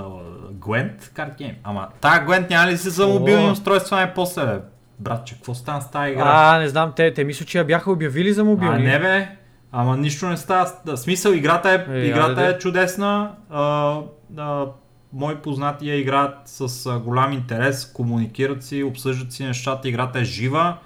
Gwent 0.52 0.98
card 1.16 1.38
game. 1.38 1.54
Ама, 1.64 1.88
тая 2.00 2.26
Gwent 2.26 2.50
няма 2.50 2.70
ли 2.70 2.78
си 2.78 2.90
за 2.90 3.06
мобилни 3.06 3.48
О. 3.48 3.52
устройства 3.52 3.96
най-после, 3.96 4.46
бе? 4.46 4.60
Братче, 4.98 5.34
какво 5.34 5.54
стана 5.54 5.80
с 5.80 5.90
тази 5.90 6.12
игра? 6.12 6.22
А, 6.26 6.58
не 6.58 6.68
знам, 6.68 6.92
те, 6.96 7.14
те 7.14 7.24
мисля, 7.24 7.46
че 7.46 7.58
я 7.58 7.64
бяха 7.64 7.92
обявили 7.92 8.32
за 8.32 8.44
мобилни. 8.44 8.86
А, 8.86 8.92
не 8.92 8.98
бе, 8.98 9.36
ама 9.72 9.96
нищо 9.96 10.28
не 10.28 10.36
става. 10.36 10.72
Да, 10.86 10.96
смисъл, 10.96 11.32
играта 11.32 11.70
е, 11.70 12.00
Е, 12.00 12.06
играта 12.06 12.42
е 12.42 12.58
чудесна. 12.58 13.30
А, 13.50 13.96
а, 14.36 14.66
мои 15.12 15.36
познати 15.36 15.88
я 15.88 15.98
играят 15.98 16.36
с 16.44 16.86
а, 16.86 16.98
голям 16.98 17.32
интерес, 17.32 17.92
комуникират 17.92 18.64
си, 18.64 18.82
обсъждат 18.82 19.32
си 19.32 19.44
нещата, 19.44 19.88
играта 19.88 20.18
е 20.18 20.24
жива 20.24 20.76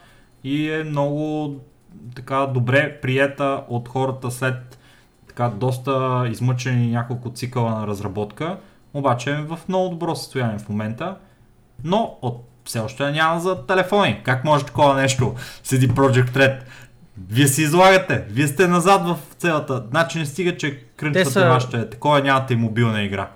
и 0.45 0.71
е 0.71 0.85
много 0.85 1.55
така 2.15 2.47
добре 2.55 3.01
приета 3.01 3.63
от 3.69 3.89
хората 3.89 4.31
след 4.31 4.79
така 5.29 5.49
доста 5.49 6.25
измъчени 6.31 6.91
няколко 6.91 7.31
цикъла 7.31 7.71
на 7.71 7.87
разработка, 7.87 8.59
обаче 8.95 9.31
е 9.31 9.43
в 9.43 9.59
много 9.69 9.89
добро 9.89 10.17
състояние 10.17 10.59
в 10.59 10.69
момента, 10.69 11.17
но 11.85 12.19
от 12.23 12.49
все 12.65 12.79
още 12.79 13.11
няма 13.11 13.41
за 13.41 13.67
телефони. 13.67 14.21
Как 14.25 14.45
може 14.45 14.65
такова 14.65 14.95
нещо? 14.95 15.35
Седи 15.63 15.89
Project 15.89 16.31
Red. 16.31 16.61
Вие 17.21 17.47
си 17.47 17.63
излагате. 17.63 18.25
Вие 18.31 18.47
сте 18.47 18.69
назад 18.69 19.03
в 19.05 19.19
целата. 19.39 19.85
Значи 19.91 20.19
не 20.19 20.27
стига, 20.27 20.57
че 20.57 20.83
крънчвате 20.97 21.31
са- 21.31 21.49
вашите. 21.49 21.91
Такова 21.91 22.21
нямате 22.21 22.55
и 22.55 22.57
мобилна 22.57 23.03
игра. 23.03 23.31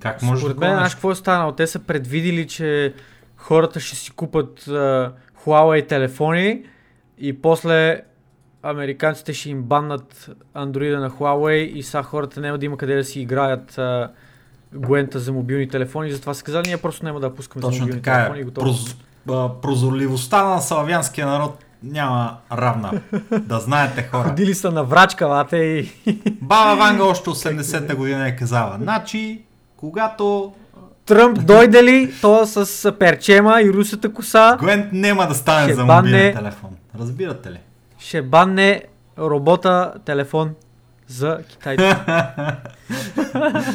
Как 0.00 0.22
може 0.22 0.40
Според 0.40 0.58
мен, 0.58 0.70
знаеш 0.70 0.94
какво 0.94 1.10
е 1.10 1.14
станало? 1.14 1.52
Те 1.52 1.66
са 1.66 1.78
предвидили, 1.78 2.48
че 2.48 2.94
хората 3.36 3.80
ще 3.80 3.96
си 3.96 4.10
купат 4.10 4.68
а, 4.68 5.12
Huawei 5.44 5.88
телефони 5.88 6.62
и 7.18 7.42
после 7.42 8.00
американците 8.62 9.32
ще 9.34 9.50
им 9.50 9.62
баннат 9.62 10.30
андроида 10.54 11.00
на 11.00 11.10
Huawei 11.10 11.52
и 11.54 11.82
сега 11.82 12.02
хората 12.02 12.40
няма 12.40 12.58
да 12.58 12.66
има 12.66 12.76
къде 12.76 12.96
да 12.96 13.04
си 13.04 13.20
играят 13.20 13.78
а, 13.78 14.10
Гуента 14.74 15.18
за 15.18 15.32
мобилни 15.32 15.68
телефони, 15.68 16.10
затова 16.12 16.34
са 16.34 16.44
казали, 16.44 16.66
ние 16.66 16.76
просто 16.76 17.04
няма 17.04 17.20
да 17.20 17.34
пускаме 17.34 17.62
за 17.62 17.68
Точно 17.68 17.80
мобилни 17.80 18.02
така 18.02 18.16
телефони. 18.16 18.38
е. 18.38 18.42
и 18.42 18.44
готово. 18.44 18.66
Проз, 18.66 18.96
прозорливостта 19.62 20.44
на 20.44 20.60
славянския 20.60 21.26
народ 21.26 21.64
няма 21.82 22.36
равна. 22.52 22.92
Да 23.32 23.58
знаете 23.58 24.02
хора. 24.02 24.28
Ходили 24.28 24.54
са 24.54 24.70
на 24.70 24.84
врачка, 24.84 25.26
лате 25.26 25.56
и... 25.56 25.92
Баба 26.42 26.76
Ванга 26.76 27.04
още 27.04 27.30
80-та 27.30 27.94
година 27.94 28.28
е 28.28 28.36
казала. 28.36 28.78
Значи, 28.80 29.42
когато 29.76 30.52
Тръмп 31.06 31.44
дойде 31.46 31.84
ли, 31.84 32.14
то 32.20 32.46
с 32.46 32.92
перчема 32.92 33.62
и 33.62 33.72
русата 33.72 34.12
коса, 34.12 34.56
Гвент 34.60 34.92
няма 34.92 35.26
да 35.26 35.34
стане 35.34 35.74
за 35.74 35.82
банне- 35.82 35.96
мобилен 35.96 36.34
телефон. 36.34 36.70
Разбирате 36.98 37.50
ли? 37.50 37.58
ще 37.98 38.22
банне 38.22 38.82
робота 39.18 39.92
телефон 40.04 40.54
за 41.06 41.38
китайците. 41.48 41.96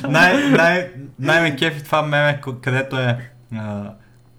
най, 0.09 0.49
най, 0.49 0.91
най-ме 1.19 1.55
кефи 1.55 1.83
това 1.83 2.01
меме, 2.01 2.41
където 2.61 2.97
е 2.97 3.17
а, 3.55 3.83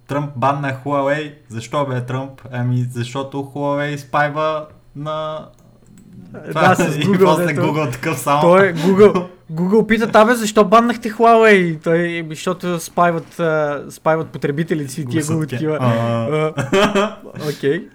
Тръмп 0.07 0.31
банна 0.37 0.77
Huawei. 0.85 1.35
Защо 1.49 1.87
бе 1.87 2.01
Тръмп? 2.01 2.41
Ами 2.53 2.87
защото 2.91 3.37
Huawei 3.37 3.97
спайва 3.97 4.67
на... 4.97 5.47
Да, 6.53 6.75
с 6.75 6.97
и 6.97 7.01
Google, 7.01 7.25
после 7.25 7.47
дето- 7.47 7.61
Google 7.63 7.93
такъв 7.93 8.19
само. 8.19 8.41
Той 8.41 8.67
е 8.67 8.75
Google. 8.75 9.27
Google 9.53 9.87
пита, 9.87 10.11
абе, 10.15 10.35
защо 10.35 10.65
баннахте 10.65 11.11
Huawei? 11.11 11.53
И 11.53 11.79
Той, 11.81 11.99
«Еми, 12.09 12.35
защото 12.35 12.81
спайват, 12.81 13.41
а, 13.41 13.85
спайват 13.91 14.29
потребителите 14.29 14.93
си, 14.93 15.07
тия 15.07 15.23
Google 15.23 15.51
такива. 15.51 15.79
Окей. 17.49 17.89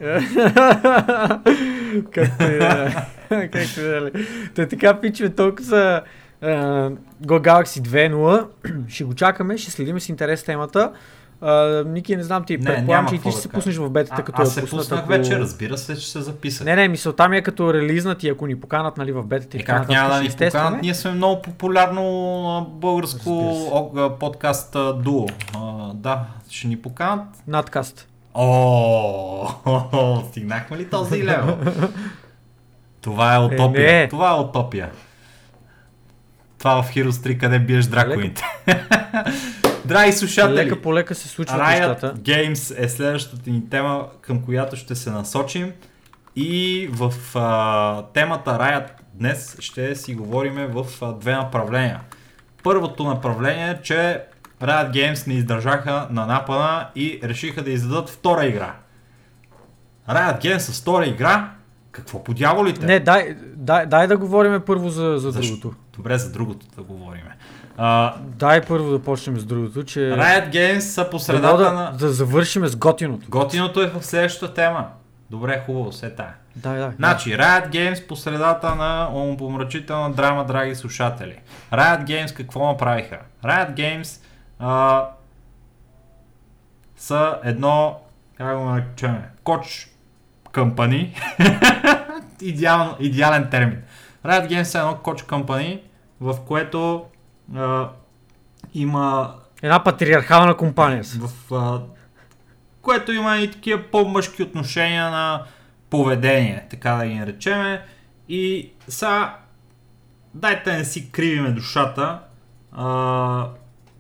Както 2.12 2.44
и 2.44 2.56
е. 2.56 2.96
Както 3.30 3.80
и 3.80 3.84
да 3.84 4.08
е. 4.08 4.12
Та 4.56 4.68
така, 4.68 4.94
пичове, 4.94 5.30
толкова 5.30 5.66
са 5.66 6.02
uh, 6.44 6.96
Go 7.24 7.42
Galaxy 7.42 7.82
2.0. 7.82 8.46
ще 8.88 9.04
го 9.04 9.14
чакаме, 9.14 9.58
ще 9.58 9.72
следим 9.72 10.00
с 10.00 10.10
интерес 10.10 10.44
темата. 10.44 10.92
Uh, 11.42 11.84
Ники, 11.84 12.16
не 12.16 12.24
знам 12.24 12.44
ти, 12.44 12.58
Не, 12.58 12.66
предполагам, 12.66 13.08
че 13.08 13.16
и 13.16 13.20
ти 13.20 13.22
ще 13.22 13.30
да 13.30 13.34
се 13.34 13.48
кажа. 13.48 13.54
пуснеш 13.56 13.78
в 13.78 13.90
бетата, 13.90 14.16
а, 14.18 14.24
като 14.24 14.42
аз 14.42 14.48
я 14.48 14.52
се 14.52 14.62
пуснат, 14.62 14.80
пуснах 14.80 15.00
ако- 15.00 15.10
вече, 15.10 15.40
разбира 15.40 15.78
се, 15.78 15.96
че 15.96 16.08
се 16.08 16.22
записах. 16.22 16.66
Не, 16.66 16.76
не, 16.76 16.88
мисълта 16.88 17.30
ми 17.30 17.38
е 17.38 17.42
като 17.42 17.74
релизнат 17.74 18.24
и 18.24 18.30
ако 18.30 18.48
ни 18.48 18.56
поканат 18.58 18.98
нали, 18.98 19.12
в 19.12 19.24
бетата 19.24 19.58
и 19.58 19.60
Е, 19.60 19.64
как 19.64 19.90
няма 19.90 20.10
да 20.10 20.22
ни 20.22 20.30
поканат? 20.30 20.82
Ние 20.82 20.96
сме 20.96 21.12
много 21.12 21.42
популярно 21.42 22.04
българско 22.72 23.54
се. 23.94 24.10
подкаст 24.20 24.76
дуо. 24.96 25.26
Да, 25.94 26.20
ще 26.50 26.68
ни 26.68 26.78
поканат. 26.78 27.26
Надкаст. 27.48 28.08
О, 28.34 29.48
стигнахме 30.30 30.78
ли 30.78 30.86
този 30.86 31.24
левел? 31.24 31.58
Това 33.02 33.36
е 33.36 33.40
утопия. 33.40 33.92
не. 33.92 34.08
Това 34.08 34.32
е 34.32 34.36
утопия. 34.36 34.90
Това 36.60 36.84
в 36.84 36.92
Heroes 36.94 37.10
3, 37.10 37.38
къде 37.38 37.60
биеш 37.60 37.86
драконите. 37.86 38.44
Драги 39.86 40.12
слушатели, 40.12 40.56
Лека 40.56 40.82
по 40.82 40.94
лека 40.94 41.16
се 41.16 41.28
случват 41.28 41.60
Riot 41.60 41.80
нещата. 41.80 42.14
Games 42.16 42.84
е 42.84 42.90
следващата 42.90 43.50
ни 43.50 43.70
тема, 43.70 44.08
към 44.22 44.42
която 44.46 44.76
ще 44.76 44.96
се 44.96 45.12
насочим. 45.12 45.72
И 46.36 46.90
в 46.92 47.14
а, 47.36 48.04
темата 48.14 48.52
Riot 48.52 48.90
днес 49.14 49.58
ще 49.60 49.96
си 49.96 50.16
говорим 50.16 50.68
в 50.70 50.86
а, 51.02 51.14
две 51.14 51.36
направления. 51.36 52.00
Първото 52.64 53.04
направление 53.04 53.70
е, 53.70 53.82
че 53.82 54.22
Riot 54.62 54.92
Games 54.92 55.28
не 55.28 55.34
издържаха 55.34 56.08
на 56.12 56.26
напада 56.26 56.88
и 56.96 57.20
решиха 57.24 57.64
да 57.64 57.72
издадат 57.72 58.10
втора 58.10 58.46
игра. 58.46 58.76
Riot 60.10 60.42
Games 60.42 60.58
с 60.58 60.82
втора 60.82 61.06
игра? 61.06 61.52
Какво 61.92 62.24
по 62.24 62.34
дяволите? 62.34 62.86
Не, 62.86 63.00
дай, 63.00 63.36
дай, 63.56 63.86
дай 63.86 64.08
да 64.08 64.18
говорим 64.18 64.62
първо 64.66 64.90
за, 64.90 65.16
за 65.18 65.32
Защо? 65.32 65.58
другото. 65.58 65.89
Добре, 66.00 66.18
за 66.18 66.32
другото 66.32 66.66
да 66.76 66.84
говорим. 66.84 67.22
А, 67.78 68.16
Дай 68.20 68.62
първо 68.62 68.92
да 68.92 69.02
почнем 69.02 69.40
с 69.40 69.46
другото, 69.46 69.84
че... 69.84 70.00
Riot 70.00 70.54
Games 70.54 70.80
са 70.80 71.10
по 71.10 71.20
средата 71.20 71.58
да, 71.58 71.72
на... 71.72 71.92
да 71.92 72.10
завършим 72.10 72.68
с 72.68 72.76
готиното. 72.76 73.26
Готиното 73.30 73.82
е 73.82 73.88
в 73.88 74.04
следващата 74.04 74.54
тема. 74.54 74.88
Добре, 75.30 75.64
хубаво, 75.66 75.92
се 75.92 76.10
тая. 76.10 76.34
Дай, 76.56 76.80
дай. 76.80 76.90
Значи, 76.96 77.30
Riot 77.30 77.70
Games 77.70 78.08
по 78.08 78.16
средата 78.16 78.76
на 78.76 79.10
умопомрачителна 79.14 80.12
драма, 80.12 80.46
драги 80.46 80.76
слушатели. 80.76 81.36
Riot 81.72 82.04
Games 82.04 82.34
какво 82.34 82.68
направиха? 82.68 83.18
Riot 83.44 83.74
Games 83.74 84.22
а, 84.60 85.06
са 86.98 87.40
едно, 87.44 88.00
как 88.38 88.58
го 88.58 88.64
наречем, 88.64 89.18
коч 89.44 89.90
компани. 90.54 91.16
Идеал, 92.42 92.96
идеален 93.00 93.50
термин. 93.50 93.82
Riot 94.26 94.48
Games 94.48 94.76
е 94.76 94.78
едно 94.78 94.96
коч 94.96 95.24
компани, 95.24 95.82
в 96.22 96.38
което 96.48 97.06
а, 97.56 97.90
има 98.74 99.36
Една 99.62 99.84
патриархална 99.84 100.58
компания 100.58 101.04
в 101.04 101.54
а, 101.56 101.82
което 102.82 103.12
има 103.12 103.38
и 103.38 103.52
такива 103.52 103.84
по-мъжки 103.92 104.44
отношения 104.44 105.12
на 105.12 105.44
поведение, 105.90 106.68
така 106.70 106.92
да 106.92 107.08
ги 107.08 107.16
наречеме. 107.16 107.86
И 108.30 108.72
сега, 108.88 109.38
дайте 110.34 110.72
да 110.72 110.78
не 110.78 110.86
си 110.86 111.12
кривиме 111.12 111.52
душата. 111.52 112.20
А, 112.72 112.86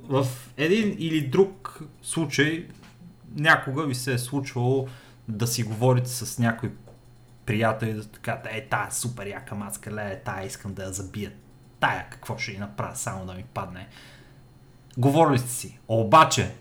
в 0.03 0.25
един 0.57 0.95
или 0.99 1.21
друг 1.21 1.79
случай, 2.01 2.67
някога 3.35 3.85
ви 3.85 3.95
се 3.95 4.13
е 4.13 4.17
случвало 4.17 4.87
да 5.27 5.47
си 5.47 5.63
говорите 5.63 6.09
с 6.09 6.39
някой 6.39 6.71
приятел 7.45 7.87
и 7.87 7.93
да 7.93 8.05
така, 8.05 8.41
е, 8.49 8.67
тая 8.69 8.91
супер 8.91 9.27
яка 9.27 9.55
маска, 9.55 9.91
ле, 9.91 10.21
тая 10.25 10.45
искам 10.45 10.73
да 10.73 10.83
я 10.83 10.93
забия. 10.93 11.31
Тая 11.79 12.09
какво 12.09 12.37
ще 12.37 12.51
ни 12.51 12.57
направя, 12.57 12.95
само 12.95 13.25
да 13.25 13.33
ми 13.33 13.43
падне. 13.43 13.87
Говорили 14.97 15.39
сте 15.39 15.49
си. 15.49 15.79
Обаче, 15.87 16.51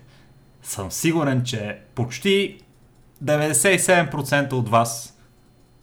съм 0.61 0.91
сигурен, 0.91 1.43
че 1.43 1.79
почти 1.95 2.61
97% 3.23 4.53
от 4.53 4.69
вас 4.69 5.17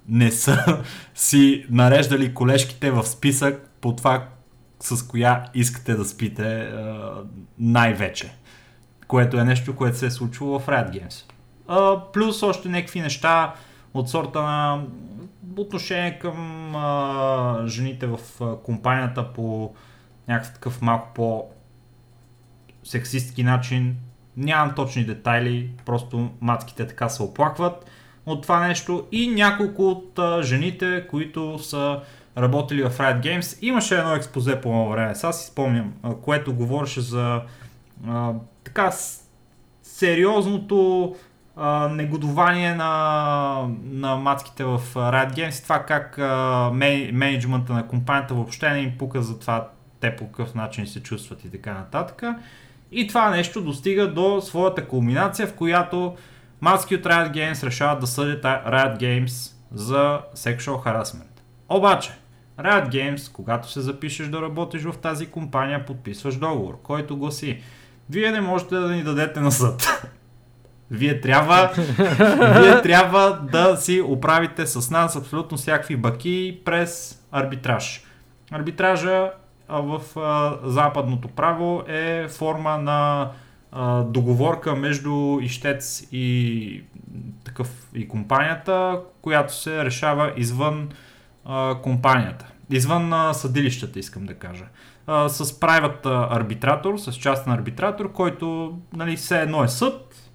не 0.08 0.30
са 0.30 0.82
си 1.14 1.66
нареждали 1.70 2.34
колежките 2.34 2.90
в 2.90 3.06
списък 3.06 3.70
по 3.80 3.96
това 3.96 4.28
с 4.80 5.06
коя 5.06 5.44
искате 5.54 5.94
да 5.94 6.04
спите 6.04 6.72
най-вече. 7.58 8.36
Което 9.06 9.38
е 9.38 9.44
нещо, 9.44 9.76
което 9.76 9.98
се 9.98 10.06
е 10.06 10.10
случило 10.10 10.58
в 10.58 10.66
Riot 10.66 10.90
Games. 10.90 11.32
Плюс 12.12 12.42
още 12.42 12.68
някакви 12.68 13.00
неща 13.00 13.54
от 13.94 14.10
сорта 14.10 14.42
на 14.42 14.84
отношение 15.62 16.18
към 16.18 16.72
а, 16.76 17.62
жените 17.66 18.06
в 18.06 18.18
а, 18.40 18.56
компанията 18.56 19.32
по 19.32 19.74
някакъв 20.28 20.54
такъв 20.54 20.82
малко 20.82 21.08
по 21.14 21.44
сексистки 22.84 23.42
начин. 23.42 23.96
Нямам 24.36 24.74
точни 24.74 25.04
детайли, 25.04 25.70
просто 25.84 26.30
мацките 26.40 26.86
така 26.86 27.08
се 27.08 27.22
оплакват 27.22 27.90
от 28.26 28.42
това 28.42 28.66
нещо. 28.66 29.06
И 29.12 29.28
няколко 29.28 29.88
от 29.90 30.18
а, 30.18 30.42
жените, 30.42 31.06
които 31.10 31.58
са 31.58 32.00
работили 32.38 32.82
в 32.82 32.98
Riot 32.98 33.20
Games. 33.22 33.58
Имаше 33.62 33.98
едно 33.98 34.14
експозе 34.14 34.60
по 34.60 34.68
едно 34.68 34.88
време, 34.88 35.14
сега 35.14 35.32
си 35.32 35.46
спомням, 35.46 35.94
а, 36.02 36.14
което 36.14 36.54
говореше 36.54 37.00
за 37.00 37.42
а, 38.06 38.32
така 38.64 38.92
сериозното 39.82 41.14
а, 41.56 41.88
негодование 41.88 42.74
на, 42.74 43.68
на 43.84 44.16
мацките 44.16 44.64
в 44.64 44.80
Riot 44.94 45.32
Games 45.32 45.62
това 45.62 45.78
как 45.82 46.18
а, 46.18 46.70
менеджмента 47.12 47.72
на 47.72 47.88
компанията 47.88 48.34
въобще 48.34 48.70
не 48.70 48.78
им 48.78 48.98
пука 48.98 49.22
за 49.22 49.38
това 49.38 49.68
те 50.00 50.16
по 50.16 50.26
какъв 50.26 50.54
начин 50.54 50.86
се 50.86 51.02
чувстват 51.02 51.44
и 51.44 51.50
така 51.50 51.74
нататък. 51.74 52.22
И 52.92 53.06
това 53.06 53.30
нещо 53.30 53.62
достига 53.62 54.12
до 54.12 54.40
своята 54.40 54.88
кулминация, 54.88 55.46
в 55.46 55.54
която 55.54 56.16
маски 56.60 56.94
от 56.94 57.02
Riot 57.02 57.32
Games 57.32 57.66
решават 57.66 58.00
да 58.00 58.06
съдят 58.06 58.44
Riot 58.44 59.00
Games 59.00 59.52
за 59.72 60.20
sexual 60.34 60.84
harassment. 60.86 61.40
Обаче, 61.68 62.12
Riot 62.58 62.88
Games, 62.88 63.32
когато 63.32 63.70
се 63.70 63.80
запишеш 63.80 64.28
да 64.28 64.42
работиш 64.42 64.82
в 64.82 64.94
тази 65.02 65.26
компания, 65.26 65.86
подписваш 65.86 66.36
договор, 66.36 66.82
който 66.82 67.16
гласи 67.16 67.62
Вие 68.10 68.30
не 68.30 68.40
можете 68.40 68.74
да 68.74 68.88
ни 68.88 69.02
дадете 69.02 69.40
на 69.40 69.52
съд. 69.52 70.10
Вие 70.90 71.20
трябва, 71.20 71.70
вие 72.60 72.82
трябва 72.82 73.38
да 73.52 73.76
си 73.76 74.00
оправите 74.00 74.66
с 74.66 74.90
нас 74.90 75.16
абсолютно 75.16 75.56
всякакви 75.56 75.96
баки 75.96 76.60
през 76.64 77.22
арбитраж. 77.32 78.04
Арбитража 78.50 79.30
в 79.68 80.00
а, 80.16 80.58
западното 80.64 81.28
право 81.28 81.82
е 81.88 82.28
форма 82.28 82.78
на 82.78 83.30
а, 83.72 84.02
договорка 84.02 84.74
между 84.74 85.38
ищец 85.42 86.08
и 86.12 86.82
такъв 87.44 87.88
и 87.94 88.08
компанията, 88.08 89.00
която 89.22 89.54
се 89.54 89.84
решава 89.84 90.32
извън 90.36 90.88
а, 91.44 91.74
компанията. 91.82 92.46
Извън 92.70 93.12
а, 93.12 93.34
съдилищата, 93.34 93.98
искам 93.98 94.26
да 94.26 94.34
кажа. 94.34 94.64
А, 95.06 95.28
с 95.28 95.44
private 95.44 96.26
арбитратор, 96.30 96.98
с 96.98 97.12
частен 97.12 97.52
арбитратор, 97.52 98.12
който 98.12 98.78
нали, 98.96 99.16
все 99.16 99.40
едно 99.40 99.64
е 99.64 99.68
съд. 99.68 100.25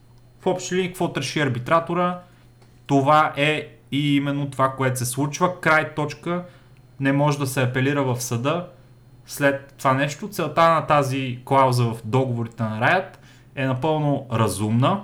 В 0.41 0.47
общи 0.47 0.75
линии, 0.75 0.87
какво 0.87 1.11
реши 1.17 1.39
арбитратора, 1.39 2.19
това 2.85 3.33
е 3.37 3.67
и 3.91 4.15
именно 4.15 4.49
това, 4.49 4.71
което 4.71 4.99
се 4.99 5.05
случва. 5.05 5.59
Край 5.61 5.93
точка 5.93 6.43
не 6.99 7.11
може 7.11 7.39
да 7.39 7.47
се 7.47 7.61
апелира 7.61 8.03
в 8.03 8.21
съда 8.21 8.67
след 9.25 9.73
това 9.77 9.93
нещо. 9.93 10.29
Целта 10.29 10.69
на 10.69 10.87
тази 10.87 11.39
клауза 11.45 11.83
в 11.83 11.97
договорите 12.05 12.63
на 12.63 12.79
Riot 12.81 13.17
е 13.55 13.65
напълно 13.65 14.27
разумна, 14.31 15.01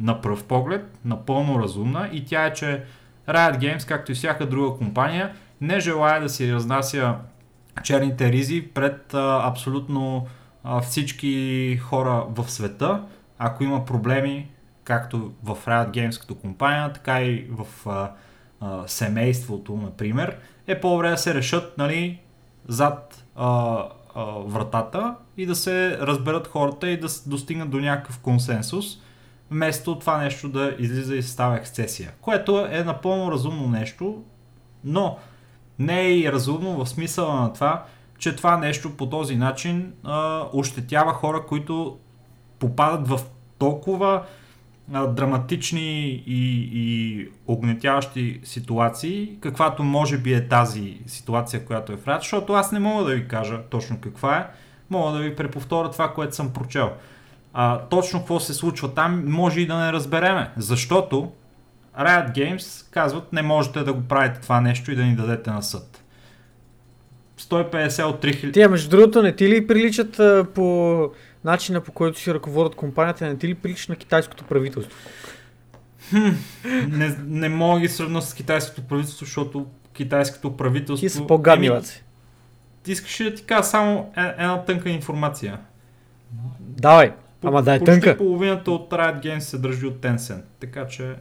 на 0.00 0.20
пръв 0.20 0.44
поглед, 0.44 0.98
напълно 1.04 1.62
разумна 1.62 2.08
и 2.12 2.24
тя 2.24 2.46
е, 2.46 2.52
че 2.52 2.84
Riot 3.28 3.58
Games, 3.58 3.88
както 3.88 4.12
и 4.12 4.14
всяка 4.14 4.48
друга 4.48 4.78
компания, 4.78 5.32
не 5.60 5.80
желая 5.80 6.20
да 6.20 6.28
си 6.28 6.52
разнася 6.52 7.14
черните 7.82 8.32
ризи 8.32 8.68
пред 8.74 9.14
а, 9.14 9.40
абсолютно 9.48 10.26
а, 10.64 10.80
всички 10.80 11.76
хора 11.82 12.24
в 12.30 12.50
света. 12.50 13.02
Ако 13.46 13.64
има 13.64 13.84
проблеми, 13.84 14.50
както 14.84 15.32
в 15.42 15.56
Riot 15.66 15.90
Games 15.90 16.20
като 16.20 16.34
компания, 16.34 16.92
така 16.92 17.22
и 17.22 17.46
в 17.50 17.88
а, 17.88 18.10
а, 18.60 18.88
семейството, 18.88 19.76
например, 19.76 20.36
е 20.66 20.80
по-добре 20.80 21.10
да 21.10 21.18
се 21.18 21.34
решат 21.34 21.78
нали, 21.78 22.20
зад 22.68 23.24
а, 23.36 23.82
а, 24.14 24.24
вратата 24.24 25.14
и 25.36 25.46
да 25.46 25.54
се 25.54 25.98
разберат 25.98 26.46
хората 26.46 26.88
и 26.88 27.00
да 27.00 27.08
достигнат 27.26 27.70
до 27.70 27.80
някакъв 27.80 28.18
консенсус, 28.18 28.86
вместо 29.50 29.98
това 29.98 30.18
нещо 30.18 30.48
да 30.48 30.74
излиза 30.78 31.16
и 31.16 31.22
става 31.22 31.56
ексцесия. 31.56 32.12
Което 32.20 32.66
е 32.70 32.84
напълно 32.84 33.32
разумно 33.32 33.68
нещо, 33.68 34.22
но 34.84 35.18
не 35.78 36.00
е 36.00 36.18
и 36.18 36.32
разумно 36.32 36.84
в 36.84 36.88
смисъла 36.88 37.40
на 37.40 37.52
това, 37.52 37.84
че 38.18 38.36
това 38.36 38.56
нещо 38.56 38.96
по 38.96 39.08
този 39.08 39.36
начин 39.36 39.92
а, 40.04 40.44
ощетява 40.52 41.12
хора, 41.12 41.46
които 41.46 41.98
попадат 42.64 43.08
в 43.08 43.20
толкова 43.58 44.22
а, 44.92 45.06
драматични 45.06 46.10
и, 46.26 46.68
и 46.72 47.28
огнетяващи 47.46 48.40
ситуации, 48.44 49.36
каквато 49.40 49.82
може 49.82 50.18
би 50.18 50.34
е 50.34 50.48
тази 50.48 50.98
ситуация, 51.06 51.64
която 51.64 51.92
е 51.92 51.96
в 51.96 52.08
рад, 52.08 52.22
защото 52.22 52.52
аз 52.52 52.72
не 52.72 52.78
мога 52.78 53.04
да 53.04 53.14
ви 53.14 53.28
кажа 53.28 53.60
точно 53.70 53.98
каква 54.00 54.36
е, 54.36 54.46
мога 54.90 55.12
да 55.12 55.18
ви 55.18 55.36
преповторя 55.36 55.90
това, 55.90 56.12
което 56.12 56.34
съм 56.34 56.52
прочел. 56.52 56.90
А, 57.52 57.78
точно 57.78 58.18
какво 58.18 58.40
се 58.40 58.54
случва 58.54 58.94
там, 58.94 59.24
може 59.26 59.60
и 59.60 59.66
да 59.66 59.76
не 59.76 59.92
разбереме, 59.92 60.50
защото 60.56 61.32
Riot 62.00 62.36
Games 62.36 62.92
казват 62.92 63.32
не 63.32 63.42
можете 63.42 63.82
да 63.82 63.92
го 63.92 64.02
правите 64.02 64.40
това 64.40 64.60
нещо 64.60 64.92
и 64.92 64.96
да 64.96 65.02
ни 65.02 65.16
дадете 65.16 65.50
на 65.50 65.62
съд. 65.62 66.04
150 67.40 68.04
от 68.04 68.22
3000. 68.22 68.52
Тия, 68.52 68.68
между 68.68 68.90
другото, 68.90 69.22
не 69.22 69.36
ти 69.36 69.48
ли 69.48 69.66
приличат 69.66 70.20
а, 70.20 70.46
по 70.54 71.10
начина 71.44 71.80
по 71.80 71.92
който 71.92 72.18
си 72.18 72.34
ръководят 72.34 72.74
компанията, 72.74 73.26
не 73.26 73.38
ти 73.38 73.48
ли 73.48 73.54
прилича 73.54 73.92
на 73.92 73.96
китайското 73.96 74.44
правителство? 74.44 74.98
Хм, 76.10 76.28
не, 76.88 77.16
не 77.26 77.48
мога 77.48 77.80
ги 77.80 77.88
сравня 77.88 78.22
с 78.22 78.34
китайското 78.34 78.82
правителство, 78.82 79.24
защото 79.24 79.66
китайското 79.92 80.56
правителство... 80.56 81.06
Ти 81.06 81.08
са 81.08 81.26
по-гадни, 81.26 81.66
Еми, 81.66 81.80
Ти 82.82 82.92
искаш 82.92 83.16
да 83.24 83.34
ти 83.34 83.44
кажа 83.44 83.64
само 83.64 84.12
е- 84.16 84.20
една 84.20 84.64
тънка 84.64 84.90
информация? 84.90 85.58
Давай, 86.60 87.12
ама 87.42 87.62
да 87.62 87.74
е 87.74 87.80
тънка. 87.84 88.16
половината 88.16 88.70
от 88.70 88.90
Riot 88.90 89.22
Games 89.24 89.38
се 89.38 89.58
държи 89.58 89.86
от 89.86 89.96
Tencent, 89.96 90.42
така 90.60 90.86
че... 90.86 91.14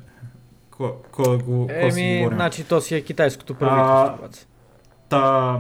Кой, 0.72 0.92
кой, 1.12 1.38
го, 1.38 1.68
кой 1.82 1.92
си 1.92 2.02
Еми, 2.02 2.18
говорим? 2.18 2.38
значи 2.38 2.64
то 2.64 2.82
си 2.82 2.96
е 2.96 3.02
китайското 3.02 3.54
правителство. 3.56 4.16
обаче. 4.20 4.42
Та, 5.10 5.60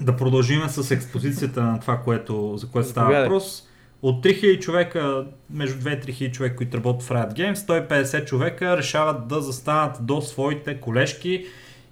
да 0.00 0.16
продължим 0.16 0.68
с 0.68 0.90
експозицията 0.90 1.62
на 1.62 1.80
това, 1.80 1.96
което, 1.96 2.56
за 2.56 2.68
което 2.68 2.88
става 2.88 3.20
въпрос. 3.20 3.68
От 4.02 4.24
3000 4.24 4.60
човека, 4.60 5.24
между 5.50 5.78
2-3 5.80 6.10
хиляди 6.10 6.34
човека, 6.34 6.56
които 6.56 6.76
работят 6.76 7.02
в 7.02 7.10
Riot 7.10 7.32
Games, 7.32 7.54
150 7.54 8.24
човека 8.24 8.76
решават 8.76 9.28
да 9.28 9.40
застанат 9.40 9.96
до 10.00 10.20
своите 10.20 10.76
колежки 10.76 11.46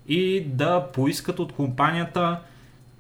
и 0.09 0.45
да 0.47 0.87
поискат 0.87 1.39
от 1.39 1.53
компанията 1.53 2.41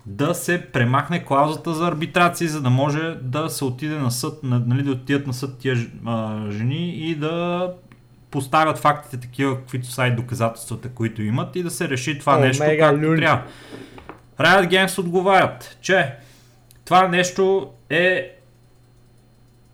да 0.06 0.34
се 0.34 0.62
премахне 0.62 1.24
клаузата 1.24 1.74
за 1.74 1.86
арбитрации, 1.86 2.48
за 2.48 2.60
да 2.60 2.70
може 2.70 3.14
да 3.14 3.48
се 3.48 3.64
отиде 3.64 3.94
на 3.94 4.10
съд, 4.10 4.42
на- 4.42 4.62
нали, 4.66 4.82
да 4.82 4.90
отидат 4.90 5.26
на 5.26 5.34
съд 5.34 5.58
тия 5.58 5.76
а, 6.06 6.50
жени 6.50 6.88
и 6.90 7.14
да 7.14 7.70
поставят 8.30 8.78
фактите 8.78 9.16
такива, 9.18 9.56
каквито 9.56 9.86
са 9.86 10.06
и 10.06 10.10
доказателствата, 10.10 10.88
които 10.88 11.22
имат 11.22 11.56
и 11.56 11.62
да 11.62 11.70
се 11.70 11.88
реши 11.88 12.18
това 12.18 12.36
О, 12.36 12.40
нещо 12.40 12.64
както 12.78 13.02
люль. 13.02 13.16
трябва. 13.16 13.42
Riot 14.38 14.68
Games 14.68 14.98
отговарят, 14.98 15.78
че 15.80 16.12
това 16.84 17.08
нещо 17.08 17.70
е 17.90 18.30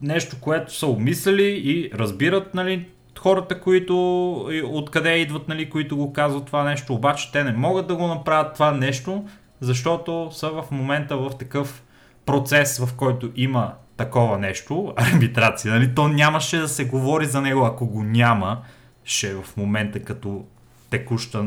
нещо, 0.02 0.36
което 0.40 0.74
са 0.74 0.86
обмислили 0.86 1.62
и 1.64 1.90
разбират 1.94 2.54
нали, 2.54 2.86
хората, 3.18 3.60
които 3.60 4.34
откъде 4.64 5.16
идват, 5.16 5.48
нали, 5.48 5.70
които 5.70 5.96
го 5.96 6.12
казват 6.12 6.46
това 6.46 6.64
нещо, 6.64 6.94
обаче 6.94 7.32
те 7.32 7.44
не 7.44 7.52
могат 7.52 7.86
да 7.86 7.96
го 7.96 8.06
направят 8.06 8.54
това 8.54 8.72
нещо, 8.72 9.24
защото 9.60 10.28
са 10.32 10.50
в 10.50 10.64
момента 10.70 11.16
в 11.16 11.30
такъв 11.38 11.82
процес, 12.26 12.78
в 12.78 12.94
който 12.94 13.30
има 13.36 13.74
такова 13.96 14.38
нещо, 14.38 14.92
арбитрация. 14.96 15.74
Нали? 15.74 15.94
То 15.94 16.08
нямаше 16.08 16.56
да 16.58 16.68
се 16.68 16.84
говори 16.84 17.26
за 17.26 17.40
него, 17.40 17.64
ако 17.64 17.86
го 17.86 18.02
няма, 18.02 18.62
ще 19.04 19.34
в 19.34 19.56
момента 19.56 20.00
като 20.00 20.44
текуща 20.90 21.44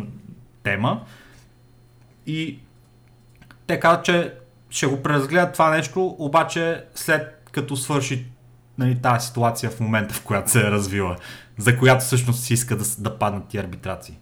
тема. 0.64 1.02
И 2.28 2.60
те 3.68 3.80
казват, 3.80 4.06
че 4.06 4.34
ще 4.70 4.88
го 4.88 5.04
преразгледат 5.04 5.54
това 5.54 5.70
нещо, 5.70 6.16
обаче 6.20 6.84
след 6.96 7.50
като 7.52 7.76
свърши 7.76 8.26
нали, 8.78 9.02
тази 9.02 9.28
ситуация 9.28 9.70
в 9.70 9.80
момента, 9.80 10.14
в 10.14 10.24
която 10.24 10.52
се 10.52 10.60
е 10.60 10.72
развила, 10.72 11.16
за 11.58 11.78
която 11.78 12.04
всъщност 12.06 12.44
си 12.44 12.54
иска 12.54 12.78
да, 12.78 12.84
да 13.00 13.18
паднат 13.18 13.48
ти 13.48 13.58
арбитрации. 13.58 14.18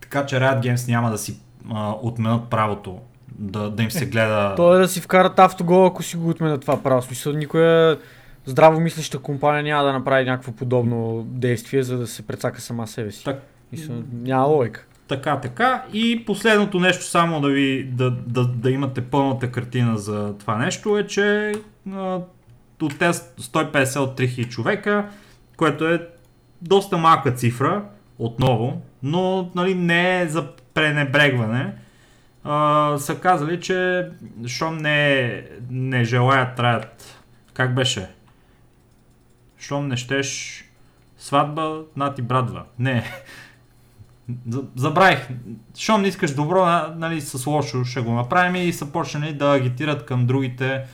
Така 0.00 0.26
че 0.26 0.36
Riot 0.36 0.60
Games 0.60 0.88
няма 0.88 1.10
да 1.10 1.18
си 1.18 1.40
а, 1.70 1.94
отменят 2.02 2.50
правото 2.50 2.98
да, 3.38 3.70
да 3.70 3.82
им 3.82 3.90
се 3.90 4.06
гледа... 4.06 4.54
То 4.56 4.74
е 4.74 4.78
да 4.78 4.88
си 4.88 5.00
вкарат 5.00 5.38
автогол, 5.38 5.86
ако 5.86 6.02
си 6.02 6.16
го 6.16 6.28
отменят 6.28 6.60
това 6.60 6.82
право. 6.82 7.02
Смисъл, 7.02 7.32
никоя 7.32 7.98
здраво 8.46 8.80
мислеща 8.80 9.18
компания 9.18 9.62
няма 9.62 9.84
да 9.84 9.92
направи 9.92 10.24
някакво 10.24 10.52
подобно 10.52 11.22
действие, 11.28 11.82
за 11.82 11.98
да 11.98 12.06
се 12.06 12.26
прецака 12.26 12.60
сама 12.60 12.86
себе 12.86 13.10
си. 13.10 13.24
Так, 13.24 13.42
Мисъл, 13.72 13.96
няма 14.12 14.44
логика. 14.44 14.86
Така, 15.08 15.40
така. 15.40 15.84
И 15.92 16.24
последното 16.24 16.80
нещо, 16.80 17.04
само 17.04 17.40
да 17.40 17.48
ви 17.48 17.84
да, 17.92 18.10
да, 18.10 18.44
да 18.46 18.70
имате 18.70 19.00
пълната 19.00 19.50
картина 19.50 19.98
за 19.98 20.34
това 20.38 20.56
нещо, 20.56 20.98
е, 20.98 21.06
че 21.06 21.52
а, 21.92 22.20
от 22.82 22.98
тези 22.98 23.20
150 23.20 23.98
от 23.98 24.18
3000 24.18 24.48
човека, 24.48 25.08
което 25.56 25.88
е 25.88 26.08
доста 26.62 26.96
малка 26.96 27.34
цифра, 27.34 27.84
отново, 28.18 28.82
но 29.02 29.50
нали, 29.54 29.74
не 29.74 30.20
е 30.20 30.28
за 30.28 30.46
пренебрегване, 30.74 31.72
а, 32.44 32.98
са 32.98 33.20
казали, 33.20 33.60
че 33.60 34.08
щом 34.46 34.76
не, 34.76 35.42
не 35.70 36.04
желаят, 36.04 36.56
траят, 36.56 37.20
как 37.54 37.74
беше? 37.74 38.08
Щом 39.58 39.88
не 39.88 39.96
щеш 39.96 40.60
сватба, 41.18 41.80
нати 41.96 42.22
брадва. 42.22 42.62
Не, 42.78 43.04
За- 44.48 44.62
Забравих. 44.76 45.28
Щом 45.78 46.02
не 46.02 46.08
искаш 46.08 46.34
добро, 46.34 46.66
на- 46.66 46.94
нали, 46.96 47.20
с 47.20 47.46
лошо 47.46 47.84
ще 47.84 48.00
го 48.00 48.12
направим 48.12 48.68
и 48.68 48.72
са 48.72 48.92
почнали 48.92 49.32
да 49.32 49.52
агитират 49.54 50.06
към 50.06 50.26
другите 50.26 50.84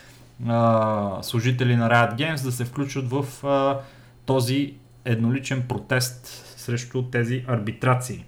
а, 0.48 1.18
служители 1.22 1.76
на 1.76 1.90
Riot 1.90 2.14
Games 2.16 2.44
да 2.44 2.52
се 2.52 2.64
включат 2.64 3.10
в 3.10 3.46
а, 3.46 3.80
този 4.26 4.74
едноличен 5.04 5.62
протест 5.68 6.26
срещу 6.56 7.02
тези 7.02 7.44
арбитрации. 7.48 8.24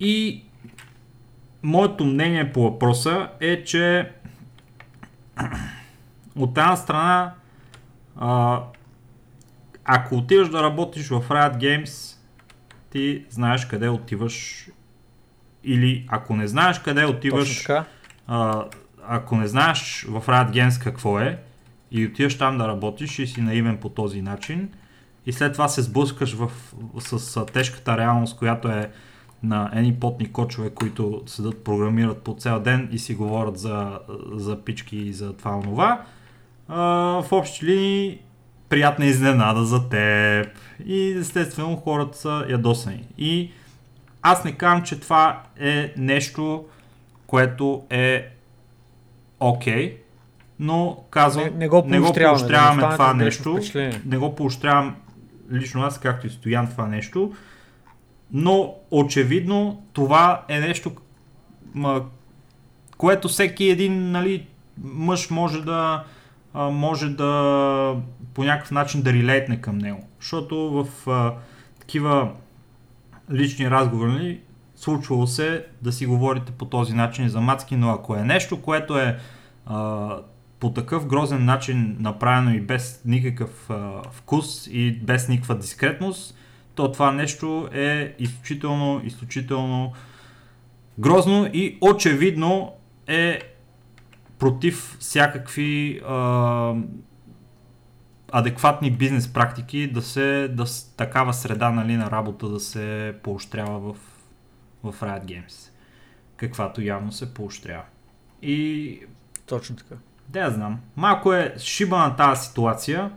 И 0.00 0.42
моето 1.62 2.04
мнение 2.04 2.52
по 2.52 2.62
въпроса 2.62 3.28
е, 3.40 3.64
че 3.64 4.10
от 6.36 6.58
една 6.58 6.76
страна 6.76 7.34
а, 8.16 8.60
ако 9.84 10.14
отиваш 10.14 10.48
да 10.48 10.62
работиш 10.62 11.08
в 11.08 11.28
Riot 11.28 11.58
Games, 11.58 12.16
ти 12.90 13.24
знаеш 13.30 13.66
къде 13.66 13.88
отиваш. 13.88 14.66
Или 15.64 16.06
ако 16.08 16.36
не 16.36 16.46
знаеш 16.46 16.78
къде 16.78 17.04
отиваш, 17.04 17.68
а, 18.26 18.64
ако 19.08 19.36
не 19.36 19.48
знаеш 19.48 20.06
в 20.08 20.22
Riot 20.26 20.82
какво 20.82 21.20
е 21.20 21.38
и 21.90 22.06
отиваш 22.06 22.38
там 22.38 22.58
да 22.58 22.68
работиш 22.68 23.18
и 23.18 23.26
си 23.26 23.40
наивен 23.40 23.76
по 23.76 23.88
този 23.88 24.22
начин 24.22 24.68
и 25.26 25.32
след 25.32 25.52
това 25.52 25.68
се 25.68 25.82
сблъскаш 25.82 26.34
в, 26.34 26.50
с, 26.98 27.36
а, 27.36 27.46
тежката 27.46 27.96
реалност, 27.96 28.38
която 28.38 28.68
е 28.68 28.90
на 29.42 29.70
едни 29.74 29.94
потни 29.94 30.32
кочове, 30.32 30.70
които 30.70 31.22
седат, 31.26 31.64
програмират 31.64 32.22
по 32.22 32.34
цял 32.34 32.60
ден 32.60 32.88
и 32.92 32.98
си 32.98 33.14
говорят 33.14 33.58
за, 33.58 33.98
за 34.32 34.64
пички 34.64 34.96
и 34.96 35.12
за 35.12 35.32
това 35.32 35.56
онова. 35.56 36.04
В 36.68 37.26
общи 37.30 37.66
линии 37.66 38.18
приятна 38.68 39.06
изненада 39.06 39.64
за 39.64 39.88
теб 39.88 40.48
и 40.86 41.16
естествено 41.18 41.76
хората 41.76 42.18
са 42.18 42.46
ядосани. 42.48 43.04
И 43.18 43.50
аз 44.22 44.44
не 44.44 44.52
казвам, 44.52 44.82
че 44.82 45.00
това 45.00 45.42
е 45.60 45.94
нещо, 45.96 46.64
което 47.26 47.82
е 47.90 48.33
окей, 49.48 49.90
okay, 49.90 49.96
но 50.58 51.04
казвам, 51.10 51.44
Не, 51.44 51.50
не 51.50 51.68
го 51.68 51.84
не 51.86 52.00
го 52.00 52.12
поощряваме, 52.12 52.82
да 52.82 52.88
не 52.88 52.92
това 52.92 53.14
нещо, 53.14 53.52
впечатление. 53.52 54.00
не 54.06 54.18
го 54.18 54.34
поощрявам 54.34 54.96
лично 55.52 55.82
аз, 55.82 56.00
както 56.00 56.26
и 56.26 56.30
стоян 56.30 56.70
това 56.70 56.86
нещо, 56.86 57.32
но 58.32 58.74
очевидно 58.90 59.84
това 59.92 60.44
е 60.48 60.60
нещо, 60.60 60.92
ма, 61.74 62.04
което 62.96 63.28
всеки 63.28 63.64
един 63.64 64.10
нали, 64.10 64.46
мъж 64.84 65.30
може 65.30 65.62
да 65.62 66.04
а, 66.54 66.70
може 66.70 67.08
да 67.08 67.96
по 68.34 68.44
някакъв 68.44 68.70
начин 68.70 69.02
да 69.02 69.12
релейтне 69.12 69.60
към 69.60 69.78
него. 69.78 70.08
Защото 70.20 70.56
в 70.56 71.10
а, 71.10 71.34
такива 71.80 72.32
лични 73.32 73.70
разговори 73.70 74.40
случвало 74.84 75.26
се 75.26 75.66
да 75.82 75.92
си 75.92 76.06
говорите 76.06 76.52
по 76.52 76.64
този 76.64 76.94
начин 76.94 77.28
за 77.28 77.40
мацки, 77.40 77.76
но 77.76 77.90
ако 77.90 78.16
е 78.16 78.22
нещо, 78.22 78.62
което 78.62 78.98
е 78.98 79.18
а, 79.66 80.18
по 80.60 80.72
такъв 80.72 81.06
грозен 81.06 81.44
начин 81.44 81.96
направено 82.00 82.54
и 82.54 82.60
без 82.60 83.02
никакъв 83.04 83.70
а, 83.70 84.02
вкус 84.12 84.66
и 84.66 84.92
без 85.02 85.28
никаква 85.28 85.58
дискретност, 85.58 86.38
то 86.74 86.92
това 86.92 87.12
нещо 87.12 87.68
е 87.72 88.14
изключително, 88.18 89.00
изключително 89.04 89.92
грозно 90.98 91.50
и 91.52 91.78
очевидно 91.80 92.72
е 93.06 93.40
против 94.38 94.96
всякакви 95.00 96.00
а, 96.08 96.74
адекватни 98.32 98.90
бизнес 98.90 99.32
практики 99.32 99.92
да 99.92 100.02
се, 100.02 100.48
да, 100.48 100.64
такава 100.96 101.34
среда 101.34 101.70
нали, 101.70 101.96
на 101.96 102.10
работа 102.10 102.48
да 102.48 102.60
се 102.60 103.14
поощрява 103.22 103.80
в, 103.80 103.96
в 104.84 105.00
Riot 105.00 105.24
Games. 105.24 105.70
Каквато 106.36 106.80
явно 106.80 107.12
се 107.12 107.34
поощрява. 107.34 107.84
И 108.42 109.00
Точно 109.46 109.76
така. 109.76 109.94
да 110.28 110.40
я 110.40 110.50
знам. 110.50 110.80
Малко 110.96 111.32
е 111.32 111.54
шиба 111.58 111.98
на 111.98 112.16
тази 112.16 112.46
ситуация. 112.46 113.10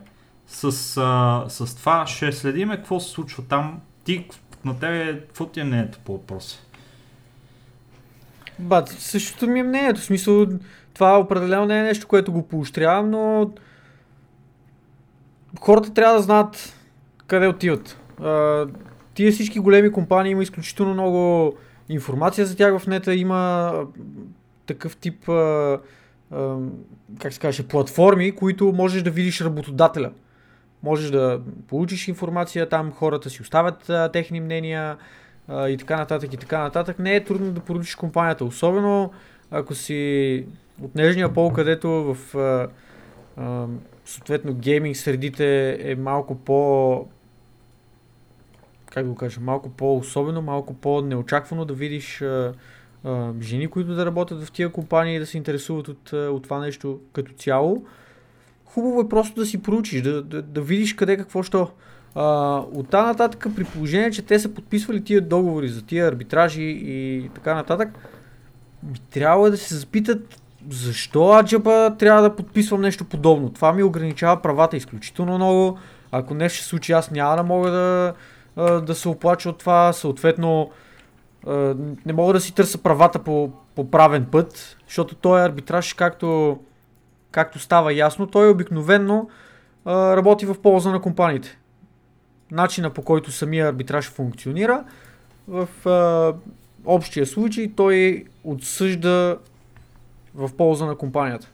С, 0.46 0.64
а, 0.96 1.44
с 1.48 1.76
това 1.76 2.06
ще 2.06 2.32
следиме 2.32 2.76
какво 2.76 3.00
се 3.00 3.10
случва 3.10 3.42
там. 3.48 3.80
Ти, 4.04 4.28
на 4.64 4.78
тебе, 4.78 5.20
какво 5.20 5.46
ти 5.46 5.60
е 5.60 5.64
мнението 5.64 5.98
по 6.04 6.12
въпроса? 6.12 6.58
Бат, 8.58 8.88
същото 8.88 9.46
ми 9.46 9.60
е 9.60 9.62
мнението. 9.62 10.00
В 10.00 10.04
смисъл, 10.04 10.46
това 10.94 11.18
определено 11.20 11.66
не 11.66 11.80
е 11.80 11.82
нещо, 11.82 12.08
което 12.08 12.32
го 12.32 12.48
поощрявам, 12.48 13.10
но 13.10 13.50
хората 15.60 15.94
трябва 15.94 16.14
да 16.14 16.22
знаят 16.22 16.76
къде 17.26 17.46
отиват. 17.46 18.00
Тия 19.18 19.32
всички 19.32 19.58
големи 19.58 19.92
компании 19.92 20.32
има 20.32 20.42
изключително 20.42 20.94
много 20.94 21.54
информация 21.88 22.46
за 22.46 22.56
тях 22.56 22.78
в 22.78 22.86
нета, 22.86 23.14
има 23.14 23.72
такъв 24.66 24.96
тип, 24.96 25.28
а, 25.28 25.78
а, 26.30 26.56
как 27.20 27.32
се 27.32 27.40
каже, 27.40 27.68
платформи, 27.68 28.32
които 28.32 28.72
можеш 28.72 29.02
да 29.02 29.10
видиш 29.10 29.40
работодателя. 29.40 30.10
Можеш 30.82 31.10
да 31.10 31.40
получиш 31.68 32.08
информация, 32.08 32.68
там 32.68 32.92
хората 32.92 33.30
си 33.30 33.42
оставят 33.42 33.90
а, 33.90 34.08
техни 34.12 34.40
мнения 34.40 34.96
а, 35.48 35.68
и 35.68 35.76
така 35.76 35.96
нататък 35.96 36.32
и 36.32 36.36
така 36.36 36.58
нататък. 36.58 36.98
Не 36.98 37.16
е 37.16 37.24
трудно 37.24 37.52
да 37.52 37.60
поручиш 37.60 37.94
компанията, 37.94 38.44
особено 38.44 39.12
ако 39.50 39.74
си 39.74 40.46
от 40.82 40.94
нежния 40.94 41.32
пол, 41.32 41.52
където 41.52 41.88
в 41.88 42.36
а, 42.36 42.68
а, 43.36 43.66
съответно 44.04 44.54
гейминг 44.54 44.96
средите 44.96 45.78
е 45.90 45.94
малко 45.94 46.34
по 46.34 47.06
как 48.98 49.04
да 49.04 49.10
го 49.10 49.16
кажа, 49.16 49.40
малко 49.40 49.68
по-особено, 49.68 50.42
малко 50.42 50.74
по-неочаквано 50.74 51.64
да 51.64 51.74
видиш 51.74 52.22
а, 52.22 52.52
а, 53.04 53.32
жени, 53.40 53.68
които 53.68 53.94
да 53.94 54.06
работят 54.06 54.44
в 54.44 54.52
тия 54.52 54.68
компании 54.68 55.16
и 55.16 55.18
да 55.18 55.26
се 55.26 55.36
интересуват 55.36 55.88
от, 55.88 56.12
от 56.12 56.42
това 56.42 56.58
нещо 56.58 57.00
като 57.12 57.32
цяло. 57.32 57.84
Хубаво 58.64 59.00
е 59.00 59.08
просто 59.08 59.40
да 59.40 59.46
си 59.46 59.62
проучиш, 59.62 60.02
да, 60.02 60.22
да, 60.22 60.42
да 60.42 60.60
видиш 60.60 60.94
къде 60.94 61.16
какво 61.16 61.42
що. 61.42 61.70
А, 62.14 62.56
от 62.72 62.88
тази 62.88 63.06
нататък, 63.06 63.46
при 63.56 63.64
положение, 63.64 64.10
че 64.10 64.22
те 64.22 64.38
са 64.38 64.54
подписвали 64.54 65.04
тия 65.04 65.20
договори 65.20 65.68
за 65.68 65.82
тия 65.82 66.08
арбитражи 66.08 66.62
и 66.82 67.30
така 67.34 67.54
нататък, 67.54 67.88
ми 68.82 68.98
трябва 69.10 69.50
да 69.50 69.56
се 69.56 69.74
запитат 69.74 70.40
защо 70.70 71.32
аджаба 71.32 71.96
трябва 71.98 72.22
да 72.22 72.36
подписвам 72.36 72.80
нещо 72.80 73.04
подобно. 73.04 73.52
Това 73.52 73.72
ми 73.72 73.82
ограничава 73.82 74.42
правата 74.42 74.76
изключително 74.76 75.34
много. 75.34 75.78
Ако 76.12 76.34
нещо 76.34 76.62
се 76.62 76.68
случи, 76.68 76.92
аз 76.92 77.10
няма 77.10 77.36
да 77.36 77.42
мога 77.42 77.70
да, 77.70 78.14
да 78.58 78.94
се 78.94 79.08
оплача 79.08 79.50
от 79.50 79.58
това. 79.58 79.92
Съответно, 79.92 80.70
не 82.06 82.12
мога 82.12 82.32
да 82.32 82.40
си 82.40 82.54
търся 82.54 82.78
правата 82.78 83.18
по, 83.18 83.52
по 83.74 83.90
правен 83.90 84.24
път, 84.24 84.76
защото 84.86 85.14
той 85.14 85.44
арбитраж, 85.44 85.94
както, 85.94 86.58
както 87.30 87.58
става 87.58 87.92
ясно, 87.92 88.26
той 88.26 88.50
обикновенно 88.50 89.30
а, 89.84 90.16
работи 90.16 90.46
в 90.46 90.62
полза 90.62 90.90
на 90.90 91.00
компаниите. 91.00 91.58
Начина 92.50 92.90
по 92.90 93.02
който 93.02 93.32
самия 93.32 93.68
арбитраж 93.68 94.10
функционира, 94.10 94.84
в 95.48 95.68
общия 96.84 97.26
случай 97.26 97.72
той 97.76 98.24
отсъжда 98.44 99.38
в 100.34 100.56
полза 100.56 100.86
на 100.86 100.96
компанията. 100.96 101.48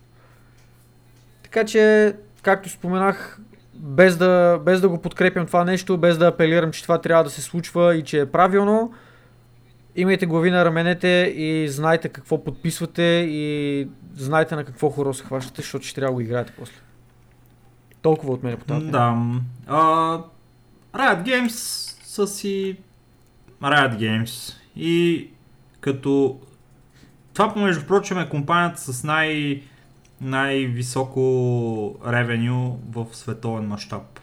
Така 1.42 1.64
че, 1.64 2.14
както 2.42 2.68
споменах, 2.68 3.40
без 3.76 4.16
да, 4.16 4.60
без 4.64 4.80
да 4.80 4.88
го 4.88 5.02
подкрепям 5.02 5.46
това 5.46 5.64
нещо, 5.64 5.98
без 5.98 6.18
да 6.18 6.26
апелирам, 6.26 6.72
че 6.72 6.82
това 6.82 7.00
трябва 7.00 7.24
да 7.24 7.30
се 7.30 7.42
случва 7.42 7.96
и 7.96 8.02
че 8.02 8.20
е 8.20 8.26
правилно, 8.26 8.92
имайте 9.96 10.26
глави 10.26 10.50
на 10.50 10.64
раменете 10.64 11.34
и 11.36 11.68
знайте 11.68 12.08
какво 12.08 12.44
подписвате 12.44 13.02
и 13.30 13.88
знайте 14.14 14.56
на 14.56 14.64
какво 14.64 14.90
хоро 14.90 15.14
се 15.14 15.24
хващате, 15.24 15.62
защото 15.62 15.86
ще 15.86 15.94
трябва 15.94 16.10
да 16.10 16.14
го 16.14 16.20
играете 16.20 16.52
после. 16.58 16.76
Толкова 18.02 18.32
от 18.32 18.42
мен 18.42 18.56
по 18.56 18.64
тази. 18.64 18.86
Да. 18.86 19.16
А, 19.66 19.78
Riot 20.94 21.22
Games 21.22 21.48
са 22.04 22.26
си 22.26 22.76
Riot 23.62 23.98
Games. 23.98 24.54
И 24.76 25.28
като 25.80 26.40
това, 27.34 27.54
между 27.56 27.86
прочим, 27.86 28.18
е 28.18 28.28
компанията 28.28 28.80
с 28.80 29.04
най- 29.04 29.62
най-високо 30.20 31.96
ревеню 32.06 32.80
в 32.90 33.06
световен 33.12 33.64
мащаб. 33.64 34.20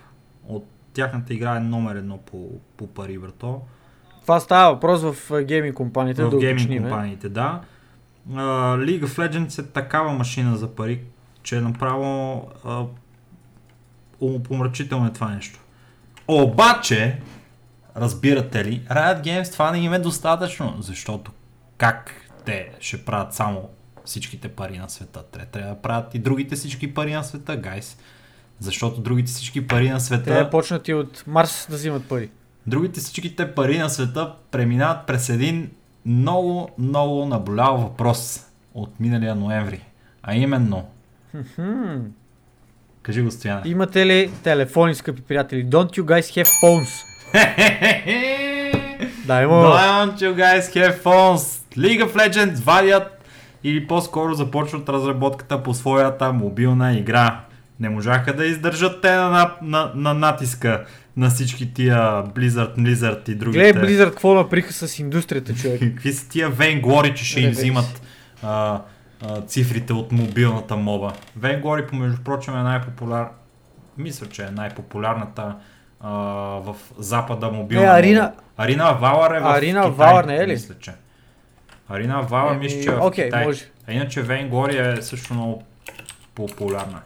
От 0.47 0.65
тяхната 0.93 1.33
игра 1.33 1.55
е 1.55 1.59
номер 1.59 1.95
едно 1.95 2.17
по, 2.17 2.49
по 2.77 2.87
пари, 2.87 3.17
брато. 3.17 3.61
Това 4.21 4.39
става 4.39 4.73
въпрос 4.73 5.01
в 5.01 5.31
а, 5.31 5.43
гейминг 5.43 5.75
компаниите, 5.75 6.23
в 6.23 6.29
да 6.29 6.37
гейминг 6.37 6.59
уточним. 6.59 6.81
компаниите, 6.81 7.29
да. 7.29 7.61
Uh, 8.31 8.85
League 8.85 9.05
of 9.05 9.29
Legends 9.29 9.63
е 9.63 9.67
такава 9.67 10.11
машина 10.11 10.57
за 10.57 10.75
пари, 10.75 11.01
че 11.43 11.57
е 11.57 11.61
направо 11.61 12.03
uh, 12.65 12.87
умопомрачително 14.19 15.07
е 15.07 15.13
това 15.13 15.29
нещо. 15.29 15.59
Обаче, 16.27 17.21
разбирате 17.97 18.65
ли, 18.65 18.81
Riot 18.89 19.23
Games 19.23 19.51
това 19.51 19.71
не 19.71 19.79
им 19.79 19.93
е 19.93 19.99
достатъчно, 19.99 20.75
защото 20.79 21.31
как 21.77 22.13
те 22.45 22.69
ще 22.79 23.05
правят 23.05 23.33
само 23.33 23.69
всичките 24.05 24.47
пари 24.47 24.77
на 24.77 24.89
света? 24.89 25.23
Те 25.31 25.45
трябва 25.45 25.75
да 25.75 25.81
правят 25.81 26.15
и 26.15 26.19
другите 26.19 26.55
всички 26.55 26.93
пари 26.93 27.13
на 27.13 27.23
света, 27.23 27.57
гайс. 27.57 27.97
Защото 28.59 29.01
другите 29.01 29.31
всички 29.31 29.67
пари 29.67 29.89
на 29.89 29.99
света... 29.99 30.43
Те 30.43 30.49
почнат 30.49 30.87
и 30.87 30.93
от 30.93 31.23
Марс 31.27 31.67
да 31.69 31.75
взимат 31.75 32.09
пари. 32.09 32.29
Другите 32.67 32.99
всичките 32.99 33.55
пари 33.55 33.77
на 33.77 33.89
света 33.89 34.33
преминават 34.51 35.07
през 35.07 35.29
един 35.29 35.71
много, 36.05 36.69
много 36.77 37.25
наболял 37.25 37.77
въпрос 37.77 38.45
от 38.73 38.99
миналия 38.99 39.35
ноември. 39.35 39.85
А 40.23 40.35
именно, 40.35 40.87
кажи 43.03 43.21
го 43.21 43.31
Стояне. 43.31 43.61
Имате 43.65 44.05
ли 44.05 44.31
телефони, 44.43 44.95
скъпи 44.95 45.21
приятели? 45.21 45.65
Don't 45.65 45.99
you 45.99 46.03
guys 46.03 46.43
have 46.43 46.47
phones? 46.63 46.89
Да, 49.25 49.41
има. 49.41 49.53
Don't 49.53 50.15
you 50.15 50.35
guys 50.35 50.61
have 50.61 51.03
phones? 51.03 51.61
League 51.77 52.03
of 52.03 52.15
Legends 52.15 52.63
вадят 52.63 53.20
или 53.63 53.87
по-скоро 53.87 54.33
започват 54.33 54.89
разработката 54.89 55.63
по 55.63 55.73
своята 55.73 56.33
мобилна 56.33 56.93
игра. 56.97 57.39
Не 57.79 57.89
можаха 57.89 58.35
да 58.35 58.45
издържат 58.45 59.01
те 59.01 59.11
на, 59.11 59.29
на, 59.29 59.51
на, 59.61 59.91
на 59.95 60.13
натиска 60.13 60.85
на 61.17 61.29
всички 61.29 61.73
тия 61.73 61.97
Blizzard, 62.23 62.77
Blizzard 62.77 63.29
и 63.29 63.35
другите. 63.35 63.73
Гледай 63.73 63.83
Blizzard 63.83 64.09
какво 64.09 64.33
наприха 64.33 64.73
с 64.73 64.99
индустрията, 64.99 65.53
човек. 65.55 65.79
Какви 65.79 66.13
са 66.13 66.29
тия 66.29 66.51
Vainglory, 66.51 67.13
че 67.13 67.25
ще 67.25 67.41
им 67.41 67.51
взимат 67.51 68.01
а, 68.43 68.81
а, 69.27 69.41
цифрите 69.41 69.93
от 69.93 70.11
мобилната 70.11 70.75
моба. 70.75 71.13
Vainglory, 71.39 71.89
помежду 71.89 72.17
прочим, 72.23 72.57
е 72.57 72.63
най-популяр... 72.63 73.27
Мисля, 73.97 74.27
че 74.27 74.43
е 74.43 74.51
най-популярната 74.51 75.55
а, 75.99 76.09
в 76.59 76.75
запада 76.97 77.51
мобилна. 77.51 77.85
Е, 77.85 78.01
Арина- 78.01 78.31
Арина 78.57 78.93
Валър 78.93 79.35
е 79.35 79.39
в 79.39 79.45
Арина 79.45 79.81
Китай, 79.81 79.95
Валър 79.95 80.23
не 80.23 80.35
е 80.35 80.47
ли? 80.47 80.51
Мисля, 80.51 80.75
че. 80.79 80.91
Арина 81.91 82.27
Еми, 82.31 82.59
мисля, 82.59 82.81
че 82.83 82.89
е 82.89 82.95
в 82.95 83.11
Китай. 83.11 83.45
може. 83.45 83.65
А 83.87 83.93
иначе 83.93 84.21
Вейн 84.21 84.49
Гори 84.49 84.77
е 84.77 85.01
също 85.01 85.33
много 85.33 85.63
популярна. 86.35 87.01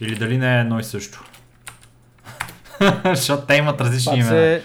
Или 0.00 0.14
дали 0.14 0.38
не 0.38 0.56
е 0.56 0.60
едно 0.60 0.78
и 0.78 0.84
също. 0.84 1.24
Защото 3.04 3.46
те 3.46 3.54
имат 3.54 3.80
различни 3.80 4.12
Пак 4.12 4.30
имена. 4.30 4.60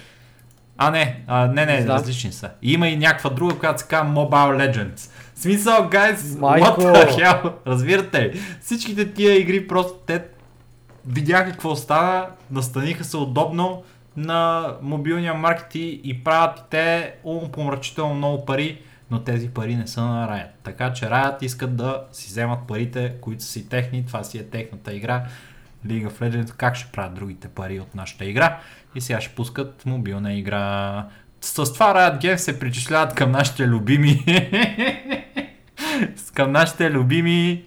А, 0.77 0.91
не, 0.91 1.23
а, 1.27 1.47
не, 1.47 1.65
не, 1.65 1.81
знам. 1.81 1.97
различни 1.97 2.31
са. 2.31 2.49
Има 2.61 2.87
и 2.87 2.97
някаква 2.97 3.29
друга, 3.29 3.59
която 3.59 3.81
се 3.81 3.87
казва 3.87 4.13
Mobile 4.13 4.71
Legends. 4.71 5.09
В 5.35 5.39
Смисъл, 5.39 5.89
guys, 5.89 6.39
Майко! 6.39 6.81
what 6.81 7.09
the 7.09 7.23
hell? 7.23 7.53
Разбирате 7.67 8.21
ли? 8.21 8.41
Всичките 8.61 9.13
тия 9.13 9.39
игри 9.39 9.67
просто 9.67 9.93
те 10.05 10.21
видяха 11.07 11.51
какво 11.51 11.75
става, 11.75 12.27
настаниха 12.51 13.03
се 13.03 13.17
удобно 13.17 13.83
на 14.17 14.71
мобилния 14.81 15.33
маркет 15.33 15.75
и, 15.75 16.21
правят 16.23 16.65
те 16.69 17.13
умопомрачително 17.23 18.15
много 18.15 18.45
пари, 18.45 18.81
но 19.11 19.19
тези 19.19 19.49
пари 19.49 19.75
не 19.75 19.87
са 19.87 20.01
на 20.01 20.27
Riot. 20.29 20.49
Така 20.63 20.93
че 20.93 21.05
Riot 21.05 21.43
искат 21.43 21.75
да 21.75 22.03
си 22.11 22.27
вземат 22.27 22.59
парите, 22.67 23.13
които 23.21 23.43
са 23.43 23.49
си 23.49 23.69
техни, 23.69 24.05
това 24.05 24.23
си 24.23 24.37
е 24.37 24.43
техната 24.43 24.93
игра. 24.93 25.25
League 25.87 26.09
of 26.09 26.19
Legends, 26.19 26.53
как 26.55 26.75
ще 26.75 26.91
правят 26.91 27.13
другите 27.13 27.47
пари 27.47 27.79
от 27.79 27.95
нашата 27.95 28.25
игра 28.25 28.59
и 28.95 29.01
сега 29.01 29.21
ще 29.21 29.35
пускат 29.35 29.85
мобилна 29.85 30.33
игра. 30.33 31.05
С 31.41 31.73
това 31.73 31.93
Riot 31.93 32.21
Games 32.21 32.35
се 32.35 32.59
причисляват 32.59 33.15
към 33.15 33.31
нашите 33.31 33.67
любими 33.67 34.25
към 36.33 36.51
нашите 36.51 36.91
любими 36.91 37.63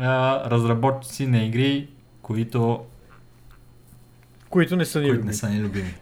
а, 0.00 0.50
разработчици 0.50 1.26
на 1.26 1.44
игри, 1.44 1.88
които, 2.22 2.84
Които 4.56 4.76
не 4.76 4.84
са 4.84 5.00
ни 5.00 5.04
които 5.04 5.16
любими. 5.16 5.26
не 5.26 5.34
са 5.34 5.48
ни 5.48 5.60
любими. 5.60 5.94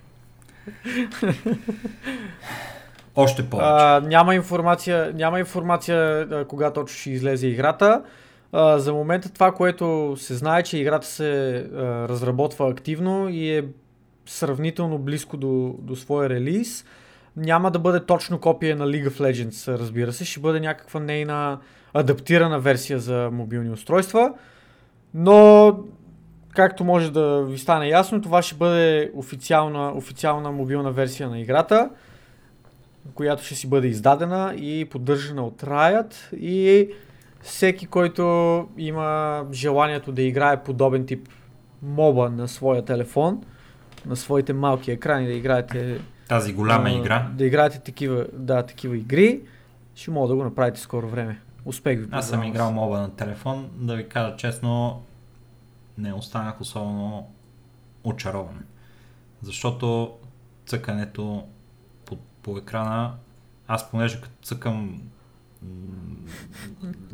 Още 3.17 3.51
повече. 3.51 3.69
А, 3.69 4.01
няма 4.01 4.35
информация, 4.35 5.13
няма 5.15 5.41
информация 5.41 6.21
а, 6.21 6.45
кога 6.45 6.73
точно 6.73 6.99
ще 6.99 7.11
излезе 7.11 7.47
играта. 7.47 8.03
А, 8.53 8.79
за 8.79 8.93
момента 8.93 9.33
това, 9.33 9.53
което 9.53 10.15
се 10.19 10.35
знае, 10.35 10.63
че 10.63 10.79
играта 10.79 11.07
се 11.07 11.57
а, 11.57 11.79
разработва 12.09 12.71
активно 12.71 13.29
и 13.29 13.51
е 13.51 13.65
сравнително 14.27 14.99
близко 14.99 15.37
до, 15.37 15.75
до 15.79 15.97
своя 15.97 16.29
релиз. 16.29 16.85
Няма 17.37 17.71
да 17.71 17.79
бъде 17.79 18.01
точно 18.01 18.41
копия 18.41 18.77
на 18.77 18.87
League 18.87 19.09
of 19.09 19.21
Legends, 19.21 19.79
разбира 19.79 20.13
се. 20.13 20.25
Ще 20.25 20.41
бъде 20.41 20.61
някаква 20.61 21.01
нейна 21.01 21.59
адаптирана 21.95 22.59
версия 22.61 22.99
за 22.99 23.29
мобилни 23.33 23.71
устройства. 23.71 24.33
Но, 25.15 25.79
както 26.55 26.85
може 26.85 27.13
да 27.13 27.43
ви 27.43 27.59
стане 27.59 27.89
ясно, 27.89 28.23
това 28.23 28.43
ще 28.43 28.55
бъде 28.55 29.11
официална, 29.15 29.93
официална 29.97 30.53
мобилна 30.53 30.93
версия 30.93 31.29
на 31.29 31.41
играта 31.41 31.91
която 33.15 33.45
ще 33.45 33.55
си 33.55 33.69
бъде 33.69 33.89
издадена 33.89 34.55
и 34.57 34.85
поддържана 34.85 35.43
от 35.43 35.63
Riot 35.63 36.35
и 36.35 36.89
всеки, 37.41 37.87
който 37.87 38.23
има 38.79 39.45
желанието 39.53 40.13
да 40.13 40.23
играе 40.23 40.63
подобен 40.63 41.07
тип 41.07 41.29
моба 41.83 42.31
на 42.31 42.49
своя 42.49 42.85
телефон, 42.85 43.43
на 44.07 44.17
своите 44.17 44.53
малки 44.53 44.91
екрани, 44.91 45.27
да 45.27 45.33
играете 45.33 46.01
Тази 46.29 46.53
голяма 46.53 46.89
а, 46.89 46.93
игра. 46.93 47.27
Да 47.33 47.47
играете 47.47 47.79
такива, 47.79 48.27
да, 48.33 48.63
такива 48.63 48.97
игри, 48.97 49.41
ще 49.95 50.11
мога 50.11 50.29
да 50.29 50.35
го 50.35 50.45
направите 50.45 50.81
скоро 50.81 51.09
време. 51.09 51.41
Успех 51.65 51.99
ви! 51.99 52.07
Аз 52.11 52.29
съм 52.29 52.43
играл 52.43 52.73
моба 52.73 53.01
на 53.01 53.11
телефон, 53.11 53.71
да 53.77 53.95
ви 53.95 54.09
кажа 54.09 54.37
честно, 54.37 55.03
не 55.99 56.13
останах 56.13 56.61
особено 56.61 57.31
очарован. 58.05 58.65
Защото 59.43 60.17
цъкането 60.67 61.47
по, 62.05 62.17
по 62.17 62.59
екрана, 62.59 63.15
аз 63.69 63.91
понеже 63.91 64.21
като 64.21 64.35
цъкам 64.43 65.03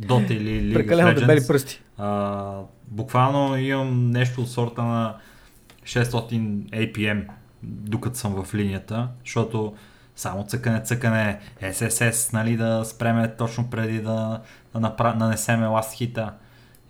Dota 0.00 0.30
или 0.30 0.72
League 0.72 0.74
Прекалено 0.74 1.10
of 1.10 1.20
дебели 1.20 1.40
Legends, 1.40 1.46
пръсти. 1.46 1.82
а, 1.98 2.60
буквално 2.86 3.56
имам 3.56 4.10
нещо 4.10 4.40
от 4.40 4.50
сорта 4.50 4.82
на 4.82 5.16
600 5.82 6.70
APM, 6.70 7.28
докато 7.62 8.18
съм 8.18 8.44
в 8.44 8.54
линията, 8.54 9.08
защото 9.24 9.74
само 10.16 10.44
цъкане, 10.46 10.82
цъкане, 10.82 11.40
SSS, 11.62 12.32
нали, 12.32 12.56
да 12.56 12.84
спреме 12.84 13.36
точно 13.36 13.70
преди 13.70 14.00
да, 14.00 14.40
да 14.72 14.80
напра... 14.80 15.14
нанесеме 15.14 15.66
last 15.66 15.92
хита. 15.92 16.32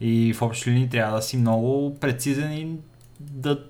И 0.01 0.33
в 0.33 0.43
общи 0.43 0.71
линии 0.71 0.89
трябва 0.89 1.17
да 1.17 1.23
си 1.23 1.37
много 1.37 1.99
прецизен 2.01 2.53
и 2.53 2.77
да 3.21 3.65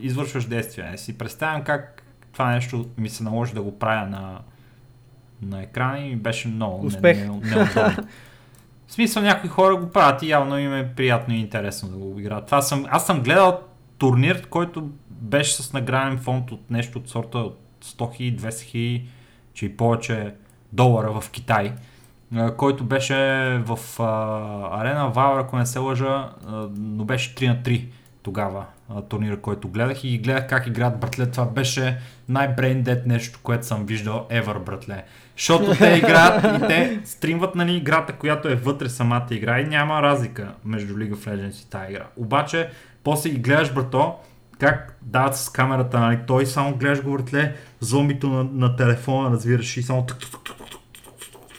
извършваш 0.00 0.44
действия. 0.44 0.90
Не 0.90 0.98
си 0.98 1.18
представям 1.18 1.64
как 1.64 2.02
това 2.32 2.50
нещо 2.50 2.86
ми 2.98 3.08
се 3.08 3.24
наложи 3.24 3.54
да 3.54 3.62
го 3.62 3.78
правя 3.78 4.06
на, 4.06 4.40
на 5.42 5.62
екрана 5.62 5.98
и 5.98 6.08
ми 6.08 6.16
беше 6.16 6.48
много 6.48 6.86
Успех. 6.86 7.16
Не, 7.16 7.22
не, 7.22 7.28
неудобно. 7.28 8.08
В 8.86 8.92
смисъл 8.92 9.22
някои 9.22 9.50
хора 9.50 9.76
го 9.76 9.90
правят 9.90 10.22
и 10.22 10.28
явно 10.28 10.58
им 10.58 10.74
е 10.74 10.94
приятно 10.94 11.34
и 11.34 11.38
интересно 11.38 11.88
да 11.88 11.96
го 11.96 12.20
играят. 12.20 12.46
Това 12.46 12.62
съм, 12.62 12.86
аз 12.88 13.06
съм 13.06 13.22
гледал 13.22 13.60
турнир, 13.98 14.48
който 14.48 14.90
беше 15.10 15.62
с 15.62 15.72
награден 15.72 16.18
фонд 16.18 16.50
от 16.50 16.70
нещо 16.70 16.98
от 16.98 17.08
сорта 17.08 17.38
от 17.38 17.60
100 17.84 17.96
000, 17.96 18.38
200 18.38 18.48
000, 18.48 19.02
че 19.54 19.66
и 19.66 19.76
повече 19.76 20.34
долара 20.72 21.20
в 21.20 21.30
Китай, 21.30 21.72
който 22.56 22.84
беше 22.84 23.14
в 23.66 23.78
а, 23.98 24.80
арена 24.80 25.08
Валър, 25.08 25.40
ако 25.40 25.56
не 25.56 25.66
се 25.66 25.78
лъжа, 25.78 26.30
а, 26.46 26.68
но 26.78 27.04
беше 27.04 27.34
3 27.34 27.48
на 27.48 27.62
3 27.62 27.84
тогава 28.22 28.64
а, 28.88 29.02
турнира, 29.02 29.40
който 29.40 29.68
гледах 29.68 30.04
и 30.04 30.18
гледах 30.18 30.48
как 30.48 30.66
играят 30.66 31.00
братле. 31.00 31.30
Това 31.30 31.44
беше 31.44 31.98
dead 32.30 33.06
нещо, 33.06 33.38
което 33.42 33.66
съм 33.66 33.86
виждал 33.86 34.26
ever, 34.30 34.58
братле. 34.58 35.04
Защото 35.36 35.74
те 35.78 35.94
играят 36.04 36.44
и 36.44 36.66
те 36.66 37.00
стримват 37.04 37.54
нали, 37.54 37.76
играта, 37.76 38.12
която 38.12 38.48
е 38.48 38.54
вътре 38.54 38.88
самата 38.88 39.26
игра 39.30 39.60
и 39.60 39.64
няма 39.64 40.02
разлика 40.02 40.52
между 40.64 40.94
League 40.94 41.14
of 41.14 41.26
Legends 41.26 41.66
и 41.66 41.70
тази 41.70 41.92
игра. 41.92 42.06
Обаче, 42.16 42.70
после 43.04 43.30
ги 43.30 43.38
гледаш, 43.38 43.74
брато, 43.74 44.14
как 44.58 44.98
дават 45.02 45.36
с 45.36 45.48
камерата, 45.48 46.00
нали, 46.00 46.18
той 46.26 46.46
само 46.46 46.76
гледаш 46.76 47.02
го, 47.02 47.12
братле, 47.12 47.56
зомбито 47.80 48.28
на, 48.28 48.44
на 48.44 48.76
телефона, 48.76 49.30
разбираш, 49.30 49.76
и 49.76 49.82
само 49.82 50.06
тук, 50.06 50.18
тук, 50.18 50.30
тук, 50.30 50.44
тук, 50.44 50.56
тук, 50.70 50.82
тук, 50.92 51.12
тук. 51.32 51.56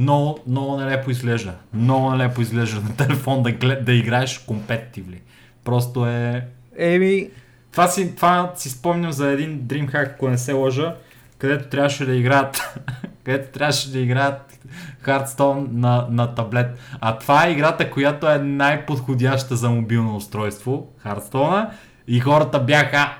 Много, 0.00 0.38
много 0.46 0.76
нелепо 0.76 1.10
изглежда. 1.10 1.54
Много 1.74 2.10
нелепо 2.10 2.40
изглежда 2.40 2.80
на 2.80 2.96
телефон 2.96 3.42
да, 3.42 3.52
глед, 3.52 3.84
да 3.84 3.92
играеш 3.92 4.38
компетитивли. 4.38 5.20
Просто 5.64 6.06
е... 6.06 6.46
Еми, 6.76 7.28
Това 7.72 7.88
си, 7.88 8.16
това 8.16 8.52
си 8.56 8.70
спомням 8.70 9.12
за 9.12 9.30
един 9.30 9.60
DreamHack, 9.60 10.12
ако 10.14 10.28
не 10.28 10.38
се 10.38 10.52
лъжа, 10.52 10.94
където 11.38 11.68
трябваше 11.68 12.04
да 12.04 12.14
играят, 12.14 12.80
където 13.24 13.52
трябваше 13.52 13.92
да 13.92 13.98
играят 13.98 14.58
Hearthstone 15.04 15.66
на, 15.72 16.06
на 16.10 16.34
таблет. 16.34 16.78
А 17.00 17.18
това 17.18 17.46
е 17.46 17.52
играта, 17.52 17.90
която 17.90 18.30
е 18.30 18.38
най-подходяща 18.38 19.56
за 19.56 19.70
мобилно 19.70 20.16
устройство, 20.16 20.92
Hearthstone, 21.06 21.68
и 22.08 22.20
хората 22.20 22.60
бяха 22.60 23.16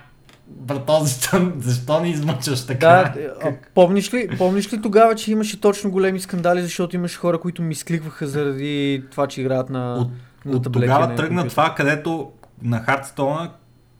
Брато, 0.50 1.00
защо, 1.04 1.52
защо 1.58 2.00
ни 2.00 2.10
измъчваш 2.10 2.66
така? 2.66 3.14
да, 3.16 3.52
помниш, 3.74 4.14
ли, 4.14 4.28
помниш 4.38 4.72
ли 4.72 4.82
тогава, 4.82 5.14
че 5.14 5.32
имаше 5.32 5.60
точно 5.60 5.90
големи 5.90 6.20
скандали, 6.20 6.62
защото 6.62 6.96
имаше 6.96 7.18
хора, 7.18 7.40
които 7.40 7.62
мискликваха 7.62 8.26
заради 8.26 9.04
това, 9.10 9.26
че 9.26 9.40
играят 9.40 9.70
на, 9.70 9.94
От, 9.94 10.08
на 10.44 10.56
от 10.56 10.62
таблети, 10.62 10.86
тогава 10.86 11.06
не 11.06 11.10
на 11.10 11.16
тръгна 11.16 11.28
компютър? 11.42 11.50
това, 11.50 11.74
където 11.76 12.30
на 12.62 12.80
Hearthstone, 12.84 13.50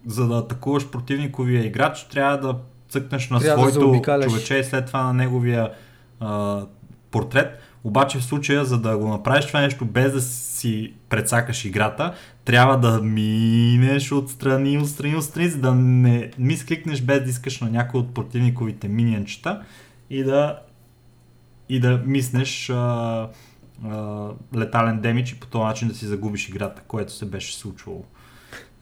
за 0.07 0.27
да 0.29 0.35
атакуваш 0.39 0.87
противниковия 0.91 1.67
играч, 1.67 2.09
трябва 2.13 2.39
да 2.39 2.55
цъкнеш 2.89 3.31
на 3.31 3.41
Трябва 3.41 3.57
да 3.65 3.71
своето 3.71 3.81
заобикаляш. 3.81 4.27
човече 4.33 4.55
и 4.55 4.65
след 4.65 4.87
това 4.87 5.03
на 5.03 5.13
неговия 5.15 5.71
а, 6.21 6.61
портрет. 7.11 7.59
Обаче 7.85 8.19
в 8.19 8.25
случая, 8.25 8.65
за 8.65 8.81
да 8.81 8.99
го 8.99 9.09
направиш 9.09 9.47
това 9.47 9.61
нещо 9.61 9.85
без 9.85 10.13
да 10.13 10.21
си 10.21 10.93
прецакаш 11.09 11.65
играта, 11.65 12.15
трябва 12.45 12.79
да 12.79 13.03
минеш 13.03 14.13
отстрани, 14.13 14.79
отстрани, 14.79 15.17
отстрани, 15.17 15.49
за 15.49 15.59
да 15.59 15.75
не 15.75 16.31
мискликнеш 16.39 17.03
без 17.03 17.23
да 17.23 17.31
искаш 17.31 17.61
на 17.61 17.71
някой 17.71 18.01
от 18.01 18.15
противниковите 18.15 18.89
минианчета 18.89 19.63
и 20.11 20.25
да 20.25 20.59
и 21.69 21.81
да 21.81 22.03
миснеш 22.07 22.71
а, 22.71 23.29
а, 23.85 24.29
летален 24.57 25.01
демидж 25.01 25.33
и 25.33 25.41
по 25.41 25.47
този 25.47 25.65
начин 25.65 25.89
да 25.89 25.95
си 25.95 26.07
загубиш 26.07 26.49
играта, 26.49 26.83
което 26.87 27.13
се 27.13 27.27
беше 27.27 27.57
случвало. 27.57 28.05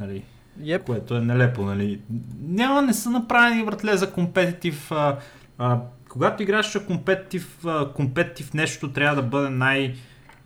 Нали, 0.00 0.22
Yep. 0.60 0.84
което 0.84 1.16
е 1.16 1.20
нелепо, 1.20 1.62
нали. 1.62 2.00
Няма, 2.40 2.82
не 2.82 2.94
са 2.94 3.10
направени 3.10 3.64
братле 3.64 3.96
за 3.96 4.12
компетитив. 4.12 4.92
А, 4.92 5.18
а, 5.58 5.80
когато 6.08 6.42
играеш 6.42 6.66
за 6.66 6.80
компетитив, 6.84 7.58
нещо 8.54 8.92
трябва 8.92 9.22
да 9.22 9.28
бъде 9.28 9.50
най... 9.50 9.94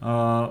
А, 0.00 0.48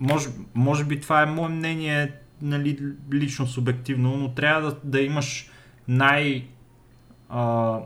може, 0.00 0.28
може 0.54 0.84
би 0.84 1.00
това 1.00 1.22
е 1.22 1.26
мое 1.26 1.48
мнение, 1.48 2.12
нали, 2.42 2.78
лично 3.12 3.46
субективно, 3.46 4.16
но 4.16 4.34
трябва 4.34 4.70
да, 4.70 4.76
да 4.84 5.00
имаш 5.00 5.50
най... 5.88 6.46
А, 7.28 7.78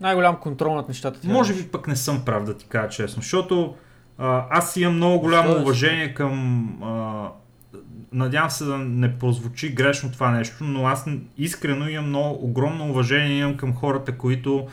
Най-голям 0.00 0.36
контрол 0.36 0.74
над 0.74 0.88
нещата. 0.88 1.20
трябва 1.20 1.28
може 1.28 1.54
би 1.54 1.68
пък 1.68 1.88
не 1.88 1.96
съм 1.96 2.24
прав 2.24 2.44
да 2.44 2.56
ти 2.56 2.66
кажа 2.66 2.88
честно, 2.88 3.22
защото 3.22 3.74
а, 4.18 4.46
аз 4.50 4.76
имам 4.76 4.94
много 4.94 5.20
голямо 5.20 5.54
да 5.54 5.60
уважение 5.60 6.14
към 6.14 6.64
а, 6.82 7.28
надявам 8.12 8.50
се 8.50 8.64
да 8.64 8.78
не 8.78 9.18
прозвучи 9.18 9.74
грешно 9.74 10.12
това 10.12 10.30
нещо, 10.30 10.64
но 10.64 10.86
аз 10.86 11.06
искрено 11.38 11.88
имам 11.88 12.08
много 12.08 12.44
огромно 12.44 12.90
уважение 12.90 13.38
имам 13.38 13.56
към 13.56 13.74
хората, 13.74 14.18
които 14.18 14.66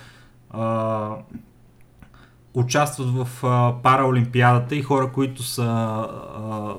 участват 2.57 3.09
в 3.09 3.27
а, 3.43 3.73
параолимпиадата 3.83 4.75
и 4.75 4.81
хора, 4.81 5.11
които 5.11 5.43
са 5.43 5.63
а, 5.63 6.73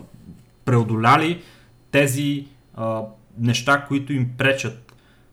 преодоляли 0.64 1.42
тези 1.90 2.46
а, 2.74 3.02
неща, 3.38 3.84
които 3.88 4.12
им 4.12 4.30
пречат 4.38 4.92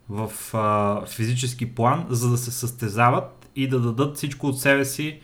в 0.09 0.31
а, 0.53 1.05
физически 1.05 1.75
план, 1.75 2.05
за 2.09 2.29
да 2.29 2.37
се 2.37 2.51
състезават 2.51 3.49
и 3.55 3.67
да 3.67 3.79
дадат 3.79 4.15
всичко 4.15 4.47
от 4.47 4.59
себе 4.59 4.85
си, 4.85 5.19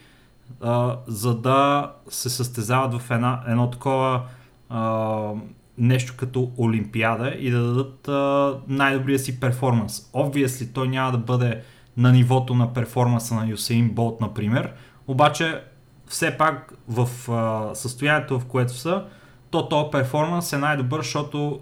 а, 0.61 0.97
за 1.07 1.35
да 1.35 1.91
се 2.09 2.29
състезават 2.29 3.01
в 3.01 3.11
една, 3.11 3.43
едно 3.47 3.69
такова 3.69 4.21
а, 4.69 5.29
нещо 5.77 6.13
като 6.17 6.51
Олимпиада 6.57 7.29
и 7.39 7.51
да 7.51 7.63
дадат 7.63 8.07
а, 8.07 8.57
най-добрия 8.67 9.19
си 9.19 9.39
перформанс. 9.39 9.99
Obviously, 9.99 10.73
той 10.73 10.87
няма 10.87 11.11
да 11.11 11.17
бъде 11.17 11.61
на 11.97 12.11
нивото 12.11 12.53
на 12.53 12.73
перформанса 12.73 13.35
на 13.35 13.47
Юсейн 13.47 13.89
Болт, 13.89 14.21
например, 14.21 14.73
обаче 15.07 15.63
все 16.07 16.37
пак 16.37 16.73
в 16.87 17.31
а, 17.31 17.75
състоянието, 17.75 18.39
в 18.39 18.45
което 18.45 18.73
са, 18.73 19.05
то 19.49 19.69
този 19.69 19.91
перформанс 19.91 20.53
е 20.53 20.57
най-добър, 20.57 21.01
защото 21.01 21.59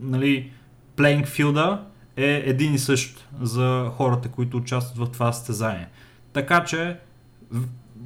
нали, 0.00 0.52
playing 0.96 1.26
field 1.26 1.78
е 2.16 2.42
един 2.44 2.74
и 2.74 2.78
същ 2.78 3.28
за 3.40 3.90
хората, 3.96 4.28
които 4.28 4.56
участват 4.56 5.08
в 5.08 5.12
това 5.12 5.32
състезание. 5.32 5.88
Така 6.32 6.64
че, 6.64 6.98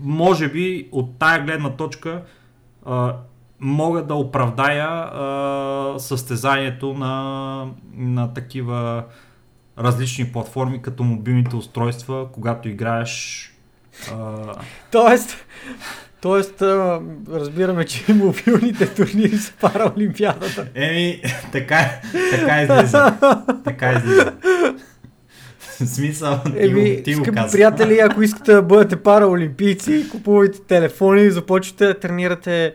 може 0.00 0.48
би 0.48 0.88
от 0.92 1.18
тая 1.18 1.44
гледна 1.44 1.70
точка 1.70 2.22
а, 2.86 3.16
мога 3.60 4.04
да 4.04 4.14
оправдая 4.14 4.88
а, 4.88 5.94
състезанието 5.98 6.94
на, 6.94 7.66
на 7.94 8.34
такива 8.34 9.04
различни 9.78 10.32
платформи, 10.32 10.82
като 10.82 11.02
мобилните 11.02 11.56
устройства, 11.56 12.32
когато 12.32 12.68
играеш. 12.68 13.50
А... 14.12 14.54
Тоест, 14.90 15.36
Тоест, 16.24 16.62
разбираме, 17.32 17.84
че 17.84 18.12
мобилните 18.12 18.94
турнири 18.94 19.36
са 19.36 19.52
пара 19.60 19.92
Олимпиадата. 19.96 20.66
Еми, 20.74 21.22
така, 21.52 22.00
така 22.30 22.62
излиза. 22.62 23.16
Така 23.64 23.92
излиза. 23.92 24.32
смисъл, 25.86 26.40
Еми, 26.56 27.02
ти 27.02 27.14
го, 27.14 27.22
ти 27.22 27.30
го 27.30 27.36
приятели, 27.52 27.98
ако 27.98 28.22
искате 28.22 28.52
да 28.52 28.62
бъдете 28.62 28.96
пара 28.96 29.26
олимпийци, 29.26 30.08
купувайте 30.10 30.60
телефони, 30.60 31.30
започвате 31.30 31.86
да 31.86 32.00
тренирате 32.00 32.74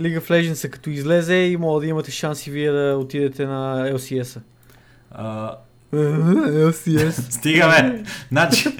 League 0.00 0.20
of 0.20 0.30
Legends 0.30 0.68
като 0.68 0.90
излезе 0.90 1.34
и 1.34 1.56
мога 1.56 1.80
да 1.80 1.86
имате 1.86 2.10
шанс 2.10 2.46
и 2.46 2.50
вие 2.50 2.70
да 2.70 2.96
отидете 2.98 3.46
на 3.46 3.90
LCS-а. 3.92 5.56
LCS. 5.94 7.30
Стига, 7.30 7.68
бе! 7.68 8.02
Значи, 8.28 8.76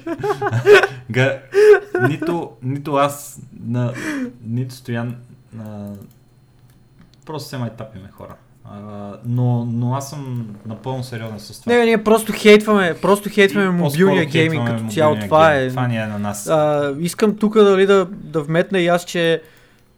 га, 1.11 1.39
нито, 2.09 2.51
нито 2.62 2.95
аз, 2.95 3.41
на, 3.66 3.93
нито 4.45 4.74
Стоян, 4.74 5.16
на... 5.53 5.93
просто 7.27 7.49
се 7.49 7.59
майтапиме 7.59 8.09
хора. 8.12 8.35
Uh, 8.73 9.16
но, 9.24 9.65
но 9.65 9.95
аз 9.95 10.11
съм 10.11 10.47
напълно 10.66 11.05
сериозен 11.05 11.41
с 11.41 11.61
това. 11.61 11.73
Не, 11.73 11.85
ние 11.85 12.05
просто 12.05 12.32
хейтваме, 12.36 12.95
просто 13.03 13.28
хейтваме 13.32 13.70
мобилния 13.70 14.24
гейминг 14.24 14.69
като 14.69 14.89
цяло. 14.89 15.16
Това 15.20 15.55
е. 15.55 15.69
Това 15.69 15.89
ни 15.89 15.97
е 15.97 16.07
на 16.07 16.19
нас. 16.19 16.47
Uh, 16.47 16.99
искам 17.01 17.36
тук 17.36 17.55
дали, 17.55 17.86
да, 17.86 18.09
да 18.11 18.43
вметна 18.43 18.78
и 18.78 18.86
аз, 18.86 19.05
че 19.05 19.43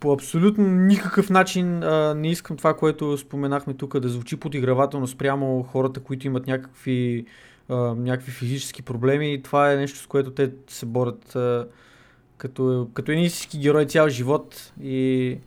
по 0.01 0.13
абсолютно 0.13 0.65
никакъв 0.65 1.31
начин 1.31 1.83
а, 1.83 2.15
не 2.15 2.31
искам 2.31 2.57
това, 2.57 2.77
което 2.77 3.19
споменахме 3.19 3.75
тук, 3.75 3.99
да 3.99 4.09
звучи 4.09 4.37
подигравателно 4.37 5.07
спрямо 5.07 5.63
хората, 5.63 6.01
които 6.01 6.27
имат 6.27 6.47
някакви, 6.47 7.27
а, 7.69 7.75
някакви 7.95 8.33
физически 8.33 8.83
проблеми. 8.83 9.41
Това 9.45 9.73
е 9.73 9.77
нещо, 9.77 9.99
с 9.99 10.07
което 10.07 10.31
те 10.31 10.51
се 10.69 10.87
борят 10.87 11.37
а, 11.37 11.67
като, 12.37 12.89
като 12.95 13.13
едни 13.13 13.25
истински 13.25 13.59
герои 13.59 13.87
цял 13.87 14.09
живот 14.09 14.73
и 14.83 15.39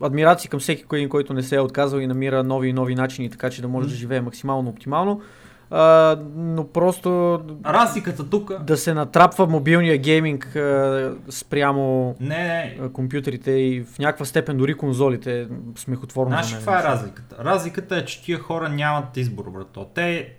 адмирации 0.00 0.50
към 0.50 0.60
всеки 0.60 1.08
който 1.08 1.34
не 1.34 1.42
се 1.42 1.56
е 1.56 1.60
отказал 1.60 1.98
и 1.98 2.06
намира 2.06 2.44
нови 2.44 2.68
и 2.68 2.72
нови 2.72 2.94
начини, 2.94 3.30
така 3.30 3.50
че 3.50 3.62
да 3.62 3.68
може 3.68 3.86
mm. 3.86 3.90
да 3.90 3.96
живее 3.96 4.20
максимално 4.20 4.70
оптимално. 4.70 5.20
А, 5.70 6.16
но 6.36 6.66
просто... 6.68 7.40
Разликата 7.66 8.30
тук... 8.30 8.62
Да 8.62 8.76
се 8.76 8.94
натрапва 8.94 9.46
мобилния 9.46 9.98
гейминг 9.98 10.56
а, 10.56 11.14
спрямо 11.28 12.14
не, 12.20 12.76
не. 12.80 12.88
компютрите 12.92 13.50
и 13.50 13.84
в 13.84 13.98
някаква 13.98 14.24
степен 14.26 14.56
дори 14.56 14.74
конзолите 14.74 15.48
смехотворно. 15.76 16.30
Знаеш 16.30 16.54
каква 16.54 16.80
е 16.80 16.82
разликата? 16.82 17.44
Разликата 17.44 17.96
е, 17.96 18.04
че 18.04 18.22
тия 18.22 18.38
хора 18.38 18.68
нямат 18.68 19.16
избор, 19.16 19.50
брато. 19.50 19.84
Те... 19.94 20.32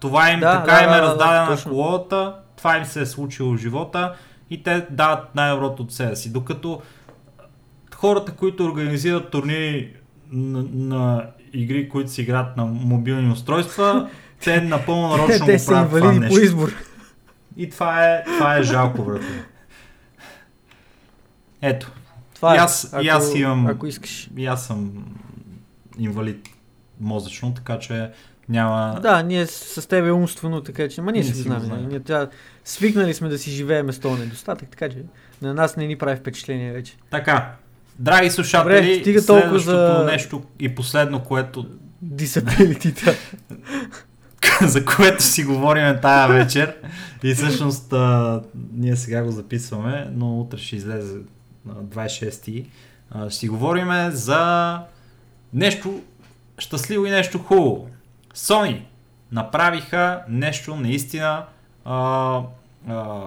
Това 0.00 0.30
им 0.30 0.40
да, 0.40 0.64
така 0.64 0.76
да, 0.76 0.82
им 0.82 0.90
е 0.90 0.92
да, 0.92 1.02
раздадена 1.02 1.56
да, 1.56 1.62
колата, 1.62 2.34
това 2.56 2.76
им 2.76 2.84
се 2.84 3.00
е 3.00 3.06
случило 3.06 3.52
в 3.52 3.56
живота 3.56 4.14
и 4.50 4.62
те 4.62 4.86
дават 4.90 5.34
най-доброто 5.34 5.82
от 5.82 5.92
себе 5.92 6.16
си. 6.16 6.32
Докато 6.32 6.82
хората, 7.94 8.32
които 8.32 8.64
организират 8.64 9.30
турнири 9.30 9.92
на, 10.32 10.64
на 10.72 11.26
игри, 11.52 11.88
които 11.88 12.10
си 12.10 12.22
играят 12.22 12.56
на 12.56 12.64
мобилни 12.64 13.32
устройства, 13.32 14.08
те 14.44 14.60
напълно 14.60 15.08
нарочно 15.08 15.46
Те 15.46 15.58
са 15.58 15.72
инвалиди 15.72 16.28
по 16.28 16.38
избор. 16.38 16.72
И 17.56 17.70
това 17.70 18.06
е, 18.06 18.24
това 18.24 18.56
е 18.56 18.62
жалко, 18.62 19.04
брат. 19.04 19.22
Ето. 21.62 21.92
Това 22.34 22.54
и, 22.54 22.56
е. 22.56 22.60
аз, 22.60 22.90
ако, 22.92 23.04
и 23.04 23.08
аз 23.08 23.34
имам... 23.34 23.66
Ако 23.66 23.86
искаш. 23.86 24.30
И 24.36 24.46
аз 24.46 24.66
съм 24.66 25.04
инвалид 25.98 26.48
мозъчно, 27.00 27.54
така 27.54 27.78
че 27.78 28.10
няма... 28.48 28.98
Да, 29.02 29.22
ние 29.22 29.46
с 29.46 29.88
тебе 29.88 30.10
умствено, 30.12 30.60
така 30.60 30.88
че... 30.88 31.02
Ма 31.02 31.12
ние, 31.12 31.22
ние 31.22 31.34
си 31.34 31.48
го 31.48 31.60
знаем. 31.60 31.88
Ние 31.88 32.00
тя... 32.00 32.28
Свикнали 32.64 33.14
сме 33.14 33.28
да 33.28 33.38
си 33.38 33.50
живееме 33.50 33.92
с 33.92 33.98
този 33.98 34.20
недостатък, 34.20 34.68
така 34.68 34.88
че 34.88 34.96
на 35.42 35.54
нас 35.54 35.76
не 35.76 35.86
ни 35.86 35.98
прави 35.98 36.16
впечатление 36.16 36.72
вече. 36.72 36.96
Така. 37.10 37.52
Драги 37.98 38.30
слушатели, 38.30 38.98
Добре, 38.98 39.20
следващото 39.20 39.70
за... 39.70 40.04
нещо 40.06 40.42
и 40.58 40.74
последно, 40.74 41.22
което... 41.22 41.66
Дисабилитита. 42.02 43.14
за 44.62 44.84
което 44.84 45.22
си 45.22 45.44
говорим 45.44 45.96
тая 46.02 46.28
вечер. 46.28 46.76
И 47.22 47.34
всъщност 47.34 47.92
а, 47.92 48.42
ние 48.72 48.96
сега 48.96 49.22
го 49.22 49.30
записваме, 49.30 50.08
но 50.14 50.40
утре 50.40 50.58
ще 50.58 50.76
излезе 50.76 51.18
на 51.66 51.74
26-ти. 51.74 52.66
А, 53.10 53.30
ще 53.30 53.38
си 53.38 53.48
говорим 53.48 54.10
за 54.10 54.80
нещо 55.52 56.00
щастливо 56.58 57.06
и 57.06 57.10
нещо 57.10 57.38
хубаво. 57.38 57.88
Sony 58.34 58.82
направиха 59.32 60.22
нещо 60.28 60.76
наистина 60.76 61.44
а, 61.84 62.40
а, 62.88 63.26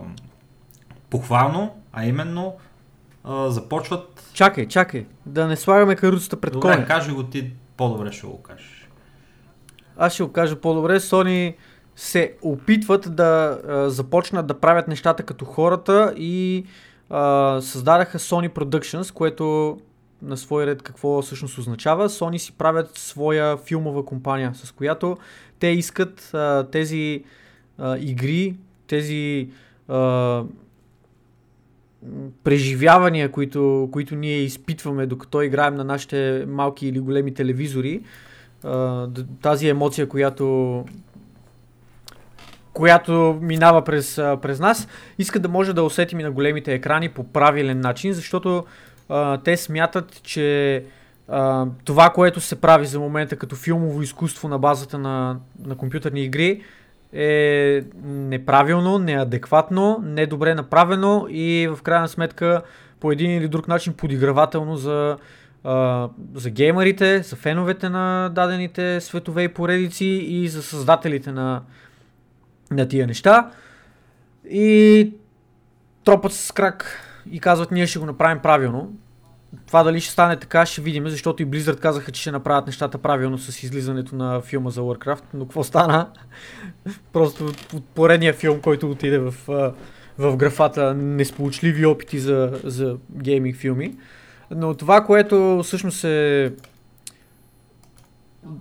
похвално, 1.09 1.75
а 1.93 2.05
именно 2.05 2.55
а, 3.23 3.49
започват... 3.49 4.29
Чакай, 4.33 4.67
чакай, 4.67 5.05
да 5.25 5.47
не 5.47 5.55
слагаме 5.55 5.95
каруцата 5.95 6.41
пред 6.41 6.53
коня. 6.53 6.73
Добре, 6.73 6.87
кажи 6.87 7.11
го 7.11 7.23
ти, 7.23 7.51
по-добре 7.77 8.11
ще 8.11 8.27
го 8.27 8.41
кажеш 8.41 8.76
аз 9.97 10.13
ще 10.13 10.23
го 10.23 10.31
кажа 10.31 10.55
по-добре, 10.55 10.99
Sony 10.99 11.55
се 11.95 12.33
опитват 12.41 13.15
да 13.15 13.59
а, 13.67 13.89
започнат 13.89 14.47
да 14.47 14.59
правят 14.59 14.87
нещата 14.87 15.23
като 15.23 15.45
хората 15.45 16.13
и 16.17 16.65
а, 17.09 17.57
създадаха 17.61 18.19
Sony 18.19 18.49
Productions, 18.49 19.13
което 19.13 19.77
на 20.21 20.37
свой 20.37 20.65
ред 20.65 20.81
какво 20.81 21.21
всъщност 21.21 21.57
означава. 21.57 22.09
Sony 22.09 22.37
си 22.37 22.51
правят 22.57 22.97
своя 22.97 23.57
филмова 23.57 24.05
компания, 24.05 24.51
с 24.55 24.71
която 24.71 25.17
те 25.59 25.67
искат 25.67 26.33
а, 26.33 26.67
тези 26.71 27.23
а, 27.77 27.97
игри, 27.97 28.55
тези 28.87 29.49
а, 29.87 30.43
преживявания, 32.43 33.31
които, 33.31 33.89
които 33.91 34.15
ние 34.15 34.37
изпитваме 34.37 35.05
докато 35.05 35.41
играем 35.41 35.75
на 35.75 35.83
нашите 35.83 36.45
малки 36.47 36.87
или 36.87 36.99
големи 36.99 37.33
телевизори, 37.33 38.01
тази 39.41 39.69
емоция, 39.69 40.09
която 40.09 40.85
която 42.73 43.39
минава 43.41 43.83
през, 43.83 44.15
през 44.15 44.59
нас, 44.59 44.87
искат 45.17 45.41
да 45.41 45.49
може 45.49 45.73
да 45.73 45.83
усетим 45.83 46.19
и 46.19 46.23
на 46.23 46.31
големите 46.31 46.73
екрани 46.73 47.09
по 47.09 47.23
правилен 47.23 47.79
начин, 47.79 48.13
защото 48.13 48.65
а, 49.09 49.37
те 49.37 49.57
смятат, 49.57 50.21
че 50.23 50.83
а, 51.27 51.65
това, 51.85 52.09
което 52.09 52.41
се 52.41 52.61
прави 52.61 52.85
за 52.85 52.99
момента 52.99 53.35
като 53.35 53.55
филмово 53.55 54.01
изкуство 54.01 54.47
на 54.47 54.59
базата 54.59 54.97
на, 54.97 55.37
на 55.65 55.75
компютърни 55.75 56.23
игри, 56.23 56.63
е 57.13 57.83
неправилно, 58.05 58.99
неадекватно, 58.99 59.99
недобре 60.03 60.55
направено 60.55 61.27
и 61.29 61.69
в 61.75 61.81
крайна 61.81 62.07
сметка 62.07 62.61
по 62.99 63.11
един 63.11 63.31
или 63.31 63.47
друг 63.47 63.67
начин 63.67 63.93
подигравателно 63.93 64.77
за 64.77 65.17
за 66.35 66.49
геймерите, 66.49 67.21
за 67.21 67.35
феновете 67.35 67.89
на 67.89 68.29
дадените 68.29 69.01
светове 69.01 69.43
и 69.43 69.47
поредици 69.47 70.05
и 70.05 70.47
за 70.47 70.63
създателите 70.63 71.31
на, 71.31 71.61
на 72.71 72.87
тия 72.87 73.07
неща. 73.07 73.51
И 74.49 75.11
тропът 76.03 76.33
с 76.33 76.51
крак 76.51 76.99
и 77.31 77.39
казват 77.39 77.71
ние 77.71 77.87
ще 77.87 77.99
го 77.99 78.05
направим 78.05 78.39
правилно. 78.39 78.93
това 79.67 79.83
дали 79.83 80.01
ще 80.01 80.11
стане 80.11 80.39
така, 80.39 80.65
ще 80.65 80.81
видим, 80.81 81.09
защото 81.09 81.43
и 81.43 81.45
Blizzard 81.45 81.79
казаха, 81.79 82.11
че 82.11 82.21
ще 82.21 82.31
направят 82.31 82.65
нещата 82.65 82.97
правилно 82.97 83.37
с 83.37 83.63
излизането 83.63 84.15
на 84.15 84.41
филма 84.41 84.69
за 84.69 84.81
Warcraft, 84.81 85.23
но 85.33 85.45
какво 85.45 85.63
стана? 85.63 86.07
Просто 87.13 87.51
поредния 87.95 88.33
филм, 88.33 88.61
който 88.61 88.91
отиде 88.91 89.19
в, 89.19 89.33
в 90.17 90.37
графата 90.37 90.93
несполучливи 90.93 91.85
опити 91.85 92.19
за, 92.19 92.59
за 92.63 92.97
гейминг 93.11 93.55
филми. 93.55 93.95
Но 94.51 94.73
това, 94.73 95.03
което 95.03 95.61
всъщност 95.63 96.03
е 96.03 96.51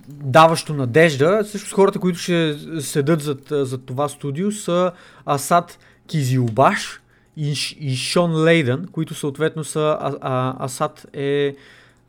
даващо 0.07 0.73
надежда, 0.73 1.43
всъщност 1.43 1.73
хората, 1.73 1.99
които 1.99 2.19
ще 2.19 2.57
седат 2.79 3.21
зад, 3.21 3.39
зад 3.49 3.85
това 3.85 4.09
студио 4.09 4.51
са 4.51 4.91
Асад 5.25 5.79
Кизилбаш, 6.07 7.01
и, 7.37 7.53
и 7.79 7.95
Шон 7.95 8.43
Лейдън, 8.43 8.87
които 8.91 9.13
съответно 9.13 9.63
са, 9.63 9.97
а, 10.01 10.15
а, 10.21 10.65
Асад 10.65 11.05
е 11.13 11.55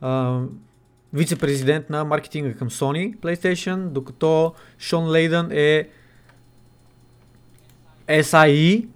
а, 0.01 0.41
вице-президент 1.13 1.91
на 1.91 2.05
маркетинга 2.05 2.55
към 2.55 2.71
Sony 2.71 3.17
PlayStation, 3.17 3.89
докато 3.89 4.55
Шон 4.79 5.11
Лейдън 5.11 5.49
е 5.53 5.89
SIE, 8.09 8.87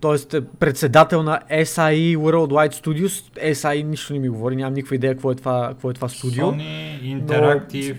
т.е. 0.00 0.40
председател 0.40 1.22
на 1.22 1.40
SIE 1.50 2.16
Worldwide 2.16 2.72
Studios. 2.72 3.52
SIE 3.52 3.82
нищо 3.82 4.12
не 4.12 4.18
ми 4.18 4.28
говори, 4.28 4.56
нямам 4.56 4.74
никаква 4.74 4.96
идея 4.96 5.14
какво 5.14 5.32
е 5.32 5.34
това, 5.34 5.68
какво 5.68 5.90
е 5.90 5.94
това 5.94 6.08
студио. 6.08 6.46
Sony 6.46 7.22
Interactive 7.22 7.96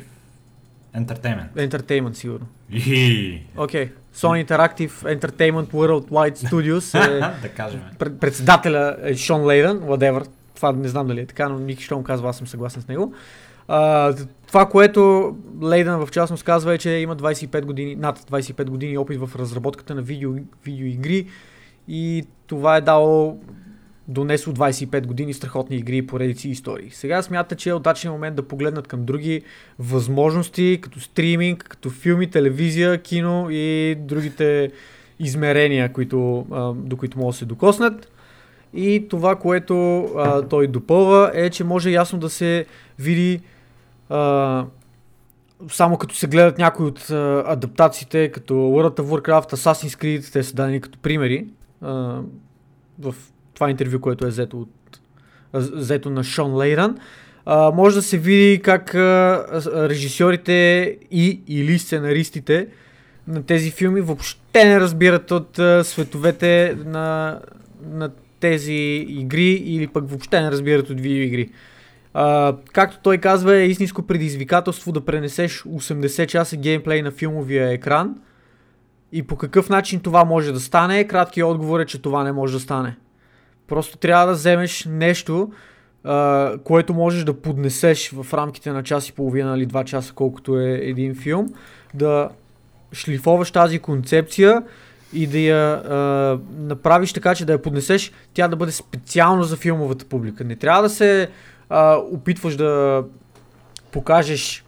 но... 0.94 1.04
Entertainment. 1.06 1.54
Entertainment, 1.56 2.14
сигурно. 2.14 2.46
Окей. 2.72 3.44
Okay. 3.58 3.90
Sony 4.16 4.46
Interactive 4.46 4.92
Entertainment 4.92 5.72
Worldwide 5.72 6.38
Studios 6.38 7.08
е, 7.08 7.20
да 7.42 7.50
кажем. 7.50 7.82
председателя 8.20 8.98
е 9.04 9.16
Шон 9.16 9.46
Лейдън, 9.46 9.80
whatever. 9.80 10.28
Това 10.56 10.72
не 10.72 10.88
знам 10.88 11.08
дали 11.08 11.20
е 11.20 11.26
така, 11.26 11.50
но 11.50 11.60
Ники 11.60 11.84
Штон 11.84 12.04
казва, 12.04 12.30
аз 12.30 12.38
съм 12.38 12.48
съгласен 12.48 12.82
с 12.82 12.88
него. 12.88 13.14
А, 13.68 14.14
това, 14.48 14.70
което 14.70 15.36
Лейдън 15.64 16.06
в 16.06 16.12
частност 16.12 16.44
казва 16.44 16.74
е, 16.74 16.78
че 16.78 16.90
има 16.90 17.16
25 17.16 17.66
години, 17.66 17.96
над 17.96 18.20
25 18.20 18.66
години 18.66 18.98
опит 18.98 19.20
в 19.20 19.30
разработката 19.36 19.96
на 19.96 20.02
видео, 20.02 20.32
видеоигри 20.66 21.28
и 21.88 22.26
това 22.48 22.78
е 22.78 22.82
дало 22.82 23.40
донесло 24.08 24.54
25 24.54 25.06
години 25.06 25.34
страхотни 25.34 25.76
игри, 25.76 26.08
поредици 26.08 26.48
и 26.48 26.52
истории. 26.52 26.90
Сега 26.92 27.22
смята, 27.22 27.56
че 27.56 27.70
е 27.70 27.74
удачен 27.74 28.12
момент 28.12 28.36
да 28.36 28.48
погледнат 28.48 28.88
към 28.88 29.06
други 29.06 29.42
възможности, 29.80 30.80
като 30.82 31.00
стриминг, 31.00 31.64
като 31.70 31.90
филми, 31.90 32.30
телевизия, 32.30 33.02
кино 33.02 33.48
и 33.52 33.96
другите 34.00 34.72
измерения, 35.20 35.94
които, 35.94 36.46
до 36.76 36.98
които 36.98 37.18
могат 37.18 37.34
да 37.34 37.38
се 37.38 37.46
докоснат. 37.46 38.10
И 38.74 39.08
това, 39.10 39.36
което 39.36 40.04
а, 40.04 40.42
той 40.42 40.68
допълва 40.68 41.32
е, 41.34 41.50
че 41.50 41.64
може 41.64 41.90
ясно 41.90 42.20
да 42.20 42.30
се 42.30 42.66
види 43.00 43.40
а, 44.10 44.66
само 45.70 45.98
като 45.98 46.16
се 46.16 46.28
гледат 46.28 46.58
някои 46.58 46.86
от 46.86 47.10
а, 47.10 47.44
адаптациите, 47.48 48.32
като 48.32 48.54
World 48.54 49.00
of 49.00 49.22
Warcraft, 49.22 49.54
Assassin's 49.54 50.02
Creed, 50.02 50.34
те 50.34 50.44
са 50.44 50.54
дадени 50.54 50.82
като 50.82 51.00
примери 51.00 51.48
а, 51.84 52.22
в 53.00 53.16
това 53.54 53.70
интервю, 53.70 54.00
което 54.00 54.26
е 54.26 54.30
взето, 54.30 54.62
от, 54.62 55.00
взето 55.54 56.10
на 56.10 56.24
Шон 56.24 56.56
Лейран, 56.56 56.98
а, 57.46 57.72
може 57.72 57.96
да 57.96 58.02
се 58.02 58.18
види 58.18 58.62
как 58.64 58.96
а, 58.96 59.46
режисьорите 59.90 60.98
и 61.12 61.42
или 61.48 61.80
сценаристите 61.80 62.68
на 63.28 63.44
тези 63.44 63.72
филми 63.72 64.02
въобще 64.02 64.66
не 64.66 64.80
разбират 64.80 65.32
от 65.32 65.60
а, 65.60 65.84
световете 65.84 66.78
на, 66.86 67.40
на 67.92 68.10
тези 68.40 69.06
игри 69.10 69.52
или 69.52 69.88
пък 69.88 70.10
въобще 70.10 70.42
не 70.42 70.52
разбират 70.52 70.90
от 70.90 71.02
видеоигри. 71.02 71.50
Uh, 72.16 72.58
както 72.74 73.00
той 73.04 73.18
казва, 73.18 73.56
е 73.56 73.66
истинско 73.66 74.02
предизвикателство 74.02 74.92
да 74.92 75.06
пренесеш 75.06 75.64
80 75.64 76.28
часа 76.28 76.58
геймплей 76.58 77.02
на 77.02 77.12
филмовия 77.12 77.72
екран 77.72 78.16
и 79.14 79.24
по 79.24 79.36
какъв 79.36 79.70
начин 79.70 80.00
това 80.00 80.26
може 80.26 80.52
да 80.52 80.60
стане. 80.60 81.08
Краткият 81.08 81.50
отговор 81.50 81.80
е, 81.80 81.86
че 81.86 82.02
това 82.02 82.24
не 82.24 82.32
може 82.32 82.54
да 82.54 82.60
стане. 82.60 82.96
Просто 83.68 83.98
трябва 83.98 84.26
да 84.26 84.34
вземеш 84.34 84.86
нещо, 84.90 85.52
а, 86.04 86.54
което 86.64 86.94
можеш 86.94 87.24
да 87.24 87.34
поднесеш 87.34 88.12
в 88.12 88.34
рамките 88.34 88.72
на 88.72 88.84
час 88.84 89.10
и 89.10 89.14
половина 89.14 89.58
или 89.58 89.66
два 89.66 89.84
часа, 89.84 90.14
колкото 90.16 90.60
е 90.60 90.72
един 90.72 91.16
филм, 91.16 91.48
да 91.94 92.30
шлифоваш 92.94 93.52
тази 93.52 93.80
концепция 93.80 94.64
и 95.14 95.28
да 95.28 95.40
я 95.40 95.74
а, 95.74 96.40
направиш 96.58 97.14
така, 97.14 97.36
че 97.36 97.46
да 97.46 97.54
я 97.54 97.62
поднесеш, 97.62 98.12
тя 98.34 98.48
да 98.48 98.56
бъде 98.56 98.72
специално 98.72 99.44
за 99.44 99.56
филмовата 99.56 100.06
публика. 100.06 100.44
Не 100.44 100.56
трябва 100.56 100.82
да 100.82 100.90
се 100.90 101.30
а, 101.70 101.96
опитваш 101.96 102.56
да 102.56 103.04
покажеш 103.92 104.63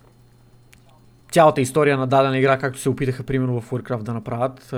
цялата 1.36 1.62
история 1.62 1.98
на 1.98 2.07
дадена 2.07 2.38
игра, 2.38 2.57
както 2.57 2.80
се 2.80 2.90
опитаха 2.90 3.24
примерно 3.24 3.62
в 3.62 3.72
Warcraft 3.72 4.03
да 4.03 4.14
направят, 4.14 4.74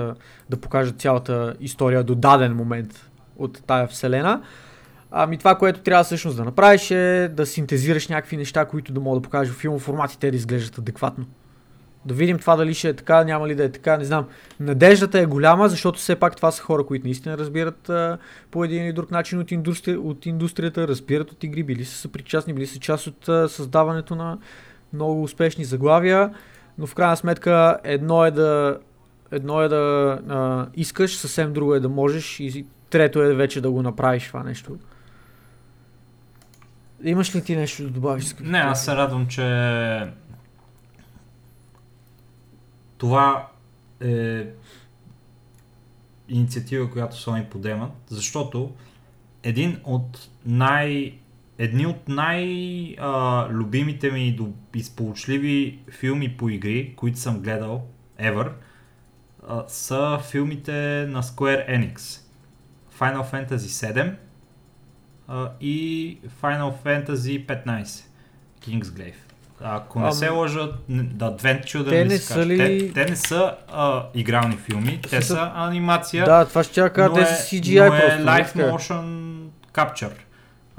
да 0.50 0.56
покажат 0.60 1.00
цялата 1.00 1.54
история 1.60 2.04
до 2.04 2.14
даден 2.14 2.56
момент 2.56 3.10
от 3.36 3.62
тая 3.66 3.86
вселена. 3.86 4.42
Ами 5.10 5.38
това, 5.38 5.54
което 5.54 5.80
трябва 5.80 6.04
всъщност 6.04 6.36
да 6.36 6.44
направиш 6.44 6.90
е 6.90 7.30
да 7.34 7.46
синтезираш 7.46 8.08
някакви 8.08 8.36
неща, 8.36 8.64
които 8.64 8.92
да 8.92 9.00
могат 9.00 9.22
да 9.22 9.26
покажеш 9.26 9.54
в 9.54 9.58
филмов 9.58 9.82
формат 9.82 10.12
и 10.12 10.18
те 10.18 10.30
да 10.30 10.36
изглеждат 10.36 10.78
адекватно. 10.78 11.26
Да 12.04 12.14
видим 12.14 12.38
това 12.38 12.56
дали 12.56 12.74
ще 12.74 12.88
е 12.88 12.94
така, 12.94 13.24
няма 13.24 13.48
ли 13.48 13.54
да 13.54 13.64
е 13.64 13.72
така, 13.72 13.96
не 13.96 14.04
знам. 14.04 14.26
Надеждата 14.60 15.18
е 15.18 15.26
голяма, 15.26 15.68
защото 15.68 15.98
все 15.98 16.16
пак 16.16 16.36
това 16.36 16.50
са 16.50 16.62
хора, 16.62 16.86
които 16.86 17.06
наистина 17.06 17.38
разбират 17.38 17.88
а, 17.88 18.18
по 18.50 18.64
един 18.64 18.84
или 18.84 18.92
друг 18.92 19.10
начин 19.10 19.38
от, 19.38 19.50
индустри... 19.52 19.96
от 19.96 20.26
индустрията, 20.26 20.88
разбират 20.88 21.32
от 21.32 21.44
игри, 21.44 21.62
били 21.62 21.84
са 21.84 22.08
причастни, 22.08 22.52
били 22.52 22.66
са 22.66 22.78
част 22.78 23.06
от 23.06 23.28
а, 23.28 23.48
създаването 23.48 24.14
на 24.14 24.38
много 24.92 25.22
успешни 25.22 25.64
заглавия, 25.64 26.34
но 26.78 26.86
в 26.86 26.94
крайна 26.94 27.16
сметка 27.16 27.78
едно 27.84 28.24
е 28.24 28.30
да, 28.30 28.78
едно 29.30 29.62
е 29.62 29.68
да 29.68 30.18
а, 30.28 30.66
искаш, 30.74 31.16
съвсем 31.16 31.52
друго 31.52 31.74
е 31.74 31.80
да 31.80 31.88
можеш 31.88 32.40
и 32.40 32.66
Трето 32.90 33.22
е 33.22 33.34
вече 33.34 33.60
да 33.60 33.70
го 33.70 33.82
направиш 33.82 34.26
това 34.26 34.42
нещо. 34.42 34.78
Имаш 37.02 37.34
ли 37.34 37.44
ти 37.44 37.56
нещо 37.56 37.82
да 37.82 37.90
добавиш? 37.90 38.34
Не, 38.40 38.58
аз 38.58 38.84
се 38.84 38.96
радвам, 38.96 39.26
че 39.26 40.12
това 42.98 43.48
е 44.00 44.46
инициатива, 46.28 46.90
която 46.90 47.16
Sony 47.16 47.48
подемат, 47.48 47.92
защото 48.08 48.72
един 49.42 49.80
от 49.84 50.28
най... 50.46 51.18
едни 51.58 51.86
от 51.86 52.08
най-любимите 52.08 54.10
ми 54.10 54.28
и 54.28 54.40
изполучливи 54.74 55.78
филми 55.90 56.36
по 56.36 56.48
игри, 56.48 56.94
които 56.96 57.18
съм 57.18 57.40
гледал 57.40 57.82
ever, 58.20 58.50
са 59.66 60.18
филмите 60.30 61.06
на 61.08 61.22
Square 61.22 61.70
Enix. 61.70 62.20
Final 62.98 63.32
Fantasy 63.32 63.56
7 63.56 64.14
а, 65.28 65.50
и 65.60 66.18
Final 66.42 66.72
Fantasy 66.84 67.46
15 67.46 68.04
Kingsglaive. 68.66 69.14
Ако 69.60 70.00
не 70.00 70.08
а, 70.08 70.12
се 70.12 70.28
лъжат, 70.28 70.74
да, 70.88 71.36
Advent 71.36 71.64
Children 71.64 71.88
те 71.88 72.04
не 72.04 72.18
са 72.18 72.46
ли... 72.46 72.58
те, 72.58 72.92
те 72.92 73.10
не 73.10 73.16
са 73.16 73.54
а, 73.72 74.06
игрални 74.14 74.56
филми, 74.56 75.00
те 75.10 75.22
са, 75.22 75.52
анимация. 75.54 76.24
Да, 76.24 76.44
това 76.44 76.64
ще 76.64 76.74
чака, 76.74 77.12
те 77.14 77.26
са 77.26 77.56
CGI 77.56 77.88
но 77.88 77.94
е 77.94 78.00
просто. 78.00 78.22
Live 78.22 78.72
Motion 78.72 79.04
Capture. 79.74 80.27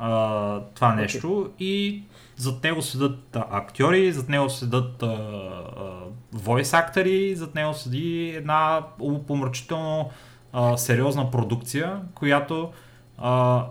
А, 0.02 0.62
това 0.76 0.96
нещо 0.96 1.28
okay. 1.28 1.52
и 1.60 2.04
зад 2.36 2.64
него 2.64 2.82
седат 2.82 3.36
а, 3.36 3.46
актьори, 3.52 4.12
зад 4.12 4.30
него 4.30 4.50
седат 4.50 5.04
а, 5.04 5.06
а, 5.06 6.38
voice 6.38 6.80
актори, 6.80 7.36
зад 7.36 7.56
него 7.56 7.74
седи 7.74 8.30
една 8.30 8.82
помрачително 9.28 10.10
а, 10.54 10.78
сериозна 10.78 11.32
продукция, 11.32 12.02
която 12.16 12.72
а, 13.18 13.66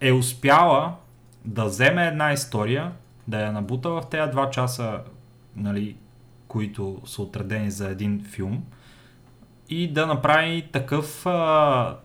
е 0.00 0.12
успяла 0.12 0.94
да 1.44 1.64
вземе 1.64 2.06
една 2.06 2.32
история, 2.32 2.92
да 3.28 3.40
я 3.40 3.52
набута 3.52 3.90
в 3.90 4.02
тези 4.10 4.30
два 4.30 4.50
часа, 4.50 5.00
нали, 5.56 5.96
които 6.48 7.00
са 7.04 7.22
отредени 7.22 7.70
за 7.70 7.88
един 7.88 8.24
филм 8.24 8.64
и 9.68 9.92
да 9.92 10.06
направи 10.06 10.68
такъв 10.72 11.26
а, 11.26 11.96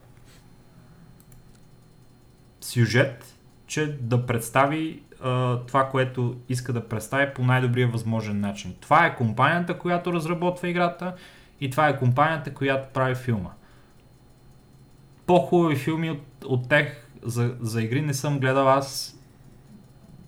сюжет, 2.61 3.35
че 3.67 3.97
да 4.01 4.25
представи 4.25 5.01
а, 5.21 5.57
това, 5.57 5.89
което 5.89 6.35
иска 6.49 6.73
да 6.73 6.87
представи 6.87 7.33
по 7.33 7.43
най-добрия 7.43 7.87
възможен 7.87 8.39
начин. 8.39 8.75
Това 8.79 9.05
е 9.05 9.15
компанията, 9.15 9.77
която 9.77 10.13
разработва 10.13 10.69
играта 10.69 11.13
и 11.61 11.69
това 11.69 11.89
е 11.89 11.99
компанията, 11.99 12.53
която 12.53 12.87
прави 12.93 13.15
филма. 13.15 13.49
По-хубави 15.25 15.75
филми 15.75 16.09
от, 16.09 16.23
от 16.45 16.69
тех 16.69 17.07
за, 17.23 17.55
за 17.61 17.81
игри 17.81 18.01
не 18.01 18.13
съм 18.13 18.39
гледал 18.39 18.69
аз. 18.69 19.17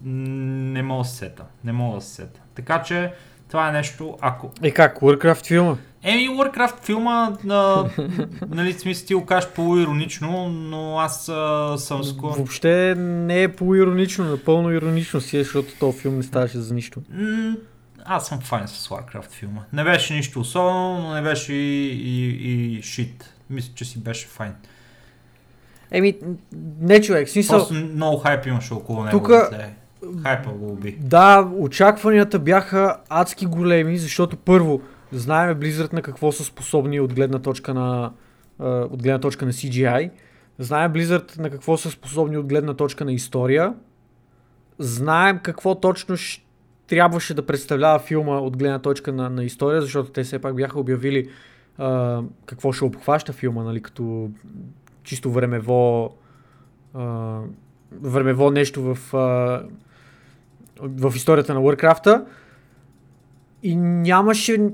Не 0.03 0.83
мога 0.83 1.03
да 1.03 1.09
се 1.09 1.15
сета. 1.15 1.45
Не 1.63 1.71
мога 1.71 1.95
да 1.95 2.01
се 2.01 2.13
сета. 2.13 2.39
Така 2.55 2.83
че 2.83 3.13
това 3.47 3.69
е 3.69 3.71
нещо, 3.71 4.17
ако... 4.21 4.51
И 4.63 4.71
как, 4.71 4.99
Warcraft 4.99 5.45
филма? 5.45 5.75
Еми, 6.03 6.29
Warcraft 6.29 6.83
филма, 6.85 7.37
а, 7.49 7.85
нали, 8.49 8.73
смисъл 8.73 9.07
ти 9.07 9.13
го 9.13 9.25
кажеш 9.25 9.49
полуиронично, 9.49 10.49
но 10.49 10.99
аз 10.99 11.29
а, 11.29 11.75
съм 11.77 12.03
скоро... 12.03 12.33
Въобще 12.33 12.95
не 12.97 13.43
е 13.43 13.47
полуиронично, 13.55 14.25
напълно 14.25 14.71
иронично 14.71 15.21
си 15.21 15.37
е, 15.37 15.43
защото 15.43 15.73
този 15.79 15.99
филм 15.99 16.17
не 16.17 16.23
ставаше 16.23 16.57
за 16.59 16.73
нищо. 16.73 17.01
Аз 18.05 18.27
съм 18.27 18.39
файн 18.39 18.67
с 18.67 18.87
Warcraft 18.87 19.31
филма. 19.31 19.61
Не 19.73 19.83
беше 19.83 20.13
нищо 20.13 20.39
особено, 20.39 21.01
но 21.01 21.13
не 21.13 21.21
беше 21.21 21.53
и, 21.53 21.89
и, 21.89 22.77
и 22.77 22.81
шит. 22.81 23.33
Мисля, 23.49 23.71
че 23.75 23.85
си 23.85 23.99
беше 23.99 24.27
файн. 24.27 24.53
Еми, 25.91 26.15
не 26.81 27.01
човек, 27.01 27.29
смисъл... 27.29 27.57
Просто 27.57 27.73
много 27.73 28.17
хайп 28.17 28.45
имаше 28.45 28.73
около 28.73 29.03
него. 29.03 29.17
Тука- 29.19 29.49
да. 29.51 29.69
Хайпа 30.23 30.49
го 30.49 30.71
уби. 30.71 30.97
Да, 30.99 31.49
очакванията 31.57 32.39
бяха 32.39 32.97
адски 33.09 33.45
големи, 33.45 33.97
защото 33.97 34.37
първо, 34.37 34.81
знаеме 35.13 35.55
Blizzard 35.55 35.93
на 35.93 36.01
какво 36.01 36.31
са 36.31 36.43
способни 36.43 36.99
от 36.99 37.13
гледна 37.13 37.39
точка 37.39 37.73
на, 37.73 38.11
от 38.59 39.03
гледна 39.03 39.19
точка 39.19 39.45
на 39.45 39.53
CGI. 39.53 40.11
Знаем 40.59 40.93
Blizzard 40.93 41.37
на 41.39 41.49
какво 41.49 41.77
са 41.77 41.91
способни 41.91 42.37
от 42.37 42.45
гледна 42.45 42.73
точка 42.73 43.05
на 43.05 43.13
история. 43.13 43.73
Знаем 44.79 45.39
какво 45.43 45.75
точно 45.75 46.15
щ- 46.15 46.43
трябваше 46.87 47.33
да 47.33 47.45
представлява 47.45 47.99
филма 47.99 48.37
от 48.37 48.57
гледна 48.57 48.79
точка 48.79 49.13
на, 49.13 49.29
на 49.29 49.43
история, 49.43 49.81
защото 49.81 50.11
те 50.11 50.23
все 50.23 50.39
пак 50.39 50.55
бяха 50.55 50.79
обявили 50.79 51.29
а, 51.77 52.21
какво 52.45 52.71
ще 52.71 52.85
обхваща 52.85 53.33
филма, 53.33 53.63
нали, 53.63 53.81
като 53.81 54.29
чисто 55.03 55.31
времево 55.31 56.13
а, 56.93 57.39
времево 58.01 58.51
нещо 58.51 58.95
в, 58.95 59.13
а, 59.13 59.63
в 60.81 61.13
историята 61.15 61.53
на 61.53 61.59
Warcraft 61.59 62.25
и 63.63 63.75
нямаше, 63.75 64.69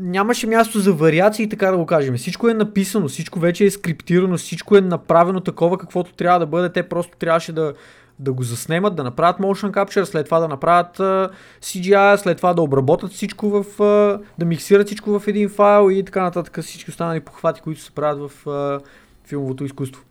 нямаше 0.00 0.46
място 0.46 0.78
за 0.78 0.92
вариации, 0.92 1.48
така 1.48 1.70
да 1.70 1.76
го 1.76 1.86
кажем. 1.86 2.16
Всичко 2.16 2.48
е 2.48 2.54
написано, 2.54 3.08
всичко 3.08 3.38
вече 3.38 3.64
е 3.64 3.70
скриптирано, 3.70 4.36
всичко 4.36 4.76
е 4.76 4.80
направено 4.80 5.40
такова, 5.40 5.78
каквото 5.78 6.12
трябва 6.12 6.38
да 6.38 6.46
бъде. 6.46 6.72
Те 6.72 6.82
просто 6.82 7.16
трябваше 7.18 7.52
да, 7.52 7.74
да 8.18 8.32
го 8.32 8.42
заснемат, 8.42 8.94
да 8.94 9.04
направят 9.04 9.40
motion 9.40 9.70
capture, 9.70 10.04
след 10.04 10.24
това 10.24 10.40
да 10.40 10.48
направят 10.48 11.00
а, 11.00 11.30
CGI, 11.60 12.16
след 12.16 12.36
това 12.36 12.54
да 12.54 12.62
обработят 12.62 13.10
всичко 13.10 13.50
в, 13.50 13.82
а, 13.82 14.20
да 14.38 14.46
миксират 14.46 14.86
всичко 14.86 15.18
в 15.18 15.28
един 15.28 15.48
файл 15.48 15.90
и 15.90 16.04
така 16.04 16.22
нататък. 16.22 16.60
Всички 16.62 16.90
останали 16.90 17.20
похвати, 17.20 17.60
които 17.60 17.80
се 17.80 17.90
правят 17.90 18.30
в 18.30 18.46
а, 18.46 18.80
филмовото 19.24 19.64
изкуство. 19.64 20.04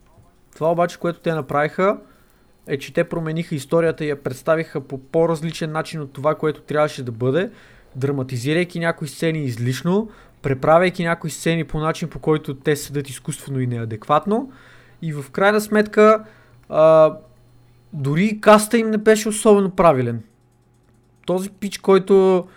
Това 0.56 0.72
обаче, 0.72 1.00
което 1.00 1.20
те 1.20 1.34
направиха, 1.34 1.98
е, 2.68 2.78
че 2.78 2.94
те 2.94 3.04
промениха 3.04 3.56
историята 3.56 4.06
и 4.06 4.10
я 4.10 4.24
представиха 4.24 4.82
по 4.82 4.98
по-различен 4.98 5.72
начин 5.72 6.02
от 6.02 6.14
това, 6.14 6.36
което 6.36 6.62
трябваше 6.62 7.04
да 7.04 7.12
бъде, 7.12 7.50
драматизирайки 7.96 8.80
някои 8.80 9.08
сцени 9.08 9.44
излишно, 9.44 10.10
преправяйки 10.42 11.04
някои 11.04 11.30
сцени 11.30 11.64
по 11.64 11.80
начин, 11.80 12.10
по 12.10 12.20
който 12.20 12.54
те 12.56 12.76
седат 12.76 13.10
изкуствено 13.10 13.60
и 13.60 13.68
неадекватно. 13.68 14.52
И 15.02 15.14
в 15.14 15.26
крайна 15.32 15.62
сметка, 15.62 16.24
а, 16.70 17.14
дори 17.94 18.42
каста 18.42 18.78
им 18.78 18.90
не 18.90 18.98
беше 18.98 19.30
особено 19.30 19.72
правилен. 19.72 20.24
Този 21.26 21.50
пич, 21.50 21.78
който 21.78 22.48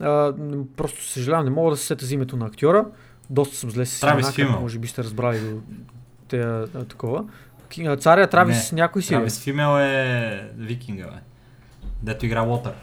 а, 0.00 0.32
просто 0.76 1.04
съжалявам, 1.04 1.44
не 1.44 1.50
мога 1.50 1.70
да 1.70 1.76
се 1.76 1.86
сета 1.86 2.06
за 2.06 2.14
името 2.14 2.36
на 2.36 2.46
актьора. 2.46 2.86
Доста 3.30 3.56
съм 3.56 3.70
зле 3.70 3.86
с 3.86 4.00
Травис 4.00 4.38
имена, 4.38 4.60
може 4.60 4.78
би 4.78 4.88
сте 4.88 5.04
разбрали 5.04 5.40
до 5.40 5.60
те, 6.28 6.40
а, 6.40 6.66
такова. 6.88 7.24
Царя 7.98 8.26
Травис 8.26 8.72
Не, 8.72 8.76
някой 8.76 9.02
си? 9.02 9.08
Травис 9.08 9.40
Фимел 9.40 9.78
е 9.80 10.50
викинга, 10.56 11.04
бе. 11.04 11.16
Дето 12.02 12.26
игра 12.26 12.40
Лотър. 12.40 12.74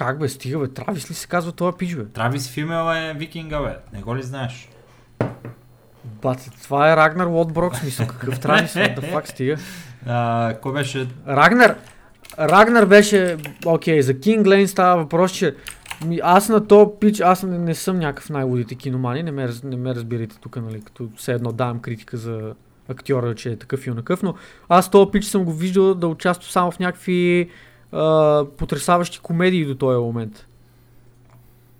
Как 0.00 0.18
бе, 0.18 0.28
стига 0.28 0.58
бе, 0.58 0.68
Травис 0.68 1.10
ли 1.10 1.14
се 1.14 1.28
казва 1.28 1.52
това 1.52 1.76
пич 1.76 1.94
бе? 1.94 2.04
Травис 2.04 2.50
Фимел 2.50 2.94
е 2.94 3.14
викинга, 3.14 3.60
бе. 3.60 3.76
Не 3.92 4.02
го 4.02 4.16
ли 4.16 4.22
знаеш? 4.22 4.68
Бате, 6.04 6.50
това 6.62 6.92
е 6.92 6.96
Рагнар 6.96 7.26
Лотброк, 7.26 7.76
смисъл 7.76 8.06
какъв 8.08 8.40
Травис, 8.40 8.74
the 8.74 9.12
fuck, 9.12 9.30
стига. 9.30 9.56
А, 10.06 10.54
кой 10.62 10.72
беше? 10.72 11.08
Рагнар, 11.28 11.76
Рагнар 12.38 12.86
беше, 12.86 13.36
окей, 13.66 14.02
за 14.02 14.20
Кинг 14.20 14.46
Лейн 14.46 14.68
става 14.68 15.02
въпрос, 15.02 15.32
че 15.32 15.54
ми, 16.06 16.20
аз 16.22 16.48
на 16.48 16.66
то 16.66 16.98
пич, 17.00 17.20
аз 17.20 17.42
не, 17.42 17.58
не 17.58 17.74
съм 17.74 17.98
някакъв 17.98 18.30
най-лудите 18.30 18.74
киномани, 18.74 19.22
не 19.22 19.32
ме, 19.32 19.48
не 19.64 19.76
ме 19.76 19.94
разбирайте 19.94 20.36
тук, 20.40 20.56
нали, 20.56 20.80
като 20.80 21.08
все 21.16 21.32
едно 21.32 21.52
давам 21.52 21.80
критика 21.80 22.16
за 22.16 22.54
актьора, 22.88 23.34
че 23.34 23.50
е 23.50 23.56
такъв 23.56 23.86
и 23.86 23.90
онакъв, 23.90 24.22
но 24.22 24.34
аз 24.68 24.90
този 24.90 25.10
пич 25.10 25.24
съм 25.24 25.44
го 25.44 25.52
виждал 25.52 25.94
да 25.94 26.08
участва 26.08 26.52
само 26.52 26.70
в 26.70 26.78
някакви 26.78 27.50
а, 27.92 28.44
потрясаващи 28.56 29.18
комедии 29.18 29.64
до 29.64 29.74
този 29.74 29.98
момент. 29.98 30.46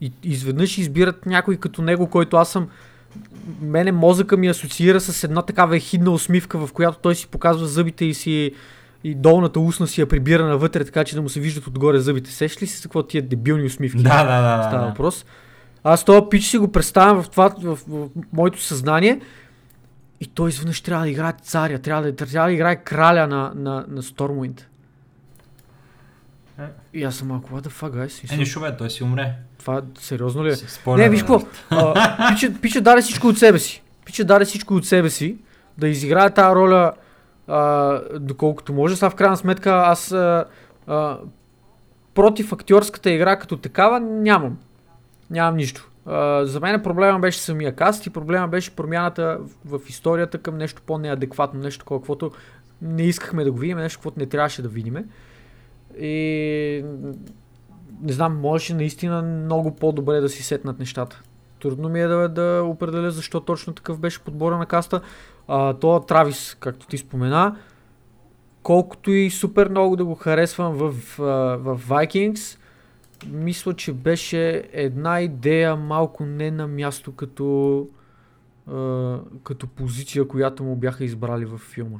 И 0.00 0.12
изведнъж 0.22 0.78
избират 0.78 1.26
някой 1.26 1.56
като 1.56 1.82
него, 1.82 2.06
който 2.06 2.36
аз 2.36 2.50
съм 2.50 2.68
мене 3.60 3.92
мозъка 3.92 4.36
ми 4.36 4.48
асоциира 4.48 5.00
с 5.00 5.24
една 5.24 5.42
такава 5.42 5.76
ехидна 5.76 6.10
усмивка, 6.10 6.66
в 6.66 6.72
която 6.72 6.98
той 6.98 7.14
си 7.14 7.26
показва 7.26 7.66
зъбите 7.66 8.04
и 8.04 8.14
си 8.14 8.52
и 9.04 9.14
долната 9.14 9.60
устна 9.60 9.86
си 9.86 10.00
я 10.00 10.06
прибира 10.06 10.46
навътре, 10.46 10.84
така 10.84 11.04
че 11.04 11.14
да 11.14 11.22
му 11.22 11.28
се 11.28 11.40
виждат 11.40 11.66
отгоре 11.66 11.98
зъбите. 11.98 12.30
Сеш 12.30 12.62
ли 12.62 12.66
си 12.66 12.82
какво 12.82 13.02
тия 13.02 13.22
дебилни 13.22 13.64
усмивки? 13.66 14.02
Да, 14.02 14.24
да, 14.24 14.56
да. 14.56 14.62
Става 14.62 14.86
въпрос. 14.86 15.24
Аз 15.84 16.04
този 16.04 16.26
пич 16.30 16.44
си 16.44 16.58
го 16.58 16.72
представям 16.72 17.22
в, 17.22 17.30
това, 17.30 17.48
в, 17.48 17.76
в, 17.76 17.78
в 17.88 18.08
моето 18.32 18.62
съзнание 18.62 19.20
и 20.20 20.26
той 20.26 20.48
изведнъж 20.48 20.80
трябва 20.80 21.04
да 21.04 21.10
играе 21.10 21.32
царя, 21.42 21.78
трябва 21.78 22.02
да, 22.02 22.16
трябва 22.16 22.48
да 22.48 22.52
играе 22.52 22.76
краля 22.76 23.26
на, 23.26 23.52
на, 23.54 23.84
на 23.88 24.02
Stormwind. 24.02 24.60
И 26.94 27.04
аз 27.04 27.14
съм 27.14 27.28
малко, 27.28 27.50
what 27.50 27.66
the 27.66 27.70
fuck, 27.70 27.90
guys? 28.06 28.34
Е, 28.34 28.36
нищо 28.36 28.60
бе, 28.60 28.76
той 28.76 28.90
си 28.90 29.04
умре. 29.04 29.34
Това 29.58 29.82
сериозно 29.98 30.44
ли 30.44 30.48
е? 30.48 30.56
Спойлер, 30.56 31.02
Не, 31.02 31.10
виж 31.10 31.20
какво. 31.20 31.40
а, 31.70 32.28
Пича, 32.34 32.52
пича 32.62 32.80
даде 32.80 33.02
всичко 33.02 33.26
от 33.26 33.38
себе 33.38 33.58
си. 33.58 33.82
Пича 34.04 34.24
даде 34.24 34.44
всичко 34.44 34.74
от 34.74 34.86
себе 34.86 35.10
си 35.10 35.36
да 35.78 35.88
изиграе 35.88 36.30
тази 36.30 36.54
роля 36.54 36.92
а, 37.48 38.00
доколкото 38.18 38.72
може. 38.72 38.96
Сега 38.96 39.10
в 39.10 39.14
крайна 39.14 39.36
сметка 39.36 39.70
аз 39.70 40.12
а, 40.12 40.44
а, 40.86 41.18
против 42.14 42.52
актьорската 42.52 43.10
игра 43.10 43.38
като 43.38 43.56
такава 43.56 44.00
нямам. 44.00 44.58
Нямам 45.30 45.56
нищо. 45.56 45.90
А, 46.06 46.46
за 46.46 46.60
мен 46.60 46.82
проблема 46.82 47.18
беше 47.18 47.40
самия 47.40 47.76
каст 47.76 48.06
и 48.06 48.10
проблема 48.10 48.48
беше 48.48 48.76
промяната 48.76 49.38
в, 49.64 49.78
в 49.78 49.88
историята 49.88 50.38
към 50.38 50.56
нещо 50.58 50.82
по-неадекватно, 50.86 51.60
нещо 51.60 51.78
такова, 51.78 52.00
каквото 52.00 52.30
не 52.82 53.02
искахме 53.02 53.44
да 53.44 53.52
го 53.52 53.58
видим, 53.58 53.78
нещо, 53.78 53.98
каквото 53.98 54.18
не 54.18 54.26
трябваше 54.26 54.62
да 54.62 54.68
видим. 54.68 54.96
И 55.98 56.84
не 58.02 58.12
знам, 58.12 58.40
можеше 58.40 58.74
наистина 58.74 59.22
много 59.22 59.76
по-добре 59.76 60.20
да 60.20 60.28
си 60.28 60.42
сетнат 60.42 60.78
нещата. 60.78 61.22
Трудно 61.60 61.88
ми 61.88 62.00
е 62.00 62.06
да, 62.06 62.28
да 62.28 62.62
определя 62.64 63.10
защо 63.10 63.40
точно 63.40 63.72
такъв 63.72 63.98
беше 63.98 64.20
подбора 64.20 64.58
на 64.58 64.66
каста. 64.66 65.00
А, 65.48 65.74
то 65.74 66.00
Травис, 66.00 66.56
както 66.60 66.86
ти 66.86 66.98
спомена, 66.98 67.56
колкото 68.62 69.10
и 69.10 69.30
супер 69.30 69.68
много 69.68 69.96
да 69.96 70.04
го 70.04 70.14
харесвам 70.14 70.74
в, 70.74 70.90
в 71.58 71.80
Vikings, 71.88 72.58
мисля, 73.26 73.74
че 73.74 73.92
беше 73.92 74.68
една 74.72 75.20
идея 75.20 75.76
малко 75.76 76.24
не 76.24 76.50
на 76.50 76.68
място 76.68 77.12
като, 77.12 77.88
като 79.44 79.66
позиция, 79.66 80.28
която 80.28 80.64
му 80.64 80.76
бяха 80.76 81.04
избрали 81.04 81.44
в 81.44 81.58
филма. 81.58 81.98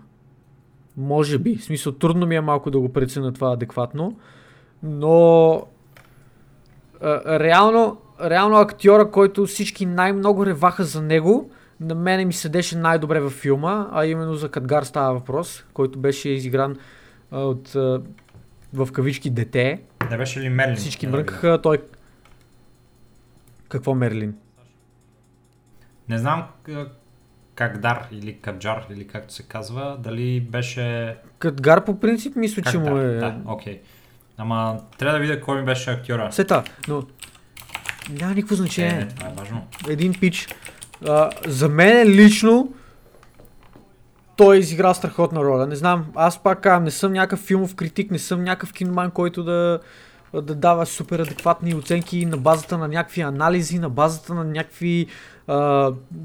Може 1.01 1.39
би. 1.39 1.56
В 1.56 1.64
смисъл, 1.64 1.93
трудно 1.93 2.27
ми 2.27 2.36
е 2.36 2.40
малко 2.40 2.70
да 2.70 2.81
го 2.81 2.93
преценя 2.93 3.32
това 3.32 3.52
адекватно, 3.52 4.18
но 4.82 5.52
а, 7.01 7.39
реално, 7.40 8.01
реално 8.24 8.56
актьора, 8.56 9.10
който 9.10 9.47
всички 9.47 9.86
най-много 9.86 10.47
реваха 10.47 10.85
за 10.85 11.02
него, 11.02 11.51
на 11.81 11.94
мене 11.94 12.24
ми 12.24 12.32
седеше 12.32 12.78
най-добре 12.78 13.20
във 13.20 13.32
филма, 13.32 13.89
а 13.93 14.06
именно 14.06 14.35
за 14.35 14.48
Кадгар 14.48 14.82
става 14.82 15.14
въпрос, 15.14 15.64
който 15.74 15.98
беше 15.98 16.28
изигран 16.28 16.77
а, 17.31 17.40
от 17.40 17.74
а, 17.74 18.02
в 18.74 18.93
кавички 18.93 19.31
дете. 19.31 19.82
Не 20.10 20.16
беше 20.16 20.40
ли 20.40 20.48
Мерлин? 20.48 20.77
Всички 20.77 21.06
Не, 21.06 21.12
мрънкаха, 21.12 21.60
той... 21.62 21.78
Какво 23.68 23.94
Мерлин? 23.94 24.35
Не 26.09 26.18
знам 26.18 26.44
к- 26.68 26.89
Кагдар 27.61 28.07
или 28.12 28.39
Каджар 28.41 28.87
или 28.91 29.07
както 29.07 29.35
се 29.35 29.43
казва, 29.43 29.97
дали 29.99 30.41
беше... 30.41 31.16
Кадгар 31.39 31.85
по 31.85 32.01
принцип 32.01 32.37
мисля, 32.37 32.62
че 32.62 32.78
му 32.78 32.97
е... 32.97 33.15
Да, 33.15 33.37
окей. 33.47 33.81
Ама 34.39 34.81
трябва 34.99 35.19
да 35.19 35.20
видя 35.20 35.41
кой 35.41 35.61
ми 35.61 35.65
беше 35.65 35.91
актьора. 35.91 36.32
Сета, 36.32 36.65
но 36.89 37.03
няма 38.11 38.35
никакво 38.35 38.55
значение. 38.55 39.01
Е, 39.01 39.09
това 39.09 39.28
е 39.28 39.32
важно. 39.37 39.66
един 39.89 40.15
пич. 40.20 40.49
А, 41.09 41.31
за 41.47 41.69
мен 41.69 42.09
лично 42.09 42.73
той 44.37 44.59
изигра 44.59 44.95
страхотна 44.95 45.41
роля. 45.45 45.66
Не 45.66 45.77
знам, 45.77 46.07
аз 46.15 46.43
пак 46.43 46.61
казвам, 46.61 46.85
не 46.85 46.91
съм 46.91 47.12
някакъв 47.12 47.41
филмов 47.41 47.74
критик, 47.74 48.11
не 48.11 48.19
съм 48.19 48.45
някакъв 48.45 48.73
киноман, 48.73 49.11
който 49.11 49.45
да, 49.45 49.81
да 50.35 50.55
дава 50.55 50.87
супер 50.87 51.19
адекватни 51.19 51.74
оценки 51.74 52.27
на 52.27 52.37
базата 52.37 52.78
на 52.78 52.89
някакви 52.89 53.20
анализи, 53.20 53.78
на 53.78 53.91
базата 53.91 54.35
на 54.35 54.45
някакви 54.45 55.07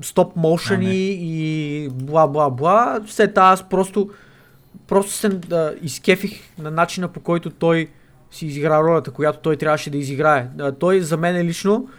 стоп 0.02 0.36
мошени 0.36 0.96
А, 0.96 1.18
и 1.20 1.90
бла 1.94 2.28
бла 2.28 2.50
бла. 2.50 3.00
Все 3.08 3.34
та 3.34 3.42
аз 3.44 3.70
просто 3.70 4.10
просто 4.88 5.12
се 5.12 5.30
да, 5.30 5.76
изкефих 5.82 6.40
на 6.58 6.72
начина 6.72 7.08
по 7.08 7.20
който 7.20 7.50
той 7.50 7.90
си 8.32 8.46
изигра 8.46 8.84
ролята, 8.84 9.12
която 9.12 9.40
той 9.40 9.58
трябваше 9.58 9.90
да 9.90 9.98
изиграе. 9.98 10.48
А, 10.60 10.72
той 10.72 11.02
за 11.02 11.18
мен 11.18 11.46
лично 11.46 11.90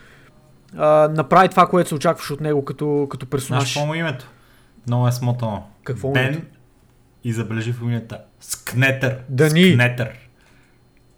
а, 0.77 1.09
направи 1.09 1.49
това, 1.49 1.67
което 1.67 1.89
се 1.89 1.95
очакваше 1.95 2.33
от 2.33 2.41
него 2.41 2.65
като, 2.65 3.07
като 3.11 3.27
Знаеш 3.27 3.31
персонаж. 3.31 3.75
какво 3.75 3.87
му 3.87 3.95
е 3.95 3.99
името? 3.99 4.27
Много 4.87 5.09
е 5.09 5.13
смотано. 5.13 5.63
Какво 5.85 6.09
е 6.11 6.13
Бен 6.13 6.27
името? 6.33 6.47
и 7.25 7.33
забележи 7.33 7.73
фамилията. 7.73 8.21
Скнетър. 8.41 9.19
Дани. 9.29 9.71
Скнетър. 9.73 10.11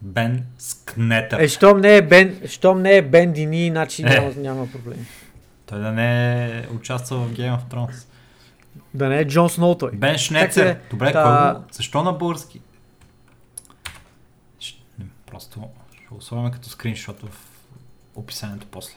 Бен 0.03 0.45
Скнетър. 0.59 1.41
Е, 1.41 1.49
щом 1.49 1.81
не 1.81 1.97
е 1.97 2.03
Бен, 2.03 2.41
щом 2.47 2.83
не 2.83 2.97
е 2.97 3.03
Бен 3.03 3.33
Дини, 3.33 3.69
значи 3.71 4.03
Е. 4.03 4.05
няма, 4.05 4.31
няма 4.37 4.67
проблем. 4.67 5.07
Той 5.69 5.79
да 5.79 5.93
не 5.93 6.47
е 6.59 6.67
участвал 6.75 7.21
в 7.21 7.33
Game 7.33 7.59
of 7.59 7.75
Thrones. 7.75 8.07
Да 8.95 9.09
не 9.09 9.19
е 9.19 9.27
Джон 9.27 9.49
Сноу 9.51 9.75
той. 9.75 9.91
Бен 9.93 10.19
Шнецер. 10.19 10.67
е? 10.67 10.81
Добре, 10.91 11.13
Та- 11.13 11.55
кой 11.55 11.63
Защо 11.73 12.03
на 12.03 12.13
български? 12.13 12.61
Просто 15.27 15.69
ще 15.95 16.15
го 16.15 16.21
слагаме 16.21 16.51
като 16.51 16.69
скриншот 16.69 17.21
в 17.21 17.29
описанието 18.15 18.67
после. 18.71 18.95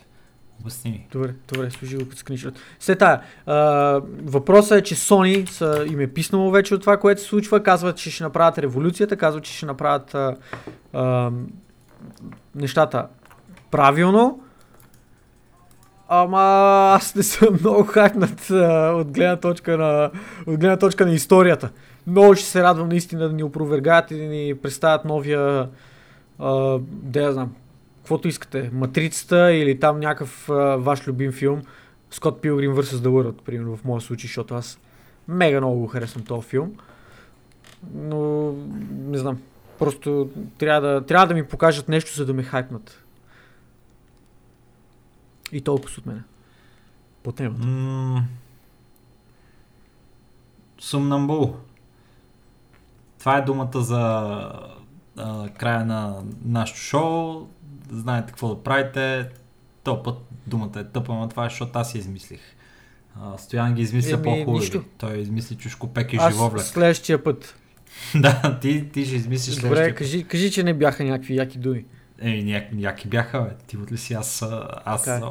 Обясни 0.61 0.91
ми. 0.91 1.07
Добре, 1.11 1.34
добре, 1.53 1.72
служи 1.72 1.98
го 1.98 2.06
като 2.06 2.18
скриншот. 2.18 2.53
След 2.80 2.99
тая, 2.99 3.22
а, 3.45 3.56
въпросът 4.23 4.80
е, 4.80 4.84
че 4.84 4.95
Sony 4.95 5.49
са, 5.49 5.85
им 5.89 5.99
е 5.99 6.07
писнало 6.07 6.52
вече 6.52 6.76
от 6.76 6.81
това, 6.81 6.98
което 6.98 7.22
се 7.22 7.27
случва. 7.27 7.64
Казват, 7.64 7.98
че 7.98 8.11
ще 8.11 8.23
направят 8.23 8.57
революцията, 8.57 9.18
казват, 9.18 9.43
че 9.43 9.53
ще 9.53 9.65
направят 9.65 10.15
а, 10.15 10.35
а, 10.93 11.31
нещата 12.56 13.07
правилно. 13.72 14.43
Ама 16.13 16.39
аз 16.95 17.15
не 17.15 17.23
съм 17.23 17.57
много 17.59 17.83
хакнат 17.83 18.49
от, 18.99 19.11
гледна 19.11 19.35
точка 19.35 19.77
на, 19.77 20.11
от 20.47 20.59
гледна 20.59 20.77
точка 20.77 21.05
на 21.05 21.11
историята. 21.11 21.69
Много 22.07 22.35
ще 22.35 22.45
се 22.45 22.63
радвам 22.63 22.89
наистина 22.89 23.27
да 23.29 23.33
ни 23.33 23.43
опровергаят 23.43 24.11
и 24.11 24.17
да 24.17 24.23
ни 24.23 24.55
представят 24.55 25.05
новия, 25.05 25.69
а, 26.39 26.79
да 26.88 27.21
я 27.21 27.33
знам, 27.33 27.55
каквото 27.97 28.27
искате. 28.27 28.69
Матрицата 28.73 29.53
или 29.53 29.79
там 29.79 29.99
някакъв 29.99 30.49
а, 30.49 30.53
ваш 30.75 31.07
любим 31.07 31.31
филм. 31.31 31.61
Скот 32.09 32.41
Пилгрим 32.41 32.75
vs. 32.75 32.81
The 32.81 33.07
World, 33.07 33.41
примерно 33.41 33.77
в 33.77 33.85
моя 33.85 34.01
случай, 34.01 34.27
защото 34.27 34.55
аз 34.55 34.79
мега 35.27 35.61
много 35.61 35.79
го 35.79 35.88
харесвам 35.88 36.25
този 36.25 36.47
филм. 36.47 36.71
Но 37.95 38.51
не 38.91 39.17
знам. 39.17 39.41
Просто 39.79 40.29
трябва 40.57 40.89
да, 40.89 41.05
трябва 41.05 41.27
да 41.27 41.33
ми 41.33 41.43
покажат 41.43 41.89
нещо, 41.89 42.15
за 42.15 42.25
да 42.25 42.33
ме 42.33 42.43
хайпнат. 42.43 43.01
И 45.51 45.61
толкова 45.61 45.91
от 45.97 46.05
мене. 46.05 46.21
По 47.23 47.31
темата. 47.31 47.67
М, 47.67 48.23
Сумнамбул. 50.79 51.55
Това 53.19 53.37
е 53.37 53.41
думата 53.41 53.81
за 53.81 53.99
а, 55.17 55.49
края 55.49 55.85
на 55.85 56.23
нашото 56.45 56.79
шоу. 56.79 57.47
Знаете 57.91 58.27
какво 58.27 58.55
да 58.55 58.63
правите. 58.63 59.29
То 59.83 60.03
път 60.03 60.15
думата 60.47 60.71
е 60.79 60.83
тъпа, 60.83 61.13
но 61.13 61.29
това 61.29 61.45
е, 61.45 61.49
защото 61.49 61.79
аз 61.79 61.95
я 61.95 61.99
измислих. 61.99 62.41
А, 63.21 63.37
Стоян 63.37 63.73
ги 63.73 63.81
измисля 63.81 64.13
Еми, 64.13 64.23
по-хубави. 64.23 64.81
Той 64.97 65.17
измисли 65.17 65.55
чушкопек 65.55 66.13
и 66.13 66.15
Аз 66.15 66.33
живовлек. 66.33 66.63
следващия 66.63 67.23
път. 67.23 67.55
да, 68.15 68.59
ти, 68.61 68.89
ти 68.89 69.05
ще 69.05 69.15
измислиш 69.15 69.55
Добре, 69.55 69.67
следващия 69.67 69.93
път. 69.93 69.97
кажи, 69.97 70.23
кажи, 70.23 70.51
че 70.51 70.63
не 70.63 70.73
бяха 70.73 71.03
някакви 71.03 71.35
яки 71.35 71.57
думи. 71.57 71.85
Еми, 72.22 72.45
ня- 72.45 72.68
яки 72.77 73.07
бяха, 73.07 73.41
бе. 73.41 73.49
Ти 73.68 73.77
ли 73.91 73.98
си? 73.98 74.14
Аз, 74.14 74.45
аз 74.85 75.03
Така 75.03 75.18
е. 75.18 75.30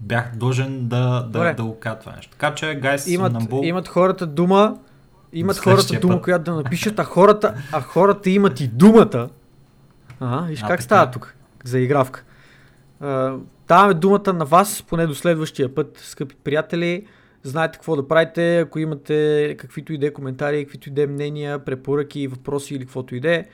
бях 0.00 0.36
длъжен 0.36 0.88
да, 0.88 1.22
Добре. 1.22 1.48
да, 1.48 1.54
да 1.54 1.64
го 1.64 1.78
кажа 1.78 1.98
това 1.98 2.16
нещо. 2.16 2.32
Така 2.32 2.54
че, 2.54 2.74
гайс, 2.74 3.06
Имат, 3.06 3.32
Сумнамбул... 3.32 3.60
имат 3.64 3.88
хората 3.88 4.26
дума, 4.26 4.78
имат 5.32 5.58
хората 5.58 6.00
дума, 6.00 6.14
път. 6.14 6.22
която 6.22 6.44
да 6.44 6.56
напишат, 6.56 6.98
а 6.98 7.04
хората, 7.04 7.54
а 7.72 7.80
хората 7.80 8.30
имат 8.30 8.60
и 8.60 8.68
думата. 8.68 9.28
Ага, 10.20 10.46
виж 10.46 10.58
А, 10.58 10.62
как 10.62 10.70
така. 10.70 10.82
става 10.82 11.10
тук, 11.10 11.34
за 11.64 11.78
игравка. 11.78 12.24
Даваме 13.68 13.94
думата 13.94 14.32
на 14.32 14.44
вас, 14.44 14.82
поне 14.82 15.06
до 15.06 15.14
следващия 15.14 15.74
път, 15.74 15.98
скъпи 15.98 16.34
приятели. 16.44 17.06
Знаете 17.42 17.72
какво 17.72 17.96
да 17.96 18.08
правите, 18.08 18.58
ако 18.58 18.78
имате 18.78 19.56
каквито 19.58 19.92
и 19.92 19.98
да 19.98 20.06
е 20.06 20.12
коментари, 20.12 20.64
каквито 20.64 20.88
и 20.88 20.92
да 20.92 21.02
е 21.02 21.06
мнения, 21.06 21.58
препоръки, 21.58 22.26
въпроси 22.26 22.74
или 22.74 22.84
каквото 22.84 23.14
и 23.14 23.20
да 23.20 23.34
е, 23.34 23.44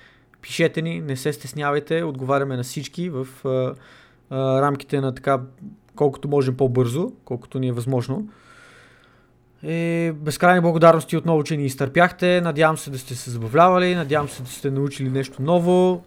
пишете 0.46 0.82
ни, 0.82 1.00
не 1.00 1.16
се 1.16 1.32
стеснявайте, 1.32 2.02
отговаряме 2.02 2.56
на 2.56 2.62
всички 2.62 3.10
в 3.10 3.26
а, 3.44 3.74
а, 4.30 4.62
рамките 4.62 5.00
на 5.00 5.14
така 5.14 5.40
колкото 5.96 6.28
можем 6.28 6.56
по-бързо, 6.56 7.12
колкото 7.24 7.58
ни 7.58 7.68
е 7.68 7.72
възможно. 7.72 8.28
Е, 9.62 10.12
безкрайни 10.12 10.60
благодарности 10.60 11.16
отново, 11.16 11.42
че 11.42 11.56
ни 11.56 11.64
изтърпяхте. 11.64 12.40
Надявам 12.40 12.76
се 12.76 12.90
да 12.90 12.98
сте 12.98 13.14
се 13.14 13.30
забавлявали, 13.30 13.94
надявам 13.94 14.28
се 14.28 14.42
да 14.42 14.48
сте 14.48 14.70
научили 14.70 15.08
нещо 15.08 15.42
ново. 15.42 16.04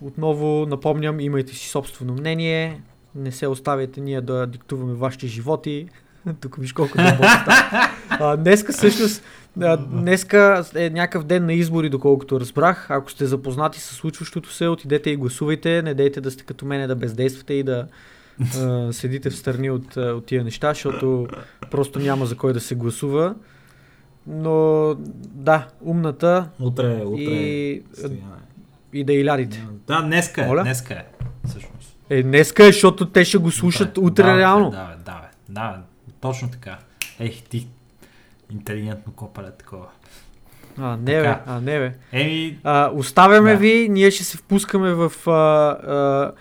Отново 0.00 0.66
напомням, 0.66 1.20
имайте 1.20 1.54
си 1.54 1.68
собствено 1.68 2.12
мнение. 2.12 2.82
Не 3.14 3.32
се 3.32 3.46
оставяйте 3.46 4.00
ние 4.00 4.20
да 4.20 4.46
диктуваме 4.46 4.94
вашите 4.94 5.26
животи. 5.26 5.88
Тук 6.40 6.56
виж 6.56 6.72
колко 6.72 6.96
дълбоко 6.96 7.28
става. 8.08 8.36
Днеска 8.36 8.72
всъщност, 8.72 9.22
днеска 9.78 10.64
е 10.74 10.90
някакъв 10.90 11.24
ден 11.24 11.46
на 11.46 11.52
избори, 11.52 11.88
доколкото 11.88 12.40
разбрах. 12.40 12.90
Ако 12.90 13.10
сте 13.10 13.26
запознати 13.26 13.80
с 13.80 13.84
случващото 13.84 14.52
се, 14.52 14.68
отидете 14.68 15.10
и 15.10 15.16
гласувайте. 15.16 15.82
Не 15.82 15.94
дейте 15.94 16.20
да 16.20 16.30
сте 16.30 16.44
като 16.44 16.66
мене 16.66 16.86
да 16.86 16.96
бездействате 16.96 17.54
и 17.54 17.62
да 17.62 17.86
а, 18.58 18.92
седите 18.92 19.30
в 19.30 19.36
страни 19.36 19.70
от, 19.70 19.96
от 19.96 20.26
тия 20.26 20.44
неща, 20.44 20.68
защото 20.68 21.26
просто 21.70 21.98
няма 21.98 22.26
за 22.26 22.36
кой 22.36 22.52
да 22.52 22.60
се 22.60 22.74
гласува. 22.74 23.34
Но 24.26 24.94
да, 25.28 25.68
умната 25.80 26.48
Утре, 26.60 27.02
утре. 27.04 27.22
и, 27.22 27.82
Стояне. 27.94 28.16
и 28.92 29.04
да 29.04 29.12
илядите. 29.12 29.66
Да, 29.86 30.02
днеска 30.02 30.42
е, 30.42 30.46
Моля? 30.46 30.62
днеска 30.62 30.94
е, 30.94 31.04
всъщност. 31.46 31.96
Е, 32.10 32.22
днеска 32.22 32.64
е, 32.64 32.72
защото 32.72 33.06
те 33.08 33.24
ще 33.24 33.38
го 33.38 33.50
слушат 33.50 33.94
Да, 33.94 34.00
утре 34.00 34.22
да, 34.22 34.38
реално. 34.38 34.70
Да, 34.70 34.94
да, 35.04 35.20
да, 35.48 35.70
бе, 35.70 35.76
точно 36.22 36.50
така. 36.50 36.78
Ех, 37.20 37.42
ти, 37.42 37.68
интелигентно 38.50 39.12
копале 39.12 39.50
такова. 39.50 39.86
А, 40.78 40.96
не 40.96 41.04
бе, 41.04 41.22
Така. 41.22 41.42
а, 41.46 41.60
не 41.60 41.78
бе. 41.78 41.92
Еми, 42.12 42.58
А, 42.64 42.90
оставяме 42.94 43.52
Да. 43.52 43.56
ви, 43.56 43.88
ние 43.90 44.10
ще 44.10 44.24
се 44.24 44.38
впускаме 44.38 44.92
в 44.92 45.12
а, 45.26 45.30
а, 45.30 46.32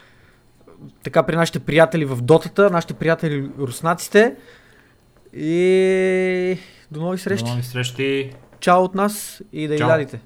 така 1.03 1.23
при 1.23 1.35
нашите 1.35 1.59
приятели 1.59 2.05
в 2.05 2.21
дотата, 2.21 2.69
нашите 2.69 2.93
приятели 2.93 3.49
руснаците. 3.59 4.35
И 5.33 6.57
до 6.91 7.01
нови 7.01 7.17
до 7.17 7.23
срещи. 7.23 7.45
нови 7.45 7.63
срещи. 7.63 8.33
Чао 8.59 8.83
от 8.83 8.95
нас 8.95 9.41
и 9.53 9.67
да 9.67 9.77
Чао. 9.77 9.87
илядите. 9.87 10.19